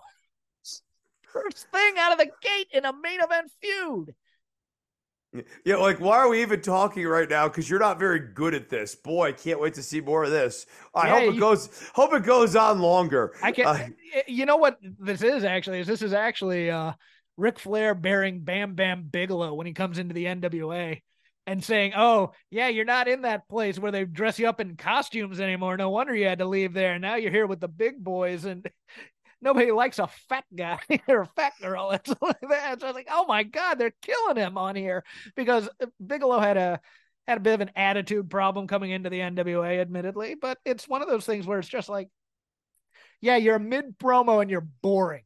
First 1.32 1.66
thing 1.70 1.94
out 1.98 2.12
of 2.12 2.18
the 2.18 2.30
gate 2.40 2.68
in 2.72 2.84
a 2.84 2.92
main 2.92 3.20
event 3.20 3.50
feud 3.60 4.14
Yeah, 5.64 5.76
like 5.76 6.00
why 6.00 6.16
are 6.18 6.28
we 6.28 6.42
even 6.42 6.60
talking 6.60 7.06
right 7.06 7.28
now? 7.28 7.46
Because 7.46 7.70
you're 7.70 7.78
not 7.78 7.98
very 8.00 8.18
good 8.18 8.52
at 8.52 8.68
this. 8.68 8.96
Boy, 8.96 9.28
I 9.28 9.32
can't 9.32 9.60
wait 9.60 9.74
to 9.74 9.82
see 9.82 10.00
more 10.00 10.24
of 10.24 10.30
this. 10.30 10.66
I 10.94 11.06
Yeah, 11.06 11.12
hope 11.14 11.22
it 11.22 11.34
you- 11.34 11.40
goes. 11.40 11.90
Hope 11.94 12.12
it 12.14 12.24
goes 12.24 12.56
on 12.56 12.80
longer. 12.80 13.34
i 13.42 13.52
can 13.52 13.66
Uh, 13.66 13.86
you 14.26 14.44
know 14.44 14.56
what 14.56 14.78
this 14.82 15.22
is 15.22 15.44
actually 15.44 15.80
is 15.80 15.86
this 15.86 16.02
is 16.02 16.12
actually 16.12 16.70
uh 16.70 16.92
Ric 17.36 17.58
Flair 17.60 17.94
bearing 17.94 18.40
Bam 18.40 18.74
Bam 18.74 19.04
Bigelow 19.10 19.54
when 19.54 19.66
he 19.68 19.72
comes 19.72 19.98
into 19.98 20.14
the 20.14 20.24
NWA 20.26 21.00
and 21.46 21.64
saying, 21.64 21.92
"Oh, 21.96 22.32
yeah, 22.50 22.68
you're 22.68 22.84
not 22.84 23.08
in 23.08 23.22
that 23.22 23.48
place 23.48 23.78
where 23.78 23.92
they 23.92 24.04
dress 24.04 24.38
you 24.38 24.48
up 24.48 24.60
in 24.60 24.76
costumes 24.76 25.40
anymore. 25.40 25.76
No 25.76 25.90
wonder 25.90 26.14
you 26.14 26.26
had 26.26 26.40
to 26.40 26.44
leave 26.44 26.74
there. 26.74 26.98
Now 26.98 27.14
you're 27.14 27.30
here 27.30 27.46
with 27.46 27.60
the 27.60 27.68
big 27.68 28.02
boys 28.02 28.44
and 28.44 28.68
nobody 29.40 29.72
likes 29.72 29.98
a 29.98 30.08
fat 30.28 30.44
guy 30.54 30.78
or 31.08 31.22
a 31.22 31.26
fat 31.26 31.52
girl." 31.60 31.90
It's 31.94 32.14
like 32.20 32.40
that. 32.48 32.80
So 32.80 32.86
I 32.86 32.90
was 32.90 32.94
like, 32.94 33.08
"Oh 33.10 33.26
my 33.26 33.42
god, 33.42 33.78
they're 33.78 33.94
killing 34.02 34.36
him 34.36 34.58
on 34.58 34.76
here 34.76 35.04
because 35.36 35.68
uh, 35.82 35.86
Bigelow 36.04 36.40
had 36.40 36.56
a 36.56 36.80
had 37.28 37.38
a 37.38 37.40
bit 37.40 37.54
of 37.54 37.60
an 37.60 37.70
attitude 37.76 38.28
problem 38.28 38.66
coming 38.66 38.90
into 38.90 39.08
the 39.10 39.20
NWA, 39.20 39.80
admittedly, 39.80 40.34
but 40.34 40.58
it's 40.64 40.88
one 40.88 41.02
of 41.02 41.08
those 41.08 41.24
things 41.24 41.46
where 41.46 41.58
it's 41.58 41.68
just 41.68 41.88
like, 41.88 42.08
yeah, 43.20 43.36
you're 43.36 43.56
a 43.56 43.60
mid 43.60 43.98
promo 43.98 44.40
and 44.42 44.50
you're 44.50 44.66
boring. 44.82 45.22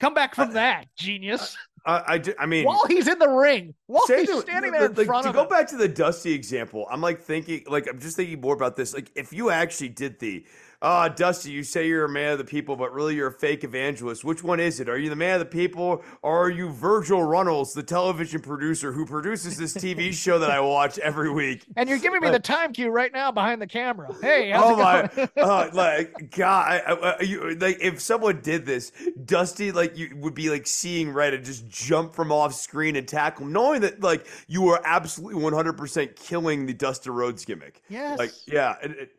Come 0.00 0.14
back 0.14 0.34
from 0.34 0.54
that, 0.54 0.86
genius. 0.96 1.56
I, 1.86 2.16
I, 2.16 2.22
I 2.40 2.46
mean, 2.46 2.64
while 2.64 2.86
he's 2.88 3.06
in 3.06 3.20
the 3.20 3.28
ring, 3.28 3.74
while 3.86 4.04
he's 4.06 4.28
to- 4.28 4.40
standing 4.40 4.72
there 4.72 4.86
in 4.86 4.94
like, 4.94 5.06
front 5.06 5.24
to 5.24 5.28
of 5.30 5.34
go 5.36 5.42
him. 5.42 5.48
back 5.48 5.68
to 5.68 5.76
the 5.76 5.86
Dusty 5.88 6.32
example, 6.32 6.86
I'm 6.90 7.00
like 7.00 7.20
thinking, 7.20 7.62
like 7.68 7.88
I'm 7.88 8.00
just 8.00 8.16
thinking 8.16 8.40
more 8.40 8.54
about 8.54 8.74
this. 8.74 8.92
Like 8.94 9.12
if 9.14 9.32
you 9.32 9.50
actually 9.50 9.90
did 9.90 10.18
the, 10.18 10.44
uh, 10.82 11.08
Dusty, 11.08 11.50
you 11.52 11.62
say 11.62 11.86
you're 11.86 12.04
a 12.04 12.08
man 12.08 12.32
of 12.32 12.38
the 12.38 12.44
people, 12.44 12.74
but 12.76 12.92
really 12.92 13.14
you're 13.14 13.28
a 13.28 13.32
fake 13.32 13.62
evangelist. 13.64 14.24
Which 14.24 14.42
one 14.42 14.58
is 14.60 14.80
it? 14.80 14.88
Are 14.88 14.98
you 14.98 15.08
the 15.08 15.16
man 15.16 15.34
of 15.34 15.38
the 15.40 15.46
people, 15.46 16.02
or 16.22 16.46
are 16.46 16.50
you 16.50 16.70
Virgil 16.70 17.22
Runnels, 17.22 17.72
the 17.72 17.84
television 17.84 18.40
producer 18.42 18.90
who 18.92 19.06
produces 19.06 19.56
this 19.56 19.74
TV 19.74 20.12
show 20.24 20.40
that 20.40 20.50
I 20.50 20.60
watch 20.60 20.98
every 20.98 21.30
week? 21.30 21.64
and 21.76 21.88
you're 21.88 21.98
giving 21.98 22.20
me 22.20 22.28
Uh, 22.28 22.32
the 22.32 22.40
time 22.40 22.72
cue 22.72 22.90
right 22.90 23.12
now 23.12 23.30
behind 23.30 23.62
the 23.62 23.66
camera. 23.66 24.12
Hey, 24.20 24.50
how's 24.50 24.64
oh 24.76 25.08
it 25.08 25.30
my, 25.36 25.42
uh, 25.42 25.70
like 25.72 26.30
God, 26.36 26.68
I, 26.68 26.78
I, 26.92 27.10
I- 27.18 27.22
you, 27.22 27.54
like 27.54 27.78
if 27.80 28.00
someone 28.00 28.40
did 28.42 28.66
this, 28.66 28.90
Dusty, 29.24 29.70
like 29.70 29.96
you 29.96 30.16
would 30.16 30.34
be 30.34 30.50
like 30.50 30.66
seeing 30.66 31.12
red 31.12 31.32
and 31.32 31.44
just 31.44 31.68
jump 31.68 32.12
from 32.12 32.32
off 32.32 32.54
screen 32.54 32.96
and 32.96 33.06
tackle, 33.06 33.46
him, 33.46 33.52
knowing 33.52 33.82
that 33.82 34.02
like 34.02 34.26
you 34.48 34.62
were 34.62 34.80
absolutely 34.84 35.40
one 35.40 35.52
hundred 35.52 35.74
percent 35.78 36.16
killing 36.16 36.66
the 36.66 36.74
Dusty 36.74 37.10
Rhodes 37.10 37.44
gimmick. 37.44 37.82
yes. 37.88 38.18
Like 38.18 38.32
yeah, 38.46 38.74
it, 38.82 38.90
it, 38.92 39.10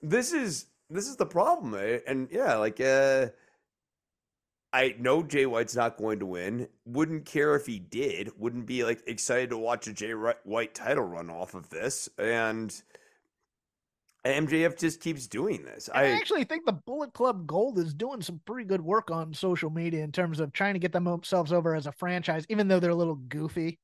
this 0.00 0.32
is 0.32 0.66
this 0.90 1.08
is 1.08 1.16
the 1.16 1.26
problem, 1.26 1.74
eh? 1.74 1.98
and 2.06 2.28
yeah, 2.30 2.56
like 2.56 2.80
uh. 2.80 3.28
I 4.74 4.94
know 4.98 5.22
Jay 5.22 5.44
White's 5.44 5.76
not 5.76 5.98
going 5.98 6.20
to 6.20 6.24
win. 6.26 6.66
Wouldn't 6.86 7.26
care 7.26 7.54
if 7.56 7.66
he 7.66 7.78
did. 7.78 8.30
Wouldn't 8.38 8.64
be 8.64 8.84
like 8.84 9.02
excited 9.06 9.50
to 9.50 9.58
watch 9.58 9.86
a 9.86 9.92
Jay 9.92 10.12
White 10.12 10.74
title 10.74 11.04
run 11.04 11.28
off 11.28 11.54
of 11.54 11.68
this. 11.68 12.08
And 12.16 12.74
MJF 14.24 14.78
just 14.78 15.00
keeps 15.00 15.26
doing 15.26 15.64
this. 15.64 15.90
I, 15.92 16.04
I 16.04 16.10
actually 16.12 16.44
think 16.44 16.64
the 16.64 16.72
Bullet 16.72 17.12
Club 17.12 17.46
Gold 17.46 17.78
is 17.78 17.92
doing 17.92 18.22
some 18.22 18.40
pretty 18.46 18.66
good 18.66 18.80
work 18.80 19.10
on 19.10 19.34
social 19.34 19.68
media 19.68 20.04
in 20.04 20.12
terms 20.12 20.38
of 20.38 20.52
trying 20.52 20.74
to 20.74 20.80
get 20.80 20.92
themselves 20.92 21.52
over 21.52 21.74
as 21.74 21.86
a 21.86 21.92
franchise, 21.92 22.46
even 22.48 22.68
though 22.68 22.78
they're 22.78 22.90
a 22.90 22.94
little 22.94 23.16
goofy. 23.16 23.78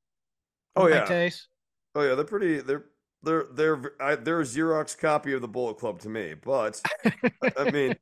Oh, 0.75 0.87
yeah. 0.87 1.03
taste. 1.05 1.49
oh 1.95 2.01
yeah, 2.01 2.15
they're 2.15 2.23
pretty. 2.23 2.61
They're 2.61 2.85
they're 3.23 3.45
they're 3.53 3.91
I, 4.01 4.15
they're 4.15 4.41
a 4.41 4.43
Xerox 4.45 4.97
copy 4.97 5.33
of 5.33 5.41
the 5.41 5.47
Bullet 5.47 5.77
Club 5.77 5.99
to 6.01 6.09
me. 6.09 6.35
But 6.41 6.81
I 7.57 7.69
mean, 7.71 7.95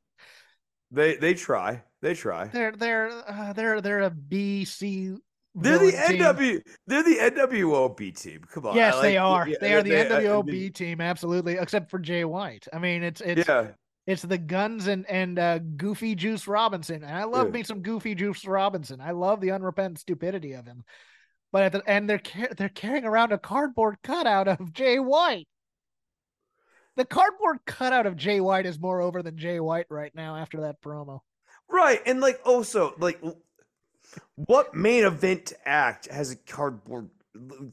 they 0.90 1.16
they 1.16 1.34
try. 1.34 1.82
They 2.02 2.14
try. 2.14 2.46
They're 2.46 2.72
they're 2.72 3.10
uh, 3.28 3.52
they're 3.52 3.80
they're 3.80 4.00
a 4.02 4.10
B 4.10 4.64
C. 4.64 5.16
They're 5.54 5.78
the 5.78 5.90
team. 5.90 6.20
NW. 6.20 6.60
They're 6.86 7.02
the 7.02 7.16
NWO 7.16 7.96
B 7.96 8.12
team. 8.12 8.42
Come 8.52 8.66
on. 8.66 8.76
Yes, 8.76 8.94
I 8.94 9.02
they 9.02 9.16
are. 9.16 9.48
yeah, 9.48 9.56
they 9.60 9.74
are 9.74 9.82
the 9.82 9.90
they- 9.90 10.28
I- 10.28 10.32
I 10.32 10.36
mean, 10.36 10.46
B 10.46 10.70
team, 10.70 11.00
absolutely, 11.00 11.54
except 11.54 11.90
for 11.90 11.98
Jay 11.98 12.24
White. 12.24 12.68
I 12.72 12.78
mean, 12.78 13.02
it's 13.02 13.20
it's 13.20 13.48
Yeah. 13.48 13.68
it's 14.06 14.22
the 14.22 14.38
guns 14.38 14.86
and 14.86 15.04
and 15.10 15.36
uh, 15.38 15.58
Goofy 15.58 16.14
Juice 16.14 16.46
Robinson, 16.46 17.02
and 17.02 17.16
I 17.16 17.24
love 17.24 17.48
Yeah. 17.48 17.52
me 17.54 17.62
some 17.64 17.80
Goofy 17.82 18.14
Juice 18.14 18.44
Robinson. 18.46 19.00
I 19.00 19.10
love 19.10 19.40
the 19.40 19.50
unrepentant 19.50 19.98
stupidity 19.98 20.52
of 20.52 20.64
him. 20.64 20.84
But 21.52 21.62
at 21.62 21.72
the 21.72 21.82
and 21.86 22.08
they're 22.08 22.18
car- 22.18 22.50
they're 22.56 22.68
carrying 22.68 23.04
around 23.04 23.32
a 23.32 23.38
cardboard 23.38 23.98
cutout 24.02 24.48
of 24.48 24.72
Jay 24.72 24.98
White. 24.98 25.48
the 26.96 27.04
cardboard 27.04 27.58
cutout 27.64 28.06
of 28.06 28.16
Jay 28.16 28.40
White 28.40 28.66
is 28.66 28.78
more 28.80 29.00
over 29.00 29.22
than 29.22 29.38
Jay 29.38 29.60
White 29.60 29.86
right 29.88 30.12
now 30.14 30.36
after 30.36 30.60
that 30.62 30.82
promo. 30.82 31.20
Right. 31.68 32.00
And 32.06 32.20
like 32.20 32.40
also 32.44 32.94
like 32.98 33.22
what 34.34 34.74
main 34.74 35.04
event 35.04 35.52
act 35.64 36.10
has 36.10 36.32
a 36.32 36.36
cardboard 36.36 37.08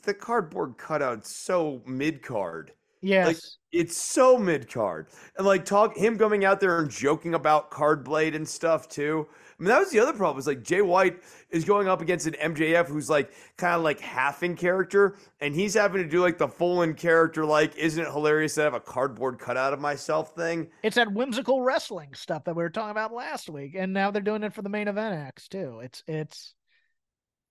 the 0.03 0.13
cardboard 0.13 0.77
cutout 0.77 1.25
so 1.25 1.81
mid 1.87 2.21
card. 2.21 2.71
Yes. 3.01 3.27
Like 3.27 3.37
it's 3.71 3.97
so 3.97 4.37
mid 4.37 4.71
card. 4.71 5.07
And 5.37 5.47
like 5.47 5.65
talk 5.65 5.97
him 5.97 6.17
coming 6.17 6.45
out 6.45 6.59
there 6.59 6.79
and 6.79 6.89
joking 6.89 7.33
about 7.33 7.71
card 7.71 8.03
blade 8.03 8.35
and 8.35 8.47
stuff 8.47 8.87
too. 8.87 9.27
I 9.57 9.63
mean 9.63 9.69
that 9.69 9.79
was 9.79 9.89
the 9.89 9.99
other 9.99 10.13
problem. 10.13 10.37
Is 10.37 10.47
like 10.47 10.63
Jay 10.63 10.81
White 10.81 11.21
is 11.49 11.63
going 11.63 11.87
up 11.87 12.01
against 12.01 12.27
an 12.27 12.33
MJF 12.33 12.87
who's 12.87 13.09
like 13.09 13.31
kind 13.55 13.75
of 13.75 13.83
like 13.83 14.01
half 14.01 14.43
in 14.43 14.55
character, 14.55 15.15
and 15.39 15.55
he's 15.55 15.73
having 15.73 16.03
to 16.03 16.09
do 16.09 16.21
like 16.21 16.37
the 16.37 16.47
full 16.47 16.81
in 16.81 16.93
character, 16.93 17.45
like, 17.45 17.75
isn't 17.77 18.03
it 18.03 18.11
hilarious 18.11 18.55
that 18.55 18.61
I 18.61 18.65
have 18.65 18.73
a 18.73 18.81
cardboard 18.81 19.39
cutout 19.39 19.71
of 19.71 19.79
myself 19.79 20.35
thing? 20.35 20.67
It's 20.83 20.97
that 20.97 21.13
whimsical 21.13 21.61
wrestling 21.61 22.13
stuff 22.13 22.43
that 22.45 22.55
we 22.55 22.63
were 22.63 22.69
talking 22.69 22.91
about 22.91 23.13
last 23.13 23.49
week, 23.49 23.75
and 23.77 23.93
now 23.93 24.11
they're 24.11 24.21
doing 24.21 24.43
it 24.43 24.53
for 24.53 24.61
the 24.61 24.69
main 24.69 24.89
event 24.89 25.15
acts 25.15 25.47
too. 25.47 25.79
It's 25.81 26.03
it's 26.05 26.53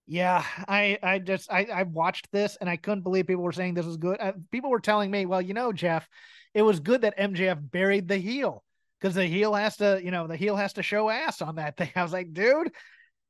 yeah, 0.07 0.43
I 0.67 0.99
I 1.01 1.19
just 1.19 1.51
I 1.51 1.63
I 1.73 1.83
watched 1.83 2.31
this 2.31 2.57
and 2.61 2.69
I 2.69 2.77
couldn't 2.77 3.01
believe 3.01 3.25
people 3.25 3.43
were 3.43 3.51
saying 3.51 3.73
this 3.73 3.85
was 3.85 3.97
good. 3.97 4.17
Uh, 4.19 4.33
people 4.51 4.69
were 4.69 4.79
telling 4.79 5.09
me, 5.09 5.25
well, 5.25 5.41
you 5.41 5.55
know, 5.55 5.73
Jeff, 5.73 6.07
it 6.53 6.61
was 6.61 6.79
good 6.79 7.01
that 7.01 7.17
MJF 7.17 7.71
buried 7.71 8.07
the 8.07 8.17
heel 8.17 8.63
because 9.05 9.13
the 9.13 9.27
heel 9.27 9.53
has 9.53 9.77
to, 9.77 10.01
you 10.03 10.09
know, 10.09 10.25
the 10.25 10.35
heel 10.35 10.55
has 10.55 10.73
to 10.73 10.81
show 10.81 11.11
ass 11.11 11.39
on 11.39 11.57
that 11.57 11.77
thing. 11.77 11.91
I 11.95 12.01
was 12.01 12.11
like, 12.11 12.33
dude, 12.33 12.71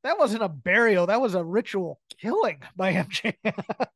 that 0.04 0.18
wasn't 0.18 0.44
a 0.44 0.48
burial, 0.48 1.08
that 1.08 1.20
was 1.20 1.36
a 1.36 1.44
ritual 1.44 2.00
killing 2.22 2.62
by 2.78 2.94
MJF. 2.94 3.88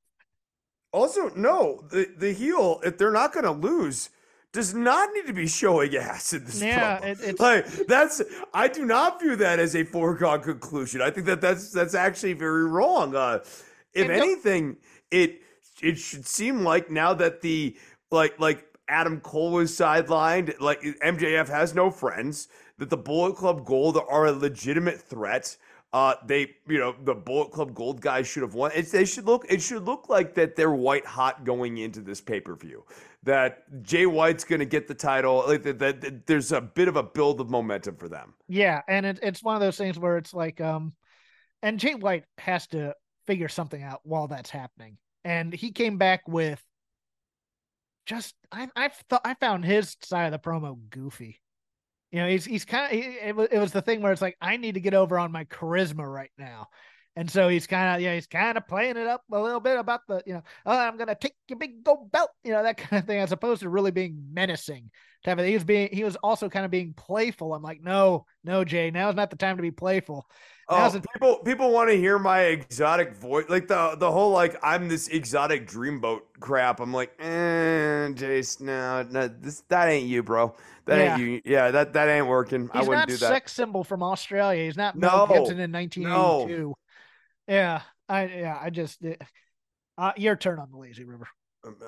Also, 0.92 1.30
no, 1.36 1.86
the 1.90 2.08
the 2.18 2.34
heel 2.34 2.82
if 2.84 2.98
they're 2.98 3.12
not 3.14 3.32
going 3.32 3.46
to 3.46 3.52
lose 3.52 4.10
does 4.52 4.74
not 4.74 5.08
need 5.14 5.28
to 5.28 5.34
be 5.34 5.48
showing 5.48 5.96
ass 5.96 6.34
in 6.34 6.44
this 6.44 6.62
Yeah, 6.62 6.98
it- 6.98 7.20
it's- 7.22 7.40
like 7.40 7.66
that's 7.88 8.22
I 8.54 8.68
do 8.68 8.84
not 8.86 9.22
view 9.22 9.38
that 9.38 9.60
as 9.60 9.74
a 9.76 9.86
foregone 9.86 10.42
conclusion. 10.42 11.02
I 11.02 11.12
think 11.12 11.28
that 11.28 11.40
that's 11.40 11.72
that's 11.72 11.94
actually 11.94 12.34
very 12.34 12.66
wrong. 12.66 13.16
Uh, 13.16 13.40
if 13.94 14.10
anything, 14.10 14.78
it 15.12 15.42
it 15.82 15.98
should 15.98 16.26
seem 16.26 16.64
like 16.64 16.90
now 16.90 17.14
that 17.14 17.40
the 17.42 17.78
like 18.12 18.38
like 18.40 18.66
Adam 18.90 19.22
Cole 19.22 19.52
was 19.52 19.72
sidelined, 19.72 20.60
like 20.60 20.82
MJF 20.82 21.48
has 21.48 21.74
no 21.74 21.90
friends, 21.92 22.48
that 22.80 22.90
the 22.90 22.98
Bullet 22.98 23.36
Club 23.36 23.66
Gold 23.66 23.98
are 24.10 24.26
a 24.26 24.32
legitimate 24.32 25.00
threat. 25.00 25.56
Uh, 25.92 26.16
they, 26.26 26.56
you 26.68 26.78
know, 26.78 26.96
the 27.04 27.16
Bullet 27.16 27.52
Club 27.52 27.74
Gold 27.74 28.02
guys 28.02 28.28
should 28.28 28.44
have 28.44 28.54
won. 28.54 28.72
It's, 28.76 28.92
they 28.92 29.06
should 29.06 29.26
look. 29.26 29.46
It 29.50 29.62
should 29.62 29.86
look 29.86 30.08
like 30.10 30.36
that 30.36 30.56
they're 30.56 30.72
white 30.72 31.06
hot 31.06 31.46
going 31.46 31.78
into 31.78 32.02
this 32.02 32.22
pay 32.22 32.40
per 32.40 32.56
view. 32.56 32.84
That 33.24 33.84
Jay 33.84 34.06
White's 34.06 34.44
going 34.44 34.60
to 34.60 34.66
get 34.66 34.88
the 34.88 34.94
title. 34.94 35.44
Like 35.48 35.64
that, 35.64 35.80
that, 35.80 36.02
that 36.02 36.28
there's 36.28 36.52
a 36.52 36.62
bit 36.62 36.88
of 36.88 36.96
a 36.96 37.04
build 37.04 37.42
of 37.42 37.50
momentum 37.50 37.96
for 37.96 38.08
them. 38.08 38.34
Yeah, 38.48 38.82
and 38.88 39.06
it, 39.06 39.20
it's 39.24 39.42
one 39.42 39.56
of 39.56 39.62
those 39.62 39.78
things 39.78 39.98
where 39.98 40.18
it's 40.18 40.34
like, 40.34 40.62
um, 40.62 40.94
and 41.64 41.80
Jay 41.80 41.96
White 41.96 42.26
has 42.38 42.68
to 42.68 42.94
figure 43.26 43.50
something 43.50 43.82
out 43.82 44.02
while 44.04 44.28
that's 44.28 44.52
happening, 44.52 44.98
and 45.24 45.54
he 45.54 45.72
came 45.72 45.98
back 45.98 46.28
with 46.28 46.64
just 48.10 48.34
I 48.52 48.68
I 48.76 48.90
thought 49.10 49.22
I 49.24 49.36
found 49.36 49.64
his 49.64 49.96
side 50.04 50.26
of 50.26 50.32
the 50.32 50.50
promo 50.50 50.78
goofy. 50.90 51.40
You 52.12 52.22
know, 52.22 52.28
he's 52.28 52.44
he's 52.44 52.66
kind 52.66 52.92
of 52.92 53.00
it, 53.00 53.36
was, 53.36 53.48
it 53.52 53.60
was 53.60 53.72
the 53.72 53.84
thing 53.84 54.02
where 54.02 54.12
it's 54.12 54.22
like 54.22 54.36
I 54.42 54.58
need 54.58 54.74
to 54.74 54.82
get 54.82 54.96
over 54.96 55.20
on 55.20 55.32
my 55.32 55.46
charisma 55.46 56.12
right 56.12 56.32
now. 56.38 56.68
And 57.16 57.30
so 57.30 57.50
he's 57.50 57.68
kind 57.68 57.96
of, 57.96 58.02
yeah, 58.02 58.14
he's 58.14 58.28
kind 58.28 58.58
of 58.58 58.68
playing 58.68 58.96
it 58.96 59.06
up 59.08 59.24
a 59.32 59.42
little 59.42 59.60
bit 59.60 59.78
about 59.78 60.02
the, 60.08 60.24
you 60.26 60.34
know, 60.34 60.44
oh, 60.66 60.78
I'm 60.78 60.98
gonna 60.98 61.16
take 61.16 61.34
your 61.50 61.60
big 61.60 61.84
gold 61.84 62.12
belt, 62.12 62.30
you 62.44 62.52
know, 62.52 62.64
that 62.64 62.78
kind 62.78 63.02
of 63.02 63.08
thing, 63.08 63.20
as 63.20 63.32
opposed 63.32 63.62
to 63.62 63.70
really 63.70 63.92
being 63.92 64.30
menacing. 64.32 64.90
Type 65.26 65.34
of 65.34 65.40
thing. 65.40 65.50
He 65.50 65.56
was 65.56 65.66
being, 65.66 65.90
he 65.92 66.06
was 66.06 66.16
also 66.18 66.48
kind 66.50 66.64
of 66.64 66.72
being 66.72 66.94
playful. 66.94 67.54
I'm 67.54 67.62
like, 67.62 67.82
no, 67.82 68.26
no, 68.44 68.64
Jay, 68.64 68.90
now's 68.90 69.16
not 69.16 69.30
the 69.30 69.36
time 69.36 69.58
to 69.58 69.62
be 69.62 69.72
playful. 69.72 70.26
Oh, 70.72 71.00
people 71.14 71.38
people 71.40 71.72
want 71.72 71.90
to 71.90 71.98
hear 71.98 72.20
my 72.20 72.42
exotic 72.42 73.16
voice, 73.16 73.46
like 73.50 73.68
the 73.68 73.96
the 73.98 74.12
whole 74.12 74.32
like 74.32 74.56
I'm 74.62 74.88
this 74.88 75.08
exotic 75.08 75.68
dreamboat 75.68 76.22
crap. 76.40 76.80
I'm 76.80 76.94
like, 76.94 77.12
eh, 77.20 78.10
Jace, 78.14 78.62
no, 78.62 79.02
no, 79.04 79.28
this 79.28 79.62
that 79.70 79.88
ain't 79.90 80.08
you, 80.08 80.22
bro. 80.22 80.56
That 80.86 81.00
Yeah. 81.00 81.00
ain't 81.00 81.16
you. 81.16 81.42
Yeah, 81.44 81.72
that 81.72 81.94
that 81.94 82.08
ain't 82.08 82.28
working. 82.28 82.70
I 82.72 82.82
He's 82.82 82.84
wouldn't 82.84 83.08
not 83.08 83.08
do 83.08 83.18
that. 83.18 83.40
sex 83.40 83.54
symbol 83.54 83.84
from 83.84 84.04
Australia. 84.04 84.64
He's 84.64 84.78
not 84.78 84.98
Mel 84.98 85.20
No, 85.20 85.22
Gibson 85.22 85.60
in 85.60 85.72
1982. 85.72 86.76
Yeah, 87.48 87.82
I 88.08 88.26
yeah, 88.28 88.60
I 88.62 88.70
just 88.70 89.02
it, 89.04 89.22
uh, 89.98 90.14
your 90.18 90.36
turn 90.36 90.60
on 90.60 90.72
the 90.72 90.78
lazy 90.78 91.04
river. 91.06 91.28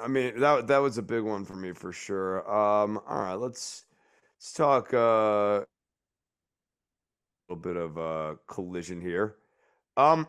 I 0.02 0.08
mean, 0.08 0.40
that 0.40 0.68
that 0.68 0.78
was 0.80 0.98
a 0.98 1.02
big 1.02 1.24
one 1.24 1.46
for 1.46 1.56
me 1.56 1.72
for 1.74 1.94
sure. 1.94 2.40
Um, 2.50 3.00
all 3.08 3.20
right, 3.22 3.34
let's 3.36 3.86
let's 4.38 4.54
talk 4.54 4.94
uh, 4.94 5.62
little 7.52 7.74
bit 7.74 7.76
of 7.82 7.98
a 7.98 8.38
collision 8.48 9.02
here. 9.02 9.36
Um, 9.98 10.28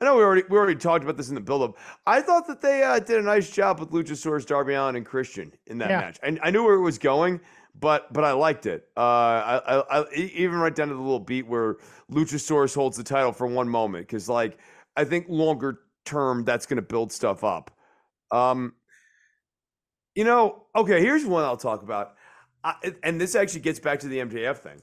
I 0.00 0.04
know 0.04 0.16
we 0.16 0.22
already 0.22 0.42
we 0.48 0.56
already 0.56 0.76
talked 0.76 1.02
about 1.04 1.16
this 1.16 1.28
in 1.28 1.34
the 1.34 1.40
build-up. 1.40 1.76
I 2.06 2.20
thought 2.20 2.46
that 2.46 2.60
they 2.60 2.82
uh, 2.82 2.98
did 3.00 3.18
a 3.18 3.22
nice 3.22 3.50
job 3.50 3.80
with 3.80 3.90
Luchasaurus, 3.90 4.46
Darby 4.46 4.74
Allin, 4.74 4.96
and 4.96 5.04
Christian 5.06 5.52
in 5.66 5.78
that 5.78 5.90
Yeah. 5.90 5.98
match. 5.98 6.18
I, 6.22 6.38
I 6.42 6.50
knew 6.50 6.64
where 6.64 6.74
it 6.74 6.82
was 6.82 6.98
going, 6.98 7.40
but 7.78 8.12
but 8.12 8.24
I 8.24 8.32
liked 8.32 8.66
it. 8.66 8.88
Uh, 8.96 9.00
I, 9.00 9.60
I, 9.66 10.00
I 10.00 10.14
even 10.14 10.56
right 10.58 10.74
down 10.74 10.88
to 10.88 10.94
the 10.94 11.00
little 11.00 11.18
beat 11.20 11.46
where 11.46 11.78
Luchasaurus 12.12 12.74
holds 12.74 12.96
the 12.96 13.04
title 13.04 13.32
for 13.32 13.46
one 13.46 13.68
moment 13.68 14.06
because 14.06 14.28
like 14.28 14.58
I 14.96 15.04
think 15.04 15.26
longer 15.28 15.80
term 16.04 16.44
that's 16.44 16.66
going 16.66 16.76
to 16.76 16.82
build 16.82 17.12
stuff 17.12 17.42
up. 17.42 17.70
Um, 18.30 18.74
you 20.14 20.24
know, 20.24 20.64
okay, 20.76 21.00
here's 21.00 21.24
one 21.24 21.44
I'll 21.44 21.56
talk 21.56 21.82
about. 21.82 22.14
I, 22.64 22.74
and 23.04 23.20
this 23.20 23.34
actually 23.34 23.60
gets 23.60 23.78
back 23.80 24.00
to 24.00 24.08
the 24.08 24.18
MJF 24.18 24.58
thing. 24.58 24.82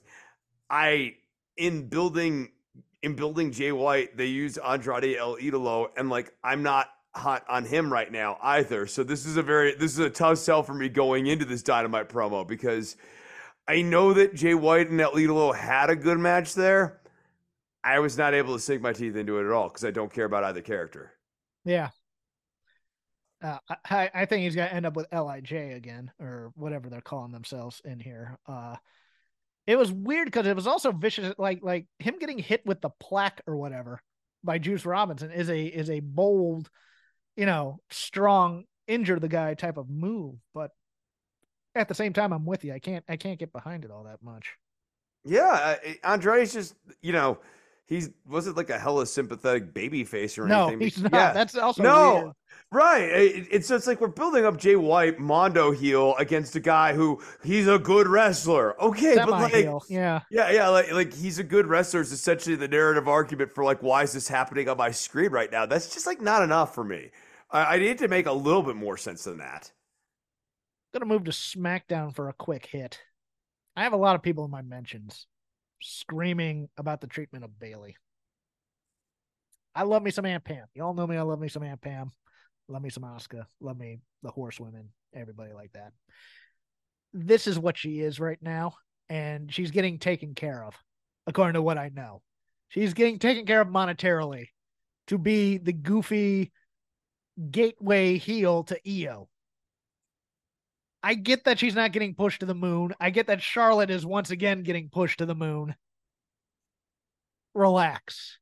I 0.70 1.16
in 1.58 1.88
building 1.88 2.50
in 3.02 3.16
building 3.16 3.52
Jay 3.52 3.72
White, 3.72 4.18
they 4.18 4.26
used 4.26 4.58
Andrade 4.60 5.16
El 5.16 5.38
Idolo, 5.38 5.90
and 5.96 6.10
like 6.10 6.34
I'm 6.44 6.64
not 6.64 6.88
hot 7.16 7.46
on 7.48 7.64
him 7.64 7.92
right 7.92 8.12
now 8.12 8.38
either. 8.42 8.88
So 8.88 9.04
this 9.04 9.26
is 9.26 9.38
a 9.38 9.44
very 9.44 9.76
this 9.76 9.92
is 9.92 10.00
a 10.00 10.10
tough 10.10 10.38
sell 10.38 10.64
for 10.64 10.74
me 10.74 10.90
going 10.90 11.28
into 11.28 11.46
this 11.46 11.64
Dynamite 11.64 12.10
promo 12.10 12.48
because 12.48 12.98
I 13.68 13.82
know 13.82 14.14
that 14.14 14.36
Jay 14.36 14.54
White 14.54 14.90
and 14.90 15.00
El 15.00 15.14
Idolo 15.14 15.56
had 15.56 15.90
a 15.90 15.96
good 15.96 16.20
match 16.20 16.54
there. 16.56 17.00
I 17.84 18.00
was 18.00 18.18
not 18.18 18.34
able 18.34 18.54
to 18.54 18.60
sink 18.60 18.82
my 18.82 18.94
teeth 18.94 19.16
into 19.16 19.38
it 19.40 19.46
at 19.46 19.52
all 19.52 19.70
because 19.70 19.86
I 19.86 19.92
don't 19.92 20.12
care 20.12 20.26
about 20.26 20.44
either 20.44 20.62
character. 20.62 21.12
Yeah. 21.64 21.90
Uh, 23.44 23.60
I 23.90 24.10
I 24.14 24.26
think 24.26 24.44
he's 24.44 24.56
gonna 24.56 24.70
end 24.70 24.86
up 24.86 24.96
with 24.96 25.08
Lij 25.12 25.52
again 25.52 26.12
or 26.20 26.52
whatever 26.56 26.90
they're 26.90 27.02
calling 27.02 27.32
themselves 27.32 27.82
in 27.86 28.00
here. 28.00 28.40
Uh, 28.48 28.76
it 29.68 29.78
was 29.78 29.92
weird 29.92 30.28
because 30.28 30.48
it 30.48 30.56
was 30.56 30.68
also 30.68 30.92
vicious. 30.92 31.34
Like 31.38 31.60
like 31.62 31.88
him 32.00 32.18
getting 32.20 32.38
hit 32.38 32.66
with 32.66 32.82
the 32.82 32.90
plaque 33.00 33.42
or 33.48 33.58
whatever 33.58 34.02
by 34.44 34.60
Juice 34.60 34.86
Robinson 34.86 35.32
is 35.32 35.50
a 35.50 35.66
is 35.66 35.90
a 35.90 36.00
bold, 36.00 36.70
you 37.36 37.46
know, 37.46 37.80
strong 37.90 38.66
injure 38.88 39.20
the 39.20 39.28
guy 39.28 39.54
type 39.56 39.78
of 39.78 39.90
move. 39.90 40.36
But 40.54 40.72
at 41.74 41.88
the 41.88 41.96
same 41.96 42.14
time, 42.14 42.32
I'm 42.32 42.46
with 42.46 42.64
you. 42.64 42.74
I 42.74 42.80
can't 42.80 43.04
I 43.10 43.18
can't 43.18 43.40
get 43.40 43.52
behind 43.52 43.86
it 43.86 43.92
all 43.92 44.04
that 44.04 44.22
much. 44.22 44.54
Yeah, 45.24 45.78
Andre's 46.04 46.54
just 46.54 46.76
you 47.02 47.14
know 47.14 47.40
he's 47.88 48.10
wasn't 48.28 48.58
like 48.58 48.70
a 48.70 48.80
hella 48.80 49.06
sympathetic 49.06 49.74
baby 49.74 50.04
face 50.04 50.38
or 50.38 50.48
No, 50.48 50.68
anything. 50.68 50.80
he's 50.82 51.02
not. 51.02 51.14
Yeah. 51.14 51.34
That's 51.34 51.56
also 51.56 51.84
no. 51.84 52.14
weird. 52.16 52.34
Right. 52.72 53.04
It- 53.04 53.48
it's 53.52 53.70
it's 53.72 53.86
like 53.88 54.02
we're 54.02 54.08
building 54.08 54.46
up 54.46 54.58
Jay 54.58 54.76
White 54.76 55.20
Mondo 55.20 55.72
heel 55.72 56.16
against 56.18 56.56
a 56.56 56.60
guy 56.60 56.94
who 56.94 57.22
he's 57.44 57.68
a 57.68 57.78
good 57.80 58.08
wrestler. 58.08 58.82
Okay, 58.82 59.16
but 59.16 59.30
like 59.30 59.52
Semi-heel, 59.52 59.84
yeah. 59.90 60.22
yeah, 60.32 60.50
yeah, 60.52 60.68
like 60.70 60.92
like 60.92 61.14
he's 61.14 61.38
a 61.40 61.44
good 61.44 61.68
wrestler 61.68 62.02
is 62.02 62.12
essentially 62.12 62.56
the 62.56 62.68
narrative 62.68 63.08
argument 63.08 63.52
for 63.52 63.64
like 63.64 63.84
why 63.84 64.04
is 64.04 64.14
this 64.14 64.28
happening 64.28 64.68
on 64.68 64.78
my 64.78 64.92
screen 64.92 65.32
right 65.32 65.52
now? 65.52 65.66
That's 65.66 65.94
just 65.94 66.08
like 66.08 66.22
not 66.22 66.42
enough 66.44 66.74
for 66.74 66.84
me. 66.84 67.12
I, 67.52 67.76
I 67.76 67.78
need 67.78 68.00
to 68.00 68.08
make 68.08 68.26
a 68.26 68.32
little 68.34 68.64
bit 68.64 68.76
more 68.76 68.98
sense 68.98 69.24
than 69.26 69.38
that. 69.38 69.72
gonna 70.94 71.06
move 71.06 71.26
to 71.26 71.32
SmackDown 71.32 72.16
for 72.16 72.30
a 72.30 72.34
quick 72.34 72.66
hit. 72.66 73.00
I 73.76 73.84
have 73.84 73.94
a 73.94 73.98
lot 73.98 74.16
of 74.16 74.24
people 74.24 74.46
in 74.46 74.52
my 74.52 74.62
mentions 74.64 75.28
screaming 75.82 76.70
about 76.78 77.02
the 77.02 77.08
treatment 77.08 77.44
of 77.44 77.60
Bayley. 77.60 77.96
I 79.76 79.84
love 79.84 80.04
me 80.04 80.12
some 80.12 80.26
Aunt 80.26 80.44
Pam. 80.44 80.66
You 80.74 80.84
all 80.84 80.94
know 80.94 81.08
me. 81.08 81.18
I 81.18 81.22
love 81.22 81.40
me 81.40 81.50
some 81.50 81.64
Aunt 81.64 81.82
Pam. 81.82 82.12
Love 82.68 82.82
me 82.82 82.90
some 82.90 83.04
Oscar. 83.04 83.46
Love 83.60 83.78
me 83.78 84.00
the 84.24 84.32
horsewomen. 84.32 84.90
Everybody 85.14 85.54
like 85.54 85.72
that. 85.74 85.92
This 87.14 87.48
is 87.48 87.60
what 87.60 87.78
she 87.78 88.00
is 88.00 88.20
right 88.20 88.40
now, 88.42 88.76
and 89.10 89.54
she's 89.54 89.72
getting 89.72 90.00
taken 90.00 90.34
care 90.34 90.64
of, 90.64 90.76
according 91.28 91.54
to 91.54 91.62
what 91.62 91.78
I 91.78 91.90
know. 91.94 92.22
She's 92.70 92.94
getting 92.94 93.20
taken 93.20 93.46
care 93.46 93.62
of 93.62 93.68
monetarily 93.68 94.48
to 95.08 95.18
be 95.18 95.58
the 95.58 95.74
goofy 95.74 96.52
gateway 97.52 98.18
heel 98.18 98.64
to 98.66 98.80
Io. 98.88 99.30
I 101.06 101.14
get 101.14 101.44
that 101.44 101.60
she's 101.60 101.76
not 101.76 101.92
getting 101.92 102.16
pushed 102.16 102.40
to 102.40 102.48
the 102.48 102.56
moon. 102.56 102.96
I 103.00 103.12
get 103.12 103.28
that 103.28 103.40
Charlotte 103.40 103.92
is 103.92 104.04
once 104.04 104.32
again 104.32 104.64
getting 104.64 104.90
pushed 104.90 105.20
to 105.20 105.28
the 105.28 105.36
moon. 105.36 105.76
Relax. 107.54 108.40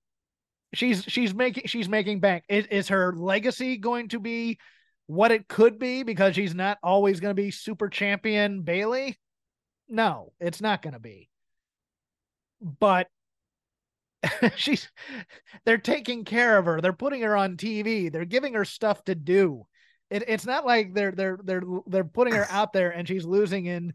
She's 0.74 1.04
she's 1.04 1.34
making 1.34 1.66
she's 1.66 1.90
making 1.90 2.22
bank. 2.22 2.46
Is 2.48 2.66
is 2.68 2.88
her 2.88 3.14
legacy 3.14 3.76
going 3.76 4.08
to 4.10 4.20
be 4.22 4.60
what 5.08 5.34
it 5.34 5.50
could 5.50 5.78
be 5.78 6.04
because 6.04 6.36
she's 6.36 6.56
not 6.56 6.78
always 6.82 7.20
going 7.20 7.36
to 7.36 7.42
be 7.42 7.52
super 7.52 7.90
champion 7.90 8.62
Bayley? 8.62 9.20
No, 9.90 10.32
it's 10.40 10.62
not 10.62 10.82
going 10.82 10.94
to 10.94 11.02
be. 11.02 11.30
But 12.62 13.10
she's 14.56 14.90
they're 15.66 15.78
taking 15.78 16.24
care 16.24 16.58
of 16.58 16.64
her. 16.64 16.80
They're 16.80 16.94
putting 16.94 17.24
her 17.24 17.36
on 17.36 17.58
TV. 17.58 18.10
They're 18.10 18.24
giving 18.24 18.54
her 18.54 18.64
stuff 18.64 19.04
to 19.04 19.16
do. 19.16 19.66
It, 20.14 20.26
it's 20.28 20.46
not 20.46 20.64
like 20.64 20.94
they're 20.94 21.12
they're 21.12 21.40
they're 21.44 21.64
they're 21.88 22.04
putting 22.04 22.36
her 22.36 22.46
out 22.52 22.72
there 22.72 22.92
and 22.92 23.08
she's 23.08 23.26
losing 23.26 23.66
in 23.66 23.94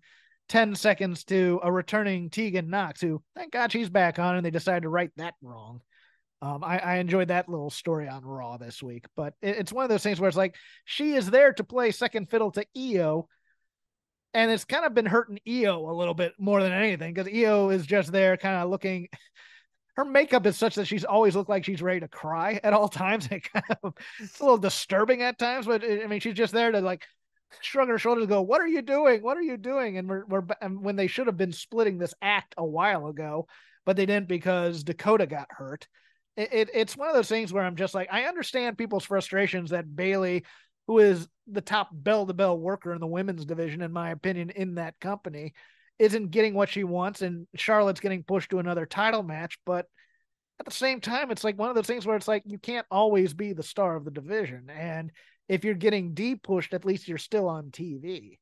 10 0.48 0.74
seconds 0.74 1.22
to 1.24 1.60
a 1.62 1.70
returning 1.70 2.28
Tegan 2.28 2.68
Nox, 2.68 3.00
who 3.00 3.22
thank 3.36 3.52
God 3.52 3.70
she's 3.70 3.88
back 3.88 4.18
on 4.18 4.34
and 4.34 4.44
they 4.44 4.50
decided 4.50 4.82
to 4.82 4.88
right 4.88 5.10
that 5.16 5.34
wrong. 5.42 5.80
Um, 6.42 6.64
I, 6.64 6.78
I 6.78 6.96
enjoyed 6.96 7.28
that 7.28 7.48
little 7.48 7.70
story 7.70 8.08
on 8.08 8.24
Raw 8.24 8.56
this 8.56 8.82
week, 8.82 9.06
but 9.14 9.34
it, 9.42 9.58
it's 9.58 9.72
one 9.72 9.84
of 9.84 9.90
those 9.90 10.02
things 10.02 10.18
where 10.18 10.28
it's 10.28 10.36
like 10.36 10.56
she 10.84 11.14
is 11.14 11.30
there 11.30 11.52
to 11.52 11.64
play 11.64 11.92
second 11.92 12.30
fiddle 12.30 12.50
to 12.52 12.66
Io, 12.76 13.28
and 14.34 14.50
it's 14.50 14.64
kind 14.64 14.84
of 14.84 14.94
been 14.94 15.06
hurting 15.06 15.38
Io 15.48 15.88
a 15.88 15.94
little 15.94 16.14
bit 16.14 16.32
more 16.36 16.62
than 16.62 16.72
anything 16.72 17.14
because 17.14 17.32
Io 17.32 17.70
is 17.70 17.86
just 17.86 18.10
there, 18.10 18.36
kind 18.36 18.56
of 18.56 18.70
looking. 18.70 19.08
Her 19.98 20.04
makeup 20.04 20.46
is 20.46 20.56
such 20.56 20.76
that 20.76 20.86
she's 20.86 21.04
always 21.04 21.36
looked 21.36 21.50
like 21.50 21.64
she's 21.64 21.82
ready 21.82 22.00
to 22.00 22.08
cry 22.08 22.60
at 22.62 22.72
all 22.72 22.88
times. 22.88 23.28
It 23.32 23.52
kind 23.52 23.76
of, 23.82 23.94
it's 24.20 24.40
a 24.40 24.42
little 24.44 24.56
disturbing 24.56 25.22
at 25.22 25.38
times, 25.38 25.66
but 25.66 25.84
eh, 25.84 26.00
I 26.02 26.06
mean, 26.06 26.20
she's 26.20 26.34
just 26.34 26.54
there 26.54 26.72
to 26.72 26.80
like 26.80 27.04
shrug 27.60 27.88
her 27.88 27.98
shoulders, 27.98 28.26
go, 28.26 28.40
"What 28.40 28.60
are 28.60 28.66
you 28.66 28.80
doing? 28.80 29.22
What 29.22 29.36
are 29.36 29.42
you 29.42 29.56
doing?" 29.56 29.98
And 29.98 30.08
we're 30.08 30.24
we're 30.26 30.44
and 30.62 30.82
when 30.82 30.96
they 30.96 31.08
should 31.08 31.26
have 31.26 31.36
been 31.36 31.52
splitting 31.52 31.98
this 31.98 32.14
act 32.22 32.54
a 32.56 32.64
while 32.64 33.08
ago, 33.08 33.48
but 33.84 33.96
they 33.96 34.06
didn't 34.06 34.28
because 34.28 34.84
Dakota 34.84 35.26
got 35.26 35.48
hurt 35.50 35.88
it, 36.38 36.52
it, 36.52 36.70
it's 36.72 36.96
one 36.96 37.08
of 37.08 37.16
those 37.16 37.28
things 37.28 37.52
where 37.52 37.64
I'm 37.64 37.76
just 37.76 37.94
like, 37.94 38.08
I 38.12 38.22
understand 38.24 38.78
people's 38.78 39.04
frustrations 39.04 39.70
that 39.70 39.94
Bayley, 39.94 40.44
who 40.86 41.00
is 41.00 41.26
the 41.48 41.60
top 41.60 41.88
bell 41.92 42.26
to 42.26 42.32
bell 42.32 42.56
worker 42.56 42.94
in 42.94 43.00
the 43.00 43.06
women's 43.08 43.44
division, 43.44 43.82
in 43.82 43.92
my 43.92 44.10
opinion, 44.10 44.50
in 44.50 44.76
that 44.76 45.00
company, 45.00 45.52
isn't 45.98 46.30
getting 46.30 46.54
what 46.54 46.68
she 46.68 46.84
wants, 46.84 47.22
and 47.22 47.46
Charlotte's 47.54 48.00
getting 48.00 48.22
pushed 48.22 48.50
to 48.50 48.58
another 48.58 48.86
title 48.86 49.22
match. 49.22 49.58
But 49.66 49.86
at 50.60 50.66
the 50.66 50.72
same 50.72 51.00
time, 51.00 51.30
it's 51.30 51.44
like 51.44 51.58
one 51.58 51.68
of 51.68 51.74
those 51.74 51.86
things 51.86 52.06
where 52.06 52.16
it's 52.16 52.28
like 52.28 52.42
you 52.46 52.58
can't 52.58 52.86
always 52.90 53.34
be 53.34 53.52
the 53.52 53.62
star 53.62 53.96
of 53.96 54.04
the 54.04 54.10
division, 54.10 54.70
and 54.70 55.10
if 55.48 55.64
you're 55.64 55.74
getting 55.74 56.14
deep 56.14 56.42
pushed, 56.42 56.74
at 56.74 56.84
least 56.84 57.08
you're 57.08 57.18
still 57.18 57.48
on 57.48 57.70
TV. 57.70 58.38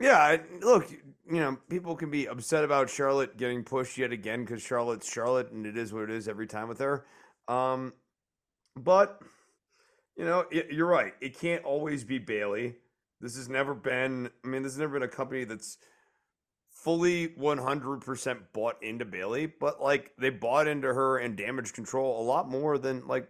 Yeah, 0.00 0.36
look, 0.60 0.88
you 0.90 1.40
know, 1.40 1.58
people 1.68 1.96
can 1.96 2.10
be 2.10 2.28
upset 2.28 2.62
about 2.62 2.88
Charlotte 2.88 3.36
getting 3.36 3.64
pushed 3.64 3.98
yet 3.98 4.12
again 4.12 4.44
because 4.44 4.62
Charlotte's 4.62 5.10
Charlotte, 5.10 5.50
and 5.50 5.66
it 5.66 5.76
is 5.76 5.92
what 5.92 6.04
it 6.04 6.10
is 6.10 6.28
every 6.28 6.46
time 6.46 6.68
with 6.68 6.78
her. 6.78 7.04
Um, 7.48 7.92
but 8.76 9.20
you 10.16 10.24
know, 10.24 10.44
it, 10.50 10.68
you're 10.70 10.86
right. 10.86 11.14
It 11.20 11.38
can't 11.38 11.64
always 11.64 12.04
be 12.04 12.18
Bayley. 12.18 12.76
This 13.20 13.36
has 13.36 13.48
never 13.48 13.74
been. 13.74 14.30
I 14.44 14.48
mean, 14.48 14.62
this 14.62 14.72
has 14.72 14.78
never 14.78 14.94
been 14.94 15.08
a 15.08 15.12
company 15.12 15.44
that's 15.44 15.78
fully 16.82 17.28
100% 17.28 18.38
bought 18.52 18.82
into 18.82 19.04
Bayley, 19.04 19.46
but 19.46 19.82
like 19.82 20.12
they 20.18 20.30
bought 20.30 20.68
into 20.68 20.88
her 20.88 21.18
and 21.18 21.36
damage 21.36 21.72
control 21.72 22.20
a 22.20 22.24
lot 22.24 22.48
more 22.48 22.78
than 22.78 23.06
like, 23.06 23.28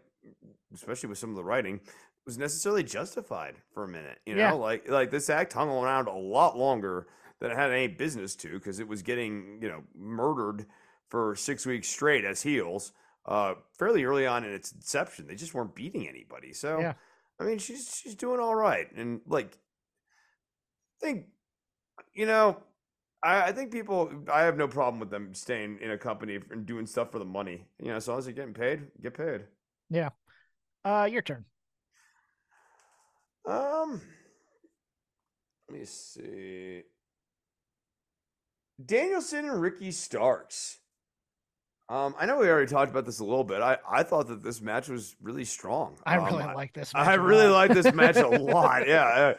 especially 0.75 1.09
with 1.09 1.19
some 1.19 1.31
of 1.31 1.37
the 1.37 1.45
writing 1.45 1.81
was 2.27 2.37
necessarily 2.37 2.83
justified 2.83 3.55
for 3.73 3.85
a 3.85 3.89
minute. 3.89 4.19
You 4.27 4.35
know, 4.35 4.41
yeah. 4.41 4.53
like 4.53 4.89
like 4.89 5.11
this 5.11 5.31
act 5.31 5.55
hung 5.55 5.71
around 5.71 6.09
a 6.09 6.17
lot 6.17 6.59
longer 6.59 7.07
than 7.41 7.51
it 7.51 7.57
had 7.57 7.71
any 7.71 7.89
business 7.89 8.37
to 8.37 8.53
because 8.53 8.81
it 8.81 8.89
was 8.89 9.03
getting 9.03 9.59
you 9.63 9.69
know 9.69 9.83
murdered 9.97 10.67
for 11.09 11.35
six 11.35 11.65
weeks 11.65 11.89
straight 11.89 12.27
as 12.27 12.43
heels. 12.43 12.93
Uh, 13.25 13.55
fairly 13.79 14.05
early 14.05 14.27
on 14.27 14.45
in 14.45 14.53
its 14.53 14.73
inception, 14.73 15.27
they 15.27 15.35
just 15.35 15.55
weren't 15.55 15.75
beating 15.75 16.09
anybody. 16.09 16.53
So, 16.53 16.81
yeah. 16.81 16.95
I 17.41 17.45
mean, 17.45 17.59
she's 17.59 17.99
she's 18.03 18.15
doing 18.15 18.41
all 18.41 18.55
right, 18.55 18.91
and 18.95 19.21
like, 19.27 19.59
I 21.01 21.07
think, 21.07 21.27
you 22.15 22.27
know, 22.27 22.59
I, 23.23 23.43
I 23.43 23.53
think 23.53 23.73
people, 23.73 24.13
I 24.33 24.43
have 24.43 24.57
no 24.57 24.69
problem 24.69 25.01
with 25.01 25.11
them 25.11 25.35
staying 25.35 25.79
in 25.81 25.91
a 25.91 25.99
company 25.99 26.39
and 26.51 26.67
doing 26.67 26.87
stuff 26.87 27.13
for 27.13 27.19
the 27.19 27.25
money. 27.25 27.67
You 27.79 27.89
know, 27.89 27.97
as 27.97 28.09
long 28.09 28.19
as 28.19 28.25
they're 28.25 28.35
getting 28.35 28.55
paid, 28.55 28.83
get 29.03 29.15
paid. 29.15 29.43
Yeah. 29.91 30.11
Uh, 30.85 31.09
your 31.11 31.23
turn. 31.23 31.45
Um, 33.47 34.01
let 35.69 35.79
me 35.79 35.85
see. 35.85 36.83
Danielson 38.85 39.47
and 39.47 39.61
Ricky 39.61 39.91
Starks. 39.91 40.79
Um, 41.91 42.15
I 42.19 42.27
know 42.27 42.37
we 42.37 42.49
already 42.49 42.71
talked 42.71 42.91
about 42.91 43.07
this 43.07 43.21
a 43.21 43.25
little 43.25 43.45
bit. 43.45 43.63
I, 43.63 43.79
I 43.91 44.03
thought 44.03 44.29
that 44.29 44.43
this 44.43 44.61
match 44.61 44.89
was 44.89 45.17
really 45.23 45.47
strong. 45.47 45.97
I 46.05 46.19
um, 46.19 46.27
really 46.27 46.45
like 46.45 46.75
this. 46.75 46.93
Match, 46.93 47.07
I 47.07 47.15
really 47.15 47.47
like 47.47 47.73
this 47.73 47.93
match 47.95 48.17
a 48.17 48.29
lot. 48.39 48.87
Yeah, 48.87 49.33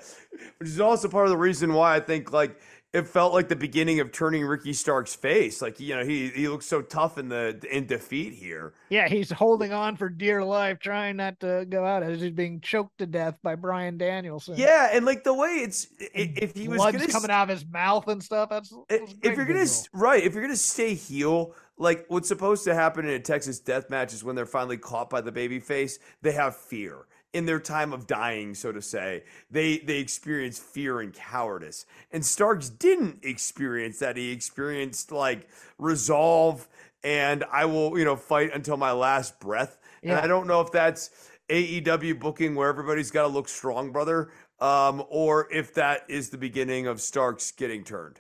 which 0.58 0.70
is 0.70 0.80
also 0.80 1.08
part 1.08 1.26
of 1.26 1.30
the 1.30 1.38
reason 1.38 1.74
why 1.74 1.96
I 1.96 2.00
think 2.00 2.34
like 2.34 2.60
it 2.92 3.08
felt 3.08 3.34
like 3.34 3.50
the 3.50 3.56
beginning 3.56 4.00
of 4.00 4.12
turning 4.12 4.44
Ricky 4.44 4.74
Starks 4.74 5.14
face. 5.14 5.62
Like 5.62 5.80
you 5.80 5.96
know, 5.96 6.04
he 6.04 6.30
he 6.30 6.48
looks 6.48 6.66
so 6.66 6.82
tough 6.82 7.18
in 7.18 7.30
the 7.30 7.60
in 7.72 7.86
defeat 7.86 8.34
here. 8.34 8.74
Yeah, 8.90 9.08
he's 9.08 9.32
holding 9.32 9.72
on 9.72 9.96
for 9.96 10.10
dear 10.10 10.44
life, 10.44 10.80
trying 10.80 11.18
not 11.18 11.40
to 11.42 11.66
go 11.70 11.86
out 11.86 12.02
as 12.02 12.22
he's 12.22 12.32
being 12.32 12.62
choked 12.62 12.98
to 12.98 13.06
death 13.06 13.38
by 13.44 13.56
Bryan 13.56 13.98
Danielson. 13.98 14.56
Yeah, 14.58 14.90
and 14.92 15.06
like 15.06 15.24
the 15.24 15.34
way 15.34 15.50
it's 15.50 15.88
if 16.00 16.56
he 16.56 16.68
was 16.68 16.78
Blood's 16.78 17.06
coming 17.08 17.30
out 17.30 17.44
of 17.44 17.50
his 17.50 17.66
mouth 17.66 18.08
and 18.08 18.24
stuff. 18.24 18.50
That's, 18.50 18.74
that's 18.88 19.14
if 19.22 19.38
you're 19.38 19.46
gonna 19.46 19.68
right, 19.94 20.24
if 20.24 20.34
you're 20.34 20.44
gonna 20.44 20.56
stay 20.56 20.96
heel, 20.96 21.54
like 21.78 22.06
what's 22.08 22.28
supposed 22.28 22.64
to 22.64 22.74
happen 22.74 23.06
in 23.06 23.12
a 23.12 23.20
Texas 23.20 23.60
death 23.60 23.92
match 23.92 24.14
is 24.14 24.24
when 24.24 24.36
they're 24.36 24.48
finally 24.48 24.78
caught 24.78 25.12
by 25.12 25.22
the 25.22 25.32
baby 25.32 25.60
face, 25.60 26.00
they 26.24 26.32
have 26.32 26.56
fear 26.56 27.06
in 27.34 27.46
their 27.46 27.60
time 27.60 27.94
of 27.94 28.08
dying, 28.08 28.56
so 28.56 28.72
to 28.72 28.82
say. 28.82 29.24
They 29.52 29.80
they 29.80 30.00
experience 30.00 30.60
fear 30.60 31.00
and 31.00 31.14
cowardice. 31.14 31.86
And 32.12 32.26
Starks 32.26 32.70
didn't 32.70 33.20
experience 33.24 34.00
that. 34.00 34.18
He 34.18 34.32
experienced 34.32 35.12
like 35.12 35.48
resolve 35.78 36.68
and 37.04 37.46
I 37.52 37.66
will, 37.66 37.98
you 37.98 38.06
know, 38.06 38.16
fight 38.16 38.52
until 38.54 38.78
my 38.78 38.92
last 38.92 39.40
breath. 39.40 39.78
Yeah. 40.04 40.12
And 40.12 40.20
I 40.20 40.28
don't 40.28 40.48
know 40.48 40.62
if 40.62 40.72
that's 40.72 41.30
AEW 41.50 42.20
booking 42.20 42.56
where 42.56 42.70
everybody's 42.70 43.12
got 43.12 43.24
to 43.24 43.28
look 43.28 43.48
strong, 43.48 43.92
brother, 43.92 44.32
um, 44.60 45.04
or 45.10 45.48
if 45.52 45.74
that 45.76 46.02
is 46.10 46.30
the 46.30 46.38
beginning 46.38 46.88
of 46.88 47.02
Starks 47.02 47.52
getting 47.52 47.84
turned. 47.84 48.20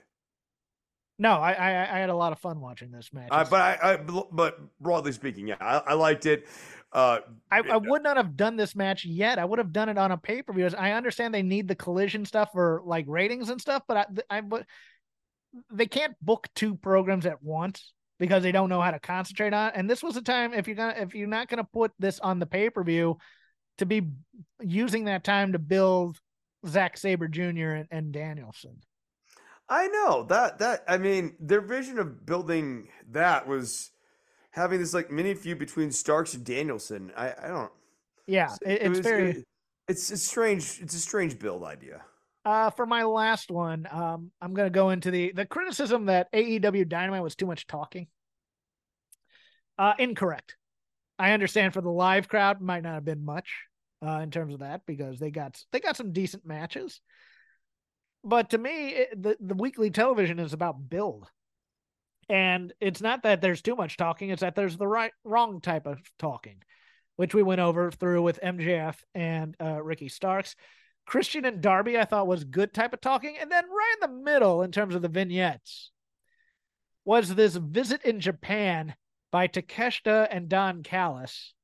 No, 1.22 1.31
I, 1.31 1.52
I, 1.52 1.98
I 1.98 1.99
had 1.99 2.10
a 2.10 2.15
lot 2.15 2.31
of 2.31 2.40
fun 2.40 2.61
watching 2.61 2.91
this 2.91 3.11
match. 3.11 3.27
Uh, 3.30 3.45
but 3.49 3.60
I, 3.60 3.77
I, 3.84 3.98
but 3.98 4.60
broadly 4.80 5.11
speaking, 5.11 5.49
yeah, 5.49 5.57
I, 5.60 5.80
I 5.88 5.94
liked 5.94 6.26
it. 6.26 6.48
Uh, 6.91 7.20
I, 7.52 7.60
I, 7.60 7.78
would 7.78 8.02
not 8.02 8.18
have 8.18 8.36
done 8.36 8.56
this 8.56 8.76
match 8.76 9.06
yet. 9.06 9.38
I 9.38 9.45
would 9.45 9.60
have 9.60 9.72
done 9.72 9.90
it 9.90 9.98
on 9.99 10.11
a 10.11 10.18
pay 10.18 10.41
per 10.41 10.53
view. 10.53 10.68
I 10.76 10.94
understand 10.94 11.34
they 11.34 11.44
need 11.44 11.68
the 11.68 11.76
collision 11.76 12.26
stuff 12.26 12.49
for 12.52 12.82
like 12.84 13.06
ratings 13.07 13.49
and 13.49 13.61
stuff, 13.61 13.84
but 13.88 13.98
I, 14.30 14.38
I 14.38 14.41
but 14.41 14.66
they 15.72 15.86
can't 15.86 16.16
book 16.20 16.48
two 16.56 16.76
programs 16.76 17.28
at 17.28 17.44
once 17.44 17.94
because 18.18 18.41
they 18.41 18.52
don't 18.52 18.70
know 18.70 18.82
how 18.82 18.90
to 18.90 18.99
concentrate 18.99 19.53
on. 19.53 19.70
It. 19.70 19.74
And 19.76 19.90
this 19.90 20.02
was 20.02 20.18
a 20.18 20.22
time 20.22 20.53
if 20.53 20.66
you're 20.68 20.76
gonna 20.76 20.95
if 20.98 21.14
you're 21.14 21.28
not 21.28 21.48
gonna 21.48 21.64
put 21.64 21.91
this 21.99 22.20
on 22.20 22.40
the 22.40 22.48
pay 22.48 22.72
per 22.72 22.84
view, 22.84 23.18
to 23.80 23.86
be 23.86 24.03
using 24.61 25.06
that 25.06 25.24
time 25.24 25.53
to 25.53 25.60
build 25.60 26.20
Zack 26.68 26.98
Sabre 26.98 27.28
Jr. 27.28 27.72
and, 27.72 27.88
and 27.91 28.11
Danielson. 28.11 28.82
I 29.68 29.88
know 29.88 30.26
that 30.30 30.60
that 30.60 30.84
I 30.88 30.98
mean 30.98 31.36
their 31.40 31.61
vision 31.61 31.99
of 31.99 32.26
building 32.26 32.90
that 33.11 33.48
was 33.48 33.91
having 34.51 34.80
this 34.80 34.93
like 34.93 35.11
mini 35.11 35.34
feud 35.34 35.59
between 35.59 35.91
Starks 35.91 36.34
and 36.34 36.45
Danielson. 36.45 37.11
I, 37.15 37.34
I 37.43 37.47
don't. 37.47 37.71
Yeah, 38.27 38.53
it, 38.61 38.71
it's 38.71 38.84
it 38.84 38.89
was, 38.89 38.99
very. 38.99 39.30
It, 39.31 39.47
it's 39.88 40.11
a 40.11 40.17
strange. 40.17 40.80
It's 40.81 40.95
a 40.95 40.99
strange 40.99 41.39
build 41.39 41.63
idea. 41.63 42.01
Uh, 42.45 42.69
for 42.69 42.85
my 42.85 43.03
last 43.03 43.51
one, 43.51 43.88
um, 43.91 44.31
I'm 44.41 44.53
going 44.53 44.67
to 44.67 44.71
go 44.76 44.89
into 44.89 45.11
the 45.11 45.31
the 45.34 45.45
criticism 45.45 46.05
that 46.05 46.31
AEW 46.34 46.88
Dynamite 46.88 47.23
was 47.23 47.35
too 47.35 47.45
much 47.45 47.67
talking. 47.67 48.07
Uh, 49.77 49.93
incorrect. 49.97 50.55
I 51.17 51.31
understand 51.31 51.73
for 51.73 51.81
the 51.81 51.89
live 51.89 52.27
crowd 52.27 52.61
might 52.61 52.84
not 52.84 52.95
have 52.95 53.05
been 53.05 53.23
much 53.23 53.49
uh, 54.05 54.19
in 54.23 54.31
terms 54.31 54.53
of 54.53 54.61
that 54.61 54.81
because 54.85 55.19
they 55.19 55.31
got 55.31 55.61
they 55.71 55.80
got 55.80 55.97
some 55.97 56.13
decent 56.13 56.45
matches. 56.45 57.01
But 58.23 58.51
to 58.51 58.57
me, 58.57 58.89
it, 58.89 59.21
the 59.21 59.38
the 59.39 59.55
weekly 59.55 59.89
television 59.89 60.39
is 60.39 60.53
about 60.53 60.89
build. 60.89 61.27
And 62.30 62.72
it's 62.80 63.01
not 63.01 63.23
that 63.23 63.41
there's 63.41 63.61
too 63.61 63.76
much 63.76 63.97
talking, 63.97 64.30
it's 64.30 64.41
that 64.41 64.56
there's 64.56 64.77
the 64.77 64.88
right 64.88 65.11
wrong 65.23 65.61
type 65.61 65.88
of 65.88 65.99
talking, 66.19 66.61
which 67.15 67.34
we 67.34 67.41
went 67.41 67.60
over 67.60 67.91
through 67.91 68.22
with 68.22 68.39
MJF 68.43 68.95
and 69.15 69.56
uh, 69.60 69.81
Ricky 69.81 70.10
Starks. 70.10 70.56
Christian 71.07 71.43
and 71.43 71.60
Darby, 71.60 71.97
I 71.97 72.06
thought 72.06 72.27
was 72.27 72.43
good 72.43 72.72
type 72.72 72.93
of 72.93 73.01
talking. 73.01 73.35
And 73.41 73.51
then 73.51 73.65
right 73.65 73.95
in 73.99 74.10
the 74.11 74.23
middle, 74.23 74.61
in 74.61 74.72
terms 74.72 74.93
of 74.93 75.01
the 75.01 75.07
vignettes, 75.07 75.91
was 77.03 77.34
this 77.34 77.56
visit 77.56 78.03
in 78.03 78.19
Japan 78.19 78.93
by 79.31 79.47
Takeshita 79.47 80.27
and 80.30 80.47
Don 80.47 80.84
Callis 80.84 81.56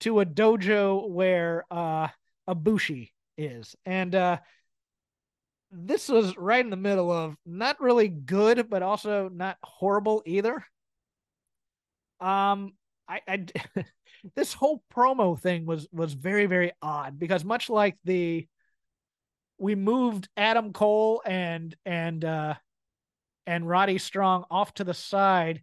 to 0.00 0.20
a 0.20 0.26
dojo 0.26 1.08
where 1.08 1.64
uh 1.70 2.08
Ibushi 2.48 3.12
is. 3.38 3.76
And 3.84 4.14
uh 4.14 4.38
this 5.70 6.08
was 6.08 6.36
right 6.36 6.64
in 6.64 6.70
the 6.70 6.76
middle 6.76 7.10
of 7.10 7.36
not 7.44 7.80
really 7.80 8.08
good, 8.08 8.68
but 8.70 8.82
also 8.82 9.28
not 9.28 9.56
horrible 9.62 10.22
either. 10.26 10.64
Um, 12.20 12.72
I, 13.08 13.20
I 13.28 13.46
this 14.36 14.52
whole 14.52 14.82
promo 14.94 15.38
thing 15.38 15.66
was 15.66 15.86
was 15.92 16.14
very 16.14 16.46
very 16.46 16.72
odd 16.82 17.18
because 17.18 17.44
much 17.44 17.68
like 17.68 17.96
the 18.04 18.46
we 19.58 19.74
moved 19.74 20.28
Adam 20.36 20.72
Cole 20.72 21.22
and 21.24 21.74
and 21.84 22.24
uh 22.24 22.54
and 23.46 23.68
Roddy 23.68 23.98
Strong 23.98 24.44
off 24.50 24.74
to 24.74 24.84
the 24.84 24.94
side 24.94 25.62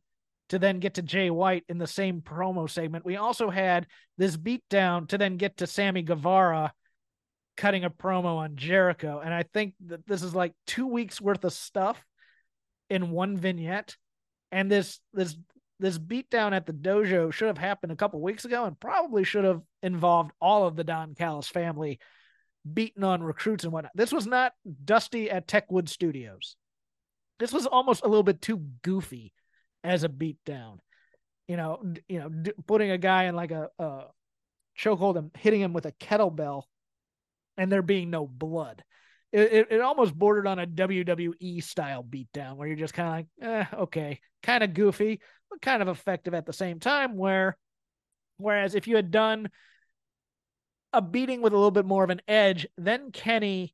to 0.50 0.60
then 0.60 0.80
get 0.80 0.96
to 0.96 1.02
Jay 1.02 1.30
White 1.30 1.64
in 1.68 1.78
the 1.78 1.88
same 1.88 2.22
promo 2.22 2.70
segment. 2.70 3.06
We 3.06 3.18
also 3.18 3.50
had 3.50 3.88
this 4.18 4.38
beatdown 4.38 5.08
to 5.10 5.18
then 5.18 5.38
get 5.38 5.58
to 5.58 5.68
Sammy 5.68 6.02
Guevara 6.02 6.74
cutting 7.58 7.84
a 7.84 7.90
promo 7.90 8.38
on 8.38 8.56
Jericho. 8.56 9.22
And 9.24 9.34
I 9.34 9.44
think 9.44 9.76
that 9.88 10.08
this 10.08 10.24
is 10.24 10.34
like 10.34 10.54
two 10.68 10.88
weeks 10.88 11.22
worth 11.22 11.44
of 11.44 11.54
stuff 11.54 12.04
in 12.90 13.12
one 13.12 13.38
vignette. 13.38 13.96
And 14.52 14.72
this 14.72 15.00
this 15.14 15.36
this 15.80 15.98
beatdown 15.98 16.54
at 16.54 16.66
the 16.66 16.74
dojo 16.74 17.32
should 17.32 17.48
have 17.48 17.58
happened 17.58 17.92
a 17.92 17.96
couple 17.96 18.22
weeks 18.22 18.46
ago 18.46 18.66
and 18.66 18.80
probably 18.80 19.24
should 19.24 19.44
have 19.44 19.62
involved 19.82 20.32
all 20.40 20.66
of 20.66 20.76
the 20.76 20.84
Don 20.84 21.16
Callis 21.16 21.50
family 21.50 22.00
beating 22.72 23.04
on 23.04 23.22
recruits 23.22 23.64
and 23.64 23.74
whatnot. 23.74 23.92
This 23.96 24.14
was 24.14 24.26
not 24.26 24.54
Dusty 24.86 25.30
at 25.30 25.48
Techwood 25.48 25.90
Studios. 25.90 26.56
This 27.40 27.52
was 27.52 27.66
almost 27.66 28.04
a 28.04 28.08
little 28.08 28.24
bit 28.24 28.42
too 28.42 28.58
goofy 28.82 29.34
as 29.84 30.04
a 30.04 30.10
beatdown. 30.10 30.78
You 31.48 31.58
know, 31.58 31.94
you 32.08 32.20
know, 32.20 32.32
putting 32.66 32.92
a 32.92 32.98
guy 32.98 33.26
in 33.26 33.36
like 33.36 33.52
a, 33.52 33.70
a 33.78 34.06
chokehold 34.80 35.18
and 35.18 35.32
hitting 35.38 35.60
him 35.60 35.74
with 35.74 35.86
a 35.86 35.92
kettlebell, 35.92 36.64
and 37.58 37.72
there 37.72 37.82
being 37.82 38.10
no 38.10 38.28
blood. 38.28 38.84
It, 39.32 39.54
it, 39.54 39.68
it 39.72 39.82
almost 39.82 40.14
bordered 40.14 40.48
on 40.48 40.60
a 40.60 40.68
WWE 40.68 41.64
style 41.64 42.04
beatdown 42.04 42.56
where 42.56 42.68
you're 42.68 42.78
just 42.78 42.94
kind 42.94 43.08
of 43.08 43.14
like, 43.14 43.52
eh, 43.74 43.76
okay, 43.82 44.20
kind 44.44 44.64
of 44.64 44.74
goofy, 44.74 45.22
but 45.50 45.62
kind 45.62 45.82
of 45.82 45.88
effective 45.88 46.34
at 46.34 46.46
the 46.46 46.54
same 46.54 46.80
time. 46.80 47.18
Where, 47.18 47.58
whereas 48.38 48.76
if 48.76 48.88
you 48.88 48.96
had 48.96 49.10
done 49.10 49.50
a 50.92 51.02
beating 51.02 51.42
with 51.42 51.54
a 51.54 51.56
little 51.56 51.72
bit 51.72 51.86
more 51.86 52.04
of 52.04 52.12
an 52.12 52.22
edge, 52.28 52.68
then 52.78 53.12
Kenny 53.12 53.74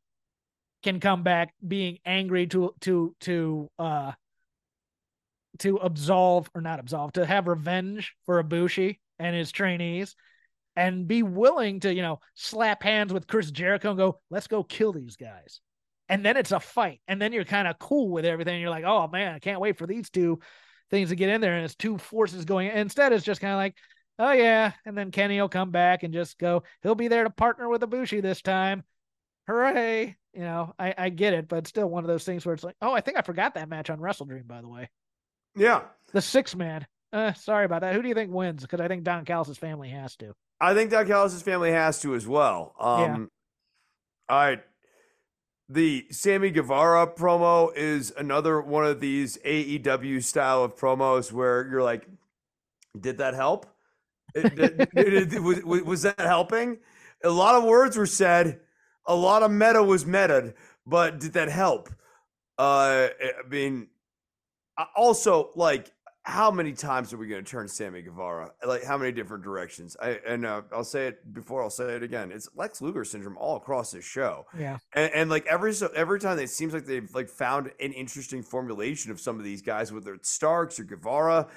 can 0.82 1.02
come 1.02 1.24
back 1.24 1.54
being 1.66 2.00
angry 2.06 2.48
to 2.48 2.74
to 2.80 3.14
to 3.20 3.70
uh 3.78 4.14
to 5.58 5.76
absolve 5.78 6.50
or 6.56 6.62
not 6.62 6.80
absolve 6.80 7.12
to 7.14 7.26
have 7.26 7.48
revenge 7.48 8.16
for 8.26 8.42
Ibushi 8.42 9.00
and 9.20 9.36
his 9.36 9.52
trainees 9.52 10.16
and 10.80 11.08
be 11.08 11.24
willing 11.24 11.80
to 11.82 11.94
you 11.94 12.02
know 12.02 12.20
slap 12.36 12.84
hands 12.84 13.14
with 13.14 13.28
Chris 13.28 13.52
Jericho 13.52 13.90
and 13.90 13.98
go 13.98 14.20
let's 14.30 14.48
go 14.48 14.64
kill 14.64 14.94
these 14.94 15.16
guys 15.16 15.60
and 16.08 16.26
then 16.26 16.38
it's 16.38 16.52
a 16.52 16.60
fight 16.60 17.02
and 17.08 17.22
then 17.22 17.34
you're 17.34 17.46
kind 17.46 17.68
of 17.68 17.78
cool 17.80 18.10
with 18.10 18.26
everything 18.26 18.60
you're 18.62 18.70
like 18.70 18.86
oh 18.86 19.08
man 19.08 19.36
I 19.36 19.40
can't 19.40 19.62
wait 19.62 19.78
for 19.78 19.88
these 19.88 20.10
two 20.10 20.40
things 20.90 21.10
to 21.10 21.16
get 21.16 21.30
in 21.30 21.42
there 21.42 21.56
and 21.56 21.66
it's 21.66 21.76
two 21.76 21.98
forces 21.98 22.46
going 22.46 22.70
instead 22.70 23.14
it's 23.14 23.26
just 23.26 23.42
kind 23.42 23.54
of 23.54 23.58
like 23.58 23.76
oh 24.18 24.32
yeah 24.32 24.72
and 24.86 24.98
then 24.98 25.12
Kenny 25.12 25.40
will 25.40 25.50
come 25.50 25.72
back 25.72 26.04
and 26.04 26.14
just 26.14 26.40
go 26.40 26.64
he'll 26.82 26.96
be 26.96 27.08
there 27.10 27.24
to 27.24 27.30
partner 27.30 27.70
with 27.70 27.82
Ibushi 27.82 28.22
this 28.22 28.42
time 28.42 28.84
hooray 29.48 30.16
you 30.34 30.42
know, 30.42 30.74
I, 30.78 30.94
I 30.98 31.10
get 31.10 31.34
it, 31.34 31.48
but 31.48 31.60
it's 31.60 31.70
still 31.70 31.90
one 31.90 32.04
of 32.04 32.08
those 32.08 32.24
things 32.24 32.46
where 32.46 32.54
it's 32.54 32.64
like, 32.64 32.76
oh, 32.82 32.94
I 32.94 33.02
think 33.02 33.18
I 33.18 33.22
forgot 33.22 33.56
that 33.56 33.70
match 33.70 33.90
on 33.90 34.00
WrestleDream, 34.00 34.48
by 34.48 34.62
the 34.62 34.68
way. 34.68 34.90
Yeah. 35.56 35.82
The 36.14 36.22
six 36.22 36.56
man. 36.56 36.86
Uh, 37.12 37.34
sorry 37.34 37.66
about 37.66 37.82
that. 37.82 37.96
Who 37.96 38.02
do 38.02 38.08
you 38.08 38.14
think 38.14 38.32
wins? 38.32 38.62
Because 38.62 38.80
I 38.80 38.88
think 38.88 39.04
Don 39.04 39.26
Callis' 39.26 39.58
family 39.58 39.90
has 39.90 40.16
to. 40.18 40.34
I 40.62 40.74
think 40.74 40.92
Don 40.92 41.08
Callis' 41.08 41.42
family 41.42 41.72
has 41.72 42.02
to 42.02 42.16
as 42.16 42.28
well. 42.28 42.76
Um, 42.80 43.00
yeah. 43.00 43.16
All 44.36 44.40
right. 44.40 44.64
The 45.70 46.08
Sammy 46.10 46.50
Guevara 46.50 47.08
promo 47.08 47.76
is 47.76 48.12
another 48.18 48.60
one 48.60 48.86
of 48.86 49.00
these 49.00 49.38
AEW 49.46 50.24
style 50.24 50.64
of 50.64 50.76
promos 50.76 51.32
where 51.32 51.68
you're 51.70 51.84
like, 51.84 52.08
did 53.00 53.20
that 53.20 53.36
help? 53.36 53.68
was, 54.36 55.64
was 55.64 56.02
that 56.02 56.20
helping? 56.20 56.80
A 57.24 57.30
lot 57.30 57.56
of 57.56 57.64
words 57.64 57.98
were 57.98 58.06
said 58.06 58.60
a 59.06 59.16
lot 59.16 59.44
of 59.44 59.52
meta 59.52 59.84
was 59.84 60.06
meta, 60.06 60.54
but 60.86 61.20
did 61.20 61.34
that 61.34 61.50
help? 61.50 61.90
Uh, 62.58 63.08
I 63.22 63.48
mean, 63.50 63.88
also 64.96 65.50
like 65.56 65.92
how 66.30 66.52
many 66.52 66.74
times 66.74 67.12
are 67.12 67.18
we 67.18 67.28
going 67.28 67.44
to 67.44 67.50
turn 67.50 67.68
Sammy 67.68 68.04
Guevara? 68.04 68.52
Like 68.66 68.84
how 68.84 68.98
many 68.98 69.12
different 69.12 69.44
directions? 69.44 69.98
I 70.00 70.20
and 70.28 70.46
uh, 70.46 70.62
I'll 70.72 70.84
say 70.84 71.08
it 71.08 71.34
before 71.34 71.64
I'll 71.64 71.72
say 71.72 71.96
it 71.96 72.04
again. 72.04 72.32
It's 72.32 72.48
Lex 72.56 72.82
Luger 72.82 73.04
syndrome 73.04 73.38
all 73.38 73.58
across 73.58 73.92
this 73.92 74.06
show. 74.06 74.46
Yeah, 74.58 74.78
and, 74.94 75.12
and 75.14 75.30
like 75.30 75.48
every 75.48 75.74
so 75.74 75.90
every 75.96 76.20
time 76.20 76.38
it 76.38 76.50
seems 76.50 76.74
like 76.74 76.86
they've 76.86 77.10
like 77.16 77.30
found 77.30 77.72
an 77.80 77.94
interesting 77.94 78.44
formulation 78.44 79.12
of 79.12 79.20
some 79.20 79.40
of 79.40 79.44
these 79.44 79.64
guys, 79.64 79.92
whether 79.92 80.14
it's 80.14 80.30
Starks 80.30 80.80
or 80.80 80.84
Guevara, 80.84 81.48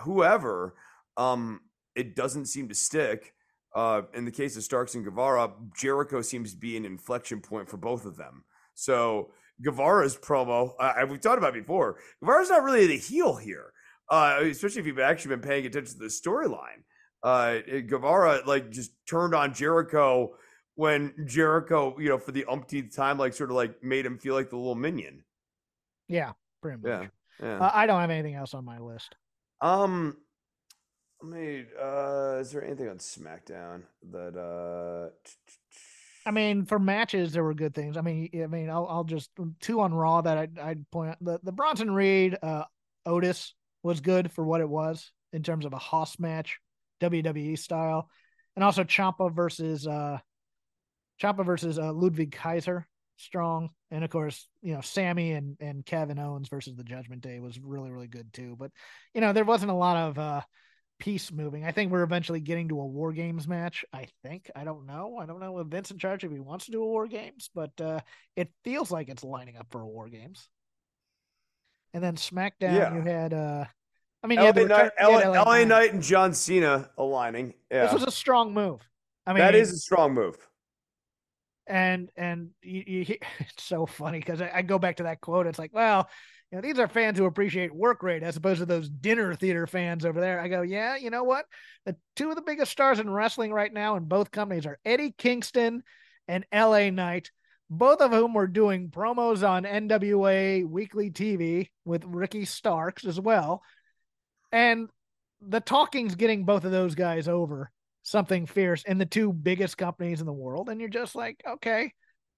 whoever. 0.00 0.74
Um, 1.16 1.60
it 1.94 2.16
doesn't 2.16 2.46
seem 2.46 2.68
to 2.68 2.74
stick. 2.74 3.34
Uh, 3.74 4.02
in 4.14 4.24
the 4.24 4.30
case 4.32 4.56
of 4.56 4.64
Starks 4.64 4.94
and 4.94 5.04
Guevara, 5.04 5.52
Jericho 5.76 6.22
seems 6.22 6.52
to 6.52 6.58
be 6.58 6.76
an 6.76 6.84
inflection 6.84 7.40
point 7.40 7.68
for 7.68 7.76
both 7.76 8.04
of 8.04 8.16
them. 8.16 8.44
So 8.74 9.30
Guevara's 9.62 10.16
promo, 10.16 10.72
uh, 10.78 11.06
we've 11.08 11.20
talked 11.20 11.38
about 11.38 11.54
before. 11.54 11.98
Guevara's 12.20 12.50
not 12.50 12.62
really 12.62 12.86
the 12.86 12.96
heel 12.96 13.36
here, 13.36 13.72
uh, 14.10 14.38
especially 14.42 14.80
if 14.80 14.86
you've 14.86 14.98
actually 14.98 15.36
been 15.36 15.48
paying 15.48 15.66
attention 15.66 15.94
to 15.94 15.98
the 15.98 16.06
storyline. 16.06 16.82
Uh, 17.22 17.58
Guevara 17.86 18.42
like 18.46 18.70
just 18.70 18.92
turned 19.08 19.34
on 19.34 19.52
Jericho 19.52 20.36
when 20.76 21.12
Jericho, 21.26 21.98
you 21.98 22.08
know, 22.08 22.18
for 22.18 22.32
the 22.32 22.44
umpteenth 22.44 22.94
time, 22.94 23.18
like 23.18 23.34
sort 23.34 23.50
of 23.50 23.56
like 23.56 23.82
made 23.82 24.06
him 24.06 24.18
feel 24.18 24.34
like 24.34 24.50
the 24.50 24.56
little 24.56 24.76
minion. 24.76 25.24
Yeah, 26.06 26.32
pretty 26.62 26.80
much. 26.80 27.10
Yeah, 27.40 27.46
yeah. 27.46 27.58
Uh, 27.58 27.70
I 27.74 27.86
don't 27.86 28.00
have 28.00 28.10
anything 28.10 28.36
else 28.36 28.54
on 28.54 28.64
my 28.64 28.78
list. 28.78 29.14
Um, 29.60 30.16
let 31.22 31.32
me. 31.32 31.64
Uh, 31.80 32.38
is 32.40 32.52
there 32.52 32.64
anything 32.64 32.88
on 32.88 32.98
SmackDown 32.98 33.82
that? 34.12 34.36
uh 34.36 35.10
I 36.26 36.30
mean, 36.30 36.66
for 36.66 36.78
matches, 36.78 37.32
there 37.32 37.42
were 37.42 37.54
good 37.54 37.74
things. 37.74 37.96
I 37.96 38.02
mean, 38.02 38.28
I 38.34 38.46
mean, 38.48 38.68
I'll, 38.68 38.86
I'll 38.86 39.04
just 39.04 39.30
two 39.60 39.80
on 39.80 39.94
Raw 39.94 40.20
that 40.20 40.36
I'd, 40.36 40.58
I'd 40.58 40.90
point 40.90 41.10
out. 41.10 41.16
The 41.22 41.40
the 41.42 41.52
Bronson 41.52 41.90
Reed 41.90 42.36
uh, 42.42 42.64
Otis 43.06 43.54
was 43.82 44.00
good 44.00 44.30
for 44.32 44.44
what 44.44 44.60
it 44.60 44.68
was 44.68 45.12
in 45.32 45.42
terms 45.42 45.64
of 45.64 45.72
a 45.72 45.78
Hoss 45.78 46.18
match, 46.18 46.58
WWE 47.00 47.58
style, 47.58 48.08
and 48.56 48.64
also 48.64 48.84
Champa 48.84 49.30
versus 49.30 49.86
uh, 49.86 50.18
Ciampa 51.20 51.44
versus 51.44 51.78
uh, 51.78 51.92
Ludwig 51.92 52.32
Kaiser, 52.32 52.86
strong, 53.16 53.70
and 53.90 54.04
of 54.04 54.10
course, 54.10 54.48
you 54.62 54.74
know, 54.74 54.80
Sammy 54.80 55.32
and 55.32 55.56
and 55.60 55.84
Kevin 55.84 56.18
Owens 56.18 56.48
versus 56.48 56.76
the 56.76 56.84
Judgment 56.84 57.22
Day 57.22 57.40
was 57.40 57.58
really 57.58 57.90
really 57.90 58.08
good 58.08 58.32
too. 58.32 58.56
But 58.58 58.70
you 59.14 59.20
know, 59.20 59.32
there 59.32 59.44
wasn't 59.44 59.72
a 59.72 59.74
lot 59.74 59.96
of 59.96 60.18
uh, 60.18 60.40
piece 60.98 61.32
moving. 61.32 61.64
I 61.64 61.72
think 61.72 61.90
we're 61.90 62.02
eventually 62.02 62.40
getting 62.40 62.68
to 62.68 62.80
a 62.80 62.86
war 62.86 63.12
games 63.12 63.48
match. 63.48 63.84
I 63.92 64.06
think. 64.22 64.50
I 64.54 64.64
don't 64.64 64.86
know. 64.86 65.18
I 65.18 65.26
don't 65.26 65.40
know 65.40 65.52
with 65.52 65.70
Vince 65.70 65.90
in 65.90 65.98
charge 65.98 66.24
if 66.24 66.30
he 66.30 66.38
wants 66.38 66.66
to 66.66 66.72
do 66.72 66.82
a 66.82 66.86
war 66.86 67.06
games, 67.06 67.50
but 67.54 67.78
uh, 67.80 68.00
it 68.36 68.50
feels 68.64 68.90
like 68.90 69.08
it's 69.08 69.24
lining 69.24 69.56
up 69.56 69.66
for 69.70 69.80
a 69.80 69.88
war 69.88 70.08
games. 70.08 70.48
And 71.94 72.02
then 72.02 72.16
SmackDown, 72.16 72.52
yeah. 72.60 72.94
you 72.94 73.00
had 73.02 73.32
uh 73.34 73.64
I 74.22 74.26
mean, 74.26 74.40
LA, 74.40 74.50
Knight, 74.50 74.90
LA, 75.00 75.08
LA, 75.08 75.42
LA 75.42 75.64
Knight 75.64 75.92
and 75.92 76.02
John 76.02 76.34
Cena 76.34 76.90
aligning. 76.98 77.54
Yeah. 77.70 77.84
This 77.84 77.92
was 77.92 78.02
a 78.02 78.10
strong 78.10 78.52
move. 78.52 78.80
I 79.26 79.32
mean, 79.32 79.40
that 79.40 79.54
is 79.54 79.72
a 79.72 79.76
strong 79.76 80.14
move. 80.14 80.36
And 81.66 82.10
and 82.16 82.50
you, 82.62 82.82
you, 82.86 83.00
it's 83.38 83.62
so 83.62 83.86
funny 83.86 84.18
because 84.18 84.42
I, 84.42 84.50
I 84.54 84.62
go 84.62 84.78
back 84.78 84.96
to 84.96 85.04
that 85.04 85.20
quote. 85.20 85.46
It's 85.46 85.58
like, 85.58 85.72
well, 85.72 86.08
you 86.50 86.56
know, 86.56 86.62
these 86.62 86.78
are 86.78 86.88
fans 86.88 87.18
who 87.18 87.26
appreciate 87.26 87.74
work 87.74 88.02
rate 88.02 88.22
as 88.22 88.36
opposed 88.36 88.60
to 88.60 88.66
those 88.66 88.88
dinner 88.88 89.34
theater 89.34 89.66
fans 89.66 90.04
over 90.06 90.18
there. 90.18 90.40
I 90.40 90.48
go, 90.48 90.62
yeah, 90.62 90.96
you 90.96 91.10
know 91.10 91.24
what? 91.24 91.44
The 91.84 91.94
two 92.16 92.30
of 92.30 92.36
the 92.36 92.42
biggest 92.42 92.72
stars 92.72 93.00
in 93.00 93.10
wrestling 93.10 93.52
right 93.52 93.72
now 93.72 93.96
in 93.96 94.04
both 94.04 94.30
companies 94.30 94.64
are 94.64 94.78
Eddie 94.84 95.14
Kingston 95.16 95.82
and 96.26 96.46
LA 96.52 96.88
Knight, 96.90 97.30
both 97.70 98.00
of 98.00 98.12
whom 98.12 98.34
were 98.34 98.46
doing 98.46 98.90
promos 98.90 99.46
on 99.46 99.64
NWA 99.64 100.66
weekly 100.66 101.10
TV 101.10 101.68
with 101.84 102.04
Ricky 102.04 102.44
Starks 102.44 103.04
as 103.04 103.20
well. 103.20 103.62
And 104.52 104.88
the 105.40 105.60
talking's 105.60 106.14
getting 106.14 106.44
both 106.44 106.64
of 106.64 106.72
those 106.72 106.94
guys 106.94 107.28
over 107.28 107.70
something 108.02 108.46
fierce 108.46 108.82
in 108.84 108.98
the 108.98 109.06
two 109.06 109.32
biggest 109.32 109.76
companies 109.76 110.20
in 110.20 110.26
the 110.26 110.32
world. 110.32 110.68
And 110.68 110.80
you're 110.80 110.88
just 110.88 111.14
like, 111.14 111.42
okay, 111.46 111.92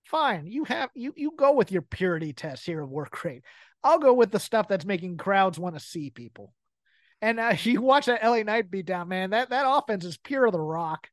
fine. 0.05 0.47
You 0.47 0.65
have 0.65 0.91
you 0.95 1.13
you 1.17 1.33
go 1.37 1.53
with 1.53 1.71
your 1.71 1.83
purity 1.83 2.33
test 2.33 2.67
here 2.67 2.83
of 2.83 2.91
work 2.91 3.25
rate. 3.25 3.45
I'll 3.83 3.99
go 3.99 4.13
with 4.13 4.31
the 4.31 4.41
stuff 4.41 4.69
that's 4.69 4.85
making 4.85 5.17
crowds 5.17 5.59
want 5.59 5.77
to 5.77 5.81
see 5.81 6.11
people. 6.11 6.53
And 7.23 7.39
uh, 7.39 7.55
you 7.63 7.81
watch 7.81 8.07
that 8.07 8.25
LA 8.25 8.43
Knight 8.43 8.71
beat 8.71 8.87
down, 8.87 9.09
man. 9.09 9.31
That 9.31 9.51
that 9.51 9.67
offense 9.67 10.05
is 10.05 10.19
pure 10.19 10.51
the 10.51 10.61
rock, 10.61 11.09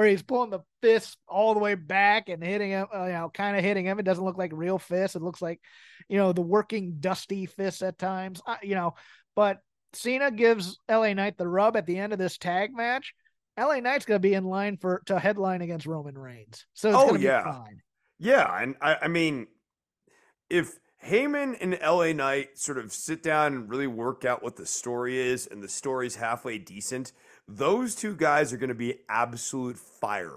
where 0.00 0.08
he's 0.08 0.22
pulling 0.22 0.48
the 0.48 0.60
fist 0.80 1.18
all 1.28 1.52
the 1.52 1.60
way 1.60 1.74
back 1.74 2.30
and 2.30 2.42
hitting 2.42 2.70
him, 2.70 2.86
uh, 2.94 3.04
you 3.04 3.12
know, 3.12 3.30
kind 3.34 3.54
of 3.54 3.62
hitting 3.62 3.84
him. 3.84 3.98
It 3.98 4.04
doesn't 4.04 4.24
look 4.24 4.38
like 4.38 4.50
real 4.54 4.78
fist. 4.78 5.14
It 5.14 5.20
looks 5.20 5.42
like, 5.42 5.60
you 6.08 6.16
know, 6.16 6.32
the 6.32 6.40
working 6.40 6.96
dusty 7.00 7.44
fist 7.44 7.82
at 7.82 7.98
times. 7.98 8.40
Uh, 8.46 8.56
you 8.62 8.74
know, 8.74 8.94
but 9.36 9.58
Cena 9.92 10.30
gives 10.30 10.78
LA 10.90 11.12
Knight 11.12 11.36
the 11.36 11.46
rub 11.46 11.76
at 11.76 11.84
the 11.84 11.98
end 11.98 12.14
of 12.14 12.18
this 12.18 12.38
tag 12.38 12.74
match. 12.74 13.12
LA 13.58 13.80
Knight's 13.80 14.06
going 14.06 14.16
to 14.16 14.26
be 14.26 14.32
in 14.32 14.44
line 14.44 14.78
for 14.78 15.02
to 15.04 15.18
headline 15.18 15.60
against 15.60 15.84
Roman 15.84 16.16
Reigns, 16.16 16.64
so 16.72 16.88
it's 16.88 16.96
oh, 16.96 17.08
going 17.08 17.20
to 17.20 17.26
yeah. 17.26 17.42
be 17.42 17.50
fine. 17.50 17.82
Yeah, 18.18 18.62
and 18.62 18.76
I, 18.80 18.96
I 19.02 19.08
mean, 19.08 19.48
if 20.48 20.78
Heyman 21.04 21.58
and 21.60 21.78
LA 21.82 22.14
Knight 22.14 22.56
sort 22.56 22.78
of 22.78 22.90
sit 22.90 23.22
down 23.22 23.52
and 23.52 23.68
really 23.68 23.86
work 23.86 24.24
out 24.24 24.42
what 24.42 24.56
the 24.56 24.64
story 24.64 25.18
is, 25.18 25.46
and 25.46 25.62
the 25.62 25.68
story's 25.68 26.16
halfway 26.16 26.56
decent, 26.56 27.12
those 27.56 27.94
two 27.94 28.14
guys 28.14 28.52
are 28.52 28.56
going 28.56 28.68
to 28.68 28.74
be 28.74 29.00
absolute 29.08 29.76
fire 29.76 30.36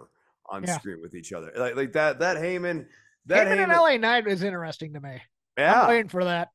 on 0.50 0.64
Yeah. 0.64 0.78
screen 0.78 1.02
with 1.02 1.16
each 1.16 1.32
other. 1.34 1.52
Like, 1.56 1.76
like 1.76 1.92
that, 1.94 2.20
that 2.20 2.38
Heyman, 2.38 2.88
that 3.28 3.48
Heyman 3.48 3.64
and 3.64 3.72
Heyman- 3.72 3.78
LA 3.78 3.98
Knight 3.98 4.28
is 4.28 4.44
interesting 4.44 4.94
to 4.94 5.00
me. 5.00 5.22
yeah, 5.58 5.84
I'm 5.84 5.90
waiting 5.90 6.10
for 6.10 6.24
that. 6.26 6.50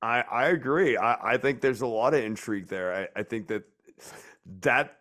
I, 0.00 0.20
I 0.22 0.46
agree. 0.46 0.96
I, 0.96 1.32
I 1.34 1.36
think 1.38 1.60
there's 1.60 1.80
a 1.80 1.86
lot 1.86 2.14
of 2.14 2.22
intrigue 2.22 2.68
there. 2.68 2.94
I, 3.16 3.20
I 3.20 3.22
think 3.24 3.48
that 3.48 3.64
that 4.60 4.94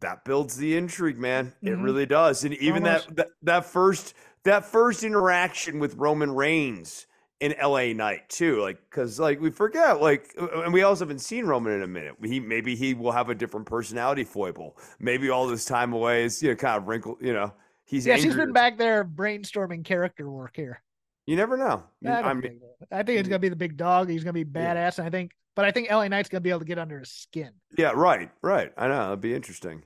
that 0.00 0.24
builds 0.24 0.56
the 0.56 0.76
intrigue, 0.76 1.18
man. 1.18 1.54
It 1.62 1.70
Mhm. 1.70 1.82
really 1.82 2.06
does. 2.06 2.44
And 2.44 2.54
even 2.54 2.82
that, 2.84 3.06
that 3.16 3.28
that 3.42 3.64
first 3.64 4.14
that 4.44 4.64
first 4.64 5.02
interaction 5.02 5.78
with 5.78 5.94
Roman 5.96 6.30
Reigns 6.34 7.06
in 7.40 7.54
LA 7.62 7.92
Knight 7.92 8.28
too, 8.28 8.60
like 8.60 8.78
because 8.90 9.20
like 9.20 9.40
we 9.40 9.50
forget, 9.50 10.00
like, 10.00 10.34
and 10.38 10.72
we 10.72 10.82
also 10.82 11.04
haven't 11.04 11.20
seen 11.20 11.46
Roman 11.46 11.72
in 11.74 11.82
a 11.82 11.86
minute. 11.86 12.14
He 12.24 12.40
maybe 12.40 12.74
he 12.74 12.94
will 12.94 13.12
have 13.12 13.28
a 13.28 13.34
different 13.34 13.66
personality 13.66 14.24
foible. 14.24 14.76
Maybe 14.98 15.30
all 15.30 15.46
this 15.46 15.64
time 15.64 15.92
away 15.92 16.24
is 16.24 16.42
you 16.42 16.50
know 16.50 16.56
kind 16.56 16.76
of 16.76 16.88
wrinkled. 16.88 17.18
You 17.20 17.32
know, 17.32 17.52
he's 17.84 18.06
Yeah, 18.06 18.16
she's 18.16 18.34
been 18.34 18.52
back 18.52 18.76
there 18.78 19.04
brainstorming 19.04 19.84
character 19.84 20.28
work 20.30 20.56
here. 20.56 20.82
You 21.26 21.36
never 21.36 21.56
know. 21.56 21.84
I, 22.06 22.10
I 22.22 22.32
mean, 22.32 22.42
think. 22.42 22.62
I 22.90 23.02
think 23.02 23.20
it's 23.20 23.28
gonna 23.28 23.38
be 23.38 23.50
the 23.50 23.56
big 23.56 23.76
dog. 23.76 24.08
He's 24.08 24.24
gonna 24.24 24.32
be 24.32 24.40
Yeah. 24.40 24.74
badass, 24.74 24.98
and 24.98 25.06
I 25.06 25.10
think, 25.10 25.32
but 25.54 25.64
I 25.64 25.70
think 25.70 25.90
LA 25.90 26.08
Knight's 26.08 26.28
gonna 26.28 26.40
be 26.40 26.50
able 26.50 26.60
to 26.60 26.66
get 26.66 26.78
under 26.78 26.98
his 27.00 27.10
skin. 27.10 27.50
yeah, 27.76 27.92
right, 27.94 28.30
right. 28.42 28.72
I 28.76 28.88
know 28.88 29.04
that'd 29.04 29.20
be 29.20 29.34
interesting. 29.34 29.82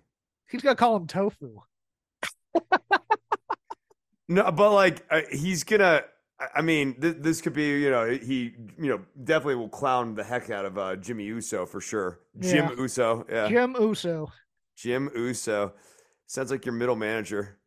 He's 0.49 0.63
gonna 0.63 0.77
call 0.77 0.97
him 0.97 1.07
tofu. 1.07 1.57
No, 4.29 4.51
but 4.53 4.73
like 4.73 5.05
uh, 5.11 5.23
he's 5.31 5.65
gonna. 5.65 6.03
I- 6.55 6.63
mean, 6.63 7.01
th- 7.01 7.17
this 7.19 7.41
could 7.41 7.53
be. 7.53 7.81
You 7.81 7.91
know, 7.91 8.11
he. 8.11 8.55
You 8.79 8.91
know, 8.91 9.01
definitely 9.25 9.57
will 9.57 9.69
clown 9.69 10.15
the 10.15 10.25
heck 10.25 10.51
out 10.51 10.65
of 10.65 10.79
uh, 10.79 10.97
Jimmy 10.97 11.25
Uso 11.25 11.67
for 11.67 11.81
sure. 11.81 12.21
Jim 12.39 12.71
Uso. 12.79 13.27
Yeah. 13.29 13.49
Jim. 13.49 13.77
Uso. 13.79 14.33
Jim 14.77 15.11
Uso. 15.15 15.73
Sounds 16.27 16.51
like 16.51 16.65
your 16.65 16.75
middle 16.75 16.97
manager. 16.97 17.59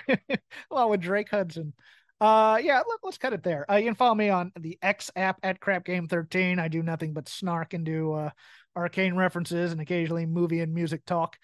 along 0.70 0.90
with 0.90 1.00
Drake 1.00 1.30
Hudson. 1.30 1.72
Uh, 2.20 2.56
yeah, 2.62 2.78
look, 2.86 3.00
let's 3.02 3.18
cut 3.18 3.32
it 3.32 3.42
there. 3.42 3.68
Uh, 3.68 3.76
you 3.76 3.84
can 3.84 3.96
follow 3.96 4.14
me 4.14 4.28
on 4.28 4.52
the 4.60 4.78
X 4.80 5.10
app 5.16 5.40
at 5.42 5.58
Crap 5.60 5.84
Game 5.84 6.06
13. 6.06 6.60
I 6.60 6.68
do 6.68 6.82
nothing 6.82 7.14
but 7.14 7.28
snark 7.28 7.74
and 7.74 7.84
do 7.84 8.12
uh, 8.12 8.30
arcane 8.76 9.16
references 9.16 9.72
and 9.72 9.80
occasionally 9.80 10.26
movie 10.26 10.60
and 10.60 10.72
music 10.72 11.04
talk. 11.04 11.36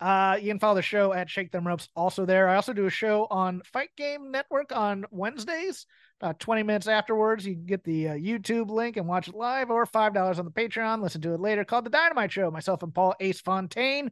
Uh, 0.00 0.36
you 0.40 0.48
can 0.48 0.58
follow 0.58 0.74
the 0.74 0.82
show 0.82 1.12
at 1.12 1.30
Shake 1.30 1.52
Them 1.52 1.66
Ropes 1.66 1.88
also 1.94 2.26
there. 2.26 2.48
I 2.48 2.56
also 2.56 2.72
do 2.72 2.86
a 2.86 2.90
show 2.90 3.26
on 3.30 3.62
Fight 3.72 3.90
Game 3.96 4.30
Network 4.30 4.74
on 4.74 5.06
Wednesdays. 5.10 5.86
About 6.20 6.40
20 6.40 6.62
minutes 6.62 6.88
afterwards, 6.88 7.46
you 7.46 7.54
can 7.54 7.66
get 7.66 7.84
the 7.84 8.08
uh, 8.08 8.14
YouTube 8.14 8.70
link 8.70 8.96
and 8.96 9.06
watch 9.06 9.28
it 9.28 9.34
live, 9.34 9.70
or 9.70 9.84
$5 9.84 10.38
on 10.38 10.44
the 10.44 10.50
Patreon. 10.50 11.02
Listen 11.02 11.20
to 11.20 11.34
it 11.34 11.40
later. 11.40 11.62
Called 11.64 11.84
The 11.84 11.90
Dynamite 11.90 12.32
Show. 12.32 12.50
Myself 12.50 12.82
and 12.82 12.94
Paul 12.94 13.14
Ace 13.20 13.40
Fontaine 13.40 14.10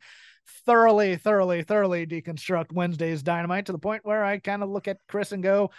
thoroughly, 0.67 1.17
thoroughly, 1.17 1.63
thoroughly 1.63 2.07
deconstruct 2.07 2.73
Wednesday's 2.73 3.23
Dynamite 3.23 3.67
to 3.67 3.73
the 3.73 3.79
point 3.79 4.05
where 4.05 4.23
I 4.25 4.39
kind 4.39 4.63
of 4.63 4.69
look 4.69 4.89
at 4.89 4.99
Chris 5.09 5.33
and 5.33 5.43
go, 5.43 5.71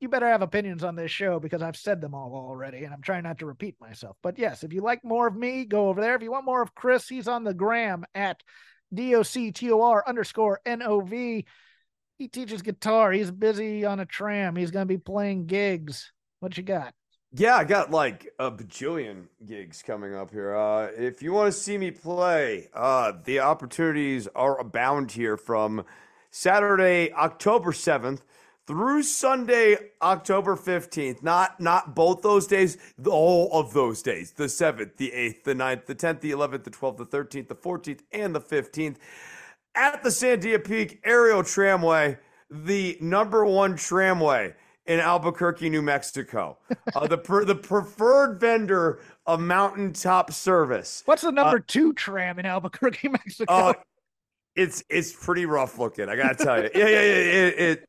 you 0.00 0.08
better 0.08 0.26
have 0.26 0.42
opinions 0.42 0.82
on 0.82 0.96
this 0.96 1.10
show 1.10 1.38
because 1.38 1.62
I've 1.62 1.76
said 1.76 2.00
them 2.00 2.14
all 2.14 2.34
already 2.34 2.84
and 2.84 2.92
I'm 2.92 3.02
trying 3.02 3.22
not 3.22 3.38
to 3.38 3.46
repeat 3.46 3.76
myself. 3.80 4.16
But 4.22 4.38
yes, 4.38 4.64
if 4.64 4.72
you 4.72 4.80
like 4.80 5.04
more 5.04 5.26
of 5.26 5.36
me, 5.36 5.66
go 5.66 5.88
over 5.88 6.00
there. 6.00 6.14
If 6.14 6.22
you 6.22 6.32
want 6.32 6.46
more 6.46 6.62
of 6.62 6.74
Chris, 6.74 7.08
he's 7.08 7.28
on 7.28 7.44
the 7.44 7.54
gram 7.54 8.04
at 8.14 8.42
D-O-C-T-O-R 8.92 10.04
underscore 10.06 10.60
N-O-V. 10.64 11.44
He 12.20 12.28
teaches 12.28 12.60
guitar. 12.60 13.12
He's 13.12 13.30
busy 13.30 13.86
on 13.86 13.98
a 13.98 14.04
tram. 14.04 14.54
He's 14.54 14.70
going 14.70 14.82
to 14.82 14.86
be 14.86 14.98
playing 14.98 15.46
gigs. 15.46 16.12
What 16.40 16.54
you 16.54 16.62
got? 16.62 16.92
Yeah, 17.32 17.56
I 17.56 17.64
got 17.64 17.90
like 17.90 18.28
a 18.38 18.50
bajillion 18.50 19.28
gigs 19.46 19.82
coming 19.82 20.14
up 20.14 20.30
here. 20.30 20.54
Uh, 20.54 20.88
if 20.98 21.22
you 21.22 21.32
want 21.32 21.50
to 21.50 21.58
see 21.58 21.78
me 21.78 21.90
play, 21.90 22.68
uh, 22.74 23.12
the 23.24 23.40
opportunities 23.40 24.28
are 24.34 24.60
abound 24.60 25.12
here 25.12 25.38
from 25.38 25.82
Saturday, 26.30 27.10
October 27.14 27.72
7th 27.72 28.20
through 28.66 29.02
Sunday, 29.02 29.78
October 30.02 30.56
15th. 30.56 31.22
Not 31.22 31.58
not 31.58 31.94
both 31.94 32.20
those 32.20 32.46
days, 32.46 32.76
all 33.08 33.48
of 33.50 33.72
those 33.72 34.02
days. 34.02 34.32
The 34.32 34.44
7th, 34.44 34.98
the 34.98 35.10
8th, 35.16 35.44
the 35.44 35.54
9th, 35.54 35.86
the 35.86 35.94
10th, 35.94 36.20
the 36.20 36.32
11th, 36.32 36.64
the 36.64 36.70
12th, 36.70 36.98
the 36.98 37.06
13th, 37.06 37.48
the 37.48 37.54
14th, 37.54 38.00
and 38.12 38.34
the 38.34 38.42
15th 38.42 38.96
at 39.74 40.02
the 40.02 40.10
Sandia 40.10 40.62
Peak 40.62 41.00
Aerial 41.04 41.42
Tramway, 41.42 42.18
the 42.50 42.98
number 43.00 43.44
one 43.44 43.76
tramway 43.76 44.54
in 44.86 44.98
Albuquerque, 44.98 45.70
New 45.70 45.82
Mexico. 45.82 46.58
Uh, 46.94 47.06
the 47.06 47.16
per, 47.16 47.44
the 47.44 47.54
preferred 47.54 48.40
vendor 48.40 49.00
of 49.26 49.38
mountaintop 49.38 50.32
service. 50.32 51.04
What's 51.04 51.22
the 51.22 51.30
number 51.30 51.60
two 51.60 51.92
tram 51.92 52.40
in 52.40 52.46
Albuquerque, 52.46 53.08
Mexico? 53.10 53.52
Uh, 53.52 53.72
it's 54.56 54.82
it's 54.90 55.12
pretty 55.12 55.46
rough 55.46 55.78
looking. 55.78 56.08
I 56.08 56.16
gotta 56.16 56.34
tell 56.34 56.60
you. 56.60 56.68
Yeah, 56.74 56.88
yeah, 56.88 57.00
yeah. 57.00 57.14
It, 57.46 57.58
it 57.60 57.88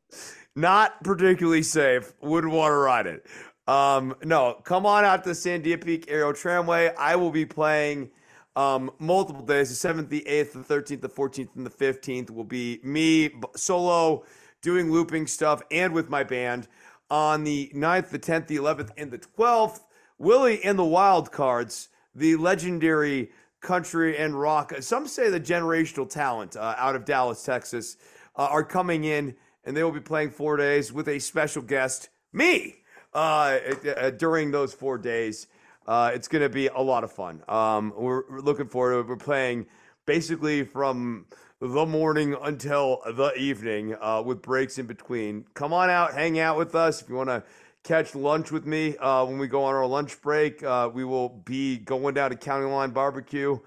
not 0.54 1.02
particularly 1.02 1.64
safe. 1.64 2.12
Wouldn't 2.22 2.52
want 2.52 2.70
to 2.70 2.76
ride 2.76 3.06
it. 3.08 3.26
Um, 3.66 4.14
no, 4.22 4.60
come 4.62 4.86
on 4.86 5.04
out 5.04 5.24
to 5.24 5.30
the 5.30 5.34
Sandia 5.34 5.82
Peak 5.82 6.04
Aerial 6.08 6.32
Tramway. 6.32 6.94
I 6.96 7.16
will 7.16 7.30
be 7.30 7.44
playing 7.44 8.10
um, 8.56 8.90
multiple 8.98 9.42
days. 9.42 9.68
The 9.70 9.74
seventh, 9.74 10.08
the 10.08 10.26
eighth, 10.26 10.52
the 10.52 10.62
thirteenth, 10.62 11.02
the 11.02 11.08
fourteenth, 11.08 11.50
and 11.56 11.66
the 11.66 11.70
fifteenth 11.70 12.30
will 12.30 12.44
be 12.44 12.80
me 12.82 13.30
solo 13.56 14.24
doing 14.60 14.92
looping 14.92 15.26
stuff 15.26 15.62
and 15.70 15.92
with 15.92 16.08
my 16.08 16.22
band. 16.22 16.68
On 17.10 17.44
the 17.44 17.70
9th, 17.74 18.08
the 18.08 18.18
tenth, 18.18 18.46
the 18.46 18.56
eleventh, 18.56 18.90
and 18.96 19.10
the 19.10 19.18
twelfth, 19.18 19.84
Willie 20.18 20.62
and 20.64 20.78
the 20.78 20.84
Wild 20.84 21.30
Cards, 21.30 21.88
the 22.14 22.36
legendary 22.36 23.30
country 23.60 24.16
and 24.18 24.38
rock. 24.38 24.72
Some 24.80 25.06
say 25.06 25.30
the 25.30 25.40
generational 25.40 26.08
talent 26.08 26.56
uh, 26.56 26.74
out 26.76 26.96
of 26.96 27.04
Dallas, 27.04 27.42
Texas, 27.42 27.96
uh, 28.36 28.48
are 28.50 28.64
coming 28.64 29.04
in, 29.04 29.34
and 29.64 29.76
they 29.76 29.84
will 29.84 29.92
be 29.92 30.00
playing 30.00 30.30
four 30.30 30.56
days 30.56 30.92
with 30.92 31.08
a 31.08 31.18
special 31.18 31.62
guest, 31.62 32.08
me, 32.32 32.76
uh, 33.14 33.58
uh, 33.96 34.10
during 34.10 34.50
those 34.50 34.74
four 34.74 34.98
days. 34.98 35.46
Uh, 35.86 36.12
it's 36.14 36.28
going 36.28 36.42
to 36.42 36.48
be 36.48 36.68
a 36.68 36.80
lot 36.80 37.04
of 37.04 37.12
fun. 37.12 37.42
Um, 37.48 37.92
we're, 37.96 38.22
we're 38.30 38.40
looking 38.40 38.68
forward 38.68 38.92
to 38.92 38.98
it. 39.00 39.06
We're 39.08 39.16
playing 39.16 39.66
basically 40.06 40.64
from 40.64 41.26
the 41.60 41.86
morning 41.86 42.36
until 42.42 43.02
the 43.06 43.32
evening 43.36 43.96
uh, 44.00 44.22
with 44.24 44.42
breaks 44.42 44.78
in 44.78 44.86
between. 44.86 45.44
Come 45.54 45.72
on 45.72 45.90
out, 45.90 46.14
hang 46.14 46.38
out 46.38 46.58
with 46.58 46.74
us. 46.74 47.02
If 47.02 47.08
you 47.08 47.14
want 47.14 47.30
to 47.30 47.42
catch 47.84 48.14
lunch 48.14 48.50
with 48.52 48.66
me 48.66 48.96
uh, 48.98 49.24
when 49.24 49.38
we 49.38 49.46
go 49.48 49.64
on 49.64 49.74
our 49.74 49.86
lunch 49.86 50.20
break, 50.20 50.62
uh, 50.62 50.90
we 50.92 51.04
will 51.04 51.28
be 51.28 51.78
going 51.78 52.14
down 52.14 52.30
to 52.30 52.36
County 52.36 52.66
Line 52.66 52.90
Barbecue. 52.90 53.58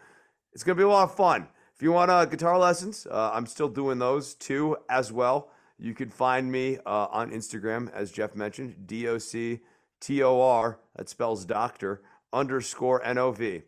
It's 0.54 0.64
going 0.64 0.78
to 0.78 0.82
be 0.82 0.86
a 0.86 0.90
lot 0.90 1.04
of 1.04 1.16
fun. 1.16 1.48
If 1.76 1.82
you 1.82 1.92
want 1.92 2.10
uh, 2.12 2.24
guitar 2.26 2.58
lessons, 2.58 3.06
uh, 3.10 3.32
I'm 3.34 3.46
still 3.46 3.68
doing 3.68 4.00
those 4.00 4.34
too 4.34 4.78
as 4.90 5.12
well. 5.12 5.50
You 5.78 5.94
can 5.94 6.10
find 6.10 6.50
me 6.50 6.78
on 6.86 7.32
Instagram, 7.32 7.92
as 7.94 8.10
Jeff 8.12 8.34
mentioned, 8.34 8.88
D 8.88 9.10
O 9.10 9.18
C 9.18 9.60
T 10.00 10.24
O 10.24 10.40
R, 10.40 10.80
that 10.96 11.10
spells 11.10 11.46
doctor, 11.46 12.04
underscore 12.34 13.04
N 13.04 13.18
O 13.18 13.32
V. 13.32 13.62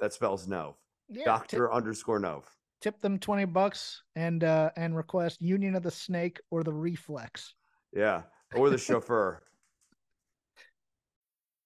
That 0.00 0.12
spells 0.12 0.46
Nove. 0.46 0.74
Yeah, 1.08 1.24
doctor 1.24 1.72
underscore 1.72 2.20
Nove. 2.20 2.44
tip 2.80 3.00
them 3.00 3.18
20 3.18 3.44
bucks 3.46 4.02
and 4.16 4.44
uh 4.44 4.70
and 4.76 4.96
request 4.96 5.40
union 5.40 5.74
of 5.74 5.82
the 5.82 5.90
snake 5.90 6.40
or 6.50 6.62
the 6.62 6.72
reflex 6.72 7.54
Yeah. 7.92 8.22
Or 8.54 8.70
the 8.70 8.78
chauffeur. 8.78 9.42